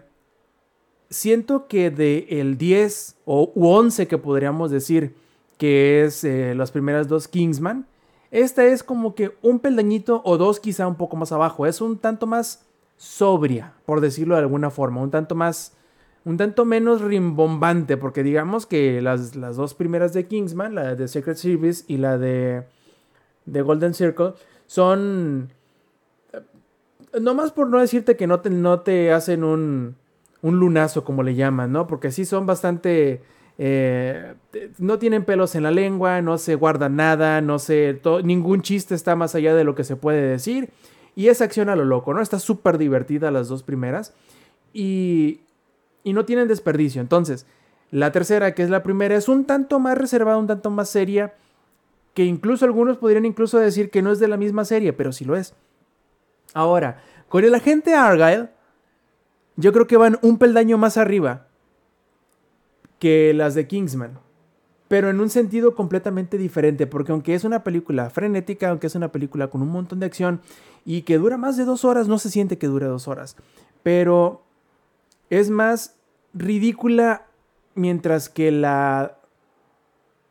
siento 1.10 1.66
que 1.66 1.90
de 1.90 2.26
el 2.28 2.58
10 2.58 3.16
o 3.24 3.52
u 3.54 3.68
11 3.68 4.06
que 4.06 4.18
podríamos 4.18 4.70
decir 4.70 5.14
que 5.58 6.04
es 6.04 6.24
eh, 6.24 6.54
las 6.54 6.70
primeras 6.70 7.08
dos 7.08 7.28
Kingsman, 7.28 7.86
esta 8.32 8.64
es 8.64 8.82
como 8.82 9.14
que 9.14 9.36
un 9.42 9.60
peldañito 9.60 10.22
o 10.24 10.38
dos 10.38 10.58
quizá 10.58 10.88
un 10.88 10.96
poco 10.96 11.16
más 11.16 11.32
abajo. 11.32 11.66
Es 11.66 11.82
un 11.82 11.98
tanto 11.98 12.26
más 12.26 12.64
sobria, 12.96 13.74
por 13.84 14.00
decirlo 14.00 14.34
de 14.34 14.40
alguna 14.40 14.70
forma. 14.70 15.00
Un 15.00 15.10
tanto 15.10 15.36
más... 15.36 15.76
Un 16.24 16.36
tanto 16.36 16.64
menos 16.64 17.00
rimbombante, 17.00 17.96
porque 17.96 18.22
digamos 18.22 18.64
que 18.64 19.02
las, 19.02 19.34
las 19.34 19.56
dos 19.56 19.74
primeras 19.74 20.12
de 20.12 20.28
Kingsman, 20.28 20.74
la 20.74 20.94
de 20.94 21.08
Secret 21.08 21.36
Service 21.36 21.84
y 21.88 21.96
la 21.96 22.16
de, 22.16 22.62
de 23.44 23.62
Golden 23.62 23.92
Circle, 23.92 24.32
son... 24.66 25.52
No 27.20 27.34
más 27.34 27.50
por 27.50 27.68
no 27.68 27.80
decirte 27.80 28.16
que 28.16 28.26
no 28.26 28.40
te, 28.40 28.48
no 28.48 28.80
te 28.80 29.12
hacen 29.12 29.44
un, 29.44 29.96
un 30.40 30.58
lunazo, 30.58 31.04
como 31.04 31.22
le 31.22 31.34
llaman, 31.34 31.70
¿no? 31.70 31.86
Porque 31.86 32.10
sí 32.10 32.24
son 32.24 32.46
bastante... 32.46 33.22
Eh, 33.64 34.34
no 34.78 34.98
tienen 34.98 35.24
pelos 35.24 35.54
en 35.54 35.62
la 35.62 35.70
lengua, 35.70 36.20
no 36.20 36.36
se 36.36 36.56
guarda 36.56 36.88
nada, 36.88 37.40
no 37.40 37.60
se. 37.60 38.00
ningún 38.24 38.60
chiste 38.60 38.96
está 38.96 39.14
más 39.14 39.36
allá 39.36 39.54
de 39.54 39.62
lo 39.62 39.76
que 39.76 39.84
se 39.84 39.94
puede 39.94 40.20
decir. 40.20 40.70
Y 41.14 41.28
es 41.28 41.40
acción 41.40 41.68
a 41.68 41.76
lo 41.76 41.84
loco, 41.84 42.12
¿no? 42.12 42.20
Está 42.20 42.40
súper 42.40 42.76
divertida 42.76 43.30
las 43.30 43.46
dos 43.46 43.62
primeras. 43.62 44.14
Y, 44.72 45.42
y 46.02 46.12
no 46.12 46.24
tienen 46.24 46.48
desperdicio. 46.48 47.00
Entonces, 47.00 47.46
la 47.92 48.10
tercera, 48.10 48.52
que 48.52 48.64
es 48.64 48.70
la 48.70 48.82
primera, 48.82 49.14
es 49.14 49.28
un 49.28 49.44
tanto 49.44 49.78
más 49.78 49.96
reservada, 49.96 50.38
un 50.38 50.48
tanto 50.48 50.68
más 50.70 50.88
seria. 50.88 51.34
Que 52.14 52.24
incluso 52.24 52.64
algunos 52.64 52.96
podrían 52.96 53.26
incluso 53.26 53.60
decir 53.60 53.90
que 53.90 54.02
no 54.02 54.10
es 54.10 54.18
de 54.18 54.26
la 54.26 54.36
misma 54.36 54.64
serie, 54.64 54.92
pero 54.92 55.12
sí 55.12 55.24
lo 55.24 55.36
es. 55.36 55.54
Ahora, 56.52 57.00
con 57.28 57.44
el 57.44 57.54
agente 57.54 57.94
Argyle, 57.94 58.48
yo 59.54 59.72
creo 59.72 59.86
que 59.86 59.96
van 59.96 60.18
un 60.20 60.38
peldaño 60.38 60.78
más 60.78 60.96
arriba 60.96 61.46
que 63.02 63.34
las 63.34 63.56
de 63.56 63.66
Kingsman. 63.66 64.20
Pero 64.86 65.10
en 65.10 65.18
un 65.18 65.28
sentido 65.28 65.74
completamente 65.74 66.38
diferente, 66.38 66.86
porque 66.86 67.10
aunque 67.10 67.34
es 67.34 67.42
una 67.42 67.64
película 67.64 68.10
frenética, 68.10 68.70
aunque 68.70 68.86
es 68.86 68.94
una 68.94 69.10
película 69.10 69.48
con 69.48 69.60
un 69.60 69.70
montón 69.70 69.98
de 69.98 70.06
acción 70.06 70.40
y 70.84 71.02
que 71.02 71.18
dura 71.18 71.36
más 71.36 71.56
de 71.56 71.64
dos 71.64 71.84
horas, 71.84 72.06
no 72.06 72.20
se 72.20 72.30
siente 72.30 72.58
que 72.58 72.68
dure 72.68 72.86
dos 72.86 73.08
horas. 73.08 73.34
Pero 73.82 74.44
es 75.30 75.50
más 75.50 75.96
ridícula 76.32 77.26
mientras 77.74 78.28
que 78.28 78.52
la... 78.52 79.18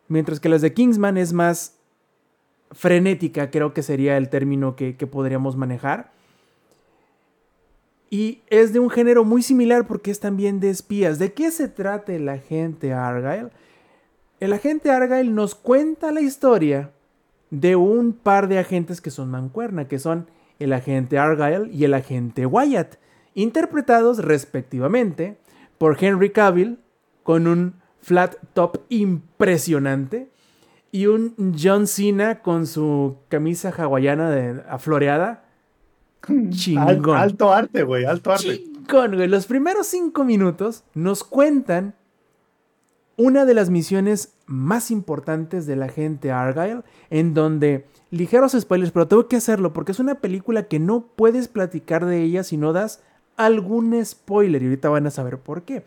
Mientras 0.08 0.40
que 0.40 0.48
las 0.48 0.62
de 0.62 0.74
Kingsman 0.74 1.18
es 1.18 1.34
más 1.34 1.76
frenética, 2.72 3.52
creo 3.52 3.74
que 3.74 3.84
sería 3.84 4.16
el 4.16 4.30
término 4.30 4.78
que, 4.78 4.96
que 4.96 5.08
podríamos 5.08 5.58
manejar. 5.58 6.14
Y 8.14 8.44
es 8.48 8.74
de 8.74 8.80
un 8.80 8.90
género 8.90 9.24
muy 9.24 9.42
similar 9.42 9.88
porque 9.88 10.12
es 10.12 10.20
también 10.20 10.60
de 10.60 10.70
espías. 10.70 11.18
¿De 11.18 11.32
qué 11.32 11.50
se 11.50 11.70
trata 11.70 12.14
el 12.14 12.28
agente 12.28 12.92
Argyle? 12.92 13.52
El 14.42 14.52
agente 14.52 14.92
Argyle 14.92 15.34
nos 15.34 15.56
cuenta 15.56 16.12
la 16.12 16.20
historia 16.20 16.92
de 17.52 17.78
un 17.78 18.12
par 18.12 18.50
de 18.50 18.60
agentes 18.60 19.00
que 19.00 19.12
son 19.12 19.32
mancuerna, 19.32 19.88
que 19.88 19.98
son 19.98 20.28
el 20.60 20.74
agente 20.74 21.18
Argyle 21.18 21.72
y 21.74 21.86
el 21.86 21.94
agente 21.94 22.46
Wyatt, 22.46 22.96
interpretados 23.34 24.18
respectivamente 24.20 25.38
por 25.78 25.98
Henry 26.04 26.32
Cavill 26.32 26.80
con 27.24 27.48
un 27.48 27.76
flat 28.02 28.36
top 28.54 28.80
impresionante 28.90 30.30
y 30.92 31.06
un 31.06 31.34
John 31.58 31.88
Cena 31.88 32.42
con 32.42 32.68
su 32.68 33.20
camisa 33.30 33.70
hawaiana 33.70 34.30
de, 34.30 34.64
afloreada 34.68 35.46
Chingón. 36.50 37.18
alto 37.18 37.52
arte, 37.52 37.84
güey, 37.84 38.06
alto 38.06 38.32
arte. 38.32 38.58
Chingón. 38.58 38.72
Conway, 38.86 39.28
los 39.28 39.46
primeros 39.46 39.88
cinco 39.88 40.24
minutos 40.24 40.84
nos 40.94 41.24
cuentan 41.24 41.96
una 43.16 43.46
de 43.46 43.54
las 43.54 43.70
misiones 43.70 44.34
más 44.46 44.92
importantes 44.92 45.66
de 45.66 45.76
la 45.76 45.88
gente 45.88 46.32
Argyle, 46.32 46.84
en 47.10 47.34
donde, 47.34 47.86
ligeros 48.10 48.54
spoilers, 48.60 48.92
pero 48.92 49.08
tengo 49.08 49.28
que 49.28 49.36
hacerlo 49.36 49.74
porque 49.74 49.92
es 49.92 50.00
una 50.00 50.16
película 50.16 50.64
que 50.64 50.80
no 50.80 51.06
puedes 51.16 51.48
platicar 51.48 52.06
de 52.06 52.22
ella 52.22 52.44
si 52.44 52.58
no 52.58 52.74
das 52.74 53.02
algún 53.38 54.04
spoiler 54.04 54.62
y 54.62 54.66
ahorita 54.66 54.90
van 54.90 55.08
a 55.08 55.12
saber 55.12 55.38
por 55.38 55.64
qué. 55.64 55.84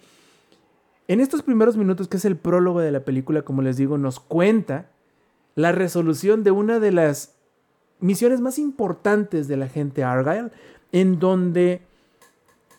En 1.08 1.20
estos 1.20 1.42
primeros 1.42 1.76
minutos, 1.76 2.08
que 2.08 2.16
es 2.16 2.24
el 2.24 2.36
prólogo 2.36 2.80
de 2.80 2.92
la 2.92 3.00
película, 3.00 3.42
como 3.42 3.62
les 3.62 3.76
digo, 3.76 3.98
nos 3.98 4.20
cuenta 4.20 4.90
la 5.54 5.72
resolución 5.72 6.44
de 6.44 6.50
una 6.50 6.78
de 6.78 6.92
las 6.92 7.33
misiones 8.04 8.42
más 8.42 8.58
importantes 8.58 9.48
de 9.48 9.56
la 9.56 9.66
gente 9.66 10.04
Argyle, 10.04 10.50
en 10.92 11.18
donde 11.18 11.80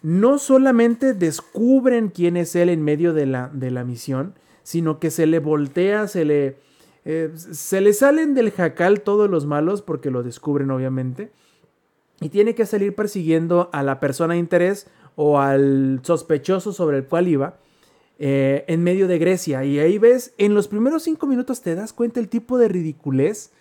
no 0.03 0.37
solamente 0.37 1.15
descubren 1.15 2.09
quién 2.09 2.37
es 2.37 2.55
él 2.55 2.69
en 2.69 2.83
medio 2.83 3.11
de 3.11 3.25
la, 3.25 3.49
de 3.51 3.71
la 3.71 3.83
misión, 3.83 4.35
sino 4.61 4.99
que 4.99 5.09
se 5.09 5.25
le 5.25 5.39
voltea, 5.39 6.07
se 6.07 6.25
le, 6.25 6.57
eh, 7.05 7.31
se 7.35 7.81
le 7.81 7.93
salen 7.93 8.35
del 8.35 8.51
jacal 8.51 9.01
todos 9.01 9.27
los 9.27 9.47
malos 9.47 9.81
porque 9.81 10.11
lo 10.11 10.21
descubren 10.21 10.69
obviamente. 10.69 11.31
Y 12.21 12.29
tiene 12.29 12.53
que 12.53 12.67
salir 12.67 12.93
persiguiendo 12.93 13.71
a 13.73 13.81
la 13.81 13.99
persona 13.99 14.35
de 14.35 14.41
interés 14.41 14.87
o 15.15 15.39
al 15.39 16.01
sospechoso 16.03 16.71
sobre 16.71 16.97
el 16.97 17.05
cual 17.05 17.27
iba 17.27 17.57
eh, 18.19 18.63
en 18.67 18.83
medio 18.83 19.07
de 19.07 19.17
Grecia. 19.17 19.65
Y 19.65 19.79
ahí 19.79 19.97
ves, 19.97 20.35
en 20.37 20.53
los 20.53 20.67
primeros 20.67 21.01
cinco 21.01 21.25
minutos 21.25 21.61
te 21.61 21.73
das 21.73 21.93
cuenta 21.93 22.19
el 22.19 22.29
tipo 22.29 22.59
de 22.59 22.67
ridiculez 22.67 23.51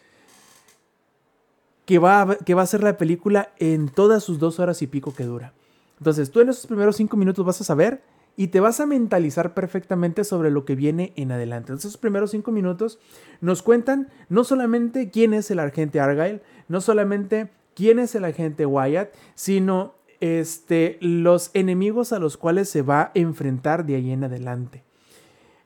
que 1.84 1.98
va, 1.98 2.22
a, 2.22 2.36
que 2.36 2.54
va 2.54 2.62
a 2.62 2.66
ser 2.66 2.82
la 2.82 2.96
película 2.96 3.50
en 3.58 3.88
todas 3.88 4.22
sus 4.24 4.38
dos 4.38 4.58
horas 4.60 4.82
y 4.82 4.86
pico 4.86 5.14
que 5.14 5.24
dura. 5.24 5.52
Entonces 5.98 6.30
tú 6.30 6.40
en 6.40 6.48
esos 6.48 6.66
primeros 6.66 6.96
cinco 6.96 7.16
minutos 7.16 7.44
vas 7.44 7.60
a 7.60 7.64
saber 7.64 8.02
y 8.36 8.48
te 8.48 8.60
vas 8.60 8.80
a 8.80 8.86
mentalizar 8.86 9.54
perfectamente 9.54 10.24
sobre 10.24 10.50
lo 10.50 10.64
que 10.64 10.74
viene 10.74 11.12
en 11.16 11.32
adelante. 11.32 11.72
Entonces, 11.72 11.90
esos 11.90 12.00
primeros 12.00 12.32
cinco 12.32 12.50
minutos 12.50 12.98
nos 13.40 13.62
cuentan 13.62 14.08
no 14.28 14.44
solamente 14.44 15.10
quién 15.10 15.34
es 15.34 15.50
el 15.50 15.60
agente 15.60 16.00
Argyle, 16.00 16.42
no 16.68 16.80
solamente 16.80 17.50
quién 17.74 17.98
es 17.98 18.14
el 18.14 18.24
agente 18.24 18.66
Wyatt, 18.66 19.10
sino 19.34 19.94
este, 20.20 20.98
los 21.00 21.50
enemigos 21.54 22.12
a 22.12 22.18
los 22.18 22.36
cuales 22.36 22.68
se 22.68 22.82
va 22.82 23.02
a 23.02 23.10
enfrentar 23.14 23.86
de 23.86 23.96
ahí 23.96 24.10
en 24.10 24.24
adelante. 24.24 24.82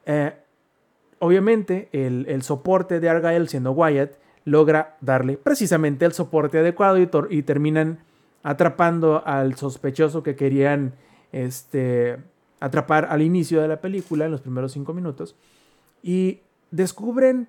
Eh, 0.05 0.35
obviamente, 1.20 1.89
el, 1.93 2.27
el, 2.28 2.43
soporte 2.43 3.01
de 3.01 3.09
Argyle, 3.09 3.49
siendo 3.49 3.73
Wyatt, 3.73 4.12
logra 4.48 4.96
darle 5.00 5.36
precisamente 5.36 6.04
el 6.04 6.12
soporte 6.12 6.58
adecuado 6.58 6.98
y, 6.98 7.42
terminan 7.42 8.00
atrapando 8.42 9.22
al 9.26 9.56
sospechoso 9.56 10.22
que 10.22 10.36
querían 10.36 10.94
este, 11.32 12.18
atrapar 12.60 13.06
al 13.10 13.22
inicio 13.22 13.60
de 13.60 13.68
la 13.68 13.80
película, 13.80 14.24
en 14.24 14.30
los 14.30 14.40
primeros 14.40 14.72
cinco 14.72 14.94
minutos, 14.94 15.36
y 16.02 16.40
descubren 16.70 17.48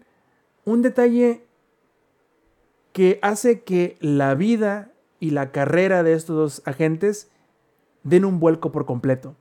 un 0.65 0.81
detalle 0.81 1.45
que 2.91 3.19
hace 3.21 3.61
que 3.61 3.97
la 4.01 4.35
vida 4.35 4.91
y 5.19 5.31
la 5.31 5.51
carrera 5.51 6.03
de 6.03 6.13
estos 6.13 6.35
dos 6.35 6.67
agentes 6.67 7.29
den 8.03 8.25
un 8.25 8.39
vuelco 8.39 8.71
por 8.71 8.85
completo. 8.85 9.35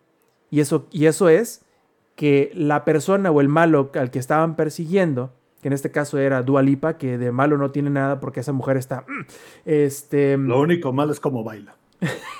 Y 0.51 0.61
eso, 0.61 0.87
y 0.91 1.07
eso 1.07 1.29
es 1.29 1.65
que 2.15 2.51
la 2.55 2.85
persona 2.85 3.31
o 3.31 3.41
el 3.41 3.49
malo 3.49 3.91
al 3.95 4.11
que 4.11 4.19
estaban 4.19 4.57
persiguiendo, 4.57 5.33
que 5.61 5.69
en 5.69 5.75
este 5.75 5.91
caso 5.91 6.19
era 6.19 6.43
Dualipa, 6.43 6.99
que 6.99 7.19
de 7.19 7.33
malo 7.33 7.59
no 7.59 7.71
tiene 7.71 7.91
nada 7.91 8.21
porque 8.21 8.41
esa 8.41 8.53
mujer 8.53 8.77
está... 8.77 9.05
Este, 9.65 10.37
Lo 10.37 10.61
único 10.61 10.93
malo 10.93 11.13
es 11.13 11.21
cómo 11.21 11.45
baila. 11.45 11.75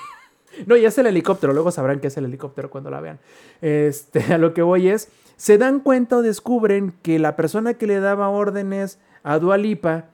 No, 0.65 0.75
ya 0.75 0.89
es 0.89 0.97
el 0.97 1.07
helicóptero, 1.07 1.53
luego 1.53 1.71
sabrán 1.71 1.99
que 1.99 2.07
es 2.07 2.17
el 2.17 2.25
helicóptero 2.25 2.69
cuando 2.69 2.89
la 2.89 2.99
vean. 2.99 3.19
Este, 3.61 4.21
a 4.33 4.37
lo 4.37 4.53
que 4.53 4.61
voy 4.61 4.89
es, 4.89 5.09
se 5.37 5.57
dan 5.57 5.79
cuenta 5.79 6.17
o 6.17 6.21
descubren 6.21 6.93
que 7.01 7.19
la 7.19 7.35
persona 7.35 7.75
que 7.75 7.87
le 7.87 7.99
daba 7.99 8.29
órdenes 8.29 8.99
a 9.23 9.39
Dualipa 9.39 10.05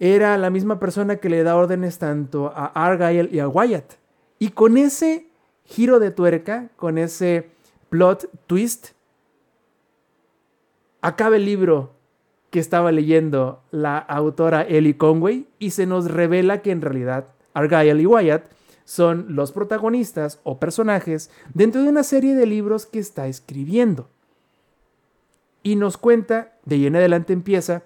era 0.00 0.36
la 0.38 0.50
misma 0.50 0.78
persona 0.78 1.16
que 1.16 1.28
le 1.28 1.42
da 1.42 1.56
órdenes 1.56 1.98
tanto 1.98 2.52
a 2.54 2.66
Argyle 2.66 3.28
y 3.32 3.40
a 3.40 3.48
Wyatt. 3.48 3.94
Y 4.38 4.50
con 4.50 4.76
ese 4.76 5.26
giro 5.64 5.98
de 5.98 6.10
tuerca, 6.10 6.70
con 6.76 6.98
ese 6.98 7.50
plot 7.90 8.28
twist, 8.46 8.90
acaba 11.00 11.36
el 11.36 11.44
libro 11.44 11.97
que 12.50 12.60
estaba 12.60 12.92
leyendo 12.92 13.62
la 13.70 13.98
autora 13.98 14.62
Ellie 14.62 14.96
Conway 14.96 15.46
y 15.58 15.70
se 15.70 15.86
nos 15.86 16.10
revela 16.10 16.62
que 16.62 16.70
en 16.70 16.80
realidad 16.80 17.28
Argyle 17.54 18.00
y 18.00 18.06
Wyatt 18.06 18.46
son 18.84 19.26
los 19.36 19.52
protagonistas 19.52 20.40
o 20.44 20.58
personajes 20.58 21.30
dentro 21.52 21.82
de 21.82 21.90
una 21.90 22.02
serie 22.02 22.34
de 22.34 22.46
libros 22.46 22.86
que 22.86 22.98
está 22.98 23.26
escribiendo. 23.26 24.08
Y 25.62 25.76
nos 25.76 25.98
cuenta, 25.98 26.54
de 26.64 26.76
ahí 26.76 26.86
en 26.86 26.96
adelante 26.96 27.34
empieza, 27.34 27.82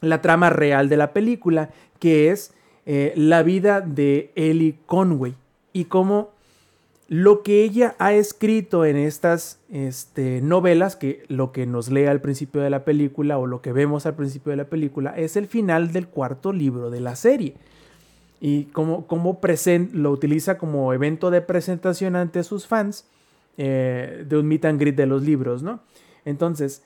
la 0.00 0.22
trama 0.22 0.48
real 0.50 0.88
de 0.88 0.96
la 0.96 1.12
película, 1.12 1.70
que 1.98 2.30
es 2.30 2.54
eh, 2.86 3.12
la 3.14 3.42
vida 3.42 3.80
de 3.80 4.32
Ellie 4.34 4.78
Conway 4.86 5.36
y 5.72 5.84
cómo 5.84 6.31
lo 7.12 7.42
que 7.42 7.62
ella 7.62 7.94
ha 7.98 8.14
escrito 8.14 8.86
en 8.86 8.96
estas 8.96 9.60
este, 9.70 10.40
novelas, 10.40 10.96
que 10.96 11.24
lo 11.28 11.52
que 11.52 11.66
nos 11.66 11.90
lee 11.90 12.06
al 12.06 12.22
principio 12.22 12.62
de 12.62 12.70
la 12.70 12.86
película 12.86 13.36
o 13.36 13.46
lo 13.46 13.60
que 13.60 13.70
vemos 13.70 14.06
al 14.06 14.14
principio 14.14 14.48
de 14.48 14.56
la 14.56 14.64
película, 14.64 15.10
es 15.14 15.36
el 15.36 15.46
final 15.46 15.92
del 15.92 16.08
cuarto 16.08 16.54
libro 16.54 16.88
de 16.88 17.00
la 17.00 17.14
serie 17.14 17.52
y 18.40 18.64
cómo, 18.72 19.06
cómo 19.06 19.38
lo 19.92 20.10
utiliza 20.10 20.56
como 20.56 20.94
evento 20.94 21.30
de 21.30 21.42
presentación 21.42 22.16
ante 22.16 22.42
sus 22.44 22.66
fans 22.66 23.04
eh, 23.58 24.24
de 24.26 24.38
un 24.38 24.48
meet 24.48 24.64
and 24.64 24.80
greet 24.80 24.96
de 24.96 25.04
los 25.04 25.22
libros, 25.22 25.62
¿no? 25.62 25.80
Entonces, 26.24 26.82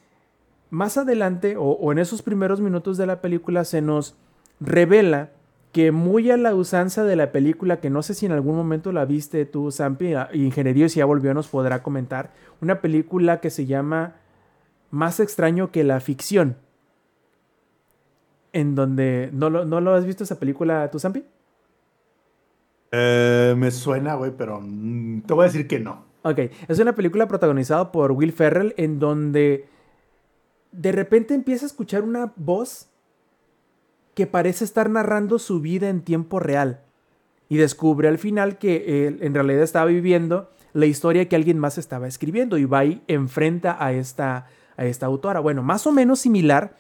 más 0.71 0.99
adelante 0.99 1.55
o, 1.57 1.93
en 1.93 2.01
esos 2.01 2.23
primeros 2.23 2.61
minutos 2.61 2.97
de 2.97 3.07
la 3.07 3.21
película 3.21 3.65
se 3.65 3.81
nos 3.81 4.17
revela 4.59 5.31
que 5.77 5.93
muy 5.93 6.31
a 6.31 6.39
la 6.39 6.55
usanza 6.55 7.05
de 7.05 7.17
la 7.17 7.33
película, 7.33 7.81
que 7.81 7.91
no 7.91 8.03
sé 8.03 8.15
si 8.15 8.25
en 8.25 8.33
algún 8.33 8.57
momento 8.57 8.93
la 8.93 9.05
viste 9.05 9.45
tú, 9.45 9.71
Sampi, 9.71 10.15
Ingeniería, 10.33 10.89
si 10.89 11.01
ya 11.01 11.05
volvió 11.05 11.35
nos 11.35 11.49
podrá 11.49 11.83
comentar, 11.83 12.33
una 12.63 12.81
película 12.81 13.43
que 13.43 13.51
se 13.51 13.67
llama 13.67 14.15
Más 14.91 15.21
extraño 15.21 15.71
que 15.73 15.85
la 15.85 16.01
ficción, 16.01 16.57
en 18.55 18.75
donde, 18.75 19.29
¿no 19.35 19.51
lo, 19.51 19.67
no 19.67 19.83
lo 19.83 19.95
has 19.95 20.07
visto 20.07 20.25
esa 20.25 20.41
película 20.41 20.91
tú, 20.91 20.99
Sampi? 20.99 21.27
Eh, 22.91 23.55
me 23.59 23.71
suena, 23.71 24.15
güey, 24.15 24.33
pero 24.35 24.63
mm, 24.63 25.25
te 25.27 25.35
voy 25.35 25.43
a 25.43 25.49
decir 25.49 25.69
que 25.69 25.79
no. 25.79 26.07
Ok, 26.23 26.39
es 26.69 26.79
una 26.79 26.95
película 26.95 27.29
protagonizada 27.29 27.93
por 27.93 28.13
Will 28.13 28.33
Ferrell 28.33 28.73
en 28.79 28.99
donde 28.99 29.69
de 30.73 30.93
repente 30.93 31.35
empieza 31.35 31.67
a 31.67 31.69
escuchar 31.69 32.03
una 32.03 32.33
voz 32.37 32.89
que 34.17 34.27
parece 34.27 34.65
estar 34.65 34.89
narrando 34.89 35.39
su 35.39 35.61
vida 35.61 35.91
en 35.91 36.01
tiempo 36.01 36.41
real. 36.41 36.81
Y 37.51 37.59
descubre 37.59 38.09
al 38.09 38.17
final 38.17 38.57
que 38.57 39.07
él 39.07 39.19
en 39.21 39.35
realidad 39.35 39.63
estaba 39.63 39.85
viviendo 39.85 40.51
la 40.73 40.87
historia 40.87 41.29
que 41.29 41.37
alguien 41.37 41.59
más 41.59 41.77
estaba 41.77 42.09
escribiendo 42.09 42.57
y 42.57 42.65
va 42.65 42.87
y 42.87 43.03
enfrenta 43.09 43.77
a 43.79 43.93
esta, 43.93 44.47
a 44.79 44.87
esta 44.87 45.05
autora. 45.05 45.41
Bueno, 45.41 45.63
más 45.63 45.87
o 45.87 45.93
menos 45.93 46.21
similar 46.21 46.75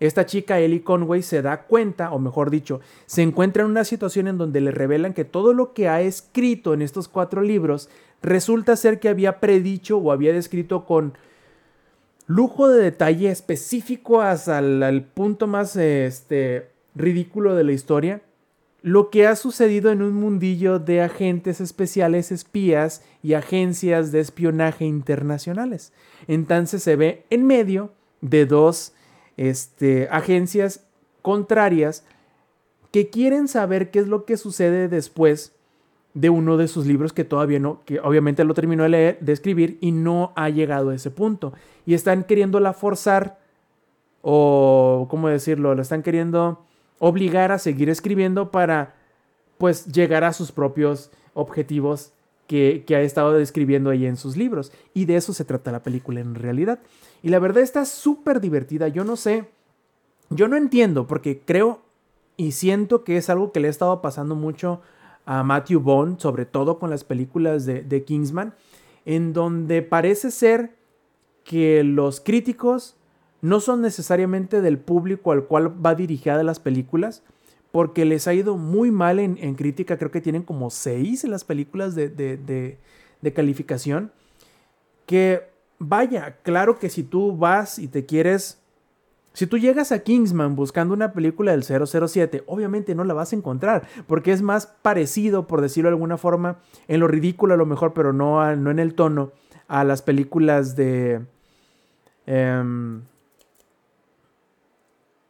esta 0.00 0.26
chica, 0.26 0.60
Ellie 0.60 0.82
Conway, 0.82 1.22
se 1.22 1.40
da 1.40 1.62
cuenta, 1.62 2.12
o 2.12 2.18
mejor 2.18 2.50
dicho, 2.50 2.82
se 3.06 3.22
encuentra 3.22 3.62
en 3.62 3.70
una 3.70 3.84
situación 3.84 4.28
en 4.28 4.36
donde 4.36 4.60
le 4.60 4.70
revelan 4.70 5.14
que 5.14 5.24
todo 5.24 5.54
lo 5.54 5.72
que 5.72 5.88
ha 5.88 6.02
escrito 6.02 6.74
en 6.74 6.82
estos 6.82 7.08
cuatro 7.08 7.40
libros 7.40 7.88
resulta 8.20 8.76
ser 8.76 9.00
que 9.00 9.08
había 9.08 9.40
predicho 9.40 9.96
o 9.96 10.12
había 10.12 10.34
descrito 10.34 10.84
con 10.84 11.14
lujo 12.26 12.68
de 12.68 12.82
detalle 12.82 13.30
específico 13.30 14.20
hasta 14.20 14.58
el, 14.58 15.04
punto 15.04 15.46
más 15.46 15.76
este, 15.76 16.68
ridículo 16.94 17.54
de 17.54 17.64
la 17.64 17.72
historia, 17.72 18.22
lo 18.82 19.10
que 19.10 19.26
ha 19.26 19.34
sucedido 19.34 19.90
en 19.90 20.02
un 20.02 20.14
mundillo 20.14 20.78
de 20.78 21.02
agentes 21.02 21.60
especiales, 21.60 22.30
espías 22.30 23.02
y 23.22 23.34
agencias 23.34 24.12
de 24.12 24.20
espionaje 24.20 24.84
internacionales. 24.84 25.92
Entonces 26.28 26.82
se 26.82 26.94
ve 26.94 27.24
en 27.30 27.46
medio 27.46 27.92
de 28.20 28.46
dos 28.46 28.92
este, 29.36 30.08
agencias 30.10 30.84
contrarias 31.22 32.04
que 32.92 33.10
quieren 33.10 33.48
saber 33.48 33.90
qué 33.90 33.98
es 33.98 34.06
lo 34.06 34.24
que 34.24 34.36
sucede 34.36 34.88
después 34.88 35.55
de 36.16 36.30
uno 36.30 36.56
de 36.56 36.66
sus 36.66 36.86
libros 36.86 37.12
que 37.12 37.24
todavía 37.24 37.58
no, 37.58 37.82
que 37.84 38.00
obviamente 38.00 38.42
lo 38.42 38.54
terminó 38.54 38.84
de 38.84 38.88
leer, 38.88 39.18
de 39.20 39.34
escribir 39.34 39.76
y 39.82 39.92
no 39.92 40.32
ha 40.34 40.48
llegado 40.48 40.88
a 40.88 40.94
ese 40.94 41.10
punto. 41.10 41.52
Y 41.84 41.92
están 41.92 42.24
queriéndola 42.24 42.72
forzar, 42.72 43.38
o 44.22 45.08
cómo 45.10 45.28
decirlo, 45.28 45.74
la 45.74 45.82
están 45.82 46.02
queriendo 46.02 46.64
obligar 47.00 47.52
a 47.52 47.58
seguir 47.58 47.90
escribiendo 47.90 48.50
para 48.50 48.94
pues 49.58 49.92
llegar 49.92 50.24
a 50.24 50.32
sus 50.32 50.52
propios 50.52 51.10
objetivos 51.34 52.12
que, 52.46 52.84
que 52.86 52.96
ha 52.96 53.02
estado 53.02 53.34
describiendo 53.34 53.90
ahí 53.90 54.06
en 54.06 54.16
sus 54.16 54.38
libros. 54.38 54.72
Y 54.94 55.04
de 55.04 55.16
eso 55.16 55.34
se 55.34 55.44
trata 55.44 55.70
la 55.70 55.82
película 55.82 56.20
en 56.20 56.34
realidad. 56.34 56.78
Y 57.22 57.28
la 57.28 57.40
verdad 57.40 57.62
está 57.62 57.84
súper 57.84 58.40
divertida. 58.40 58.88
Yo 58.88 59.04
no 59.04 59.16
sé, 59.16 59.50
yo 60.30 60.48
no 60.48 60.56
entiendo 60.56 61.06
porque 61.06 61.42
creo 61.44 61.82
y 62.38 62.52
siento 62.52 63.04
que 63.04 63.18
es 63.18 63.28
algo 63.28 63.52
que 63.52 63.60
le 63.60 63.68
ha 63.68 63.70
estado 63.70 64.00
pasando 64.00 64.34
mucho 64.34 64.80
a 65.26 65.42
Matthew 65.42 65.80
Bond, 65.80 66.18
sobre 66.20 66.46
todo 66.46 66.78
con 66.78 66.88
las 66.88 67.04
películas 67.04 67.66
de, 67.66 67.82
de 67.82 68.04
Kingsman, 68.04 68.54
en 69.04 69.32
donde 69.32 69.82
parece 69.82 70.30
ser 70.30 70.76
que 71.44 71.84
los 71.84 72.20
críticos 72.20 72.96
no 73.40 73.60
son 73.60 73.80
necesariamente 73.80 74.60
del 74.60 74.78
público 74.78 75.32
al 75.32 75.44
cual 75.44 75.84
va 75.84 75.94
dirigida 75.94 76.42
las 76.42 76.58
películas, 76.58 77.22
porque 77.70 78.04
les 78.04 78.26
ha 78.26 78.34
ido 78.34 78.56
muy 78.56 78.90
mal 78.90 79.18
en, 79.18 79.54
crítica, 79.54 79.98
creo 79.98 80.10
que 80.10 80.20
tienen 80.20 80.42
como 80.42 80.70
seis 80.70 81.24
en 81.24 81.30
las 81.30 81.44
películas 81.44 81.94
de, 81.94 82.08
de, 82.08 83.32
calificación, 83.34 84.12
que 85.04 85.42
vaya, 85.78 86.38
claro 86.42 86.78
que 86.78 86.88
si 86.88 87.02
tú 87.02 87.36
vas 87.36 87.78
y 87.78 87.88
te 87.88 88.06
quieres 88.06 88.62
si 89.36 89.46
tú 89.46 89.58
llegas 89.58 89.92
a 89.92 89.98
Kingsman 89.98 90.56
buscando 90.56 90.94
una 90.94 91.12
película 91.12 91.52
del 91.52 91.62
007, 91.62 92.44
obviamente 92.46 92.94
no 92.94 93.04
la 93.04 93.12
vas 93.12 93.34
a 93.34 93.36
encontrar, 93.36 93.86
porque 94.06 94.32
es 94.32 94.40
más 94.40 94.66
parecido, 94.80 95.46
por 95.46 95.60
decirlo 95.60 95.90
de 95.90 95.92
alguna 95.92 96.16
forma, 96.16 96.56
en 96.88 97.00
lo 97.00 97.06
ridículo 97.06 97.52
a 97.52 97.58
lo 97.58 97.66
mejor, 97.66 97.92
pero 97.92 98.14
no, 98.14 98.56
no 98.56 98.70
en 98.70 98.78
el 98.78 98.94
tono, 98.94 99.32
a 99.68 99.84
las 99.84 100.00
películas 100.00 100.74
de... 100.74 101.20
Em, 102.24 103.02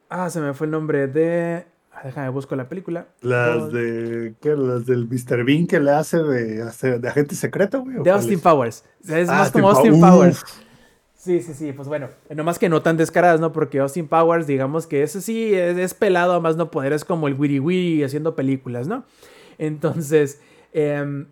ah, 0.08 0.30
se 0.30 0.40
me 0.40 0.54
fue 0.54 0.66
el 0.68 0.70
nombre 0.70 1.08
de... 1.08 1.66
Ah, 1.90 2.02
déjame 2.04 2.28
busco 2.28 2.54
la 2.54 2.68
película. 2.68 3.08
Las 3.22 3.72
de. 3.72 4.34
¿Qué? 4.40 4.54
Las 4.54 4.84
del 4.84 5.08
Mr. 5.08 5.44
Bean 5.44 5.66
que 5.66 5.80
le 5.80 5.90
hace 5.92 6.18
de, 6.22 6.62
de 6.98 7.08
agente 7.08 7.34
secreto, 7.34 7.80
güey. 7.80 8.02
De 8.04 8.10
Austin 8.10 8.38
Powers. 8.38 8.84
Es 9.02 9.30
ah, 9.30 9.38
más 9.38 9.50
como 9.50 9.70
Austin 9.70 9.98
Powers. 9.98 10.44
Sí, 11.26 11.42
sí, 11.42 11.54
sí, 11.54 11.72
pues 11.72 11.88
bueno, 11.88 12.08
nomás 12.32 12.56
que 12.56 12.68
no 12.68 12.82
tan 12.82 12.96
descaradas, 12.96 13.40
¿no? 13.40 13.50
Porque 13.50 13.80
Austin 13.80 14.06
Powers, 14.06 14.46
digamos 14.46 14.86
que 14.86 15.02
ese 15.02 15.20
sí 15.20 15.52
es, 15.52 15.92
pelado 15.92 16.34
a 16.34 16.40
más 16.40 16.56
no 16.56 16.70
poder, 16.70 16.92
es 16.92 17.04
como 17.04 17.26
el 17.26 17.34
wiri 17.34 17.58
wiri 17.58 18.04
haciendo 18.04 18.36
películas, 18.36 18.86
¿no? 18.86 19.02
Entonces, 19.58 20.40
em, 20.72 21.26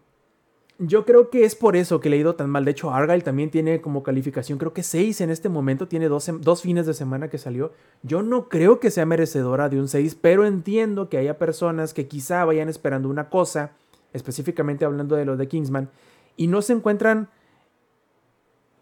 yo 0.80 1.04
creo 1.04 1.30
que 1.30 1.44
es 1.44 1.54
por 1.54 1.76
eso 1.76 2.00
que 2.00 2.10
le 2.10 2.16
ha 2.16 2.18
ido 2.18 2.34
tan 2.34 2.50
mal. 2.50 2.64
De 2.64 2.72
hecho, 2.72 2.90
Argyle 2.90 3.22
también 3.22 3.50
tiene 3.50 3.80
como 3.80 4.02
calificación, 4.02 4.58
creo 4.58 4.72
que 4.72 4.82
6 4.82 5.20
en 5.20 5.30
este 5.30 5.48
momento, 5.48 5.86
tiene 5.86 6.08
dos, 6.08 6.28
dos, 6.40 6.62
fines 6.62 6.86
de 6.86 6.94
semana 6.94 7.30
que 7.30 7.38
salió. 7.38 7.72
Yo 8.02 8.24
no 8.24 8.48
creo 8.48 8.80
que 8.80 8.90
sea 8.90 9.06
merecedora 9.06 9.68
de 9.68 9.78
un 9.78 9.86
6, 9.86 10.16
pero 10.20 10.44
entiendo 10.44 11.08
que 11.08 11.18
haya 11.18 11.38
personas 11.38 11.94
que 11.94 12.08
quizá 12.08 12.44
vayan 12.44 12.68
esperando 12.68 13.08
una 13.08 13.28
cosa, 13.28 13.70
específicamente 14.12 14.84
hablando 14.84 15.14
de 15.14 15.24
lo 15.24 15.36
de 15.36 15.46
Kingsman, 15.46 15.88
y 16.36 16.48
no 16.48 16.62
se 16.62 16.72
encuentran 16.72 17.28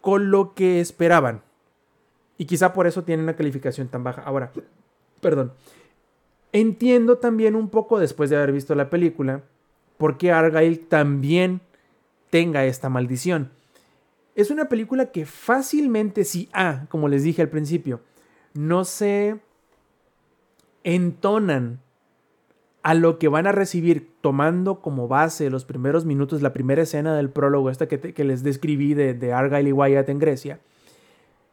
con 0.03 0.31
lo 0.31 0.53
que 0.53 0.81
esperaban. 0.81 1.43
Y 2.37 2.43
quizá 2.43 2.73
por 2.73 2.87
eso 2.87 3.05
tienen 3.05 3.23
una 3.23 3.37
calificación 3.37 3.87
tan 3.87 4.03
baja. 4.03 4.21
Ahora, 4.23 4.51
perdón. 5.21 5.53
Entiendo 6.51 7.19
también 7.19 7.55
un 7.55 7.69
poco 7.69 7.99
después 7.99 8.29
de 8.29 8.35
haber 8.35 8.51
visto 8.51 8.75
la 8.75 8.89
película 8.89 9.43
por 9.97 10.17
qué 10.17 10.33
Argyle 10.33 10.77
también 10.77 11.61
tenga 12.29 12.65
esta 12.65 12.89
maldición. 12.89 13.49
Es 14.35 14.51
una 14.51 14.67
película 14.67 15.09
que 15.09 15.25
fácilmente, 15.25 16.25
si 16.25 16.49
A, 16.51 16.85
como 16.89 17.07
les 17.07 17.23
dije 17.23 17.41
al 17.41 17.49
principio, 17.49 18.01
no 18.53 18.83
se 18.83 19.39
entonan 20.83 21.79
a 22.83 22.93
lo 22.93 23.17
que 23.17 23.29
van 23.29 23.47
a 23.47 23.53
recibir 23.53 24.11
tomando 24.19 24.81
como 24.81 25.07
base 25.07 25.49
los 25.49 25.63
primeros 25.63 26.05
minutos, 26.05 26.41
la 26.41 26.51
primera 26.51 26.83
escena 26.83 27.15
del 27.15 27.29
prólogo, 27.29 27.69
esta 27.69 27.87
que, 27.87 28.23
les 28.23 28.43
describí 28.43 28.93
de, 28.93 29.13
de, 29.13 29.31
Argyle 29.31 29.69
y 29.69 29.71
Wyatt 29.71 30.09
en 30.09 30.19
Grecia, 30.19 30.59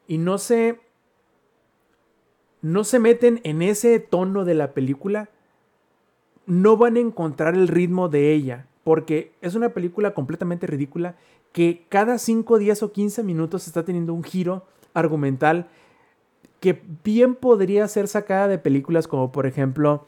y 0.09 0.19
no 0.19 0.39
se, 0.39 0.81
no 2.63 2.83
se 2.83 2.99
meten 2.99 3.41
en 3.45 3.63
ese 3.63 4.01
tono 4.01 4.45
de 4.45 4.55
la 4.55 4.73
película, 4.73 5.31
no 6.47 6.77
van 6.77 6.97
a 6.97 7.01
encontrar 7.01 7.55
el 7.55 7.69
ritmo 7.69 8.09
de 8.09 8.33
ella, 8.33 8.67
porque 8.83 9.33
es 9.41 9.55
una 9.55 9.69
película 9.69 10.15
completamente 10.15 10.67
ridícula 10.67 11.15
que 11.53 11.87
cada 11.89 12.19
5, 12.19 12.59
10 12.59 12.83
o 12.83 12.93
15 12.93 13.23
minutos 13.23 13.69
está 13.69 13.85
teniendo 13.85 14.15
un 14.15 14.25
giro 14.25 14.65
argumental 14.95 15.69
que 16.59 16.83
bien 17.05 17.37
podría 17.37 17.87
ser 17.89 18.09
sacada 18.09 18.49
de 18.49 18.59
películas 18.59 19.09
como 19.09 19.33
por 19.33 19.47
ejemplo 19.47 20.07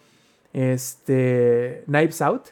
este, 0.52 1.84
Knives 1.86 2.22
Out 2.22 2.48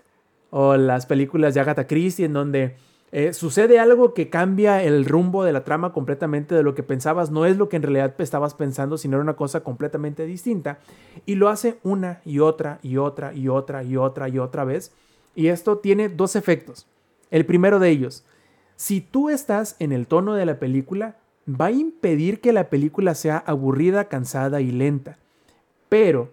o 0.50 0.76
las 0.76 1.06
películas 1.06 1.54
de 1.54 1.60
Agatha 1.60 1.86
Christie 1.86 2.26
en 2.26 2.32
donde 2.32 2.76
eh, 3.12 3.32
sucede 3.32 3.80
algo 3.80 4.14
que 4.14 4.30
cambia 4.30 4.84
el 4.84 5.04
rumbo 5.04 5.42
de 5.42 5.52
la 5.52 5.64
trama 5.64 5.92
completamente 5.92 6.54
de 6.54 6.62
lo 6.62 6.76
que 6.76 6.84
pensabas, 6.84 7.32
no 7.32 7.44
es 7.44 7.56
lo 7.56 7.68
que 7.68 7.76
en 7.76 7.82
realidad 7.82 8.14
estabas 8.18 8.54
pensando, 8.54 8.98
sino 8.98 9.16
era 9.16 9.24
una 9.24 9.34
cosa 9.34 9.64
completamente 9.64 10.26
distinta, 10.26 10.78
y 11.26 11.34
lo 11.34 11.48
hace 11.48 11.78
una 11.82 12.20
y 12.24 12.38
otra 12.38 12.78
y 12.82 12.98
otra 12.98 13.34
y 13.34 13.48
otra 13.48 13.82
y 13.82 13.96
otra 13.96 14.28
y 14.28 14.38
otra 14.38 14.64
vez, 14.64 14.92
y 15.34 15.48
esto 15.48 15.78
tiene 15.78 16.08
dos 16.08 16.36
efectos. 16.36 16.86
El 17.32 17.46
primero 17.46 17.80
de 17.80 17.90
ellos, 17.90 18.24
si 18.76 19.00
tú 19.00 19.28
estás 19.28 19.74
en 19.80 19.90
el 19.90 20.06
tono 20.06 20.34
de 20.34 20.46
la 20.46 20.60
película, 20.60 21.16
va 21.48 21.66
a 21.66 21.72
impedir 21.72 22.40
que 22.40 22.52
la 22.52 22.70
película 22.70 23.16
sea 23.16 23.38
aburrida, 23.38 24.04
cansada 24.04 24.60
y 24.60 24.70
lenta, 24.70 25.18
pero 25.88 26.30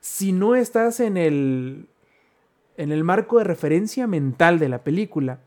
si 0.00 0.32
no 0.32 0.54
estás 0.54 1.00
en 1.00 1.16
el, 1.16 1.88
en 2.76 2.92
el 2.92 3.04
marco 3.04 3.38
de 3.38 3.44
referencia 3.44 4.06
mental 4.06 4.58
de 4.58 4.68
la 4.68 4.84
película, 4.84 5.40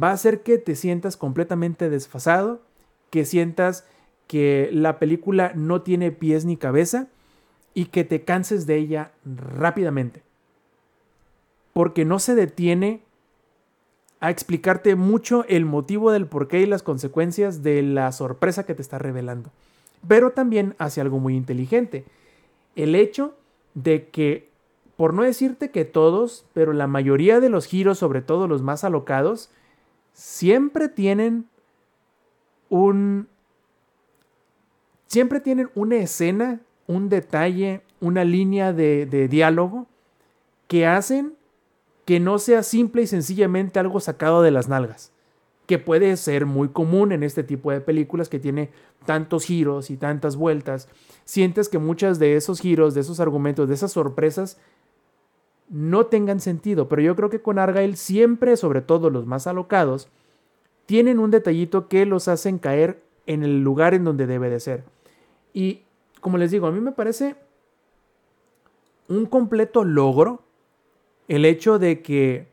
va 0.00 0.10
a 0.10 0.14
hacer 0.14 0.42
que 0.42 0.58
te 0.58 0.74
sientas 0.74 1.16
completamente 1.16 1.88
desfasado, 1.88 2.62
que 3.10 3.24
sientas 3.24 3.86
que 4.26 4.70
la 4.72 4.98
película 4.98 5.52
no 5.54 5.82
tiene 5.82 6.10
pies 6.10 6.44
ni 6.44 6.56
cabeza 6.56 7.08
y 7.74 7.86
que 7.86 8.04
te 8.04 8.24
canses 8.24 8.66
de 8.66 8.76
ella 8.76 9.12
rápidamente. 9.24 10.22
Porque 11.72 12.04
no 12.04 12.18
se 12.18 12.34
detiene 12.34 13.02
a 14.20 14.30
explicarte 14.30 14.94
mucho 14.94 15.44
el 15.48 15.64
motivo 15.64 16.10
del 16.10 16.26
porqué 16.26 16.60
y 16.60 16.66
las 16.66 16.82
consecuencias 16.82 17.62
de 17.62 17.82
la 17.82 18.10
sorpresa 18.12 18.64
que 18.64 18.74
te 18.74 18.82
está 18.82 18.98
revelando. 18.98 19.50
Pero 20.06 20.30
también 20.30 20.74
hace 20.78 21.00
algo 21.00 21.18
muy 21.18 21.36
inteligente. 21.36 22.04
El 22.74 22.94
hecho 22.94 23.34
de 23.74 24.08
que, 24.08 24.50
por 24.96 25.12
no 25.12 25.22
decirte 25.22 25.70
que 25.70 25.84
todos, 25.84 26.46
pero 26.52 26.72
la 26.72 26.86
mayoría 26.86 27.40
de 27.40 27.48
los 27.48 27.66
giros, 27.66 27.98
sobre 27.98 28.22
todo 28.22 28.48
los 28.48 28.62
más 28.62 28.84
alocados, 28.84 29.50
siempre 30.12 30.88
tienen 30.88 31.46
un... 32.68 33.28
Siempre 35.06 35.38
tienen 35.38 35.70
una 35.74 35.96
escena, 35.96 36.60
un 36.86 37.08
detalle, 37.08 37.82
una 38.00 38.24
línea 38.24 38.72
de, 38.72 39.06
de 39.06 39.28
diálogo 39.28 39.86
que 40.66 40.86
hacen 40.86 41.34
que 42.04 42.20
no 42.20 42.38
sea 42.38 42.62
simple 42.62 43.02
y 43.02 43.06
sencillamente 43.06 43.78
algo 43.78 44.00
sacado 44.00 44.42
de 44.42 44.50
las 44.50 44.68
nalgas, 44.68 45.12
que 45.66 45.78
puede 45.78 46.16
ser 46.16 46.46
muy 46.46 46.68
común 46.68 47.12
en 47.12 47.22
este 47.22 47.42
tipo 47.42 47.70
de 47.70 47.80
películas 47.80 48.28
que 48.28 48.38
tiene 48.38 48.70
tantos 49.06 49.44
giros 49.44 49.90
y 49.90 49.96
tantas 49.96 50.36
vueltas 50.36 50.88
sientes 51.24 51.68
que 51.68 51.78
muchas 51.78 52.18
de 52.18 52.36
esos 52.36 52.60
giros, 52.60 52.94
de 52.94 53.00
esos 53.00 53.20
argumentos, 53.20 53.68
de 53.68 53.74
esas 53.74 53.92
sorpresas, 53.92 54.58
no 55.68 56.06
tengan 56.06 56.40
sentido. 56.40 56.88
Pero 56.88 57.02
yo 57.02 57.16
creo 57.16 57.30
que 57.30 57.42
con 57.42 57.58
Argyle 57.58 57.96
siempre, 57.96 58.56
sobre 58.56 58.82
todo 58.82 59.10
los 59.10 59.26
más 59.26 59.46
alocados, 59.46 60.08
tienen 60.86 61.18
un 61.18 61.30
detallito 61.30 61.88
que 61.88 62.06
los 62.06 62.28
hacen 62.28 62.58
caer 62.58 63.02
en 63.26 63.42
el 63.42 63.62
lugar 63.62 63.94
en 63.94 64.04
donde 64.04 64.26
debe 64.26 64.50
de 64.50 64.60
ser. 64.60 64.84
Y 65.52 65.82
como 66.20 66.38
les 66.38 66.50
digo, 66.50 66.66
a 66.66 66.72
mí 66.72 66.80
me 66.80 66.92
parece 66.92 67.36
un 69.08 69.26
completo 69.26 69.84
logro 69.84 70.42
el 71.28 71.44
hecho 71.44 71.78
de 71.78 72.02
que 72.02 72.48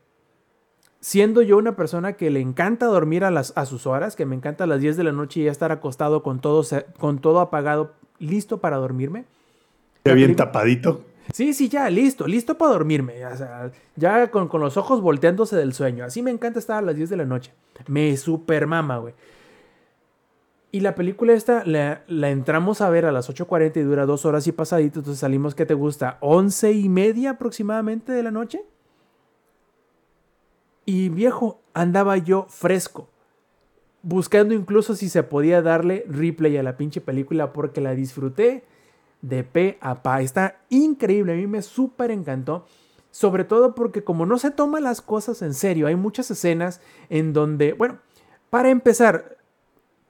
siendo 1.00 1.42
yo 1.42 1.58
una 1.58 1.76
persona 1.76 2.14
que 2.14 2.30
le 2.30 2.40
encanta 2.40 2.86
dormir 2.86 3.24
a, 3.24 3.30
las, 3.30 3.52
a 3.56 3.66
sus 3.66 3.86
horas, 3.86 4.16
que 4.16 4.24
me 4.24 4.36
encanta 4.36 4.64
a 4.64 4.66
las 4.66 4.80
10 4.80 4.96
de 4.96 5.04
la 5.04 5.12
noche 5.12 5.40
y 5.40 5.44
ya 5.44 5.50
estar 5.50 5.72
acostado 5.72 6.22
con 6.22 6.40
con 6.40 7.18
todo 7.18 7.40
apagado 7.40 7.94
listo 8.22 8.58
para 8.58 8.76
dormirme. 8.76 9.24
Ya 10.04 10.14
bien 10.14 10.34
tapadito. 10.34 11.04
Sí, 11.32 11.54
sí, 11.54 11.68
ya, 11.68 11.88
listo, 11.90 12.26
listo 12.26 12.56
para 12.58 12.72
dormirme. 12.72 13.14
ya 13.96 14.30
con, 14.30 14.48
los 14.60 14.76
ojos 14.76 15.00
volteándose 15.00 15.56
del 15.56 15.72
sueño. 15.72 16.04
Así 16.04 16.22
me 16.22 16.30
encanta 16.30 16.58
estar 16.58 16.78
a 16.78 16.82
las 16.82 16.96
10 16.96 17.10
de 17.10 17.16
la 17.16 17.24
noche. 17.24 17.52
Me 17.86 18.16
super 18.16 18.66
mama, 18.66 18.98
güey. 18.98 19.14
Y 20.70 20.80
la 20.80 20.94
película 20.94 21.34
esta 21.34 21.64
la, 21.66 22.02
la, 22.06 22.30
entramos 22.30 22.80
a 22.80 22.88
ver 22.88 23.04
a 23.04 23.12
las 23.12 23.28
8.40 23.28 23.76
y 23.76 23.82
dura 23.82 24.06
dos 24.06 24.24
horas 24.24 24.46
y 24.46 24.52
pasadito. 24.52 25.00
Entonces 25.00 25.20
salimos, 25.20 25.54
¿qué 25.54 25.66
te 25.66 25.74
gusta? 25.74 26.16
11 26.20 26.72
y 26.72 26.88
media 26.88 27.30
aproximadamente 27.30 28.12
de 28.12 28.22
la 28.22 28.30
noche. 28.30 28.64
Y 30.86 31.10
viejo, 31.10 31.60
andaba 31.74 32.16
yo 32.16 32.46
fresco 32.48 33.11
buscando 34.02 34.54
incluso 34.54 34.94
si 34.96 35.08
se 35.08 35.22
podía 35.22 35.62
darle 35.62 36.04
replay 36.08 36.56
a 36.56 36.62
la 36.62 36.76
pinche 36.76 37.00
película 37.00 37.52
porque 37.52 37.80
la 37.80 37.94
disfruté 37.94 38.64
de 39.20 39.44
pe 39.44 39.78
a 39.80 40.02
pa. 40.02 40.20
Está 40.22 40.56
increíble, 40.68 41.32
a 41.32 41.36
mí 41.36 41.46
me 41.46 41.62
súper 41.62 42.10
encantó. 42.10 42.66
Sobre 43.10 43.44
todo 43.44 43.74
porque 43.74 44.02
como 44.02 44.24
no 44.24 44.38
se 44.38 44.50
toma 44.50 44.80
las 44.80 45.02
cosas 45.02 45.42
en 45.42 45.52
serio, 45.54 45.86
hay 45.86 45.96
muchas 45.96 46.30
escenas 46.30 46.80
en 47.10 47.32
donde, 47.34 47.74
bueno, 47.74 47.98
para 48.48 48.70
empezar, 48.70 49.36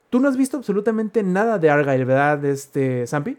tú 0.09 0.19
no 0.21 0.29
has 0.29 0.37
visto 0.37 0.55
absolutamente 0.57 1.21
nada 1.21 1.59
de 1.59 1.69
Argyle, 1.69 2.05
¿verdad, 2.05 2.43
este, 2.45 3.05
Zampi? 3.05 3.37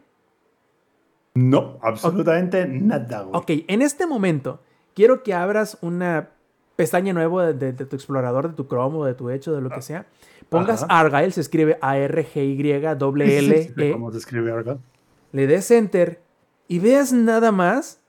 No, 1.34 1.78
absolutamente 1.82 2.66
nada. 2.66 3.26
Ok, 3.32 3.50
en 3.66 3.82
este 3.82 4.06
momento 4.06 4.60
quiero 4.94 5.22
que 5.22 5.34
abras 5.34 5.78
una 5.80 6.28
pestaña 6.76 7.12
nuevo 7.12 7.40
de, 7.40 7.54
de- 7.54 7.72
de 7.72 7.86
tu 7.86 7.96
explorador, 7.96 8.48
de 8.50 8.54
tu 8.54 8.66
Chrome 8.66 8.98
o 8.98 9.04
de 9.04 9.14
tu 9.14 9.30
hecho, 9.30 9.52
de 9.54 9.60
lo 9.60 9.70
que 9.70 9.82
sea, 9.82 10.06
pongas 10.48 10.82
Ajá. 10.84 11.00
Argyle, 11.00 11.32
se 11.32 11.40
escribe 11.40 11.78
A-R-G-Y-L-L, 11.80 13.92
¿Cómo 13.92 14.12
se 14.12 14.18
escribe 14.18 14.52
Argyle? 14.52 14.78
le 15.32 15.46
des 15.46 15.70
enter 15.70 16.20
y 16.68 16.78
veas 16.78 17.12
nada 17.12 17.52
más 17.52 18.00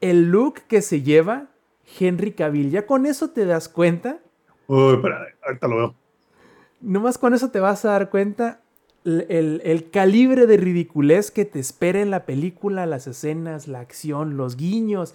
el 0.00 0.30
look 0.30 0.54
que 0.68 0.82
se 0.82 1.02
lleva 1.02 1.46
Henry 1.98 2.32
Cavill. 2.32 2.70
Ya 2.70 2.86
con 2.86 3.06
eso 3.06 3.30
te 3.30 3.44
das 3.46 3.68
cuenta, 3.68 4.18
Uy, 4.66 4.94
espera, 4.94 5.26
ahorita 5.46 5.68
lo 5.68 5.76
veo. 5.76 5.94
nomás 6.80 7.18
con 7.18 7.34
eso 7.34 7.50
te 7.50 7.60
vas 7.60 7.84
a 7.84 7.90
dar 7.90 8.10
cuenta 8.10 8.60
el, 9.04 9.26
el- 9.28 9.62
el 9.64 9.90
calibre 9.90 10.46
de 10.46 10.56
ridiculez 10.56 11.30
que 11.30 11.44
te 11.44 11.60
espera 11.60 12.00
en 12.00 12.10
la 12.10 12.24
película, 12.26 12.86
las 12.86 13.06
escenas, 13.06 13.68
la 13.68 13.80
acción, 13.80 14.36
los 14.36 14.56
guiños. 14.56 15.14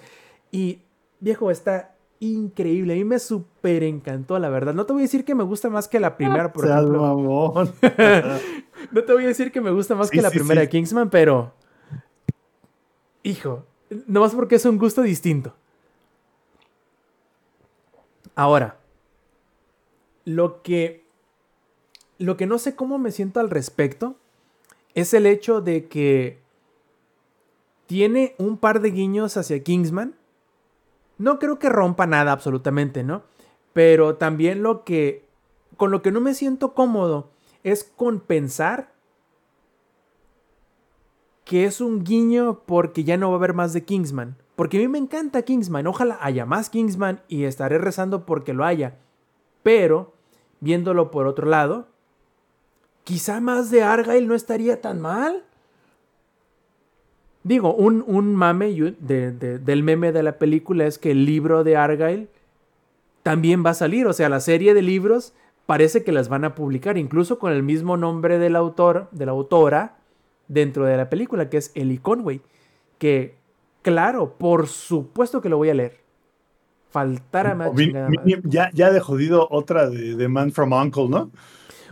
Y 0.52 0.80
viejo, 1.20 1.52
está 1.52 1.96
increíble. 2.20 2.94
A 2.94 2.96
mí 2.98 3.04
me 3.06 3.20
súper 3.20 3.84
encantó, 3.84 4.38
la 4.40 4.50
verdad. 4.50 4.74
No 4.74 4.86
te 4.86 4.94
voy 4.94 5.02
a 5.02 5.06
decir 5.06 5.24
que 5.26 5.36
me 5.36 5.44
gusta 5.44 5.70
más 5.70 5.88
que 5.88 6.00
la 6.00 6.18
primera, 6.18 6.52
por 6.54 6.66
ejemplo. 6.66 7.02
mamón. 7.02 7.72
No 8.92 9.04
te 9.04 9.12
voy 9.14 9.26
a 9.26 9.28
decir 9.28 9.52
que 9.52 9.60
me 9.60 9.72
gusta 9.72 9.94
más 9.94 10.08
Sí, 10.08 10.16
que 10.16 10.22
la 10.22 10.30
sí, 10.30 10.38
primera 10.38 10.62
sí. 10.62 10.66
de 10.68 10.70
Kingsman, 10.70 11.10
pero. 11.10 11.54
Hijo, 13.24 13.66
nomás 14.08 14.34
porque 14.34 14.56
es 14.56 14.64
un 14.66 14.78
gusto 14.78 15.02
distinto. 15.02 15.54
Ahora, 18.36 18.78
lo 20.26 20.62
que. 20.62 21.04
Lo 22.18 22.36
que 22.38 22.46
no 22.48 22.58
sé 22.58 22.76
cómo 22.76 22.98
me 23.00 23.12
siento 23.12 23.40
al 23.40 23.50
respecto 23.50 24.16
es 24.94 25.14
el 25.14 25.26
hecho 25.26 25.62
de 25.62 25.88
que 25.88 26.40
tiene 27.86 28.36
un 28.38 28.58
par 28.58 28.82
de 28.82 28.92
guiños 28.92 29.38
hacia 29.38 29.64
Kingsman. 29.64 30.16
No 31.20 31.38
creo 31.38 31.60
que 31.60 31.70
rompa 31.70 32.08
nada 32.08 32.32
absolutamente, 32.32 33.04
¿no? 33.04 33.22
Pero 33.74 34.16
también 34.16 34.64
lo 34.64 34.84
que. 34.84 35.28
Con 35.78 35.92
lo 35.92 36.02
que 36.02 36.12
no 36.12 36.20
me 36.20 36.34
siento 36.34 36.74
cómodo 36.74 37.30
es 37.64 37.84
con 37.84 38.20
pensar 38.20 38.92
que 41.46 41.66
es 41.66 41.82
un 41.82 42.04
guiño 42.04 42.62
porque 42.66 43.04
ya 43.04 43.18
no 43.18 43.30
va 43.30 43.36
a 43.36 43.38
haber 43.38 43.54
más 43.54 43.74
de 43.74 43.84
Kingsman. 43.84 44.38
Porque 44.56 44.78
a 44.78 44.82
mí 44.82 44.88
me 44.88 44.98
encanta 44.98 45.42
Kingsman. 45.42 45.88
Ojalá 45.88 46.18
haya 46.22 46.46
más 46.46 46.70
Kingsman 46.70 47.22
y 47.28 47.44
estaré 47.46 47.78
rezando 47.78 48.26
porque 48.26 48.54
lo 48.54 48.66
haya. 48.66 49.00
Pero, 49.64 50.14
viéndolo 50.60 51.12
por 51.12 51.28
otro 51.28 51.48
lado, 51.48 51.88
quizá 53.04 53.42
más 53.42 53.72
de 53.72 53.84
Argyle 53.84 54.28
no 54.28 54.36
estaría 54.36 54.82
tan 54.82 55.02
mal. 55.02 55.46
Digo, 57.44 57.74
un, 57.74 58.04
un 58.06 58.36
mame 58.36 58.74
de- 58.74 59.32
de- 59.32 59.60
del 59.60 59.84
meme 59.84 60.12
de 60.12 60.24
la 60.24 60.38
película 60.38 60.86
es 60.86 60.98
que 60.98 61.12
el 61.12 61.26
libro 61.26 61.64
de 61.64 61.78
Argyle 61.78 62.28
también 63.24 63.66
va 63.66 63.72
a 63.72 63.74
salir. 63.76 64.08
O 64.08 64.14
sea, 64.14 64.28
la 64.30 64.40
serie 64.40 64.74
de 64.74 64.82
libros 64.82 65.34
parece 65.66 66.04
que 66.04 66.12
las 66.12 66.30
van 66.30 66.44
a 66.46 66.56
publicar, 66.56 66.98
incluso 66.98 67.40
con 67.40 67.54
el 67.54 67.64
mismo 67.64 67.96
nombre 67.96 68.40
del 68.40 68.56
autor, 68.56 69.08
de 69.12 69.26
la 69.26 69.32
autora, 69.32 69.96
dentro 70.48 70.86
de 70.86 70.98
la 70.98 71.10
película, 71.10 71.50
que 71.50 71.58
es 71.58 71.72
Ellie 71.76 72.00
Conway. 72.02 72.42
Que, 72.98 73.36
claro, 73.84 74.34
por 74.38 74.68
supuesto 74.68 75.42
que 75.42 75.48
lo 75.50 75.58
voy 75.58 75.70
a 75.70 75.74
leer. 75.76 76.00
Faltara 76.92 77.54
más 77.56 77.70
ya, 78.46 78.72
ya 78.74 78.92
de 78.92 79.00
jodido 79.00 79.48
otra 79.52 79.90
de, 79.90 80.16
de 80.16 80.28
Man 80.28 80.52
from 80.52 80.74
Uncle, 80.74 81.08
¿no? 81.08 81.30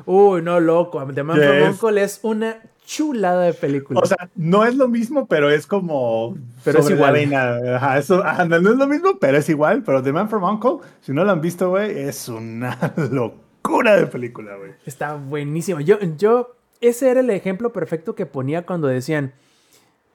Uy, 0.06 0.42
no, 0.42 0.60
loco. 0.60 1.06
The 1.14 1.24
Man 1.24 1.38
from 1.38 1.70
Uncle 1.70 2.04
es 2.04 2.20
una 2.24 2.58
chulada 2.88 3.44
de 3.44 3.54
película. 3.54 4.00
O 4.00 4.06
sea, 4.06 4.30
no 4.36 4.66
es 4.66 4.76
lo 4.76 4.88
mismo, 4.88 5.28
pero 5.28 5.50
es 5.50 5.68
como. 5.68 6.38
Pero 6.64 6.80
es 6.80 6.90
igual. 6.90 7.34
Ajá, 7.34 7.98
eso, 7.98 8.24
ajá, 8.24 8.46
no, 8.46 8.60
no 8.62 8.72
es 8.72 8.78
lo 8.78 8.88
mismo, 8.88 9.20
pero 9.20 9.38
es 9.38 9.50
igual. 9.50 9.84
Pero 9.84 10.02
The 10.02 10.14
Man 10.14 10.30
from 10.30 10.44
Uncle, 10.44 10.88
si 11.02 11.12
no 11.12 11.26
lo 11.26 11.32
han 11.32 11.42
visto, 11.42 11.70
güey, 11.70 12.00
es 12.00 12.30
una 12.30 12.94
locura 13.12 13.98
de 13.98 14.08
película, 14.08 14.56
güey. 14.56 14.72
Está 14.86 15.16
buenísimo. 15.16 15.82
Yo, 15.82 16.00
yo, 16.18 16.56
ese 16.80 17.12
era 17.12 17.20
el 17.20 17.30
ejemplo 17.30 17.74
perfecto 17.74 18.16
que 18.16 18.26
ponía 18.26 18.66
cuando 18.66 18.88
decían, 18.88 19.34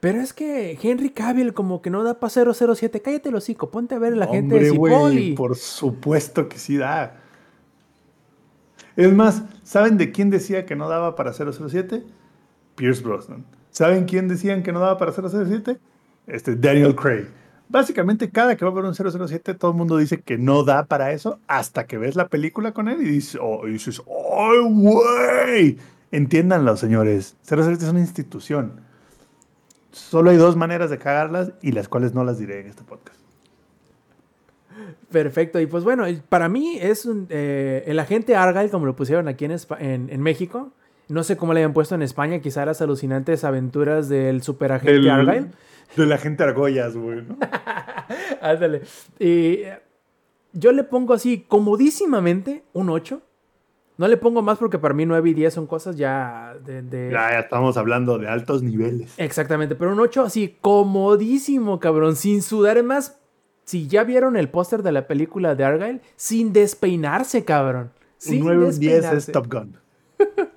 pero 0.01 0.23
es 0.23 0.33
que 0.33 0.79
Henry 0.83 1.11
Cavill 1.11 1.53
como 1.53 1.83
que 1.83 1.91
no 1.91 2.03
da 2.03 2.21
para 2.21 2.33
007. 2.33 3.03
Cállate 3.03 3.29
el 3.29 3.35
hocico, 3.35 3.71
ponte 3.71 3.95
a 3.95 3.99
ver 3.99 4.15
a 4.15 4.17
la 4.17 4.27
gente 4.29 4.59
de 4.59 4.71
Cipoll 4.71 5.35
por 5.37 5.57
supuesto 5.57 6.49
que 6.49 6.59
sí 6.59 6.79
da. 6.79 7.21
Es 8.97 9.13
más, 9.13 9.43
¿saben 9.63 9.99
de 9.99 10.11
quién 10.11 10.31
decía 10.31 10.65
que 10.65 10.75
no 10.75 10.89
daba 10.89 11.17
para 11.17 11.33
007? 11.35 12.03
Pierce 12.75 13.03
Brosnan. 13.03 13.45
¿Saben 13.71 14.05
quién 14.05 14.29
decían 14.29 14.63
que 14.63 14.73
no 14.73 14.81
daba 14.81 14.99
para 14.99 15.13
007? 15.13 15.79
Este, 16.27 16.57
Daniel 16.57 16.95
Craig. 16.95 17.27
Básicamente, 17.69 18.31
cada 18.31 18.55
que 18.57 18.65
va 18.67 18.71
a 18.71 18.75
ver 18.75 18.85
un 18.85 18.95
007, 18.95 19.55
todo 19.55 19.71
el 19.71 19.77
mundo 19.77 19.97
dice 19.97 20.21
que 20.21 20.37
no 20.37 20.63
da 20.63 20.85
para 20.85 21.13
eso 21.13 21.39
hasta 21.47 21.87
que 21.87 21.97
ves 21.97 22.17
la 22.17 22.29
película 22.29 22.73
con 22.73 22.89
él 22.89 23.01
y 23.01 23.07
dices, 23.07 23.41
oh, 23.41 23.67
y 23.67 23.73
dices, 23.73 24.03
¡ay, 24.07 24.59
güey! 24.71 25.79
Entiéndanlo, 26.11 26.77
señores. 26.77 27.37
007 27.45 27.83
es 27.83 27.91
una 27.91 28.01
institución. 28.01 28.83
Solo 29.91 30.31
hay 30.31 30.37
dos 30.37 30.55
maneras 30.55 30.91
de 30.91 30.99
cagarlas 30.99 31.53
y 31.63 31.73
las 31.73 31.89
cuales 31.89 32.13
no 32.13 32.25
las 32.25 32.39
diré 32.39 32.61
en 32.61 32.67
este 32.67 32.83
podcast. 32.83 33.19
Perfecto. 35.11 35.59
Y 35.59 35.67
pues 35.67 35.85
bueno, 35.85 36.05
para 36.29 36.51
mí 36.51 36.79
es 36.81 37.07
un, 37.07 37.27
eh, 37.31 37.85
el 37.87 37.99
agente 37.99 38.37
Argyle, 38.37 38.71
como 38.71 38.85
lo 38.85 38.97
pusieron 38.97 39.29
aquí 39.29 39.47
en, 39.47 39.57
en, 39.79 40.11
en 40.11 40.21
México. 40.21 40.73
No 41.09 41.23
sé 41.25 41.37
cómo 41.37 41.53
le 41.53 41.61
habían 41.61 41.73
puesto 41.75 41.95
en 41.95 42.03
España, 42.03 42.41
quizá 42.41 42.65
las 42.65 42.81
alucinantes 42.81 43.45
aventuras 43.45 44.09
del 44.09 44.43
superagente 44.43 44.93
Del- 44.95 45.11
Argyle. 45.11 45.51
De 45.97 46.07
la 46.07 46.17
gente 46.17 46.43
argollas, 46.43 46.97
güey. 46.97 47.23
¿no? 47.23 47.37
Ándale. 48.41 48.83
Y 49.19 49.59
yo 50.53 50.73
le 50.73 50.85
pongo 50.85 51.13
así, 51.15 51.45
comodísimamente, 51.47 52.65
un 52.73 52.89
8. 52.89 53.21
No 53.99 54.09
le 54.09 54.17
pongo 54.17 54.41
más 54.41 54.57
porque 54.59 54.79
para 54.79 54.95
mí 54.95 55.05
9 55.05 55.31
y 55.31 55.35
10 55.35 55.53
son 55.53 55.67
cosas 55.67 55.97
ya 55.97 56.55
de... 56.65 56.81
de- 56.83 57.11
Ya, 57.13 57.33
ya 57.33 57.39
estamos 57.41 57.77
hablando 57.77 58.19
de 58.19 58.27
altos 58.27 58.63
niveles. 58.63 59.13
Exactamente, 59.19 59.75
pero 59.75 59.93
un 59.93 60.01
8 60.01 60.23
así, 60.23 60.57
comodísimo, 60.63 61.79
cabrón, 61.79 62.17
sin 62.17 62.41
sudar. 62.41 62.83
Más, 62.83 63.19
si 63.65 63.87
ya 63.87 64.03
vieron 64.05 64.37
el 64.37 64.49
póster 64.49 64.83
de 64.83 64.93
la 64.93 65.07
película 65.07 65.55
de 65.55 65.65
Argyle, 65.65 66.01
sin 66.17 66.55
despeinarse, 66.55 67.45
cabrón. 67.45 67.91
Un 68.25 68.33
Sin 68.33 68.45
9 68.45 68.65
un 68.67 68.79
10 68.79 69.05
es. 69.13 69.27
Top 69.31 69.53
Gun. 69.53 69.77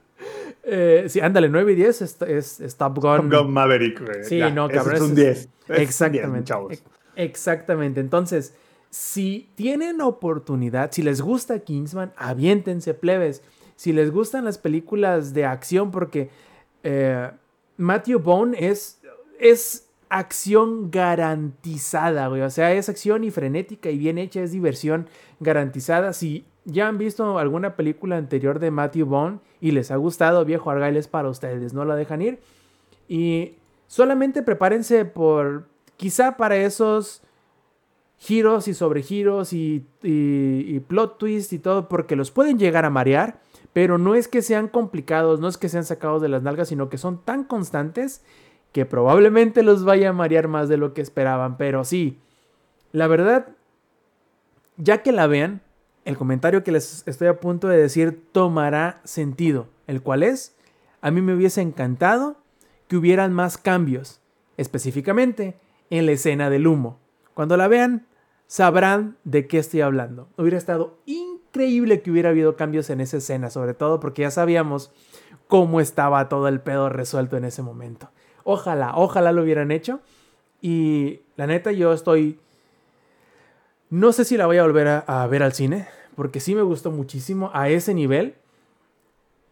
Eh, 0.68 1.06
sí, 1.10 1.20
ándale, 1.20 1.48
9 1.50 1.74
y 1.74 1.76
10 1.76 2.02
es, 2.02 2.22
es- 2.24 2.60
es 2.60 2.76
Top 2.76 2.96
Gun. 3.00 3.30
Top 3.30 3.44
Gun 3.44 3.54
Maverick, 3.54 4.02
güey. 4.02 4.24
Sí, 4.24 4.38
Ya, 4.40 4.50
no, 4.50 4.68
cabrón. 4.68 4.96
Es 4.96 5.02
un 5.02 5.12
ese 5.12 5.22
10. 5.22 5.32
Ese 5.38 5.40
es 5.42 5.48
un 5.70 5.76
10, 5.76 5.80
Exactamente. 5.90 6.44
chavos. 6.46 6.74
ex- 6.74 6.84
Exactamente. 7.16 8.00
Entonces, 8.02 8.56
si 8.90 9.50
tienen 9.56 10.02
oportunidad, 10.02 10.92
si 10.92 11.02
les 11.04 11.22
gusta 11.22 11.60
Kingsman, 11.60 12.14
aviéntense, 12.18 12.94
plebes. 12.94 13.42
Si 13.76 13.94
les 13.94 14.10
gustan 14.12 14.46
las 14.46 14.58
películas 14.58 15.34
de 15.34 15.46
acción, 15.46 15.92
porque 15.92 16.30
eh, 16.84 17.30
Matthew 17.78 18.20
Bone 18.20 18.58
es, 18.70 19.02
es 19.40 19.88
acción 20.10 20.92
garantizada, 20.92 22.28
güey. 22.28 22.42
O 22.42 22.50
sea, 22.50 22.74
es 22.74 22.90
acción 22.90 23.24
y 23.24 23.32
frenética 23.32 23.90
y 23.90 23.98
bien 23.98 24.18
hecha, 24.18 24.42
es 24.42 24.52
diversión 24.52 25.08
garantizada. 25.40 26.14
Si 26.14 26.46
ya 26.66 26.88
han 26.88 26.98
visto 26.98 27.38
alguna 27.40 27.76
película 27.76 28.18
anterior 28.18 28.60
de 28.60 28.72
Matthew 28.72 29.06
Bone 29.06 29.40
y 29.62 29.72
les 29.72 29.92
ha 29.92 29.96
gustado, 29.96 30.44
viejo 30.46 30.70
Argyle 30.72 30.98
es 30.98 31.08
para 31.08 31.30
ustedes, 31.30 31.74
no 31.74 31.86
la 31.86 31.96
dejan 31.96 32.22
ir. 32.22 32.40
Y 33.08 33.54
solamente 33.88 34.42
prepárense 34.42 35.06
por, 35.06 35.68
quizá 35.96 36.38
para 36.38 36.58
esos 36.58 37.22
giros 38.18 38.68
y 38.68 38.74
sobregiros 38.74 39.54
y, 39.54 39.86
y, 40.02 40.66
y 40.68 40.80
plot 40.80 41.18
twist 41.18 41.54
y 41.54 41.60
todo, 41.60 41.88
porque 41.88 42.16
los 42.16 42.32
pueden 42.32 42.58
llegar 42.58 42.86
a 42.86 42.90
marear, 42.90 43.40
pero 43.74 43.98
no 43.98 44.16
es 44.16 44.28
que 44.28 44.42
sean 44.42 44.68
complicados, 44.68 45.40
no 45.40 45.48
es 45.48 45.58
que 45.58 45.70
sean 45.70 45.86
sacados 45.86 46.22
de 46.22 46.30
las 46.30 46.42
nalgas, 46.42 46.70
sino 46.70 46.90
que 46.90 46.98
son 46.98 47.24
tan 47.24 47.44
constantes 47.44 48.24
que 48.72 48.86
probablemente 48.86 49.64
los 49.64 49.86
vaya 49.86 50.10
a 50.10 50.14
marear 50.14 50.48
más 50.48 50.68
de 50.68 50.78
lo 50.78 50.94
que 50.94 51.02
esperaban. 51.02 51.58
Pero 51.58 51.84
sí, 51.86 52.18
la 52.92 53.08
verdad, 53.08 53.50
ya 54.78 55.04
que 55.04 55.12
la 55.12 55.28
vean, 55.28 55.62
el 56.06 56.18
comentario 56.18 56.64
que 56.64 56.72
les 56.72 57.04
estoy 57.08 57.28
a 57.28 57.40
punto 57.40 57.68
de 57.68 57.78
decir 57.78 58.24
tomará 58.32 59.02
sentido, 59.04 59.68
el 59.88 60.02
cual 60.02 60.24
es, 60.24 60.56
a 61.02 61.12
mí 61.12 61.22
me 61.22 61.34
hubiese 61.34 61.62
encantado 61.62 62.38
que 62.88 62.96
hubieran 62.96 63.34
más 63.34 63.58
cambios, 63.58 64.22
específicamente 64.58 65.60
en 65.90 66.06
la 66.06 66.14
escena 66.14 66.50
del 66.50 66.68
humo. 66.68 67.00
Cuando 67.34 67.58
la 67.58 67.68
vean, 67.68 68.06
sabrán 68.48 69.18
de 69.24 69.48
qué 69.48 69.58
estoy 69.58 69.82
hablando. 69.82 70.30
Hubiera 70.38 70.58
estado 70.58 71.00
increíble 71.06 72.02
que 72.02 72.12
hubiera 72.12 72.30
habido 72.30 72.56
cambios 72.56 72.90
en 72.90 73.02
esa 73.02 73.18
escena, 73.18 73.50
sobre 73.50 73.74
todo 73.74 74.00
porque 74.00 74.22
ya 74.22 74.32
sabíamos 74.32 74.92
cómo 75.48 75.80
estaba 75.82 76.30
todo 76.30 76.48
el 76.48 76.62
pedo 76.62 76.90
resuelto 76.90 77.38
en 77.38 77.46
ese 77.46 77.62
momento. 77.62 78.10
Ojalá, 78.44 78.94
ojalá 78.96 79.32
lo 79.32 79.42
hubieran 79.42 79.72
hecho. 79.72 80.02
Y 80.62 81.22
la 81.36 81.48
neta, 81.48 81.72
yo 81.72 81.94
estoy... 81.94 82.40
No 83.96 84.12
sé 84.12 84.26
si 84.26 84.36
la 84.36 84.46
voy 84.46 84.58
a 84.58 84.64
volver 84.64 84.88
a, 84.88 85.00
a 85.08 85.26
ver 85.28 85.42
al 85.42 85.54
cine, 85.54 85.88
porque 86.16 86.40
sí 86.42 86.54
me 86.54 86.62
gustó 86.64 86.92
muchísimo 86.92 87.50
a 87.54 87.70
ese 87.70 87.94
nivel. 87.94 88.36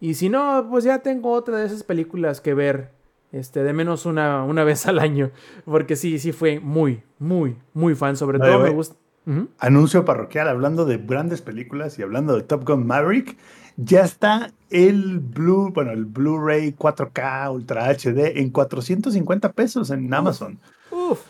Y 0.02 0.16
si 0.16 0.28
no, 0.28 0.68
pues 0.70 0.84
ya 0.84 1.00
tengo 1.00 1.32
otra 1.32 1.58
de 1.58 1.66
esas 1.66 1.84
películas 1.84 2.42
que 2.42 2.54
ver, 2.54 2.90
este, 3.32 3.64
de 3.64 3.72
menos 3.72 4.06
una, 4.06 4.44
una 4.44 4.64
vez 4.70 4.86
al 4.86 5.00
año, 5.00 5.32
porque 5.64 5.96
sí, 5.96 6.20
sí 6.20 6.34
fue 6.34 6.60
muy, 6.60 7.04
muy, 7.20 7.56
muy 7.74 7.96
fan. 7.96 8.18
Sobre 8.18 8.38
todo 8.40 8.60
me 8.60 8.70
gusta... 8.70 8.96
Anuncio 9.60 10.04
parroquial, 10.04 10.50
hablando 10.50 10.84
de 10.84 10.98
grandes 10.98 11.42
películas 11.42 11.98
y 11.98 12.04
hablando 12.04 12.36
de 12.36 12.44
Top 12.44 12.68
Gun 12.68 12.86
Maverick, 12.86 13.38
ya 13.78 14.02
está 14.02 14.52
el 14.70 15.20
Blue, 15.20 15.72
bueno, 15.74 15.92
el 15.92 16.04
Blu-ray 16.04 16.74
4K 16.78 17.50
Ultra 17.54 17.88
HD 17.90 18.38
en 18.42 18.50
450 18.50 19.54
pesos 19.54 19.90
en 19.92 20.14
Amazon. 20.14 20.60
Uf. 20.92 21.22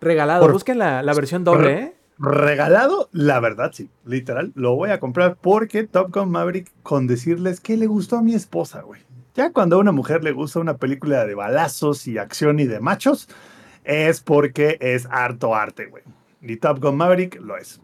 Regalado. 0.00 0.42
Por- 0.44 0.52
Busquen 0.52 0.78
la, 0.78 1.02
la 1.02 1.12
versión 1.14 1.42
doble, 1.42 1.72
¿eh? 1.72 1.94
Regalado, 2.18 3.08
la 3.12 3.40
verdad, 3.40 3.72
sí, 3.72 3.90
literal, 4.04 4.52
lo 4.54 4.76
voy 4.76 4.90
a 4.90 5.00
comprar 5.00 5.36
porque 5.40 5.84
Top 5.84 6.14
Gun 6.14 6.30
Maverick, 6.30 6.70
con 6.82 7.06
decirles 7.06 7.60
que 7.60 7.76
le 7.76 7.86
gustó 7.86 8.18
a 8.18 8.22
mi 8.22 8.34
esposa, 8.34 8.82
güey. 8.82 9.00
Ya 9.34 9.52
cuando 9.52 9.76
a 9.76 9.78
una 9.80 9.90
mujer 9.90 10.22
le 10.22 10.30
gusta 10.30 10.60
una 10.60 10.76
película 10.76 11.26
de 11.26 11.34
balazos 11.34 12.06
y 12.06 12.18
acción 12.18 12.60
y 12.60 12.66
de 12.66 12.78
machos, 12.78 13.28
es 13.82 14.20
porque 14.20 14.78
es 14.80 15.06
harto 15.10 15.56
arte, 15.56 15.86
güey. 15.86 16.04
Y 16.40 16.56
Top 16.56 16.80
Gun 16.80 16.96
Maverick 16.96 17.40
lo 17.40 17.56
es. 17.56 17.80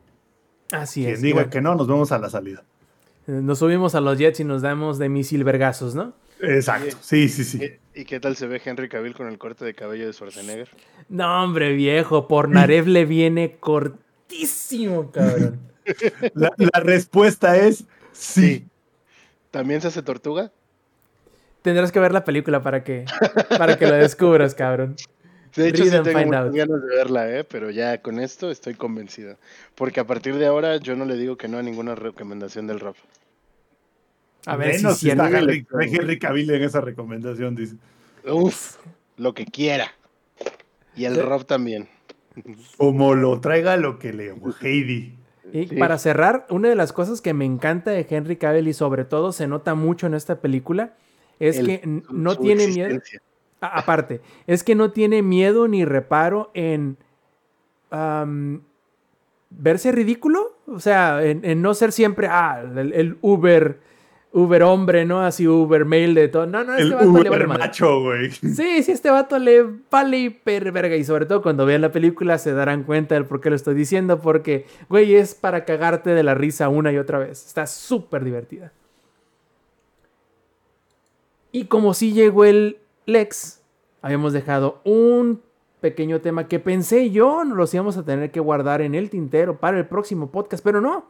Así 0.71 1.03
Quien 1.03 1.15
es. 1.15 1.23
diga 1.23 1.41
Igual. 1.41 1.51
que 1.51 1.61
no, 1.61 1.75
nos 1.75 1.89
vemos 1.89 2.13
a 2.13 2.19
la 2.19 2.31
salida. 2.31 2.63
Nos 3.27 3.59
subimos 3.59 3.95
a 3.97 4.01
los 4.01 4.17
jets 4.17 4.41
y 4.41 4.45
nos 4.45 4.63
damos 4.63 4.99
de 4.99 5.09
misil 5.09 5.43
vergazos, 5.43 5.95
¿no? 5.95 6.15
Exacto, 6.41 6.97
sí, 7.01 7.29
sí, 7.29 7.45
sí. 7.45 7.61
¿Y, 7.95 8.05
qué 8.05 8.19
tal 8.19 8.35
se 8.37 8.47
ve 8.47 8.63
Henry 8.65 8.89
Cavill 8.89 9.15
con 9.15 9.29
el 9.29 9.37
corte 9.37 9.65
de 9.65 9.75
cabello 9.75 10.07
de 10.07 10.13
Schwarzenegger? 10.13 10.69
No, 11.09 11.45
hombre, 11.45 11.75
viejo. 11.75 12.29
Por 12.29 12.49
Narev 12.49 12.87
le 12.87 13.05
viene 13.05 13.57
cortísimo, 14.31 15.11
cabrón. 15.11 15.61
La, 16.35 16.53
la 16.57 16.81
respuesta 16.81 17.57
es 17.57 17.85
sí. 18.13 18.67
¿También 19.51 19.81
se 19.81 19.89
hace 19.89 20.03
tortuga? 20.03 20.53
Tendrás 21.63 21.93
que 21.93 22.01
ver 22.01 22.13
la 22.13 22.25
película 22.25 22.63
para 22.63 22.85
que, 22.85 23.05
para 23.59 23.77
que 23.77 23.87
lo 23.87 23.95
descubras, 23.95 24.55
cabrón. 24.55 24.97
De 25.57 25.69
hecho, 25.69 25.85
Read 25.85 25.93
sí 25.93 26.01
tengo 26.03 26.19
find 26.19 26.27
muchas 26.27 26.47
out. 26.47 26.55
ganas 26.55 26.83
de 26.83 26.89
verla, 26.97 27.29
¿eh? 27.39 27.45
pero 27.45 27.71
ya 27.71 28.01
con 28.01 28.21
esto 28.21 28.51
estoy 28.51 28.75
convencido. 28.75 29.37
Porque 29.75 30.01
a 30.01 30.07
partir 30.07 30.37
de 30.37 30.47
ahora 30.47 30.77
yo 30.77 30.95
no 30.95 31.05
le 31.05 31.17
digo 31.17 31.37
que 31.37 31.49
no 31.49 31.59
a 31.59 31.63
ninguna 31.63 31.95
recomendación 31.97 32.67
del 32.69 32.81
Rob. 32.81 32.95
A 34.47 34.57
ver 34.57 34.77
Menos 34.77 34.99
si 34.99 35.07
si 35.07 35.11
está. 35.11 35.29
Henry, 35.29 35.67
Henry 35.81 36.19
Cavill 36.19 36.51
en 36.53 36.63
esa 36.63 36.81
recomendación, 36.81 37.57
dice. 37.57 37.77
Uf, 38.25 38.77
lo 39.17 39.35
que 39.35 39.45
quiera. 39.45 39.93
Y 40.95 41.05
el. 41.05 41.21
Rob 41.21 41.45
también. 41.47 41.89
Como 42.77 43.15
lo 43.15 43.41
traiga 43.41 43.77
lo 43.77 43.99
que 43.99 44.13
le 44.13 44.35
Heidi. 44.63 45.17
Y 45.53 45.67
Sí. 45.67 45.77
para 45.77 45.99
cerrar, 45.99 46.47
una 46.51 46.69
de 46.69 46.77
las 46.77 46.93
cosas 46.93 47.21
que 47.21 47.35
me 47.35 47.45
encanta 47.45 47.91
de 47.91 48.07
Henry 48.09 48.37
Cavill 48.37 48.69
y 48.69 48.73
sobre 48.73 49.05
todo 49.05 49.33
se 49.33 49.49
nota 49.49 49.75
mucho 49.75 50.07
en 50.07 50.15
esta 50.15 50.41
película 50.41 50.95
es 51.41 51.59
El- 51.59 51.67
que 51.67 51.81
no 52.11 52.37
tiene 52.37 52.67
miedo. 52.69 53.01
A- 53.61 53.79
aparte, 53.81 54.21
es 54.47 54.63
que 54.63 54.75
no 54.75 54.93
tiene 54.93 55.23
miedo 55.23 55.67
ni 55.69 55.85
reparo 55.85 56.51
en 56.55 56.97
verse 59.51 59.93
ridículo. 59.93 60.57
O 60.67 60.79
sea, 60.81 61.25
en, 61.25 61.45
en 61.45 61.63
no 61.63 61.75
ser 61.75 61.93
siempre 61.93 62.29
ah, 62.31 62.63
el, 62.77 62.93
el 62.93 63.19
Uber, 63.21 63.81
Uber 64.33 64.63
hombre, 64.63 65.05
¿no? 65.05 65.21
Así 65.21 65.49
Uber 65.49 65.85
mail 65.85 66.15
de 66.15 66.29
todo. 66.29 66.47
No, 66.47 66.63
no, 66.63 66.73
este 66.75 66.85
El 66.85 66.93
vato 66.93 67.23
le 67.23 67.31
vale 67.31 67.45
Uber 67.45 67.49
macho, 67.49 68.01
güey. 68.01 68.31
Sí, 68.31 68.83
sí, 68.83 68.93
este 68.93 69.11
vato 69.11 69.39
le 69.39 69.67
vale 69.91 70.19
hiper 70.19 70.71
verga. 70.71 70.97
Y 70.97 71.05
sobre 71.05 71.27
todo 71.27 71.43
cuando 71.43 71.67
vean 71.67 71.81
la 71.81 71.91
película 71.91 72.39
se 72.39 72.53
darán 72.53 72.85
cuenta 72.85 73.17
del 73.17 73.25
por 73.25 73.41
qué 73.41 73.51
lo 73.51 73.57
estoy 73.57 73.75
diciendo. 73.75 74.21
Porque, 74.21 74.67
güey, 74.89 75.17
es 75.17 75.35
para 75.35 75.65
cagarte 75.65 76.11
de 76.11 76.23
la 76.23 76.35
risa 76.35 76.69
una 76.69 76.93
y 76.93 76.99
otra 76.99 77.19
vez. 77.19 77.45
Está 77.45 77.67
súper 77.67 78.25
divertida. 78.25 78.73
Y 81.53 81.65
como 81.65 81.95
si 81.95 82.13
llegó 82.13 82.45
el 82.45 82.79
Lex, 83.07 83.61
habíamos 84.03 84.33
dejado 84.33 84.81
un 84.85 85.43
pequeño 85.81 86.21
tema 86.21 86.47
que 86.47 86.61
pensé 86.61 87.11
yo 87.11 87.43
nos 87.45 87.57
los 87.57 87.75
íbamos 87.75 87.97
a 87.97 88.05
tener 88.05 88.31
que 88.31 88.39
guardar 88.39 88.83
en 88.83 88.95
el 88.95 89.11
tintero 89.11 89.59
para 89.59 89.79
el 89.79 89.87
próximo 89.87 90.31
podcast, 90.31 90.63
pero 90.63 90.81
no. 90.81 91.07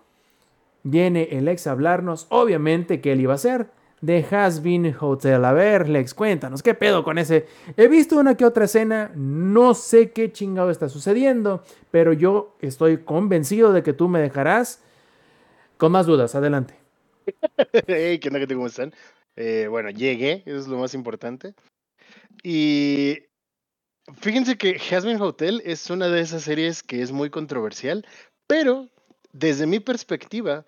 Viene 0.82 1.28
el 1.32 1.44
Lex 1.44 1.66
a 1.66 1.72
hablarnos, 1.72 2.26
obviamente, 2.30 3.00
que 3.00 3.12
él 3.12 3.20
iba 3.20 3.34
a 3.34 3.38
ser 3.38 3.68
de 4.00 4.24
Has 4.30 4.62
Been 4.62 4.94
Hotel. 4.98 5.44
A 5.44 5.52
ver, 5.52 5.88
Lex, 5.88 6.14
cuéntanos, 6.14 6.62
¿qué 6.62 6.74
pedo 6.74 7.04
con 7.04 7.18
ese? 7.18 7.46
He 7.76 7.88
visto 7.88 8.16
una 8.16 8.36
que 8.36 8.44
otra 8.44 8.64
escena, 8.64 9.12
no 9.14 9.74
sé 9.74 10.10
qué 10.12 10.32
chingado 10.32 10.70
está 10.70 10.88
sucediendo, 10.88 11.64
pero 11.90 12.12
yo 12.12 12.56
estoy 12.60 12.98
convencido 12.98 13.72
de 13.72 13.82
que 13.82 13.92
tú 13.92 14.08
me 14.08 14.20
dejarás 14.20 14.82
con 15.76 15.92
más 15.92 16.06
dudas. 16.06 16.34
Adelante. 16.34 16.74
Hey, 17.86 18.18
¿qué 18.18 18.28
onda? 18.28 18.44
¿Cómo 18.46 18.66
están? 18.66 18.92
Eh, 19.36 19.66
bueno, 19.68 19.90
llegué, 19.90 20.42
eso 20.46 20.58
es 20.58 20.66
lo 20.66 20.78
más 20.78 20.94
importante. 20.94 21.54
Y 22.42 23.18
fíjense 24.20 24.56
que 24.56 24.78
Jasmine 24.78 25.20
Hotel 25.20 25.62
es 25.64 25.90
una 25.90 26.08
de 26.08 26.20
esas 26.20 26.42
series 26.42 26.82
que 26.82 27.02
es 27.02 27.12
muy 27.12 27.30
controversial, 27.30 28.04
pero 28.46 28.88
desde 29.32 29.66
mi 29.66 29.80
perspectiva, 29.80 30.64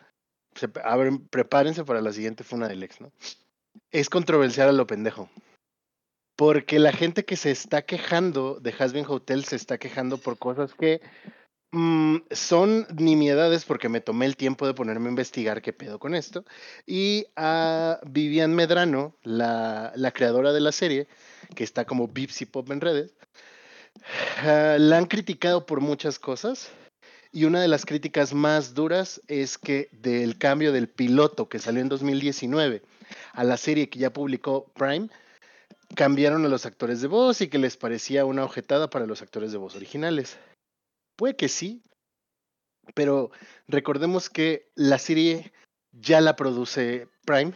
prepárense 1.30 1.84
para 1.84 2.00
la 2.00 2.12
siguiente 2.12 2.44
funa 2.44 2.68
del 2.68 2.82
ex, 2.82 3.00
¿no? 3.00 3.12
Es 3.90 4.08
controversial 4.08 4.68
a 4.68 4.72
lo 4.72 4.86
pendejo. 4.86 5.28
Porque 6.36 6.78
la 6.78 6.92
gente 6.92 7.24
que 7.24 7.36
se 7.36 7.50
está 7.50 7.82
quejando 7.82 8.58
de 8.60 8.74
Hasbin 8.76 9.04
Hotel 9.06 9.44
se 9.44 9.56
está 9.56 9.78
quejando 9.78 10.18
por 10.18 10.38
cosas 10.38 10.74
que 10.74 11.00
mm, 11.72 12.16
son 12.30 12.86
nimiedades 12.96 13.64
porque 13.64 13.88
me 13.88 14.00
tomé 14.00 14.26
el 14.26 14.36
tiempo 14.36 14.66
de 14.66 14.74
ponerme 14.74 15.06
a 15.06 15.10
investigar 15.10 15.62
qué 15.62 15.72
pedo 15.72 15.98
con 15.98 16.14
esto. 16.14 16.44
Y 16.86 17.26
a 17.36 18.00
Vivian 18.06 18.54
Medrano, 18.54 19.16
la, 19.22 19.92
la 19.94 20.10
creadora 20.10 20.52
de 20.52 20.60
la 20.60 20.72
serie, 20.72 21.06
que 21.54 21.64
está 21.64 21.84
como 21.84 22.08
Bipsy 22.08 22.46
Pop 22.46 22.70
en 22.70 22.80
redes, 22.80 23.14
ah, 24.38 24.76
la 24.78 24.98
han 24.98 25.06
criticado 25.06 25.66
por 25.66 25.80
muchas 25.80 26.18
cosas. 26.18 26.70
Y 27.32 27.44
una 27.44 27.62
de 27.62 27.68
las 27.68 27.86
críticas 27.86 28.34
más 28.34 28.74
duras 28.74 29.22
es 29.26 29.56
que 29.56 29.88
del 29.90 30.36
cambio 30.36 30.70
del 30.70 30.88
piloto 30.88 31.48
que 31.48 31.58
salió 31.58 31.80
en 31.80 31.88
2019 31.88 32.82
a 33.32 33.44
la 33.44 33.56
serie 33.56 33.88
que 33.88 33.98
ya 33.98 34.12
publicó 34.12 34.70
Prime, 34.74 35.08
cambiaron 35.94 36.44
a 36.44 36.48
los 36.48 36.66
actores 36.66 37.00
de 37.00 37.08
voz 37.08 37.40
y 37.40 37.48
que 37.48 37.58
les 37.58 37.78
parecía 37.78 38.26
una 38.26 38.44
ojetada 38.44 38.90
para 38.90 39.06
los 39.06 39.22
actores 39.22 39.50
de 39.50 39.58
voz 39.58 39.74
originales. 39.76 40.38
Puede 41.16 41.34
que 41.34 41.48
sí, 41.48 41.82
pero 42.94 43.30
recordemos 43.66 44.28
que 44.28 44.70
la 44.74 44.98
serie 44.98 45.52
ya 45.92 46.20
la 46.20 46.36
produce 46.36 47.08
Prime 47.24 47.52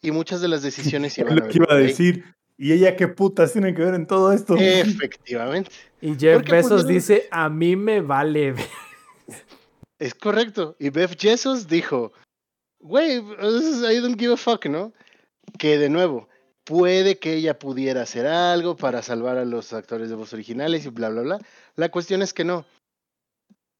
y 0.00 0.10
muchas 0.10 0.40
de 0.40 0.48
las 0.48 0.62
decisiones 0.62 1.12
Es 1.18 1.18
iban 1.18 1.36
lo 1.36 1.48
que 1.48 1.58
iba 1.58 1.72
a 1.72 1.76
decir. 1.76 2.24
¿Y 2.58 2.72
ella 2.72 2.96
qué 2.96 3.08
putas 3.08 3.52
tiene 3.52 3.74
que 3.74 3.82
ver 3.82 3.94
en 3.94 4.06
todo 4.06 4.32
esto? 4.32 4.56
Efectivamente. 4.56 5.70
Y 6.00 6.16
Jeff 6.16 6.34
Porque 6.34 6.52
Bezos 6.52 6.86
dice, 6.86 7.26
a 7.30 7.48
mí 7.48 7.76
me 7.76 8.00
vale. 8.00 8.54
Es 9.98 10.14
correcto. 10.14 10.76
Y 10.78 10.90
Beth 10.90 11.18
Jesus 11.20 11.68
dijo, 11.68 12.12
güey, 12.80 13.18
is- 13.18 13.82
I 13.90 14.00
don't 14.00 14.18
give 14.18 14.32
a 14.32 14.36
fuck, 14.36 14.66
¿no? 14.66 14.92
Que 15.58 15.78
de 15.78 15.88
nuevo, 15.88 16.28
puede 16.64 17.18
que 17.18 17.34
ella 17.34 17.58
pudiera 17.58 18.02
hacer 18.02 18.26
algo 18.26 18.76
para 18.76 19.02
salvar 19.02 19.38
a 19.38 19.44
los 19.44 19.72
actores 19.72 20.08
de 20.08 20.16
voz 20.16 20.32
originales 20.32 20.84
y 20.86 20.88
bla, 20.88 21.08
bla, 21.08 21.22
bla. 21.22 21.38
La 21.76 21.90
cuestión 21.90 22.22
es 22.22 22.32
que 22.32 22.44
no. 22.44 22.64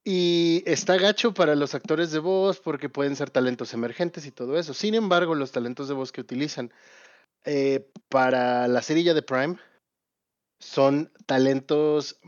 Y 0.04 0.64
está 0.66 0.96
gacho 0.96 1.32
para 1.32 1.54
los 1.54 1.74
actores 1.74 2.10
de 2.10 2.18
voz 2.18 2.58
porque 2.58 2.88
pueden 2.88 3.14
ser 3.14 3.30
talentos 3.30 3.72
emergentes 3.72 4.26
y 4.26 4.32
todo 4.32 4.58
eso. 4.58 4.74
Sin 4.74 4.94
embargo, 4.94 5.34
los 5.34 5.52
talentos 5.52 5.86
de 5.88 5.94
voz 5.94 6.10
que 6.10 6.20
utilizan 6.20 6.72
eh, 7.44 7.88
para 8.08 8.66
la 8.68 8.82
serie 8.82 9.14
de 9.14 9.22
Prime 9.22 9.56
son 10.60 11.12
talentos 11.26 12.18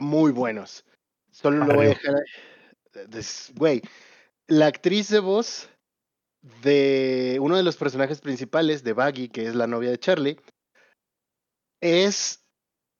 muy 0.00 0.32
buenos. 0.32 0.84
Solo 1.30 1.64
lo 1.64 1.74
voy 1.74 1.86
a 1.86 1.88
dejar. 1.90 2.14
ahí. 2.14 2.22
Güey, 3.54 3.82
la 4.46 4.66
actriz 4.66 5.08
de 5.08 5.20
voz 5.20 5.68
de 6.62 7.38
uno 7.40 7.56
de 7.56 7.62
los 7.62 7.76
personajes 7.76 8.20
principales 8.20 8.84
de 8.84 8.92
Baggy, 8.92 9.28
que 9.28 9.46
es 9.46 9.54
la 9.54 9.66
novia 9.66 9.90
de 9.90 9.98
Charlie, 9.98 10.40
es 11.80 12.44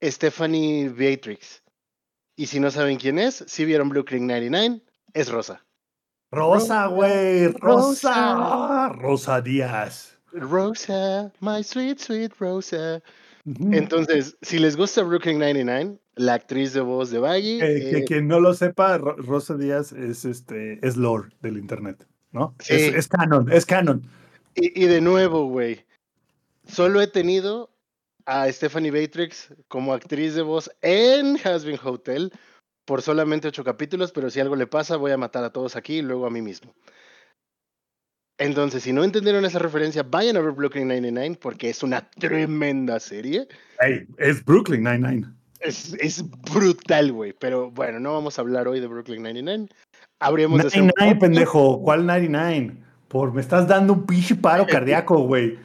Stephanie 0.03 0.89
Beatrix. 0.89 1.62
Y 2.37 2.47
si 2.47 2.59
no 2.59 2.71
saben 2.71 2.99
quién 2.99 3.19
es, 3.19 3.45
si 3.47 3.65
vieron 3.65 3.89
Blue 3.89 4.05
Creek 4.05 4.23
99, 4.23 4.83
es 5.12 5.31
Rosa. 5.31 5.65
Rosa, 6.33 6.87
güey. 6.87 7.49
Rosa. 7.49 8.89
Rosa 8.89 9.41
Díaz. 9.41 10.19
Rosa, 10.33 11.33
my 11.41 11.62
sweet, 11.62 11.99
sweet 12.01 12.33
Rosa. 12.41 13.01
Entonces, 13.45 14.37
si 14.43 14.59
les 14.59 14.77
gusta 14.77 15.05
Creek 15.21 15.37
99, 15.37 15.99
la 16.16 16.35
actriz 16.35 16.73
de 16.73 16.81
voz 16.81 17.11
de 17.11 17.19
Baggy, 17.19 17.59
Que, 17.59 17.91
que 17.91 17.99
eh, 17.99 18.05
quien 18.05 18.28
no 18.28 18.41
lo 18.41 18.55
sepa, 18.55 18.99
Ro- 18.99 19.16
Rosa 19.16 19.57
Díaz 19.57 19.93
es 19.93 20.24
este 20.24 20.78
es 20.86 20.97
lore 20.97 21.31
del 21.43 21.57
internet, 21.59 22.07
¿no? 22.32 22.55
Sí. 22.61 22.74
Es, 22.74 22.95
es 22.95 23.09
canon, 23.09 23.51
es 23.51 23.66
canon. 23.66 24.03
Y, 24.55 24.85
y 24.85 24.86
de 24.86 25.01
nuevo, 25.01 25.47
güey, 25.49 25.85
solo 26.66 27.01
he 27.01 27.07
tenido 27.09 27.70
a 28.27 28.51
Stephanie 28.51 28.91
Beatrix 28.91 29.53
como 29.69 29.93
actriz 29.93 30.35
de 30.35 30.43
voz 30.43 30.70
en 30.82 31.36
Hasbin 31.45 31.78
Hotel 31.82 32.32
por 32.86 33.03
solamente 33.03 33.49
ocho 33.49 33.65
capítulos, 33.65 34.12
pero 34.12 34.31
si 34.31 34.41
algo 34.41 34.57
le 34.57 34.66
pasa, 34.66 34.97
voy 34.97 35.11
a 35.12 35.16
matar 35.16 35.43
a 35.45 35.53
todos 35.53 35.74
aquí 35.77 35.97
y 35.99 36.03
luego 36.03 36.27
a 36.27 36.31
mí 36.31 36.41
mismo. 36.43 36.74
Entonces, 38.39 38.82
si 38.82 38.93
no 38.93 39.05
entendieron 39.05 39.45
esa 39.45 39.59
referencia, 39.61 40.03
vayan 40.03 40.36
a 40.36 40.41
ver 40.41 40.53
Brooklyn 40.53 40.89
99 40.89 41.39
porque 41.41 41.70
es 41.70 41.82
una 41.82 42.11
tremenda 42.11 42.99
serie. 42.99 43.47
Hey, 43.81 44.07
es 44.19 44.45
Brooklyn 44.45 44.82
Nine-Nine. 44.82 45.32
Es, 45.65 45.95
es 45.99 46.24
brutal, 46.53 47.12
güey. 47.12 47.32
Pero 47.32 47.70
bueno, 47.70 47.99
no 47.99 48.12
vamos 48.12 48.39
a 48.39 48.43
hablar 48.43 48.69
hoy 48.69 48.81
de 48.81 48.86
Brooklyn 48.86 49.23
99. 49.23 49.69
Habríamos 50.20 50.61
de 50.61 50.66
hacer 50.69 50.82
un 50.82 50.89
99, 50.99 51.20
pendejo. 51.20 51.81
¿Cuál 51.82 52.07
99? 52.07 52.77
Por, 53.09 53.32
me 53.32 53.41
estás 53.41 53.66
dando 53.66 53.95
un 53.95 54.07
pinche 54.07 54.35
paro 54.35 54.66
cardíaco, 54.66 55.19
güey. 55.23 55.59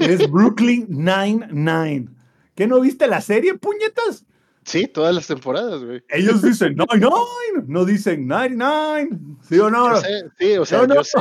Es 0.00 0.28
Brooklyn 0.30 0.86
99. 0.88 2.08
¿Qué 2.54 2.66
no 2.66 2.80
viste 2.80 3.06
la 3.06 3.20
serie, 3.20 3.54
puñetas? 3.54 4.24
Sí, 4.64 4.86
todas 4.86 5.14
las 5.14 5.26
temporadas, 5.26 5.84
güey. 5.84 6.02
Ellos 6.08 6.42
dicen 6.42 6.74
99, 6.74 7.64
no 7.66 7.84
dicen 7.84 8.26
99. 8.26 9.10
¿Sí 9.48 9.58
o 9.58 9.70
no? 9.70 9.96
Sé, 9.96 10.24
sí, 10.38 10.56
o 10.56 10.64
sea, 10.64 10.78
¿Sí 10.80 10.84
o 10.84 10.94
no? 10.94 11.04
sé. 11.04 11.18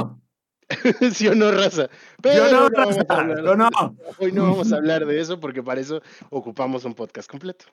sí 1.12 1.28
o 1.28 1.36
no, 1.36 1.52
raza. 1.52 1.90
Pero 2.22 2.46
Yo 2.46 2.52
no, 2.52 2.70
no 2.70 2.78
vamos 2.78 2.98
a 2.98 3.00
raza, 3.02 3.22
hablar 3.22 3.44
yo 3.44 3.56
no. 3.56 3.70
Hoy 4.18 4.32
no 4.32 4.44
vamos 4.44 4.72
a 4.72 4.78
hablar 4.78 5.06
de 5.06 5.20
eso 5.20 5.40
porque 5.40 5.62
para 5.62 5.82
eso 5.82 6.02
ocupamos 6.30 6.86
un 6.86 6.94
podcast 6.94 7.30
completo. 7.30 7.66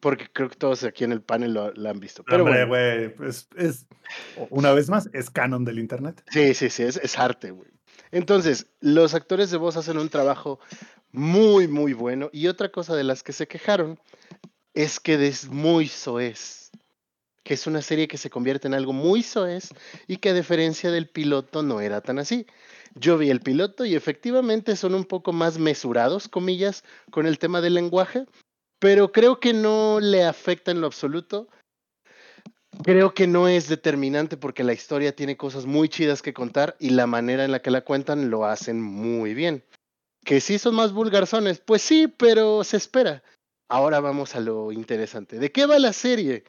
Porque 0.00 0.26
creo 0.32 0.48
que 0.48 0.56
todos 0.56 0.82
aquí 0.84 1.04
en 1.04 1.12
el 1.12 1.20
panel 1.22 1.52
lo, 1.52 1.72
lo 1.72 1.90
han 1.90 2.00
visto. 2.00 2.24
Pero 2.24 2.44
Hombre, 2.44 2.64
bueno, 2.64 2.96
güey, 2.96 3.14
pues 3.14 3.48
es, 3.56 3.86
una 4.48 4.72
vez 4.72 4.88
más, 4.88 5.10
es 5.12 5.30
canon 5.30 5.64
del 5.64 5.78
internet. 5.78 6.22
sí, 6.30 6.54
sí, 6.54 6.70
sí, 6.70 6.82
es, 6.82 6.96
es 6.96 7.18
arte, 7.18 7.50
güey. 7.50 7.70
Entonces, 8.12 8.66
los 8.80 9.14
actores 9.14 9.50
de 9.50 9.56
voz 9.56 9.76
hacen 9.76 9.98
un 9.98 10.08
trabajo 10.08 10.58
muy, 11.12 11.68
muy 11.68 11.92
bueno. 11.92 12.30
Y 12.32 12.48
otra 12.48 12.70
cosa 12.70 12.96
de 12.96 13.04
las 13.04 13.22
que 13.22 13.32
se 13.32 13.46
quejaron 13.46 13.98
es 14.74 15.00
que 15.00 15.26
es 15.26 15.48
muy 15.48 15.88
soez. 15.88 16.70
Que 17.42 17.54
es 17.54 17.66
una 17.66 17.82
serie 17.82 18.08
que 18.08 18.18
se 18.18 18.30
convierte 18.30 18.68
en 18.68 18.74
algo 18.74 18.92
muy 18.92 19.22
soez 19.22 19.70
y 20.06 20.18
que 20.18 20.30
a 20.30 20.34
diferencia 20.34 20.90
del 20.90 21.08
piloto 21.08 21.62
no 21.62 21.80
era 21.80 22.00
tan 22.00 22.18
así. 22.18 22.46
Yo 22.94 23.16
vi 23.18 23.30
el 23.30 23.40
piloto 23.40 23.84
y 23.84 23.94
efectivamente 23.94 24.76
son 24.76 24.94
un 24.94 25.04
poco 25.04 25.32
más 25.32 25.58
mesurados, 25.58 26.28
comillas, 26.28 26.84
con 27.10 27.26
el 27.26 27.38
tema 27.38 27.60
del 27.60 27.74
lenguaje, 27.74 28.26
pero 28.80 29.12
creo 29.12 29.38
que 29.38 29.52
no 29.52 30.00
le 30.00 30.24
afecta 30.24 30.72
en 30.72 30.80
lo 30.80 30.88
absoluto. 30.88 31.48
Creo 32.82 33.12
que 33.12 33.26
no 33.26 33.46
es 33.46 33.68
determinante 33.68 34.38
porque 34.38 34.64
la 34.64 34.72
historia 34.72 35.14
tiene 35.14 35.36
cosas 35.36 35.66
muy 35.66 35.88
chidas 35.88 36.22
que 36.22 36.32
contar 36.32 36.76
y 36.80 36.90
la 36.90 37.06
manera 37.06 37.44
en 37.44 37.52
la 37.52 37.60
que 37.60 37.70
la 37.70 37.82
cuentan 37.82 38.30
lo 38.30 38.46
hacen 38.46 38.80
muy 38.80 39.34
bien. 39.34 39.62
Que 40.24 40.40
sí 40.40 40.58
son 40.58 40.74
más 40.74 40.92
vulgarzones, 40.92 41.60
pues 41.60 41.82
sí, 41.82 42.08
pero 42.08 42.64
se 42.64 42.78
espera. 42.78 43.22
Ahora 43.68 44.00
vamos 44.00 44.34
a 44.34 44.40
lo 44.40 44.72
interesante. 44.72 45.38
¿De 45.38 45.52
qué 45.52 45.66
va 45.66 45.78
la 45.78 45.92
serie? 45.92 46.44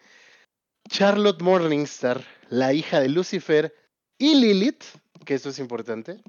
Charlotte 0.89 1.41
Morningstar, 1.41 2.25
la 2.49 2.73
hija 2.73 3.01
de 3.01 3.09
Lucifer, 3.09 3.75
y 4.17 4.35
Lilith, 4.35 4.83
que 5.25 5.33
esto 5.33 5.49
es 5.49 5.59
importante, 5.59 6.21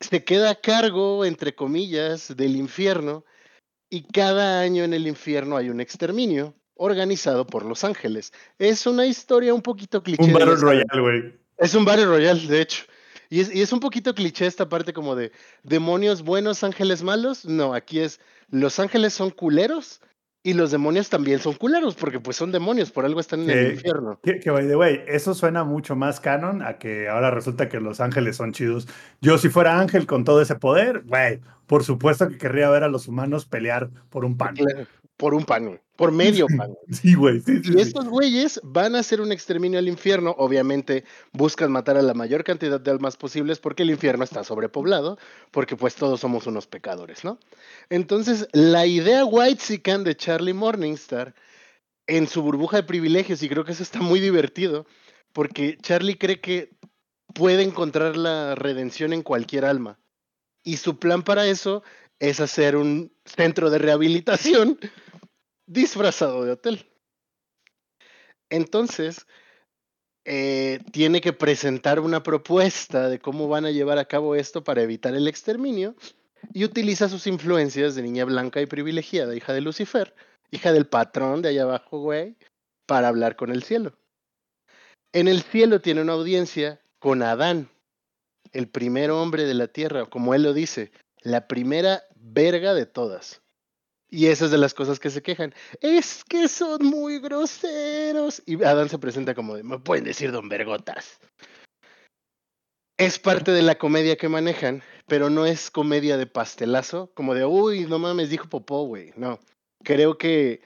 se 0.00 0.24
queda 0.24 0.50
a 0.50 0.54
cargo, 0.54 1.24
entre 1.24 1.54
comillas, 1.54 2.34
del 2.36 2.56
infierno 2.56 3.24
y 3.90 4.02
cada 4.02 4.60
año 4.60 4.84
en 4.84 4.94
el 4.94 5.06
infierno 5.06 5.56
hay 5.56 5.68
un 5.68 5.80
exterminio 5.80 6.54
organizado 6.74 7.46
por 7.46 7.64
Los 7.66 7.84
Ángeles. 7.84 8.32
Es 8.58 8.86
una 8.86 9.04
historia 9.04 9.52
un 9.52 9.60
poquito 9.60 10.02
cliché. 10.02 10.22
Un 10.22 10.32
Battle. 10.32 10.54
Royale, 10.54 11.00
güey. 11.00 11.34
Es 11.58 11.74
un 11.74 11.84
Battle 11.84 12.06
Royale, 12.06 12.46
de 12.46 12.62
hecho. 12.62 12.84
Y 13.28 13.40
es, 13.40 13.54
y 13.54 13.60
es 13.60 13.72
un 13.72 13.80
poquito 13.80 14.14
cliché 14.14 14.46
esta 14.46 14.68
parte 14.68 14.92
como 14.92 15.14
de 15.14 15.32
demonios 15.62 16.22
buenos, 16.22 16.64
ángeles 16.64 17.02
malos. 17.02 17.44
No, 17.44 17.74
aquí 17.74 18.00
es 18.00 18.20
los 18.48 18.78
ángeles 18.80 19.12
son 19.12 19.30
culeros 19.30 20.00
y 20.42 20.54
los 20.54 20.70
demonios 20.70 21.10
también 21.10 21.38
son 21.38 21.54
culeros 21.54 21.94
porque 21.94 22.18
pues 22.18 22.36
son 22.36 22.50
demonios, 22.50 22.90
por 22.90 23.04
algo 23.04 23.20
están 23.20 23.42
en 23.42 23.50
el 23.50 23.72
infierno. 23.72 24.18
Que, 24.22 24.40
que 24.40 24.50
by 24.50 24.66
the 24.66 24.76
way, 24.76 25.02
eso 25.06 25.34
suena 25.34 25.64
mucho 25.64 25.96
más 25.96 26.20
canon 26.20 26.62
a 26.62 26.78
que 26.78 27.08
ahora 27.08 27.30
resulta 27.30 27.68
que 27.68 27.78
los 27.80 28.00
ángeles 28.00 28.36
son 28.36 28.52
chidos. 28.52 28.88
Yo, 29.20 29.36
si 29.36 29.50
fuera 29.50 29.78
ángel 29.78 30.06
con 30.06 30.24
todo 30.24 30.40
ese 30.40 30.54
poder, 30.54 31.02
güey, 31.04 31.40
por 31.66 31.84
supuesto 31.84 32.28
que 32.28 32.38
querría 32.38 32.70
ver 32.70 32.84
a 32.84 32.88
los 32.88 33.06
humanos 33.06 33.44
pelear 33.44 33.90
por 34.08 34.24
un 34.24 34.36
pan. 34.36 34.56
Claro, 34.56 34.86
Por 35.20 35.34
un 35.34 35.44
pan, 35.44 35.78
por 35.96 36.12
medio 36.12 36.46
pan. 36.56 36.74
Sí, 36.90 37.14
güey, 37.14 37.40
sí, 37.40 37.62
sí, 37.62 37.74
Y 37.76 37.80
estos 37.82 38.08
güeyes 38.08 38.58
van 38.64 38.94
a 38.96 39.00
hacer 39.00 39.20
un 39.20 39.32
exterminio 39.32 39.78
al 39.78 39.86
infierno. 39.86 40.34
Obviamente 40.38 41.04
buscan 41.32 41.70
matar 41.70 41.98
a 41.98 42.02
la 42.02 42.14
mayor 42.14 42.42
cantidad 42.42 42.80
de 42.80 42.90
almas 42.90 43.18
posibles 43.18 43.58
porque 43.58 43.82
el 43.82 43.90
infierno 43.90 44.24
está 44.24 44.42
sobrepoblado, 44.42 45.18
porque 45.50 45.76
pues 45.76 45.94
todos 45.94 46.20
somos 46.20 46.46
unos 46.46 46.66
pecadores, 46.66 47.22
¿no? 47.22 47.38
Entonces, 47.90 48.48
la 48.52 48.86
idea 48.86 49.26
white 49.26 49.78
de 49.98 50.16
Charlie 50.16 50.54
Morningstar 50.54 51.34
en 52.06 52.26
su 52.26 52.40
burbuja 52.40 52.78
de 52.78 52.82
privilegios, 52.84 53.42
y 53.42 53.50
creo 53.50 53.66
que 53.66 53.72
eso 53.72 53.82
está 53.82 54.00
muy 54.00 54.20
divertido, 54.20 54.86
porque 55.34 55.76
Charlie 55.82 56.16
cree 56.16 56.40
que 56.40 56.70
puede 57.34 57.62
encontrar 57.62 58.16
la 58.16 58.54
redención 58.54 59.12
en 59.12 59.22
cualquier 59.22 59.66
alma. 59.66 59.98
Y 60.64 60.78
su 60.78 60.98
plan 60.98 61.22
para 61.22 61.46
eso 61.46 61.82
es 62.20 62.38
hacer 62.38 62.76
un 62.76 63.12
centro 63.24 63.70
de 63.70 63.78
rehabilitación 63.78 64.78
disfrazado 65.66 66.44
de 66.44 66.52
hotel. 66.52 66.86
Entonces, 68.50 69.26
eh, 70.24 70.80
tiene 70.92 71.20
que 71.20 71.32
presentar 71.32 71.98
una 71.98 72.22
propuesta 72.22 73.08
de 73.08 73.18
cómo 73.18 73.48
van 73.48 73.64
a 73.64 73.70
llevar 73.70 73.98
a 73.98 74.04
cabo 74.04 74.34
esto 74.34 74.62
para 74.62 74.82
evitar 74.82 75.14
el 75.14 75.26
exterminio 75.26 75.96
y 76.52 76.64
utiliza 76.64 77.08
sus 77.08 77.26
influencias 77.26 77.94
de 77.94 78.02
niña 78.02 78.24
blanca 78.24 78.60
y 78.60 78.66
privilegiada, 78.66 79.34
hija 79.34 79.52
de 79.52 79.62
Lucifer, 79.62 80.14
hija 80.50 80.72
del 80.72 80.86
patrón 80.86 81.42
de 81.42 81.50
allá 81.50 81.62
abajo, 81.62 82.00
güey, 82.00 82.36
para 82.86 83.08
hablar 83.08 83.36
con 83.36 83.50
el 83.50 83.62
cielo. 83.62 83.96
En 85.12 85.26
el 85.26 85.42
cielo 85.42 85.80
tiene 85.80 86.02
una 86.02 86.12
audiencia 86.12 86.80
con 86.98 87.22
Adán, 87.22 87.70
el 88.52 88.68
primer 88.68 89.10
hombre 89.10 89.44
de 89.44 89.54
la 89.54 89.68
tierra, 89.68 90.06
como 90.06 90.34
él 90.34 90.42
lo 90.42 90.52
dice, 90.52 90.92
la 91.22 91.46
primera 91.46 92.02
verga 92.20 92.74
de 92.74 92.86
todas. 92.86 93.42
Y 94.08 94.26
esa 94.26 94.46
es 94.46 94.50
de 94.50 94.58
las 94.58 94.74
cosas 94.74 94.98
que 94.98 95.10
se 95.10 95.22
quejan. 95.22 95.54
Es 95.80 96.24
que 96.24 96.48
son 96.48 96.84
muy 96.84 97.20
groseros. 97.20 98.42
Y 98.44 98.62
Adán 98.64 98.88
se 98.88 98.98
presenta 98.98 99.34
como 99.34 99.54
de, 99.54 99.62
me 99.62 99.78
pueden 99.78 100.04
decir 100.04 100.32
don 100.32 100.48
Vergotas. 100.48 101.20
Es 102.98 103.18
parte 103.18 103.52
de 103.52 103.62
la 103.62 103.78
comedia 103.78 104.16
que 104.16 104.28
manejan, 104.28 104.82
pero 105.06 105.30
no 105.30 105.46
es 105.46 105.70
comedia 105.70 106.18
de 106.18 106.26
pastelazo, 106.26 107.10
como 107.14 107.34
de, 107.34 107.46
uy, 107.46 107.86
no 107.86 107.98
mames, 107.98 108.28
dijo 108.28 108.48
popó, 108.48 108.84
güey. 108.84 109.12
No, 109.16 109.40
creo 109.82 110.18
que 110.18 110.60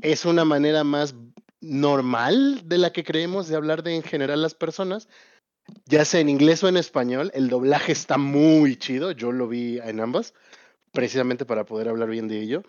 es 0.00 0.24
una 0.24 0.44
manera 0.44 0.84
más 0.84 1.16
normal 1.60 2.62
de 2.68 2.78
la 2.78 2.92
que 2.92 3.02
creemos 3.02 3.48
de 3.48 3.56
hablar 3.56 3.82
de 3.82 3.96
en 3.96 4.02
general 4.02 4.42
las 4.42 4.54
personas, 4.54 5.08
ya 5.86 6.04
sea 6.04 6.20
en 6.20 6.28
inglés 6.28 6.62
o 6.62 6.68
en 6.68 6.76
español. 6.76 7.30
El 7.34 7.48
doblaje 7.48 7.90
está 7.92 8.18
muy 8.18 8.76
chido, 8.76 9.10
yo 9.10 9.32
lo 9.32 9.48
vi 9.48 9.78
en 9.80 9.98
ambas, 10.00 10.34
precisamente 10.96 11.44
para 11.44 11.66
poder 11.66 11.88
hablar 11.88 12.08
bien 12.08 12.26
de 12.26 12.40
ello. 12.40 12.62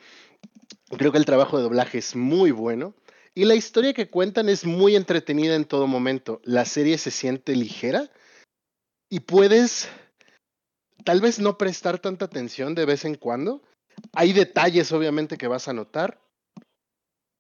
Creo 0.98 1.14
que 1.14 1.18
el 1.18 1.24
trabajo 1.24 1.56
de 1.56 1.64
doblaje 1.64 2.00
es 2.00 2.14
muy 2.14 2.52
bueno. 2.52 2.94
Y 3.34 3.46
la 3.46 3.56
historia 3.56 3.94
que 3.94 4.10
cuentan 4.10 4.50
es 4.50 4.66
muy 4.66 4.98
entretenida 4.98 5.56
en 5.56 5.64
todo 5.64 5.88
momento. 5.88 6.42
La 6.44 6.66
serie 6.66 6.98
se 6.98 7.10
siente 7.10 7.56
ligera 7.56 8.12
y 9.10 9.22
puedes 9.22 9.88
tal 11.06 11.22
vez 11.22 11.40
no 11.40 11.58
prestar 11.58 12.00
tanta 12.00 12.26
atención 12.26 12.76
de 12.76 12.86
vez 12.86 13.06
en 13.06 13.16
cuando. 13.16 13.64
Hay 14.12 14.34
detalles 14.34 14.92
obviamente 14.92 15.38
que 15.38 15.48
vas 15.48 15.70
a 15.70 15.74
notar. 15.74 16.20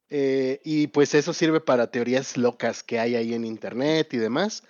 Eh, 0.09 0.61
y 0.63 0.87
pues 0.87 1.13
eso 1.15 1.33
sirve 1.33 1.59
para 1.59 1.91
teorías 1.91 2.37
locas 2.37 2.81
que 2.81 2.97
hay 2.97 3.15
ahí 3.17 3.33
en 3.33 3.43
internet 3.43 4.13
y 4.13 4.17
demás. 4.17 4.63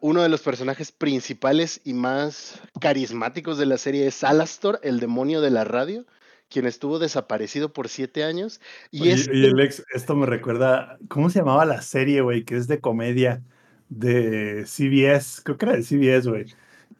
Uno 0.00 0.22
de 0.22 0.28
los 0.28 0.40
personajes 0.40 0.92
principales 0.92 1.80
y 1.84 1.92
más 1.92 2.60
carismáticos 2.80 3.58
de 3.58 3.66
la 3.66 3.78
serie 3.78 4.06
es 4.06 4.24
Alastor, 4.24 4.80
el 4.82 5.00
demonio 5.00 5.40
de 5.40 5.50
la 5.50 5.64
radio, 5.64 6.06
quien 6.48 6.66
estuvo 6.66 6.98
desaparecido 6.98 7.72
por 7.72 7.88
siete 7.88 8.24
años. 8.24 8.60
Y 8.90 9.02
Oye, 9.02 9.12
es 9.12 9.28
oye, 9.28 9.52
Lex, 9.52 9.84
esto 9.94 10.14
me 10.14 10.26
recuerda, 10.26 10.98
¿cómo 11.08 11.30
se 11.30 11.40
llamaba 11.40 11.64
la 11.66 11.82
serie, 11.82 12.22
güey? 12.22 12.44
Que 12.44 12.56
es 12.56 12.68
de 12.68 12.80
comedia 12.80 13.42
de 13.88 14.64
CBS, 14.66 15.42
creo 15.42 15.58
que 15.58 15.66
era 15.66 15.76
de 15.76 15.82
CBS, 15.82 16.28
güey. 16.28 16.46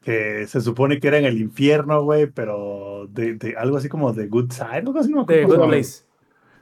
Que 0.03 0.47
se 0.47 0.61
supone 0.61 1.01
que 1.01 1.09
era 1.09 1.19
en 1.19 1.25
el 1.25 1.39
infierno, 1.39 2.03
güey, 2.03 2.27
pero 2.27 3.07
de, 3.11 3.35
de 3.35 3.57
algo 3.57 3.79
así 3.79 3.89
como 3.89 4.13
de 4.13 4.27
Good 4.27 4.53
Side, 4.53 4.85
algo 4.87 4.99
así, 4.99 5.11
no 5.11 5.25
The 5.27 5.45
Good 5.45 5.59
llama. 5.59 5.77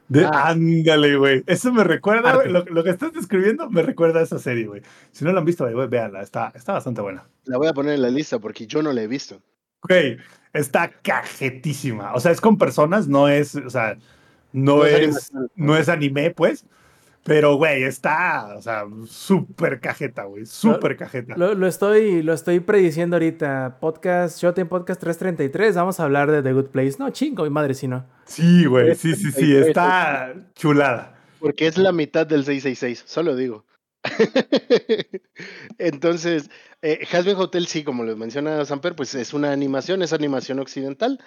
Place. 0.08 0.28
Ah. 0.32 0.54
De, 0.54 0.80
ándale, 0.80 1.16
güey. 1.16 1.44
Eso 1.46 1.72
me 1.72 1.84
recuerda, 1.84 2.34
güey. 2.34 2.48
Lo, 2.50 2.64
lo 2.64 2.84
que 2.84 2.90
estás 2.90 3.12
describiendo 3.12 3.68
me 3.70 3.82
recuerda 3.82 4.20
a 4.20 4.22
esa 4.22 4.38
serie, 4.38 4.66
güey. 4.66 4.82
Si 5.12 5.24
no 5.24 5.32
la 5.32 5.40
han 5.40 5.44
visto, 5.44 5.68
güey, 5.70 5.88
véanla. 5.88 6.22
Está, 6.22 6.52
está 6.54 6.74
bastante 6.74 7.00
buena. 7.00 7.26
la 7.44 7.58
voy 7.58 7.68
a 7.68 7.72
poner 7.72 7.94
en 7.94 8.02
la 8.02 8.10
lista 8.10 8.38
porque 8.38 8.66
yo 8.66 8.82
no 8.82 8.92
la 8.92 9.02
he 9.02 9.06
visto. 9.06 9.40
Güey, 9.82 10.18
está 10.52 10.90
cajetísima. 10.90 12.14
O 12.14 12.20
sea, 12.20 12.32
es 12.32 12.40
con 12.40 12.58
personas, 12.58 13.08
no 13.08 13.28
es, 13.28 13.54
o 13.56 13.70
sea, 13.70 13.96
no, 14.52 14.78
No 14.78 14.86
es 14.86 15.16
es, 15.16 15.32
no 15.54 15.76
es 15.76 15.88
anime, 15.88 16.30
pues. 16.30 16.64
Pero, 17.26 17.56
güey, 17.56 17.82
está, 17.82 18.54
o 18.56 18.62
sea, 18.62 18.84
súper 19.06 19.80
cajeta, 19.80 20.24
güey. 20.24 20.46
Súper 20.46 20.96
cajeta. 20.96 21.34
Lo, 21.36 21.54
lo 21.54 21.66
estoy, 21.66 22.22
lo 22.22 22.32
estoy 22.32 22.60
prediciendo 22.60 23.16
ahorita. 23.16 23.78
Podcast, 23.80 24.40
Showtime 24.40 24.66
Podcast 24.66 25.00
333. 25.00 25.74
Vamos 25.74 25.98
a 25.98 26.04
hablar 26.04 26.30
de 26.30 26.42
The 26.42 26.52
Good 26.52 26.66
Place. 26.66 26.96
No, 26.98 27.10
chingo, 27.10 27.42
mi 27.42 27.50
madre, 27.50 27.74
si 27.74 27.88
no. 27.88 28.06
Sí, 28.26 28.64
güey, 28.66 28.94
sí, 28.94 29.16
sí, 29.16 29.32
sí. 29.32 29.56
Está 29.56 30.34
chulada. 30.54 31.18
Porque 31.40 31.66
es 31.66 31.76
la 31.76 31.92
mitad 31.92 32.26
del 32.26 32.44
666, 32.44 33.04
solo 33.06 33.34
digo. 33.34 33.66
Entonces, 35.78 36.48
eh, 36.82 37.06
Hasbin 37.10 37.36
Hotel, 37.36 37.66
sí, 37.66 37.82
como 37.82 38.04
lo 38.04 38.16
menciona 38.16 38.64
Samper, 38.64 38.94
pues 38.94 39.14
es 39.16 39.34
una 39.34 39.50
animación, 39.50 40.02
es 40.02 40.12
animación 40.12 40.60
occidental. 40.60 41.18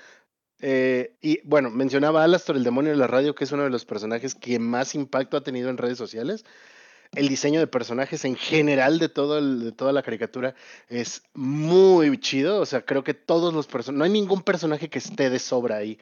Eh, 0.61 1.15
y 1.21 1.39
bueno, 1.43 1.69
mencionaba 1.69 2.23
Alastor, 2.23 2.57
el 2.57 2.63
demonio 2.63 2.91
de 2.91 2.97
la 2.97 3.07
radio, 3.07 3.35
que 3.35 3.45
es 3.45 3.51
uno 3.51 3.63
de 3.63 3.69
los 3.69 3.85
personajes 3.85 4.35
que 4.35 4.59
más 4.59 4.95
impacto 4.95 5.37
ha 5.37 5.43
tenido 5.43 5.69
en 5.69 5.77
redes 5.77 5.97
sociales. 5.97 6.45
El 7.15 7.27
diseño 7.27 7.59
de 7.59 7.65
personajes 7.65 8.23
en 8.23 8.35
general 8.35 8.99
de, 8.99 9.09
todo 9.09 9.41
de 9.41 9.71
toda 9.71 9.91
la 9.93 10.03
caricatura 10.03 10.53
es 10.89 11.23
muy 11.33 12.19
chido. 12.19 12.59
O 12.59 12.65
sea, 12.65 12.85
creo 12.85 13.03
que 13.03 13.15
todos 13.15 13.53
los 13.53 13.65
personajes, 13.65 13.97
no 13.97 14.03
hay 14.03 14.11
ningún 14.11 14.43
personaje 14.43 14.89
que 14.89 14.99
esté 14.99 15.29
de 15.29 15.39
sobra 15.39 15.77
ahí. 15.77 15.97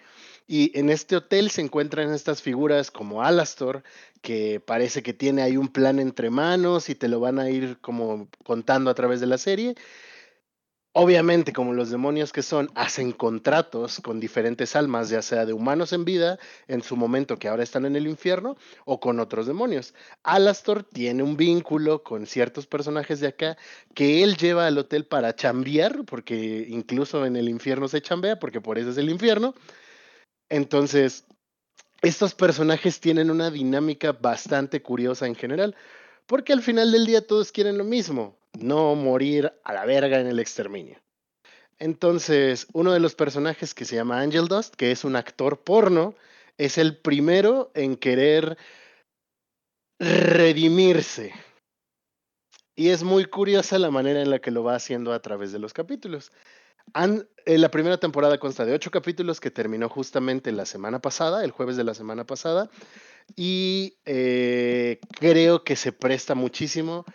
Y 0.48 0.78
en 0.78 0.90
este 0.90 1.16
hotel 1.16 1.50
se 1.50 1.62
encuentran 1.62 2.14
estas 2.14 2.42
figuras 2.42 2.90
como 2.90 3.22
Alastor, 3.22 3.84
que 4.22 4.60
parece 4.60 5.04
que 5.04 5.14
tiene 5.14 5.42
ahí 5.42 5.58
un 5.58 5.68
plan 5.68 6.00
entre 6.00 6.30
manos 6.30 6.90
y 6.90 6.96
te 6.96 7.08
lo 7.08 7.20
van 7.20 7.40
a 7.40 7.50
ir 7.50 7.78
como 7.80 8.30
contando 8.44 8.90
a 8.90 8.96
través 8.96 9.20
de 9.20 9.28
la 9.28 9.38
serie. 9.38 9.76
Obviamente, 11.00 11.54
como 11.54 11.74
los 11.74 11.92
demonios 11.92 12.34
que 12.34 12.42
son, 12.42 12.72
hacen 12.74 13.12
contratos 13.12 14.02
con 14.02 14.20
diferentes 14.20 14.76
almas, 14.76 15.10
ya 15.10 15.22
sea 15.22 15.46
de 15.46 15.54
humanos 15.54 15.94
en 15.94 16.06
vida, 16.06 16.40
en 16.68 16.82
su 16.82 16.96
momento 16.96 17.38
que 17.38 17.48
ahora 17.48 17.62
están 17.62 17.86
en 17.86 17.96
el 17.96 18.08
infierno, 18.08 18.58
o 18.84 19.00
con 19.00 19.20
otros 19.20 19.46
demonios. 19.46 19.94
Alastor 20.24 20.82
tiene 20.86 21.22
un 21.22 21.38
vínculo 21.38 22.02
con 22.02 22.26
ciertos 22.26 22.66
personajes 22.66 23.20
de 23.20 23.28
acá 23.28 23.58
que 23.94 24.24
él 24.24 24.38
lleva 24.38 24.66
al 24.66 24.76
hotel 24.80 25.06
para 25.06 25.36
chambear, 25.36 26.04
porque 26.04 26.66
incluso 26.68 27.28
en 27.28 27.36
el 27.36 27.48
infierno 27.48 27.88
se 27.88 28.02
chambea, 28.02 28.40
porque 28.40 28.60
por 28.60 28.80
eso 28.80 28.90
es 28.90 28.98
el 28.98 29.12
infierno. 29.12 29.54
Entonces, 30.50 31.26
estos 32.02 32.34
personajes 32.34 33.00
tienen 33.00 33.30
una 33.30 33.52
dinámica 33.52 34.14
bastante 34.14 34.82
curiosa 34.82 35.28
en 35.28 35.36
general, 35.36 35.76
porque 36.28 36.54
al 36.54 36.62
final 36.62 36.92
del 36.92 37.06
día 37.06 37.26
todos 37.26 37.52
quieren 37.52 37.78
lo 37.78 37.84
mismo, 37.84 38.38
no 38.60 38.94
morir 38.96 39.52
a 39.64 39.74
la 39.74 39.86
verga 39.86 40.20
en 40.20 40.28
el 40.28 40.40
exterminio. 40.40 41.02
Entonces, 41.80 42.68
uno 42.74 42.92
de 42.92 43.00
los 43.00 43.16
personajes 43.16 43.74
que 43.74 43.86
se 43.86 43.96
llama 43.96 44.20
Angel 44.20 44.48
Dust, 44.48 44.76
que 44.76 44.92
es 44.92 45.04
un 45.04 45.16
actor 45.16 45.62
porno, 45.62 46.16
es 46.58 46.78
el 46.78 46.98
primero 46.98 47.72
en 47.76 47.96
querer 47.96 48.58
redimirse. 50.00 51.34
Y 52.76 52.90
es 52.90 53.04
muy 53.04 53.26
curiosa 53.26 53.80
la 53.80 53.90
manera 53.90 54.22
en 54.22 54.30
la 54.30 54.40
que 54.40 54.52
lo 54.52 54.64
va 54.64 54.76
haciendo 54.76 55.14
a 55.14 55.22
través 55.22 55.52
de 55.52 55.60
los 55.60 55.74
capítulos. 55.74 56.32
Eh, 56.94 57.58
la 57.58 57.72
primera 57.72 57.98
temporada 57.98 58.38
consta 58.40 58.66
de 58.66 58.74
ocho 58.74 58.92
capítulos 58.92 59.40
que 59.40 59.52
terminó 59.52 59.90
justamente 59.90 60.52
la 60.52 60.66
semana 60.66 61.00
pasada, 61.00 61.44
el 61.44 61.52
jueves 61.52 61.78
de 61.78 61.84
la 61.84 61.94
semana 61.94 62.26
pasada, 62.26 62.70
y 63.36 63.98
eh, 64.06 65.00
creo 65.20 65.64
que 65.64 65.76
se 65.76 65.92
presta 65.92 66.36
muchísimo. 66.36 67.06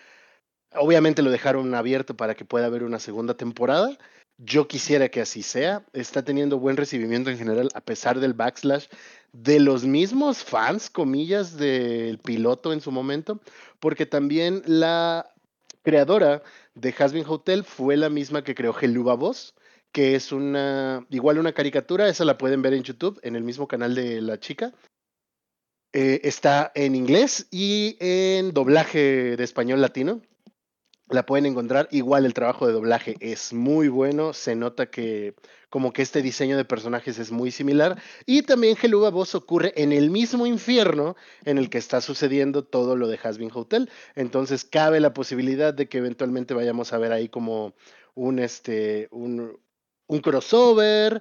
Obviamente 0.74 1.22
lo 1.22 1.30
dejaron 1.30 1.74
abierto 1.74 2.16
para 2.16 2.34
que 2.34 2.44
pueda 2.44 2.66
haber 2.66 2.82
una 2.82 2.98
segunda 2.98 3.34
temporada. 3.34 3.98
Yo 4.38 4.66
quisiera 4.68 5.08
que 5.08 5.20
así 5.20 5.42
sea. 5.42 5.84
Está 5.92 6.24
teniendo 6.24 6.58
buen 6.58 6.76
recibimiento 6.76 7.30
en 7.30 7.38
general, 7.38 7.68
a 7.74 7.80
pesar 7.80 8.18
del 8.20 8.32
backslash 8.32 8.86
de 9.32 9.60
los 9.60 9.84
mismos 9.84 10.44
fans, 10.44 10.90
comillas, 10.90 11.56
del 11.56 12.18
piloto 12.18 12.72
en 12.72 12.80
su 12.80 12.90
momento, 12.90 13.40
porque 13.80 14.06
también 14.06 14.62
la 14.66 15.32
creadora 15.82 16.42
de 16.74 16.94
Hasbin 16.96 17.24
Hotel 17.26 17.64
fue 17.64 17.96
la 17.96 18.08
misma 18.08 18.44
que 18.44 18.54
creó 18.54 18.72
Geluba 18.72 19.14
Voz, 19.14 19.54
que 19.92 20.14
es 20.14 20.32
una, 20.32 21.06
igual 21.10 21.38
una 21.38 21.52
caricatura, 21.52 22.08
esa 22.08 22.24
la 22.24 22.38
pueden 22.38 22.62
ver 22.62 22.74
en 22.74 22.82
YouTube, 22.82 23.20
en 23.22 23.36
el 23.36 23.44
mismo 23.44 23.68
canal 23.68 23.94
de 23.94 24.20
la 24.22 24.40
chica. 24.40 24.72
Eh, 25.92 26.20
está 26.24 26.72
en 26.74 26.94
inglés 26.94 27.46
y 27.50 27.98
en 28.00 28.54
doblaje 28.54 29.36
de 29.36 29.44
español 29.44 29.82
latino. 29.82 30.22
La 31.08 31.26
pueden 31.26 31.44
encontrar. 31.44 31.88
Igual 31.90 32.24
el 32.24 32.32
trabajo 32.32 32.66
de 32.66 32.72
doblaje 32.72 33.16
es 33.20 33.52
muy 33.52 33.88
bueno. 33.88 34.32
Se 34.32 34.56
nota 34.56 34.86
que 34.86 35.34
como 35.68 35.92
que 35.92 36.00
este 36.00 36.22
diseño 36.22 36.56
de 36.56 36.64
personajes 36.64 37.18
es 37.18 37.30
muy 37.30 37.50
similar. 37.50 38.00
Y 38.24 38.42
también 38.42 38.76
Geluba 38.76 39.10
Voz 39.10 39.34
ocurre 39.34 39.74
en 39.76 39.92
el 39.92 40.10
mismo 40.10 40.46
infierno 40.46 41.16
en 41.44 41.58
el 41.58 41.68
que 41.68 41.76
está 41.76 42.00
sucediendo 42.00 42.64
todo 42.64 42.96
lo 42.96 43.08
de 43.08 43.18
Hasbin 43.22 43.50
Hotel. 43.52 43.90
Entonces 44.14 44.64
cabe 44.64 45.00
la 45.00 45.12
posibilidad 45.12 45.74
de 45.74 45.88
que 45.88 45.98
eventualmente 45.98 46.54
vayamos 46.54 46.94
a 46.94 46.98
ver 46.98 47.12
ahí 47.12 47.28
como 47.28 47.74
un, 48.14 48.38
este, 48.38 49.08
un, 49.10 49.58
un 50.12 50.20
crossover. 50.20 51.20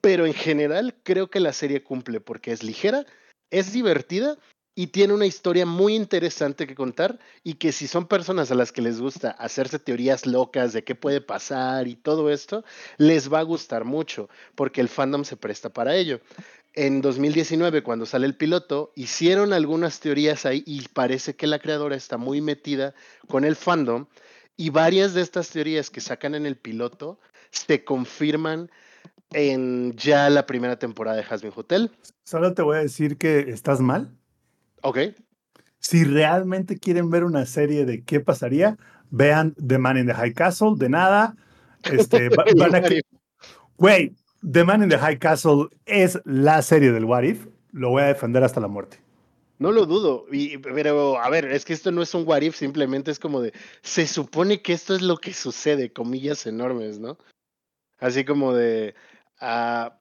Pero 0.00 0.26
en 0.26 0.34
general 0.34 0.94
creo 1.02 1.30
que 1.30 1.40
la 1.40 1.52
serie 1.52 1.82
cumple 1.82 2.20
porque 2.20 2.52
es 2.52 2.62
ligera, 2.62 3.04
es 3.50 3.72
divertida 3.72 4.38
y 4.76 4.88
tiene 4.88 5.14
una 5.14 5.26
historia 5.26 5.66
muy 5.66 5.96
interesante 5.96 6.66
que 6.66 6.76
contar 6.76 7.18
y 7.42 7.54
que 7.54 7.72
si 7.72 7.88
son 7.88 8.06
personas 8.06 8.50
a 8.50 8.54
las 8.54 8.70
que 8.70 8.82
les 8.82 9.00
gusta 9.00 9.32
hacerse 9.32 9.80
teorías 9.80 10.26
locas 10.26 10.72
de 10.72 10.84
qué 10.84 10.94
puede 10.94 11.20
pasar 11.20 11.88
y 11.88 11.96
todo 11.96 12.30
esto, 12.30 12.64
les 12.98 13.32
va 13.32 13.40
a 13.40 13.42
gustar 13.42 13.84
mucho 13.84 14.28
porque 14.54 14.80
el 14.80 14.88
fandom 14.88 15.24
se 15.24 15.36
presta 15.36 15.70
para 15.70 15.96
ello. 15.96 16.20
En 16.72 17.00
2019, 17.00 17.82
cuando 17.82 18.06
sale 18.06 18.26
el 18.26 18.36
piloto, 18.36 18.92
hicieron 18.94 19.52
algunas 19.52 19.98
teorías 19.98 20.46
ahí 20.46 20.62
y 20.66 20.86
parece 20.86 21.34
que 21.34 21.48
la 21.48 21.58
creadora 21.58 21.96
está 21.96 22.16
muy 22.16 22.40
metida 22.40 22.94
con 23.26 23.44
el 23.44 23.56
fandom 23.56 24.06
y 24.56 24.70
varias 24.70 25.14
de 25.14 25.22
estas 25.22 25.50
teorías 25.50 25.90
que 25.90 26.00
sacan 26.00 26.36
en 26.36 26.46
el 26.46 26.56
piloto 26.56 27.18
se 27.50 27.84
confirman 27.84 28.70
en 29.32 29.92
ya 29.96 30.28
la 30.30 30.46
primera 30.46 30.78
temporada 30.78 31.16
de 31.16 31.24
Hasbin 31.28 31.52
Hotel. 31.54 31.90
Solo 32.24 32.54
te 32.54 32.62
voy 32.62 32.76
a 32.78 32.80
decir 32.80 33.16
que 33.16 33.38
estás 33.50 33.80
mal. 33.80 34.16
Ok. 34.82 34.98
Si 35.78 36.04
realmente 36.04 36.78
quieren 36.78 37.10
ver 37.10 37.24
una 37.24 37.46
serie 37.46 37.84
de 37.84 38.02
qué 38.04 38.20
pasaría, 38.20 38.76
vean 39.10 39.54
The 39.66 39.78
Man 39.78 39.96
in 39.98 40.06
the 40.06 40.14
High 40.14 40.34
Castle. 40.34 40.72
De 40.76 40.88
nada. 40.88 41.36
Este, 41.84 42.28
va- 42.36 42.44
van 42.56 42.74
a 42.74 42.82
que- 42.82 43.00
Güey, 43.78 44.14
The 44.50 44.64
Man 44.64 44.82
in 44.82 44.88
the 44.88 44.98
High 44.98 45.18
Castle 45.18 45.68
es 45.86 46.20
la 46.24 46.60
serie 46.62 46.92
del 46.92 47.04
What 47.04 47.22
If. 47.22 47.46
Lo 47.72 47.90
voy 47.90 48.02
a 48.02 48.06
defender 48.06 48.42
hasta 48.42 48.60
la 48.60 48.68
muerte. 48.68 48.98
No 49.58 49.72
lo 49.72 49.84
dudo, 49.84 50.24
y, 50.32 50.56
pero 50.56 51.18
a 51.20 51.28
ver, 51.28 51.44
es 51.44 51.66
que 51.66 51.74
esto 51.74 51.92
no 51.92 52.00
es 52.00 52.14
un 52.14 52.26
what 52.26 52.40
if, 52.40 52.56
simplemente 52.56 53.10
es 53.10 53.18
como 53.18 53.42
de, 53.42 53.52
se 53.82 54.06
supone 54.06 54.62
que 54.62 54.72
esto 54.72 54.94
es 54.94 55.02
lo 55.02 55.18
que 55.18 55.34
sucede, 55.34 55.92
comillas 55.92 56.46
enormes, 56.46 56.98
¿no? 56.98 57.18
Así 58.00 58.24
como 58.24 58.54
de, 58.54 58.94
ah, 59.40 60.00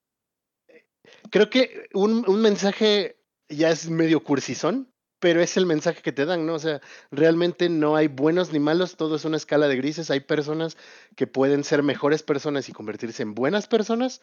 creo 1.29 1.49
que 1.49 1.89
un, 1.93 2.23
un 2.27 2.41
mensaje 2.41 3.17
ya 3.49 3.69
es 3.69 3.89
medio 3.89 4.23
cursizón, 4.23 4.91
pero 5.19 5.41
es 5.41 5.57
el 5.57 5.65
mensaje 5.65 6.01
que 6.01 6.11
te 6.11 6.25
dan, 6.25 6.45
¿no? 6.45 6.53
O 6.55 6.59
sea, 6.59 6.81
realmente 7.11 7.69
no 7.69 7.95
hay 7.95 8.07
buenos 8.07 8.53
ni 8.53 8.59
malos, 8.59 8.95
todo 8.95 9.17
es 9.17 9.25
una 9.25 9.37
escala 9.37 9.67
de 9.67 9.75
grises, 9.75 10.09
hay 10.09 10.21
personas 10.21 10.77
que 11.15 11.27
pueden 11.27 11.63
ser 11.63 11.83
mejores 11.83 12.23
personas 12.23 12.69
y 12.69 12.73
convertirse 12.73 13.23
en 13.23 13.35
buenas 13.35 13.67
personas, 13.67 14.21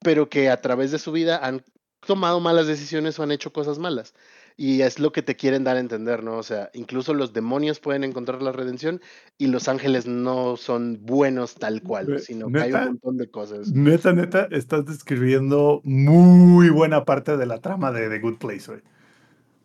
pero 0.00 0.30
que 0.30 0.48
a 0.48 0.60
través 0.60 0.90
de 0.90 0.98
su 0.98 1.12
vida 1.12 1.38
han 1.44 1.62
tomado 2.06 2.40
malas 2.40 2.66
decisiones 2.66 3.18
o 3.18 3.22
han 3.22 3.32
hecho 3.32 3.52
cosas 3.52 3.78
malas. 3.78 4.14
Y 4.62 4.82
es 4.82 4.98
lo 4.98 5.10
que 5.10 5.22
te 5.22 5.36
quieren 5.36 5.64
dar 5.64 5.78
a 5.78 5.80
entender, 5.80 6.22
¿no? 6.22 6.36
O 6.36 6.42
sea, 6.42 6.68
incluso 6.74 7.14
los 7.14 7.32
demonios 7.32 7.80
pueden 7.80 8.04
encontrar 8.04 8.42
la 8.42 8.52
redención 8.52 9.00
y 9.38 9.46
los 9.46 9.68
ángeles 9.68 10.06
no 10.06 10.58
son 10.58 10.98
buenos 11.00 11.54
tal 11.54 11.80
cual, 11.82 12.20
sino 12.20 12.52
que 12.52 12.60
hay 12.60 12.72
un 12.74 12.84
montón 12.84 13.16
de 13.16 13.30
cosas. 13.30 13.72
Neta, 13.72 14.12
neta, 14.12 14.48
estás 14.50 14.84
describiendo 14.84 15.80
muy 15.82 16.68
buena 16.68 17.06
parte 17.06 17.38
de 17.38 17.46
la 17.46 17.62
trama 17.62 17.90
de 17.90 18.10
The 18.10 18.18
Good 18.18 18.36
Place, 18.36 18.66
güey. 18.66 18.82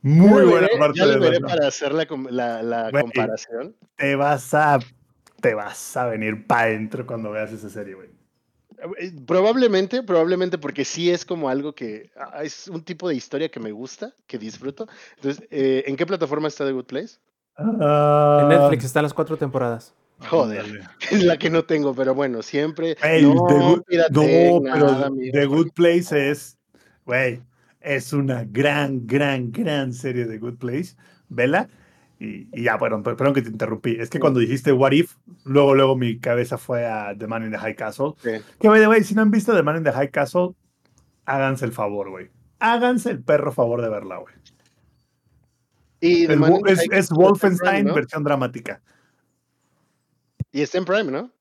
Muy 0.01 0.45
buena 0.45 0.69
parte 0.79 0.99
ya 0.99 1.07
de 1.07 1.11
la 1.11 1.19
veré 1.19 1.39
trama. 1.39 1.55
para 1.55 1.67
hacer 1.67 1.91
la, 1.91 2.05
la, 2.31 2.63
la 2.63 3.01
comparación. 3.01 3.75
Te 3.97 4.15
vas 4.15 4.53
a, 4.53 4.79
te 5.41 5.55
vas 5.55 5.97
a 5.97 6.05
venir 6.05 6.47
para 6.47 6.67
adentro 6.67 7.05
cuando 7.05 7.31
veas 7.31 7.51
esa 7.51 7.69
serie, 7.69 7.95
güey. 7.95 8.14
Eh, 8.99 9.11
Probablemente, 9.25 10.03
probablemente 10.03 10.57
porque 10.57 10.85
sí 10.85 11.09
es 11.11 11.25
como 11.25 11.49
algo 11.49 11.73
que 11.73 12.09
ah, 12.17 12.43
es 12.43 12.67
un 12.67 12.83
tipo 12.83 13.07
de 13.09 13.15
historia 13.15 13.49
que 13.49 13.59
me 13.59 13.71
gusta, 13.71 14.13
que 14.27 14.37
disfruto. 14.37 14.87
Entonces, 15.17 15.45
eh, 15.51 15.83
¿en 15.87 15.95
qué 15.95 16.05
plataforma 16.05 16.47
está 16.47 16.65
The 16.65 16.71
Good 16.71 16.85
Place? 16.85 17.15
En 17.57 17.77
Ah, 17.81 18.45
Netflix 18.49 18.85
están 18.85 19.03
las 19.03 19.13
cuatro 19.13 19.37
temporadas. 19.37 19.93
Joder, 20.29 20.65
es 21.11 21.23
la 21.23 21.37
que 21.37 21.49
no 21.49 21.63
tengo, 21.65 21.93
pero 21.93 22.13
bueno, 22.15 22.41
siempre. 22.41 22.95
No, 23.21 23.45
The 23.47 23.53
Good- 23.55 23.83
no, 24.11 24.59
nada, 24.61 25.09
pero 25.09 25.31
The 25.31 25.45
Good 25.45 25.71
Place 25.73 26.29
es, 26.31 26.57
güey, 27.05 27.41
es 27.81 28.13
una 28.13 28.43
gran, 28.45 29.05
gran, 29.05 29.51
gran 29.51 29.93
serie 29.93 30.25
de 30.25 30.37
Good 30.37 30.57
Place. 30.57 30.95
Vela. 31.29 31.69
Y, 32.25 32.49
y 32.53 32.63
ya, 32.63 32.77
bueno, 32.77 33.03
per- 33.03 33.15
perdón 33.15 33.33
que 33.35 33.41
te 33.41 33.49
interrumpí. 33.49 33.97
Es 33.99 34.09
que 34.09 34.19
cuando 34.19 34.39
dijiste 34.39 34.71
What 34.71 34.91
If, 34.93 35.15
luego, 35.43 35.75
luego 35.75 35.95
mi 35.95 36.19
cabeza 36.19 36.57
fue 36.57 36.85
a 36.85 37.15
The 37.17 37.27
Man 37.27 37.43
in 37.43 37.51
the 37.51 37.57
High 37.57 37.75
Castle. 37.75 38.13
Sí. 38.23 38.31
Que, 38.59 38.67
by 38.69 38.79
the 38.79 38.87
way, 38.87 39.03
si 39.03 39.13
no 39.13 39.21
han 39.21 39.31
visto 39.31 39.53
The 39.53 39.61
Man 39.63 39.77
in 39.77 39.83
the 39.83 39.91
High 39.91 40.09
Castle, 40.11 40.49
háganse 41.25 41.65
el 41.65 41.71
favor, 41.71 42.09
güey. 42.09 42.29
Háganse 42.59 43.11
el 43.11 43.21
perro 43.21 43.51
favor 43.51 43.81
de 43.81 43.89
verla, 43.89 44.17
güey. 44.17 44.33
Y, 46.01 46.25
Es, 46.91 47.09
Wolfenstein 47.09 47.71
Prime, 47.73 47.83
¿no? 47.89 47.93
versión 47.95 48.23
dramática. 48.23 48.81
Y 50.51 50.61
está 50.61 50.77
en 50.77 50.85
Prime, 50.85 51.11
¿no? 51.11 51.31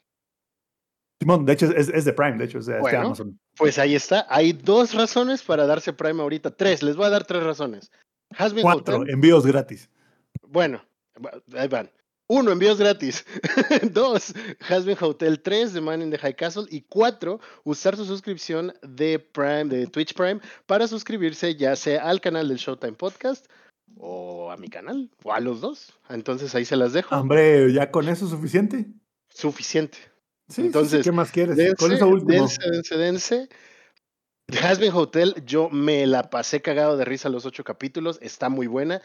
Simón, 1.20 1.44
de 1.46 1.52
hecho, 1.52 1.66
es, 1.66 1.88
es 1.88 2.04
de 2.04 2.12
Prime, 2.12 2.36
de 2.38 2.44
hecho, 2.44 2.58
o 2.58 2.62
sea, 2.62 2.74
es 2.76 2.78
de 2.78 2.90
Bueno. 2.90 3.06
Amazon. 3.06 3.38
Pues 3.56 3.78
ahí 3.78 3.94
está. 3.94 4.26
Hay 4.28 4.52
dos 4.52 4.94
razones 4.94 5.42
para 5.42 5.66
darse 5.66 5.92
Prime 5.92 6.20
ahorita. 6.20 6.50
Tres. 6.50 6.82
Les 6.82 6.96
voy 6.96 7.06
a 7.06 7.10
dar 7.10 7.24
tres 7.24 7.42
razones. 7.42 7.90
Has 8.36 8.52
been 8.52 8.62
Cuatro, 8.62 8.98
Hotel. 8.98 9.10
envíos 9.14 9.46
gratis. 9.46 9.88
Bueno, 10.42 10.84
ahí 11.54 11.68
van. 11.68 11.90
Uno, 12.26 12.52
envíos 12.52 12.78
gratis. 12.78 13.24
Dos, 13.92 14.34
Hasbin 14.68 14.96
Hotel. 14.98 15.40
Tres, 15.40 15.74
The 15.74 15.80
Man 15.80 16.00
in 16.00 16.10
the 16.10 16.18
High 16.18 16.36
Castle. 16.36 16.64
Y 16.70 16.82
cuatro, 16.82 17.38
usar 17.64 17.96
su 17.96 18.06
suscripción 18.06 18.72
de 18.82 19.18
Prime, 19.18 19.66
de 19.66 19.86
Twitch 19.86 20.14
Prime, 20.14 20.40
para 20.66 20.88
suscribirse 20.88 21.54
ya 21.54 21.76
sea 21.76 22.08
al 22.08 22.20
canal 22.20 22.48
del 22.48 22.56
Showtime 22.56 22.94
Podcast 22.94 23.46
o 23.96 24.50
a 24.50 24.56
mi 24.56 24.68
canal, 24.68 25.10
o 25.22 25.32
a 25.32 25.40
los 25.40 25.60
dos. 25.60 25.92
Entonces 26.08 26.54
ahí 26.54 26.64
se 26.64 26.76
las 26.76 26.92
dejo. 26.92 27.14
Hombre, 27.14 27.72
ya 27.72 27.90
con 27.90 28.08
eso 28.08 28.24
es 28.24 28.30
suficiente. 28.30 28.86
Suficiente. 29.28 29.98
Sí, 30.48 30.54
sí, 30.56 30.62
sí, 30.62 30.66
Entonces, 30.66 31.04
¿qué 31.04 31.12
más 31.12 31.30
quieres? 31.30 31.56
Dense, 31.56 31.76
con 31.76 31.92
eso 31.92 32.06
último. 32.06 32.32
dense, 32.32 32.70
dense, 32.70 32.96
dense. 32.96 33.48
Hasbin 34.62 34.92
Hotel, 34.92 35.34
yo 35.46 35.70
me 35.70 36.06
la 36.06 36.28
pasé 36.28 36.60
cagado 36.60 36.96
de 36.96 37.04
risa 37.06 37.30
los 37.30 37.46
ocho 37.46 37.64
capítulos, 37.64 38.18
está 38.20 38.50
muy 38.50 38.66
buena. 38.66 39.00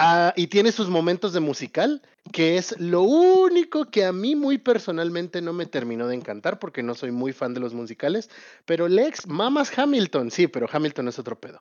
Ah, 0.00 0.32
y 0.36 0.46
tiene 0.46 0.70
sus 0.70 0.88
momentos 0.88 1.32
de 1.32 1.40
musical, 1.40 2.02
que 2.32 2.56
es 2.56 2.78
lo 2.78 3.02
único 3.02 3.86
que 3.90 4.04
a 4.04 4.12
mí 4.12 4.36
muy 4.36 4.56
personalmente 4.58 5.42
no 5.42 5.52
me 5.52 5.66
terminó 5.66 6.06
de 6.06 6.14
encantar, 6.14 6.60
porque 6.60 6.84
no 6.84 6.94
soy 6.94 7.10
muy 7.10 7.32
fan 7.32 7.52
de 7.52 7.58
los 7.58 7.74
musicales. 7.74 8.30
Pero 8.64 8.86
Lex, 8.86 9.26
mamas 9.26 9.76
Hamilton, 9.76 10.30
sí, 10.30 10.46
pero 10.46 10.68
Hamilton 10.70 11.08
es 11.08 11.18
otro 11.18 11.40
pedo. 11.40 11.60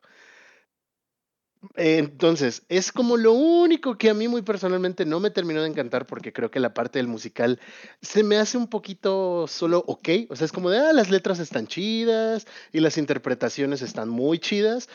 Entonces, 1.75 2.63
es 2.69 2.91
como 2.91 3.17
lo 3.17 3.34
único 3.34 3.97
que 3.97 4.09
a 4.09 4.13
mí 4.13 4.27
muy 4.27 4.41
personalmente 4.41 5.05
no 5.05 5.19
me 5.19 5.31
terminó 5.31 5.61
de 5.61 5.67
encantar 5.67 6.05
porque 6.05 6.34
creo 6.34 6.51
que 6.51 6.59
la 6.59 6.73
parte 6.73 6.99
del 6.99 7.07
musical 7.07 7.59
se 8.01 8.23
me 8.23 8.38
hace 8.38 8.57
un 8.57 8.67
poquito 8.67 9.47
solo 9.47 9.84
ok. 9.88 10.09
O 10.29 10.35
sea, 10.35 10.45
es 10.45 10.51
como 10.51 10.69
de, 10.69 10.79
ah, 10.79 10.93
las 10.93 11.09
letras 11.09 11.39
están 11.39 11.67
chidas 11.67 12.47
y 12.71 12.79
las 12.79 12.97
interpretaciones 12.97 13.81
están 13.81 14.09
muy 14.09 14.39
chidas, 14.39 14.89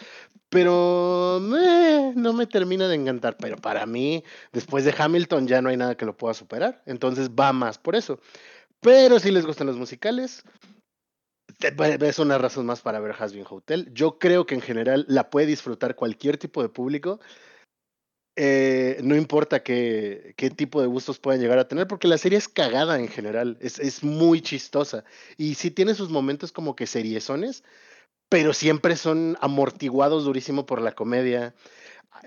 pero 0.48 1.38
no 1.40 2.32
me 2.32 2.46
termina 2.46 2.88
de 2.88 2.94
encantar. 2.94 3.36
Pero 3.38 3.56
para 3.56 3.86
mí, 3.86 4.24
después 4.52 4.84
de 4.84 4.94
Hamilton 4.96 5.48
ya 5.48 5.62
no 5.62 5.68
hay 5.68 5.76
nada 5.76 5.96
que 5.96 6.06
lo 6.06 6.16
pueda 6.16 6.34
superar. 6.34 6.82
Entonces 6.86 7.30
va 7.30 7.52
más 7.52 7.78
por 7.78 7.96
eso. 7.96 8.20
Pero 8.80 9.18
si 9.20 9.30
les 9.30 9.46
gustan 9.46 9.68
los 9.68 9.76
musicales, 9.76 10.44
es 11.62 12.18
una 12.18 12.38
razón 12.38 12.66
más 12.66 12.80
para 12.80 13.00
ver 13.00 13.14
Hasbin 13.18 13.44
Hotel. 13.48 13.90
Yo 13.92 14.18
creo 14.18 14.46
que 14.46 14.54
en 14.54 14.60
general 14.60 15.04
la 15.08 15.30
puede 15.30 15.46
disfrutar 15.46 15.94
cualquier 15.94 16.38
tipo 16.38 16.62
de 16.62 16.68
público. 16.68 17.20
Eh, 18.34 18.98
no 19.02 19.14
importa 19.14 19.62
qué, 19.62 20.34
qué 20.38 20.48
tipo 20.48 20.80
de 20.80 20.86
gustos 20.86 21.18
puedan 21.18 21.40
llegar 21.40 21.58
a 21.58 21.68
tener, 21.68 21.86
porque 21.86 22.08
la 22.08 22.16
serie 22.16 22.38
es 22.38 22.48
cagada 22.48 22.98
en 22.98 23.08
general, 23.08 23.58
es, 23.60 23.78
es 23.78 24.02
muy 24.02 24.40
chistosa. 24.40 25.04
Y 25.36 25.54
sí 25.54 25.70
tiene 25.70 25.94
sus 25.94 26.08
momentos 26.08 26.50
como 26.50 26.74
que 26.74 26.86
seriezones, 26.86 27.62
pero 28.30 28.54
siempre 28.54 28.96
son 28.96 29.36
amortiguados 29.40 30.24
durísimo 30.24 30.64
por 30.64 30.80
la 30.80 30.92
comedia. 30.92 31.54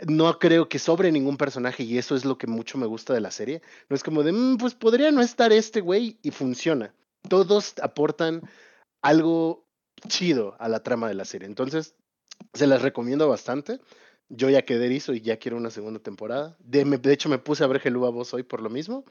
No 0.08 0.38
creo 0.40 0.70
que 0.70 0.78
sobre 0.78 1.12
ningún 1.12 1.38
personaje 1.38 1.84
y 1.84 1.98
eso 1.98 2.16
es 2.16 2.26
lo 2.26 2.38
que 2.38 2.48
mucho 2.48 2.78
me 2.78 2.86
gusta 2.86 3.14
de 3.14 3.22
la 3.22 3.32
serie. 3.32 3.62
No 3.90 3.96
es 3.96 4.04
como 4.04 4.22
de, 4.24 4.32
"Mm, 4.32 4.58
pues 4.58 4.76
podría 4.76 5.12
no 5.12 5.22
estar 5.22 5.52
este 5.52 5.82
güey 5.82 6.18
y 6.22 6.32
funciona. 6.32 6.94
Todos 7.30 7.74
aportan 7.82 8.44
algo 9.06 9.68
chido 10.08 10.56
a 10.58 10.68
la 10.68 10.82
trama 10.82 11.08
de 11.08 11.14
la 11.14 11.26
serie. 11.26 11.48
Entonces, 11.48 11.94
se 12.54 12.66
las 12.66 12.82
recomiendo 12.82 13.30
bastante. 13.30 13.80
Yo 14.30 14.50
ya 14.50 14.64
quedé 14.64 14.88
erizo 14.88 15.14
y 15.14 15.22
ya 15.22 15.38
quiero 15.38 15.58
una 15.58 15.70
segunda 15.70 16.00
temporada. 16.00 16.58
De, 16.60 17.14
hecho, 17.14 17.30
me 17.30 17.38
puse 17.38 17.64
a 17.64 17.68
ver 17.68 17.82
Helúa 17.84 18.10
Voz 18.10 18.34
hoy 18.34 18.42
por 18.42 18.62
lo 18.62 18.70
mismo. 18.72 19.06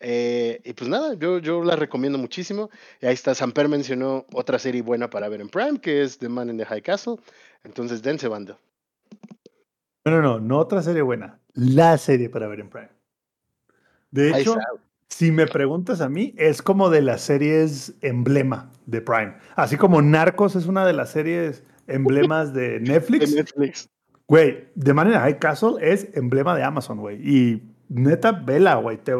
Eh, 0.00 0.60
y 0.64 0.74
pues 0.74 0.90
nada, 0.90 1.14
yo, 1.14 1.38
yo 1.38 1.64
la 1.64 1.76
recomiendo 1.76 2.18
muchísimo. 2.18 2.68
Y 3.00 3.06
ahí 3.06 3.14
está, 3.14 3.34
Samper 3.34 3.68
mencionó 3.68 4.26
otra 4.34 4.58
serie 4.58 4.82
buena 4.82 5.08
para 5.08 5.30
ver 5.30 5.40
en 5.40 5.48
Prime, 5.48 5.80
que 5.80 6.02
es 6.02 6.18
The 6.18 6.28
Man 6.28 6.50
in 6.50 6.58
the 6.58 6.66
High 6.66 6.82
Castle. 6.82 7.16
Entonces, 7.64 8.02
dense 8.02 8.28
banda. 8.28 8.58
No, 10.04 10.12
no, 10.12 10.20
no, 10.20 10.40
no 10.40 10.58
otra 10.58 10.82
serie 10.82 11.00
buena. 11.00 11.40
La 11.54 11.96
serie 11.96 12.28
para 12.28 12.48
ver 12.48 12.60
en 12.60 12.68
Prime. 12.68 12.90
De 14.10 14.28
hecho. 14.28 14.58
Si 15.12 15.30
me 15.30 15.46
preguntas 15.46 16.00
a 16.00 16.08
mí, 16.08 16.34
es 16.38 16.62
como 16.62 16.88
de 16.88 17.02
las 17.02 17.20
series 17.20 17.94
emblema 18.00 18.70
de 18.86 19.02
Prime. 19.02 19.34
Así 19.56 19.76
como 19.76 20.00
Narcos 20.00 20.56
es 20.56 20.66
una 20.66 20.86
de 20.86 20.94
las 20.94 21.10
series 21.10 21.64
emblemas 21.86 22.54
de 22.54 22.62
De 22.80 22.80
Netflix. 22.80 23.34
Netflix. 23.34 23.90
Güey, 24.26 24.68
de 24.74 24.94
manera 24.94 25.20
High 25.20 25.38
Castle 25.38 25.74
es 25.82 26.08
emblema 26.14 26.56
de 26.56 26.64
Amazon, 26.64 26.98
güey. 26.98 27.20
Y 27.22 27.62
neta, 27.90 28.32
vela, 28.32 28.76
güey. 28.76 28.96
Te... 28.96 29.12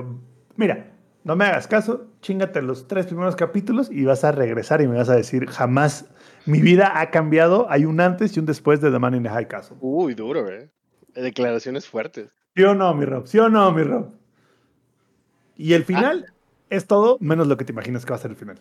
Mira, 0.56 0.94
no 1.24 1.36
me 1.36 1.44
hagas 1.44 1.68
caso, 1.68 2.06
chingate 2.22 2.62
los 2.62 2.88
tres 2.88 3.04
primeros 3.04 3.36
capítulos 3.36 3.90
y 3.90 4.06
vas 4.06 4.24
a 4.24 4.32
regresar 4.32 4.80
y 4.80 4.88
me 4.88 4.96
vas 4.96 5.10
a 5.10 5.16
decir, 5.16 5.46
jamás 5.46 6.06
mi 6.46 6.62
vida 6.62 7.00
ha 7.00 7.10
cambiado. 7.10 7.66
Hay 7.68 7.84
un 7.84 8.00
antes 8.00 8.34
y 8.34 8.40
un 8.40 8.46
después 8.46 8.80
de 8.80 8.90
The 8.90 8.98
Man 8.98 9.14
in 9.14 9.24
the 9.24 9.28
High 9.28 9.46
Castle. 9.46 9.76
Uy, 9.82 10.14
duro, 10.14 10.48
¿eh? 10.48 10.70
Declaraciones 11.14 11.86
fuertes. 11.86 12.30
¿Sí 12.56 12.62
o 12.62 12.74
no, 12.74 12.94
mi 12.94 13.04
Rob? 13.04 13.26
¿Sí 13.26 13.38
o 13.38 13.50
no, 13.50 13.70
mi 13.72 13.82
Rob? 13.82 14.21
Y 15.62 15.74
el 15.74 15.84
final 15.84 16.26
es 16.70 16.86
todo 16.86 17.18
menos 17.20 17.46
lo 17.46 17.56
que 17.56 17.64
te 17.64 17.70
imaginas 17.70 18.04
que 18.04 18.10
va 18.10 18.16
a 18.16 18.18
ser 18.18 18.32
el 18.32 18.36
final. 18.36 18.58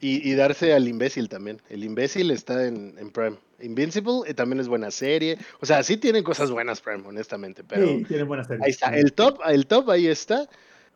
Y, 0.00 0.28
y 0.28 0.34
darse 0.34 0.74
al 0.74 0.86
imbécil 0.86 1.30
también. 1.30 1.62
El 1.70 1.82
imbécil 1.82 2.30
está 2.30 2.66
en, 2.66 2.94
en 2.98 3.10
Prime. 3.10 3.38
Invincible 3.60 4.20
eh, 4.26 4.34
también 4.34 4.60
es 4.60 4.68
buena 4.68 4.90
serie. 4.90 5.38
O 5.60 5.66
sea, 5.66 5.82
sí 5.82 5.96
tienen 5.96 6.22
cosas 6.22 6.50
buenas 6.50 6.82
Prime, 6.82 7.02
honestamente. 7.06 7.64
Pero 7.64 7.86
sí, 7.86 8.04
tiene 8.06 8.24
buenas 8.24 8.48
series. 8.48 8.64
ahí 8.64 8.70
está. 8.70 8.94
El 8.94 9.14
top, 9.14 9.40
el 9.46 9.66
top 9.66 9.88
ahí 9.88 10.06
está. 10.06 10.46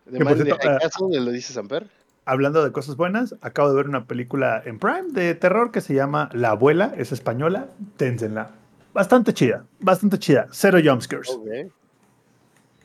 De 0.05 0.19
cierto, 0.19 0.59
High 0.63 0.79
ah, 0.83 1.21
lo 1.21 1.31
dice 1.31 1.55
Samper. 1.55 1.87
Hablando 2.27 2.63
de 2.63 2.71
cosas 2.71 2.97
buenas, 2.97 3.35
acabo 3.41 3.71
de 3.71 3.77
ver 3.77 3.89
una 3.89 4.05
película 4.05 4.63
en 4.67 4.79
Prime 4.79 5.09
de 5.13 5.35
terror 5.35 5.73
que 5.73 5.81
se 5.81 5.95
llama 5.95 6.29
La 6.35 6.51
Abuela, 6.51 6.93
es 6.99 7.13
española, 7.13 7.69
ténsenla. 7.97 8.51
Bastante 8.93 9.33
chida, 9.33 9.65
bastante 9.81 10.19
chida. 10.19 10.49
Cero 10.51 10.79
jumpscares. 10.85 11.31
Ok. 11.31 11.73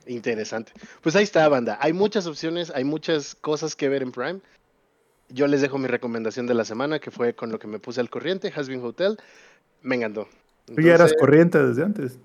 Interesante. 0.07 0.71
Pues 1.01 1.15
ahí 1.15 1.23
está, 1.23 1.47
banda. 1.47 1.77
Hay 1.81 1.93
muchas 1.93 2.25
opciones, 2.27 2.71
hay 2.71 2.83
muchas 2.83 3.35
cosas 3.35 3.75
que 3.75 3.89
ver 3.89 4.01
en 4.03 4.11
Prime. 4.11 4.39
Yo 5.29 5.47
les 5.47 5.61
dejo 5.61 5.77
mi 5.77 5.87
recomendación 5.87 6.45
de 6.47 6.53
la 6.53 6.65
semana, 6.65 6.99
que 6.99 7.09
fue 7.11 7.33
con 7.33 7.51
lo 7.51 7.59
que 7.59 7.67
me 7.67 7.79
puse 7.79 8.01
al 8.01 8.09
corriente, 8.09 8.51
Hasbin 8.55 8.83
Hotel. 8.83 9.17
Me 9.81 9.95
encantó. 9.95 10.27
Tú 10.65 10.81
ya 10.81 10.93
eras 10.95 11.13
corriente 11.19 11.57
desde 11.61 11.83
antes. 11.83 12.17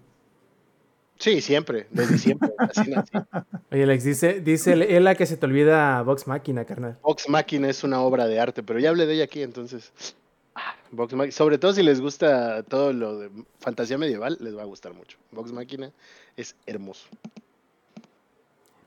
Sí, 1.19 1.41
siempre, 1.41 1.87
desde 1.91 2.17
siempre. 2.19 2.51
así 2.59 2.91
nací. 2.91 3.11
Oye, 3.73 3.83
Alex, 3.83 4.05
dice, 4.05 4.41
dice 4.41 4.75
el- 4.75 4.83
Ela 4.83 5.15
que 5.17 5.27
se 5.27 5.37
te 5.37 5.47
olvida 5.47 6.01
Vox 6.03 6.27
Máquina, 6.29 6.65
carnal. 6.65 6.97
Vox 7.03 7.29
Machina 7.29 7.69
es 7.69 7.83
una 7.83 8.01
obra 8.03 8.27
de 8.29 8.39
arte, 8.39 8.63
pero 8.63 8.79
ya 8.79 8.91
hablé 8.91 9.07
de 9.07 9.15
ella 9.15 9.25
aquí, 9.25 9.43
entonces. 9.43 9.93
ah, 10.55 10.77
Vox 10.93 11.15
Machina, 11.15 11.33
sobre 11.33 11.59
todo 11.59 11.73
si 11.73 11.83
les 11.83 12.01
gusta 12.01 12.63
todo 12.63 12.93
lo 12.93 13.19
de 13.19 13.31
fantasía 13.59 13.99
medieval, 13.99 14.37
les 14.41 14.57
va 14.57 14.63
a 14.63 14.67
gustar 14.67 14.95
mucho. 14.95 15.19
Vox 15.33 15.51
Machina 15.51 15.91
es 16.37 16.55
hermoso. 16.67 17.09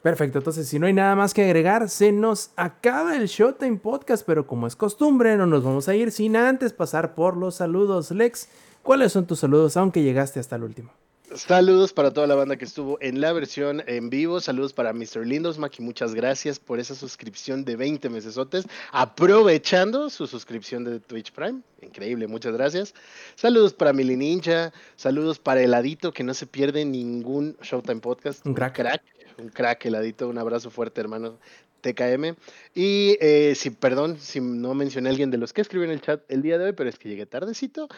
Perfecto, 0.01 0.39
entonces 0.39 0.67
si 0.67 0.79
no 0.79 0.87
hay 0.87 0.93
nada 0.93 1.15
más 1.15 1.33
que 1.33 1.43
agregar, 1.43 1.87
se 1.87 2.11
nos 2.11 2.49
acaba 2.55 3.15
el 3.15 3.27
Showtime 3.27 3.77
Podcast, 3.77 4.25
pero 4.25 4.47
como 4.47 4.65
es 4.65 4.75
costumbre, 4.75 5.37
no 5.37 5.45
nos 5.45 5.63
vamos 5.63 5.87
a 5.87 5.95
ir 5.95 6.11
sin 6.11 6.35
antes 6.35 6.73
pasar 6.73 7.13
por 7.13 7.37
los 7.37 7.55
saludos. 7.55 8.09
Lex, 8.09 8.49
¿cuáles 8.81 9.11
son 9.11 9.27
tus 9.27 9.39
saludos 9.39 9.77
aunque 9.77 10.01
llegaste 10.01 10.39
hasta 10.39 10.55
el 10.55 10.63
último? 10.63 10.91
Saludos 11.35 11.93
para 11.93 12.11
toda 12.11 12.27
la 12.27 12.35
banda 12.35 12.57
que 12.57 12.65
estuvo 12.65 12.97
en 12.99 13.21
la 13.21 13.31
versión 13.31 13.83
en 13.87 14.09
vivo. 14.09 14.41
Saludos 14.41 14.73
para 14.73 14.91
Mr. 14.91 15.25
Lindosmack 15.25 15.79
y 15.79 15.83
muchas 15.83 16.13
gracias 16.13 16.59
por 16.59 16.79
esa 16.79 16.93
suscripción 16.93 17.63
de 17.63 17.77
20 17.77 18.09
mesesotes. 18.09 18.65
Aprovechando 18.91 20.09
su 20.09 20.27
suscripción 20.27 20.83
de 20.83 20.99
Twitch 20.99 21.31
Prime. 21.31 21.61
Increíble, 21.81 22.27
muchas 22.27 22.53
gracias. 22.53 22.93
Saludos 23.35 23.71
para 23.71 23.93
Mili 23.93 24.17
Ninja. 24.17 24.73
Saludos 24.97 25.39
para 25.39 25.61
Heladito, 25.61 26.11
que 26.11 26.23
no 26.23 26.33
se 26.33 26.47
pierde 26.47 26.83
ningún 26.83 27.55
Showtime 27.61 28.01
Podcast. 28.01 28.45
Un 28.45 28.53
crack. 28.53 28.75
crack 28.75 29.01
un 29.37 29.49
crack, 29.49 29.85
Heladito. 29.85 30.27
Un 30.27 30.37
abrazo 30.37 30.69
fuerte, 30.69 31.01
hermano. 31.01 31.37
TKM. 31.81 32.35
Y 32.73 33.17
eh, 33.19 33.53
si, 33.55 33.71
perdón, 33.71 34.17
si 34.19 34.39
no 34.39 34.73
mencioné 34.73 35.09
a 35.09 35.11
alguien 35.11 35.31
de 35.31 35.37
los 35.37 35.51
que 35.51 35.61
escribió 35.61 35.85
en 35.85 35.91
el 35.91 36.01
chat 36.01 36.21
el 36.29 36.41
día 36.41 36.57
de 36.57 36.65
hoy, 36.65 36.73
pero 36.73 36.89
es 36.89 36.97
que 36.97 37.09
llegué 37.09 37.25
tardecito. 37.25 37.89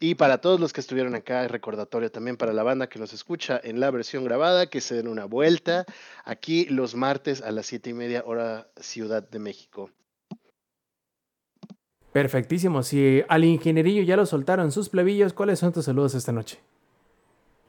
Y 0.00 0.16
para 0.16 0.38
todos 0.38 0.60
los 0.60 0.72
que 0.72 0.80
estuvieron 0.80 1.14
acá, 1.14 1.46
recordatorio 1.48 2.10
también 2.10 2.36
para 2.36 2.52
la 2.52 2.62
banda 2.62 2.88
que 2.88 2.98
nos 2.98 3.12
escucha 3.12 3.60
en 3.62 3.80
la 3.80 3.90
versión 3.90 4.24
grabada, 4.24 4.66
que 4.66 4.80
se 4.80 4.94
den 4.94 5.08
una 5.08 5.24
vuelta 5.24 5.86
aquí 6.24 6.66
los 6.66 6.94
martes 6.94 7.42
a 7.42 7.50
las 7.50 7.66
siete 7.66 7.90
y 7.90 7.94
media 7.94 8.22
hora 8.26 8.68
Ciudad 8.76 9.28
de 9.28 9.38
México. 9.38 9.90
Perfectísimo, 12.12 12.82
si 12.82 13.22
al 13.28 13.44
ingenierillo 13.44 14.02
ya 14.02 14.16
lo 14.16 14.26
soltaron 14.26 14.72
sus 14.72 14.88
plebillos, 14.88 15.32
¿cuáles 15.32 15.58
son 15.58 15.72
tus 15.72 15.84
saludos 15.84 16.14
esta 16.14 16.32
noche? 16.32 16.58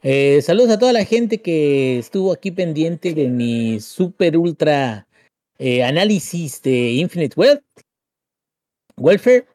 Eh, 0.01 0.41
saludos 0.41 0.71
a 0.71 0.79
toda 0.79 0.93
la 0.93 1.03
gente 1.03 1.41
que 1.41 1.99
estuvo 1.99 2.31
aquí 2.31 2.51
pendiente 2.51 3.13
de 3.13 3.27
mi 3.27 3.81
super 3.81 4.37
ultra 4.37 5.07
eh, 5.57 5.83
análisis 5.83 6.61
de 6.61 6.93
Infinite 6.93 7.33
Wealth, 7.37 7.63
Welfare. 8.97 9.45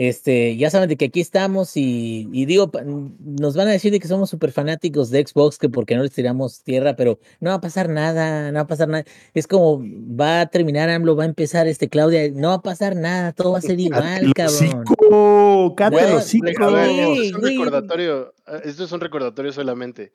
Este, 0.00 0.56
ya 0.56 0.70
saben 0.70 0.88
de 0.88 0.96
que 0.96 1.06
aquí 1.06 1.20
estamos 1.20 1.76
y, 1.76 2.28
y 2.32 2.46
digo, 2.46 2.70
nos 3.18 3.56
van 3.56 3.66
a 3.66 3.72
decir 3.72 3.90
de 3.90 3.98
que 3.98 4.06
somos 4.06 4.30
super 4.30 4.52
fanáticos 4.52 5.10
de 5.10 5.26
Xbox, 5.26 5.58
que 5.58 5.68
porque 5.68 5.96
no 5.96 6.04
les 6.04 6.12
tiramos 6.12 6.62
tierra, 6.62 6.94
pero 6.94 7.18
no 7.40 7.50
va 7.50 7.56
a 7.56 7.60
pasar 7.60 7.88
nada, 7.88 8.52
no 8.52 8.58
va 8.58 8.60
a 8.60 8.66
pasar 8.68 8.86
nada. 8.86 9.02
Es 9.34 9.48
como 9.48 9.82
va 9.82 10.42
a 10.42 10.46
terminar 10.46 10.88
AMLO, 10.88 11.16
va 11.16 11.24
a 11.24 11.26
empezar 11.26 11.66
este 11.66 11.88
Claudia, 11.88 12.30
no 12.32 12.50
va 12.50 12.54
a 12.54 12.62
pasar 12.62 12.94
nada, 12.94 13.32
todo 13.32 13.50
va 13.50 13.58
a 13.58 13.60
ser 13.60 13.80
igual, 13.80 14.04
¡Cállate 14.04 14.26
el 14.26 14.34
cabrón. 14.34 14.84
el 14.86 15.90
Bueno, 15.90 16.16
hocico! 16.18 16.64
A 16.64 16.70
ver, 16.70 16.90
es 16.90 17.34
un 17.34 17.42
recordatorio, 17.42 18.34
esto 18.62 18.84
es 18.84 18.92
un 18.92 19.00
recordatorio 19.00 19.52
solamente. 19.52 20.12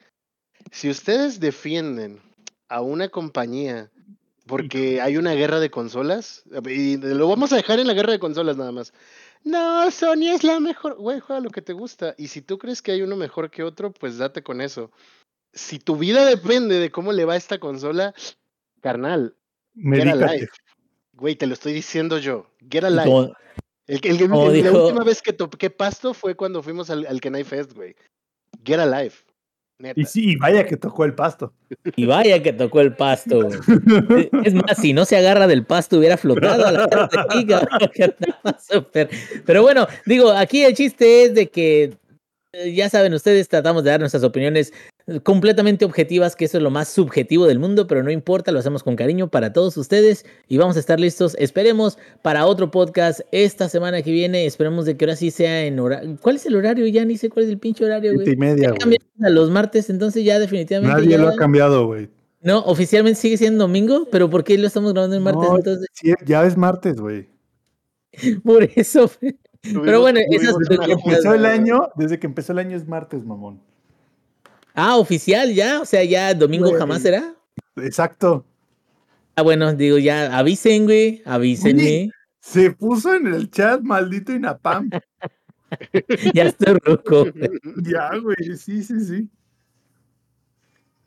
Si 0.72 0.90
ustedes 0.90 1.42
defienden 1.42 2.22
a 2.70 2.80
una 2.80 3.10
compañía 3.10 3.92
porque 4.46 5.02
hay 5.02 5.18
una 5.18 5.34
guerra 5.34 5.60
de 5.60 5.70
consolas 5.70 6.44
y 6.70 6.98
lo 6.98 7.28
vamos 7.28 7.52
a 7.54 7.58
dejar 7.58 7.80
en 7.80 7.88
la 7.88 7.94
guerra 7.94 8.14
de 8.14 8.20
consolas 8.20 8.58
nada 8.58 8.72
más. 8.72 8.94
No, 9.44 9.92
Sony 9.92 10.30
es 10.34 10.44
la 10.44 10.60
mejor. 10.60 10.96
Güey, 10.96 11.20
juega 11.20 11.42
lo 11.42 11.50
que 11.50 11.62
te 11.62 11.74
gusta. 11.74 12.16
Y 12.18 12.28
si 12.30 12.42
tú 12.42 12.58
crees 12.58 12.82
que 12.82 12.94
hay 12.94 13.02
uno 13.02 13.16
mejor 13.16 13.52
que 13.52 13.64
otro, 13.64 13.92
pues 13.92 14.18
date 14.18 14.42
con 14.42 14.62
eso. 14.62 14.92
Si 15.52 15.80
tu 15.80 15.98
vida 15.98 16.26
depende 16.26 16.80
de 16.80 16.92
cómo 16.92 17.12
le 17.12 17.26
va 17.26 17.34
a 17.34 17.38
esta 17.38 17.60
consola, 17.60 18.14
carnal, 18.82 19.36
get 19.76 20.08
alive. 20.08 20.50
Güey, 21.14 21.36
te 21.36 21.46
lo 21.46 21.54
estoy 21.54 21.74
diciendo 21.74 22.18
yo. 22.18 22.48
Get 22.70 22.86
alive. 22.86 23.34
El, 23.86 24.00
el 24.04 24.64
La 24.64 24.72
última 24.72 25.04
vez 25.04 25.22
que 25.22 25.34
toqué 25.34 25.70
pasto 25.70 26.14
fue 26.14 26.36
cuando 26.36 26.64
fuimos 26.64 26.90
al, 26.90 27.06
al 27.06 27.20
Kenai 27.20 27.44
Fest, 27.44 27.74
güey. 27.74 27.96
Get 28.64 28.80
alive. 28.80 29.14
Neta. 29.84 30.00
Y 30.00 30.06
sí, 30.06 30.32
y 30.32 30.36
vaya 30.38 30.66
que 30.66 30.78
tocó 30.78 31.04
el 31.04 31.14
pasto. 31.14 31.52
Y 31.98 32.06
vaya 32.06 32.42
que 32.42 32.54
tocó 32.54 32.80
el 32.80 32.96
pasto, 32.96 33.42
güey. 33.44 34.30
Es 34.46 34.54
más, 34.54 34.78
si 34.78 34.94
no 34.94 35.04
se 35.04 35.18
agarra 35.18 35.46
del 35.46 35.66
pasto, 35.66 35.98
hubiera 35.98 36.16
flotado 36.16 36.66
a 36.66 36.72
la 36.72 36.88
súper. 38.60 39.10
Pero 39.46 39.62
bueno, 39.62 39.86
digo, 40.06 40.32
aquí 40.32 40.64
el 40.64 40.74
chiste 40.74 41.26
es 41.26 41.36
de 41.36 41.50
que, 41.50 41.98
eh, 42.54 42.74
ya 42.74 42.90
saben 42.90 43.14
ustedes, 43.14 43.50
tratamos 43.50 43.84
de 43.84 43.90
dar 43.92 44.00
nuestras 44.00 44.24
opiniones 44.24 44.72
completamente 45.24 45.84
objetivas, 45.86 46.36
que 46.36 46.46
eso 46.46 46.58
es 46.58 46.64
lo 46.64 46.70
más 46.72 46.88
subjetivo 46.88 47.46
del 47.46 47.60
mundo, 47.60 47.88
pero 47.88 48.04
no 48.04 48.12
importa, 48.12 48.52
lo 48.52 48.60
hacemos 48.60 48.84
con 48.84 48.96
cariño 48.96 49.28
para 49.30 49.52
todos 49.52 49.76
ustedes 49.78 50.26
y 50.48 50.58
vamos 50.58 50.78
a 50.78 50.80
estar 50.80 51.00
listos, 51.00 51.36
esperemos, 51.40 51.98
para 52.22 52.46
otro 52.46 52.72
podcast 52.72 53.20
esta 53.32 53.68
semana 53.68 54.02
que 54.02 54.12
viene, 54.12 54.46
esperemos 54.46 54.86
de 54.86 54.96
que 54.96 55.06
ahora 55.06 55.16
sí 55.18 55.30
sea 55.32 55.66
en 55.66 55.80
horario. 55.80 56.18
¿Cuál 56.22 56.38
es 56.38 56.46
el 56.46 56.56
horario? 56.56 56.88
Ya 56.88 57.04
ni 57.04 57.18
sé 57.18 57.30
cuál 57.30 57.46
es 57.46 57.52
el 57.52 57.58
pinche 57.60 57.84
horario, 57.86 58.12
Siete 58.14 58.32
y 58.32 58.36
güey. 58.36 58.50
media, 58.50 58.72
güey. 58.72 58.98
a 59.24 59.30
los 59.30 59.50
martes, 59.50 59.90
entonces 59.90 60.24
ya 60.24 60.40
definitivamente. 60.40 60.96
Nadie 60.96 61.10
ya- 61.10 61.18
lo 61.18 61.28
ha 61.30 61.36
cambiado, 61.36 61.86
güey. 61.88 62.10
no, 62.42 62.60
oficialmente 62.60 63.20
sigue 63.20 63.38
siendo 63.38 63.66
domingo, 63.66 64.08
pero 64.12 64.30
¿por 64.30 64.44
qué 64.44 64.58
lo 64.58 64.68
estamos 64.68 64.94
grabando 64.94 65.16
el 65.18 65.22
martes 65.22 65.50
No, 65.50 65.58
entonces? 65.58 65.88
sí, 65.94 66.14
ya 66.26 66.46
es 66.46 66.56
martes, 66.58 66.96
güey. 67.00 67.28
Por 68.44 68.70
eso. 68.76 69.10
Pero 69.86 70.02
bueno, 70.02 70.20
esas 70.30 70.56
Desde 70.58 70.78
que 70.86 70.92
empezó 70.92 71.34
el 71.34 71.40
güey. 71.40 71.52
año, 71.52 71.88
desde 71.96 72.20
que 72.20 72.28
empezó 72.28 72.52
el 72.52 72.60
año 72.60 72.76
es 72.76 72.86
martes, 72.86 73.24
mamón. 73.26 73.62
Ah, 74.74 74.98
oficial 74.98 75.54
ya, 75.54 75.82
o 75.82 75.86
sea, 75.86 76.04
ya 76.04 76.34
domingo 76.34 76.68
Güey. 76.68 76.80
jamás 76.80 77.02
será. 77.02 77.36
Exacto. 77.78 78.46
Ah, 79.36 79.42
bueno, 79.42 79.74
digo, 79.74 79.98
ya 79.98 80.38
avisen, 80.38 80.86
güey, 80.86 81.22
avísenme. 81.26 81.84
Oye. 81.84 82.12
Se 82.40 82.72
puso 82.72 83.14
en 83.14 83.28
el 83.28 83.50
chat, 83.50 83.82
maldito 83.82 84.34
Inapam. 84.34 84.90
ya 86.34 86.44
estoy 86.44 86.78
güey. 86.86 87.34
ya, 87.84 88.16
güey, 88.18 88.58
sí, 88.58 88.84
sí, 88.84 89.00
sí. 89.00 89.30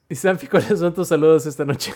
Y 0.09 0.15
Sanfi, 0.15 0.47
¿cuáles 0.47 0.79
son 0.79 0.95
tus 0.95 1.09
saludos 1.09 1.47
esta 1.47 1.65
noche? 1.65 1.93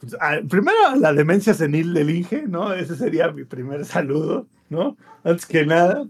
Pues, 0.00 0.16
ah, 0.20 0.38
primero, 0.48 0.96
la 0.98 1.12
demencia 1.12 1.54
senil 1.54 1.94
del 1.94 2.10
Inge, 2.10 2.42
¿no? 2.46 2.72
Ese 2.74 2.96
sería 2.96 3.30
mi 3.32 3.44
primer 3.44 3.84
saludo, 3.86 4.46
¿no? 4.68 4.96
Antes 5.22 5.46
que 5.46 5.64
nada, 5.64 6.06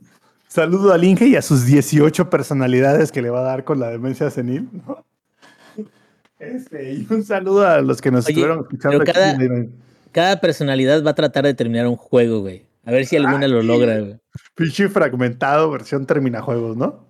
saludo 0.54 0.92
al 0.92 1.02
Inge 1.04 1.26
y 1.26 1.36
a 1.36 1.42
sus 1.42 1.66
18 1.66 2.30
personalidades 2.30 3.10
que 3.10 3.20
le 3.22 3.30
va 3.30 3.40
a 3.40 3.42
dar 3.42 3.64
con 3.64 3.80
la 3.80 3.88
demencia 3.90 4.30
senil, 4.30 4.68
¿no? 4.86 5.04
Este, 6.38 6.92
y 6.92 7.06
un 7.10 7.24
saludo 7.24 7.66
a 7.66 7.80
los 7.80 8.00
que 8.00 8.10
nos 8.10 8.24
Oye, 8.26 8.32
estuvieron 8.34 8.60
escuchando 8.64 8.98
pero 8.98 9.10
aquí 9.10 9.12
cada- 9.12 9.30
en- 9.32 9.72
Cada 10.12 10.40
personalidad 10.40 11.02
va 11.04 11.10
a 11.10 11.14
tratar 11.14 11.44
de 11.44 11.54
terminar 11.54 11.88
un 11.88 11.96
juego, 11.96 12.40
güey. 12.40 12.66
A 12.84 12.92
ver 12.92 13.04
si 13.06 13.16
alguna 13.16 13.46
Ah, 13.46 13.48
lo 13.48 13.62
sí. 13.62 13.66
logra, 13.66 13.98
güey. 13.98 14.16
Pinche 14.54 14.88
fragmentado, 14.88 15.70
versión 15.70 16.06
terminajuegos, 16.06 16.76
¿no? 16.76 17.04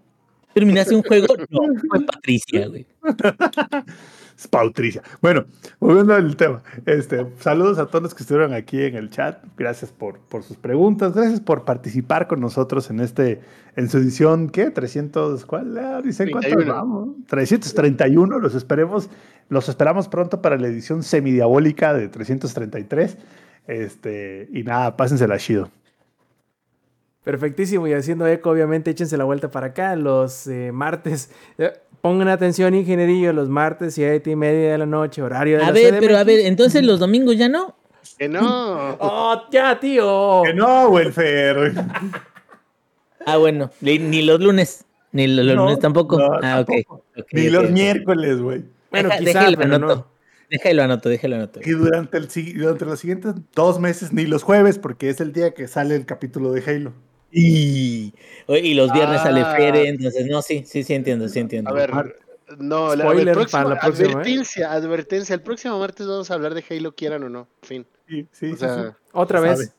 ¿Terminaste 0.54 0.94
un 0.94 1.02
juego? 1.02 1.26
No, 1.50 1.60
fue 1.90 2.00
Patricia, 2.06 2.66
güey. 2.68 2.86
Es 4.36 4.48
Pautricia. 4.48 5.02
Bueno, 5.20 5.44
volviendo 5.78 6.14
al 6.14 6.36
tema. 6.36 6.62
Este, 6.86 7.26
saludos 7.38 7.78
a 7.78 7.86
todos 7.86 8.02
los 8.02 8.14
que 8.14 8.22
estuvieron 8.22 8.52
aquí 8.52 8.82
en 8.82 8.96
el 8.96 9.10
chat. 9.10 9.44
Gracias 9.56 9.92
por, 9.92 10.18
por 10.18 10.42
sus 10.42 10.56
preguntas. 10.56 11.14
Gracias 11.14 11.40
por 11.40 11.64
participar 11.64 12.26
con 12.26 12.40
nosotros 12.40 12.90
en 12.90 13.00
este, 13.00 13.40
en 13.76 13.88
su 13.88 13.98
edición, 13.98 14.50
¿qué? 14.50 14.70
300, 14.70 15.46
¿cuál? 15.46 15.78
Ah, 15.78 16.02
dicen 16.02 16.30
cuántos 16.30 16.52
31. 16.52 16.74
vamos. 16.74 17.08
331. 17.28 18.38
Los 18.40 18.54
esperemos, 18.54 19.08
los 19.48 19.68
esperamos 19.68 20.08
pronto 20.08 20.42
para 20.42 20.56
la 20.58 20.66
edición 20.66 21.02
semidiabólica 21.02 21.94
de 21.94 22.08
333. 22.08 23.18
Este, 23.66 24.48
y 24.52 24.64
nada, 24.64 24.96
pásensela 24.96 25.38
chido. 25.38 25.70
Perfectísimo, 27.24 27.86
y 27.86 27.94
haciendo 27.94 28.26
eco, 28.26 28.50
obviamente, 28.50 28.90
échense 28.90 29.16
la 29.16 29.24
vuelta 29.24 29.50
para 29.50 29.68
acá 29.68 29.96
los 29.96 30.46
eh, 30.46 30.72
martes. 30.72 31.30
Pongan 32.04 32.28
atención, 32.28 32.74
ingenierillo, 32.74 33.32
los 33.32 33.48
martes, 33.48 33.94
siete 33.94 34.30
y 34.32 34.36
media 34.36 34.72
de 34.72 34.76
la 34.76 34.84
noche, 34.84 35.22
horario 35.22 35.56
de 35.56 35.62
A 35.62 35.68
la 35.68 35.72
ver, 35.72 35.96
pero 36.00 36.18
a 36.18 36.22
ver, 36.24 36.40
entonces 36.40 36.84
los 36.84 37.00
domingos 37.00 37.38
ya 37.38 37.48
no. 37.48 37.78
Que 38.18 38.28
no. 38.28 38.42
¡Oh, 39.00 39.44
ya, 39.50 39.80
tío! 39.80 40.42
Que 40.44 40.52
no, 40.52 40.88
welfare. 40.90 41.72
Ah, 43.26 43.38
bueno, 43.38 43.70
ni 43.80 44.20
los 44.20 44.38
lunes. 44.38 44.84
Ni 45.12 45.26
los, 45.28 45.46
No, 45.46 45.64
lunes 45.64 45.78
tampoco. 45.78 46.18
no, 46.18 46.34
ah, 46.42 46.60
ok. 46.60 46.66
tampoco. 46.66 47.04
ok, 47.16 47.26
Ni 47.32 47.48
los 47.48 47.70
miércoles, 47.70 48.38
güey. 48.38 48.64
Bueno, 48.90 49.08
Deja- 49.08 49.18
quizá, 49.20 49.38
déjalo 49.38 49.56
pero 49.56 49.74
anoto. 49.76 49.96
no. 49.96 50.06
Déjalo 50.50 50.82
anoto, 50.82 51.08
déjalo 51.08 51.36
anoto. 51.36 51.60
Y 51.64 51.70
durante, 51.70 52.18
el, 52.18 52.28
durante 52.58 52.84
los 52.84 53.00
siguientes 53.00 53.32
dos 53.54 53.80
meses, 53.80 54.12
ni 54.12 54.26
los 54.26 54.42
jueves, 54.42 54.78
porque 54.78 55.08
es 55.08 55.22
el 55.22 55.32
día 55.32 55.54
que 55.54 55.68
sale 55.68 55.96
el 55.96 56.04
capítulo 56.04 56.52
de 56.52 56.62
Halo. 56.70 56.92
Y, 57.36 58.14
y 58.46 58.74
los 58.74 58.92
viernes 58.92 59.20
sale 59.22 59.40
Ah. 59.40 59.54
Fere, 59.56 59.88
entonces 59.88 60.26
no, 60.26 60.40
sí, 60.40 60.62
sí, 60.66 60.84
sí 60.84 60.94
entiendo, 60.94 61.28
sí 61.28 61.40
entiendo. 61.40 61.70
A 61.70 61.72
ver, 61.74 61.90
no, 62.58 62.94
la, 62.94 63.04
Spoiler 63.04 63.28
el 63.28 63.34
próximo- 63.34 63.62
para 63.62 63.74
la 63.74 63.80
próxima, 63.80 64.06
¿eh? 64.08 64.12
advertencia, 64.12 64.72
advertencia. 64.72 65.34
El 65.34 65.40
próximo 65.42 65.78
martes 65.80 66.06
vamos 66.06 66.30
a 66.30 66.34
hablar 66.34 66.54
de 66.54 66.64
Halo, 66.70 66.94
quieran 66.94 67.24
o 67.24 67.28
no. 67.28 67.48
Fin. 67.62 67.84
Sí, 68.08 68.28
sí, 68.30 68.46
O 68.46 68.54
sí, 68.54 68.56
sea, 68.58 68.82
sí. 68.90 68.96
Otra 69.12 69.40
Se 69.40 69.48
vez. 69.48 69.58
sabe. 69.58 69.72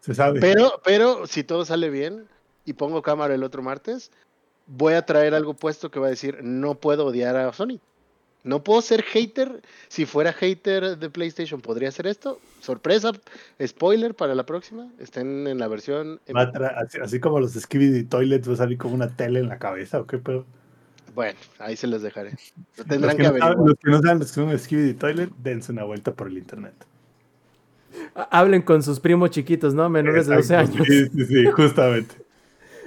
Se 0.00 0.14
sabe. 0.14 0.40
Pero, 0.40 0.80
pero 0.84 1.26
si 1.26 1.42
todo 1.42 1.64
sale 1.64 1.90
bien 1.90 2.26
y 2.64 2.74
pongo 2.74 3.02
cámara 3.02 3.34
el 3.34 3.42
otro 3.42 3.62
martes, 3.62 4.12
voy 4.66 4.94
a 4.94 5.04
traer 5.04 5.34
algo 5.34 5.54
puesto 5.54 5.90
que 5.90 5.98
va 5.98 6.06
a 6.06 6.10
decir 6.10 6.38
no 6.42 6.74
puedo 6.76 7.06
odiar 7.06 7.34
a 7.36 7.52
Sony. 7.52 7.80
No 8.44 8.64
puedo 8.64 8.82
ser 8.82 9.02
hater. 9.02 9.62
Si 9.88 10.04
fuera 10.04 10.32
hater 10.32 10.98
de 10.98 11.10
PlayStation, 11.10 11.60
¿podría 11.60 11.88
hacer 11.90 12.06
esto? 12.06 12.40
Sorpresa, 12.60 13.12
spoiler 13.64 14.14
para 14.14 14.34
la 14.34 14.44
próxima. 14.44 14.88
Estén 14.98 15.46
en 15.46 15.58
la 15.58 15.68
versión. 15.68 16.20
tra- 16.26 16.74
así, 16.76 16.98
así 16.98 17.20
como 17.20 17.38
los 17.40 17.52
Skibidi 17.52 18.04
Toilets, 18.04 18.48
va 18.48 18.54
a 18.54 18.56
salir 18.56 18.78
con 18.78 18.92
una 18.92 19.08
tele 19.16 19.40
en 19.40 19.48
la 19.48 19.58
cabeza, 19.58 20.00
¿o 20.00 20.06
qué 20.06 20.18
pedo? 20.18 20.44
Bueno, 21.14 21.38
ahí 21.58 21.76
se 21.76 21.86
los 21.86 22.02
dejaré. 22.02 22.30
Lo 22.76 22.84
Los 22.84 22.86
tendrán 22.86 23.16
que, 23.16 23.22
que 23.22 23.28
no 23.28 23.28
saben, 23.28 23.42
averiguar. 23.42 23.68
los 23.68 23.78
que 23.78 23.90
no 23.90 24.02
saben 24.02 24.18
lo 24.18 24.24
que 24.24 24.30
son 24.32 24.44
un 24.48 24.58
Skibidi 24.58 24.94
Toilet, 24.94 25.30
dense 25.38 25.70
una 25.72 25.84
vuelta 25.84 26.12
por 26.12 26.26
el 26.28 26.38
internet. 26.38 26.74
Ha- 28.14 28.40
Hablen 28.40 28.62
con 28.62 28.82
sus 28.82 28.98
primos 28.98 29.30
chiquitos, 29.30 29.74
¿no? 29.74 29.88
Menores 29.88 30.26
de 30.26 30.36
12 30.36 30.54
Exacto, 30.54 30.82
años. 30.82 30.86
Sí, 30.88 31.06
sí, 31.14 31.26
sí, 31.26 31.46
justamente. 31.54 32.14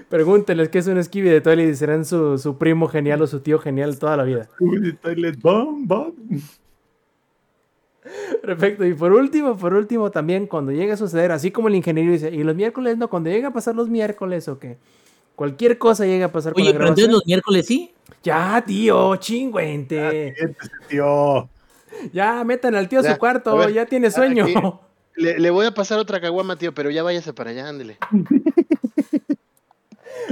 Pregúntenles 0.10 0.70
qué 0.70 0.78
es 0.80 0.88
un 0.88 0.98
esquivi 0.98 1.30
de 1.30 1.42
toilet 1.42 1.70
y 1.70 1.76
serán 1.76 2.06
su, 2.06 2.38
su 2.38 2.58
primo 2.58 2.88
genial 2.88 3.22
o 3.22 3.28
su 3.28 3.40
tío 3.40 3.60
genial 3.60 3.98
toda 3.98 4.16
la 4.18 4.24
vida. 4.24 4.48
Skibidi 4.56 4.94
Toilet, 4.94 5.40
bom, 5.42 5.88
bom. 5.88 6.14
Perfecto. 8.42 8.86
Y 8.86 8.94
por 8.94 9.14
último, 9.14 9.58
por 9.58 9.74
último, 9.74 10.12
también 10.12 10.46
cuando 10.46 10.72
llegue 10.72 10.92
a 10.92 10.98
suceder, 10.98 11.32
así 11.32 11.50
como 11.52 11.68
el 11.70 11.76
ingeniero 11.76 12.12
dice, 12.12 12.30
y 12.30 12.44
los 12.44 12.56
miércoles 12.56 12.98
no, 12.98 13.10
cuando 13.10 13.30
llega 13.30 13.48
a 13.48 13.54
pasar 13.54 13.76
los 13.76 13.90
miércoles 13.90 14.48
o 14.48 14.60
que 14.60 14.78
cualquier 15.36 15.78
cosa 15.80 16.06
llega 16.06 16.28
a 16.28 16.32
pasar 16.32 16.54
con 16.54 16.62
Oye, 16.62 16.72
la 16.72 16.78
pero 16.78 16.90
entonces 16.90 17.12
los 17.12 17.26
miércoles 17.26 17.66
sí. 17.66 17.92
Ya, 18.24 18.64
tío, 18.66 19.16
chingüente. 19.16 20.36
Siéntese, 20.38 20.72
tío. 20.88 21.50
Ya, 22.14 22.44
metan 22.44 22.76
al 22.76 22.88
tío 22.88 23.00
a 23.00 23.04
Ya, 23.04 23.14
su 23.14 23.20
cuarto, 23.20 23.52
a 23.52 23.56
ver, 23.56 23.74
ya 23.74 23.86
tiene 23.86 24.12
sueño. 24.12 24.44
aquí. 24.44 24.54
Le, 25.16 25.40
le 25.40 25.50
voy 25.50 25.66
a 25.66 25.74
pasar 25.74 25.98
otra 25.98 26.20
caguama, 26.20 26.58
tío, 26.58 26.74
pero 26.74 26.92
ya 26.92 27.02
váyase 27.02 27.34
para 27.34 27.52
allá, 27.52 27.70
ándele. 27.70 27.98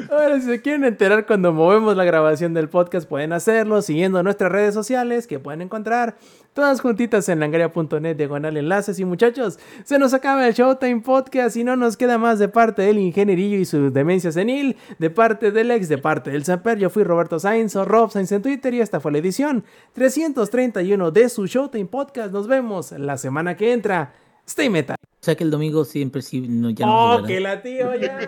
Ahora, 0.09 0.39
si 0.39 0.47
se 0.47 0.61
quieren 0.61 0.83
enterar 0.83 1.25
cuando 1.25 1.53
movemos 1.53 1.95
la 1.95 2.03
grabación 2.03 2.53
del 2.53 2.69
podcast, 2.69 3.07
pueden 3.07 3.33
hacerlo 3.33 3.81
siguiendo 3.81 4.21
nuestras 4.23 4.51
redes 4.51 4.73
sociales 4.73 5.27
que 5.27 5.39
pueden 5.39 5.61
encontrar 5.61 6.15
todas 6.53 6.81
juntitas 6.81 7.27
en 7.29 7.39
langaria.net, 7.39 8.15
diagonal 8.15 8.57
enlaces. 8.57 8.99
Y 8.99 9.05
muchachos, 9.05 9.59
se 9.83 9.99
nos 9.99 10.13
acaba 10.13 10.47
el 10.47 10.53
Showtime 10.53 11.01
Podcast 11.01 11.55
y 11.57 11.63
no 11.63 11.75
nos 11.75 11.97
queda 11.97 12.17
más 12.17 12.39
de 12.39 12.47
parte 12.47 12.83
del 12.83 12.97
ingenierillo 12.97 13.57
y 13.57 13.65
su 13.65 13.91
demencia 13.91 14.31
senil, 14.31 14.77
de 14.99 15.09
parte 15.09 15.51
del 15.51 15.71
ex, 15.71 15.89
de 15.89 15.97
parte 15.97 16.31
del 16.31 16.45
Samper. 16.45 16.77
Yo 16.77 16.89
fui 16.89 17.03
Roberto 17.03 17.39
Sainz 17.39 17.75
o 17.75 17.85
Rob 17.85 18.11
Sainz 18.11 18.31
en 18.31 18.41
Twitter 18.41 18.73
y 18.73 18.81
esta 18.81 18.99
fue 18.99 19.11
la 19.11 19.17
edición 19.17 19.63
331 19.93 21.11
de 21.11 21.29
su 21.29 21.47
Showtime 21.47 21.85
Podcast. 21.85 22.31
Nos 22.31 22.47
vemos 22.47 22.91
la 22.91 23.17
semana 23.17 23.55
que 23.57 23.73
entra. 23.73 24.13
Stay 24.45 24.69
metal. 24.69 24.97
O 25.01 25.25
sea 25.25 25.35
que 25.35 25.43
el 25.43 25.51
domingo 25.51 25.85
siempre 25.85 26.21
sí, 26.21 26.41
no, 26.41 26.69
ya. 26.69 26.85
Oh, 26.85 27.23
que 27.23 27.39
la 27.39 27.61
tío 27.61 27.95
ya. 27.95 28.27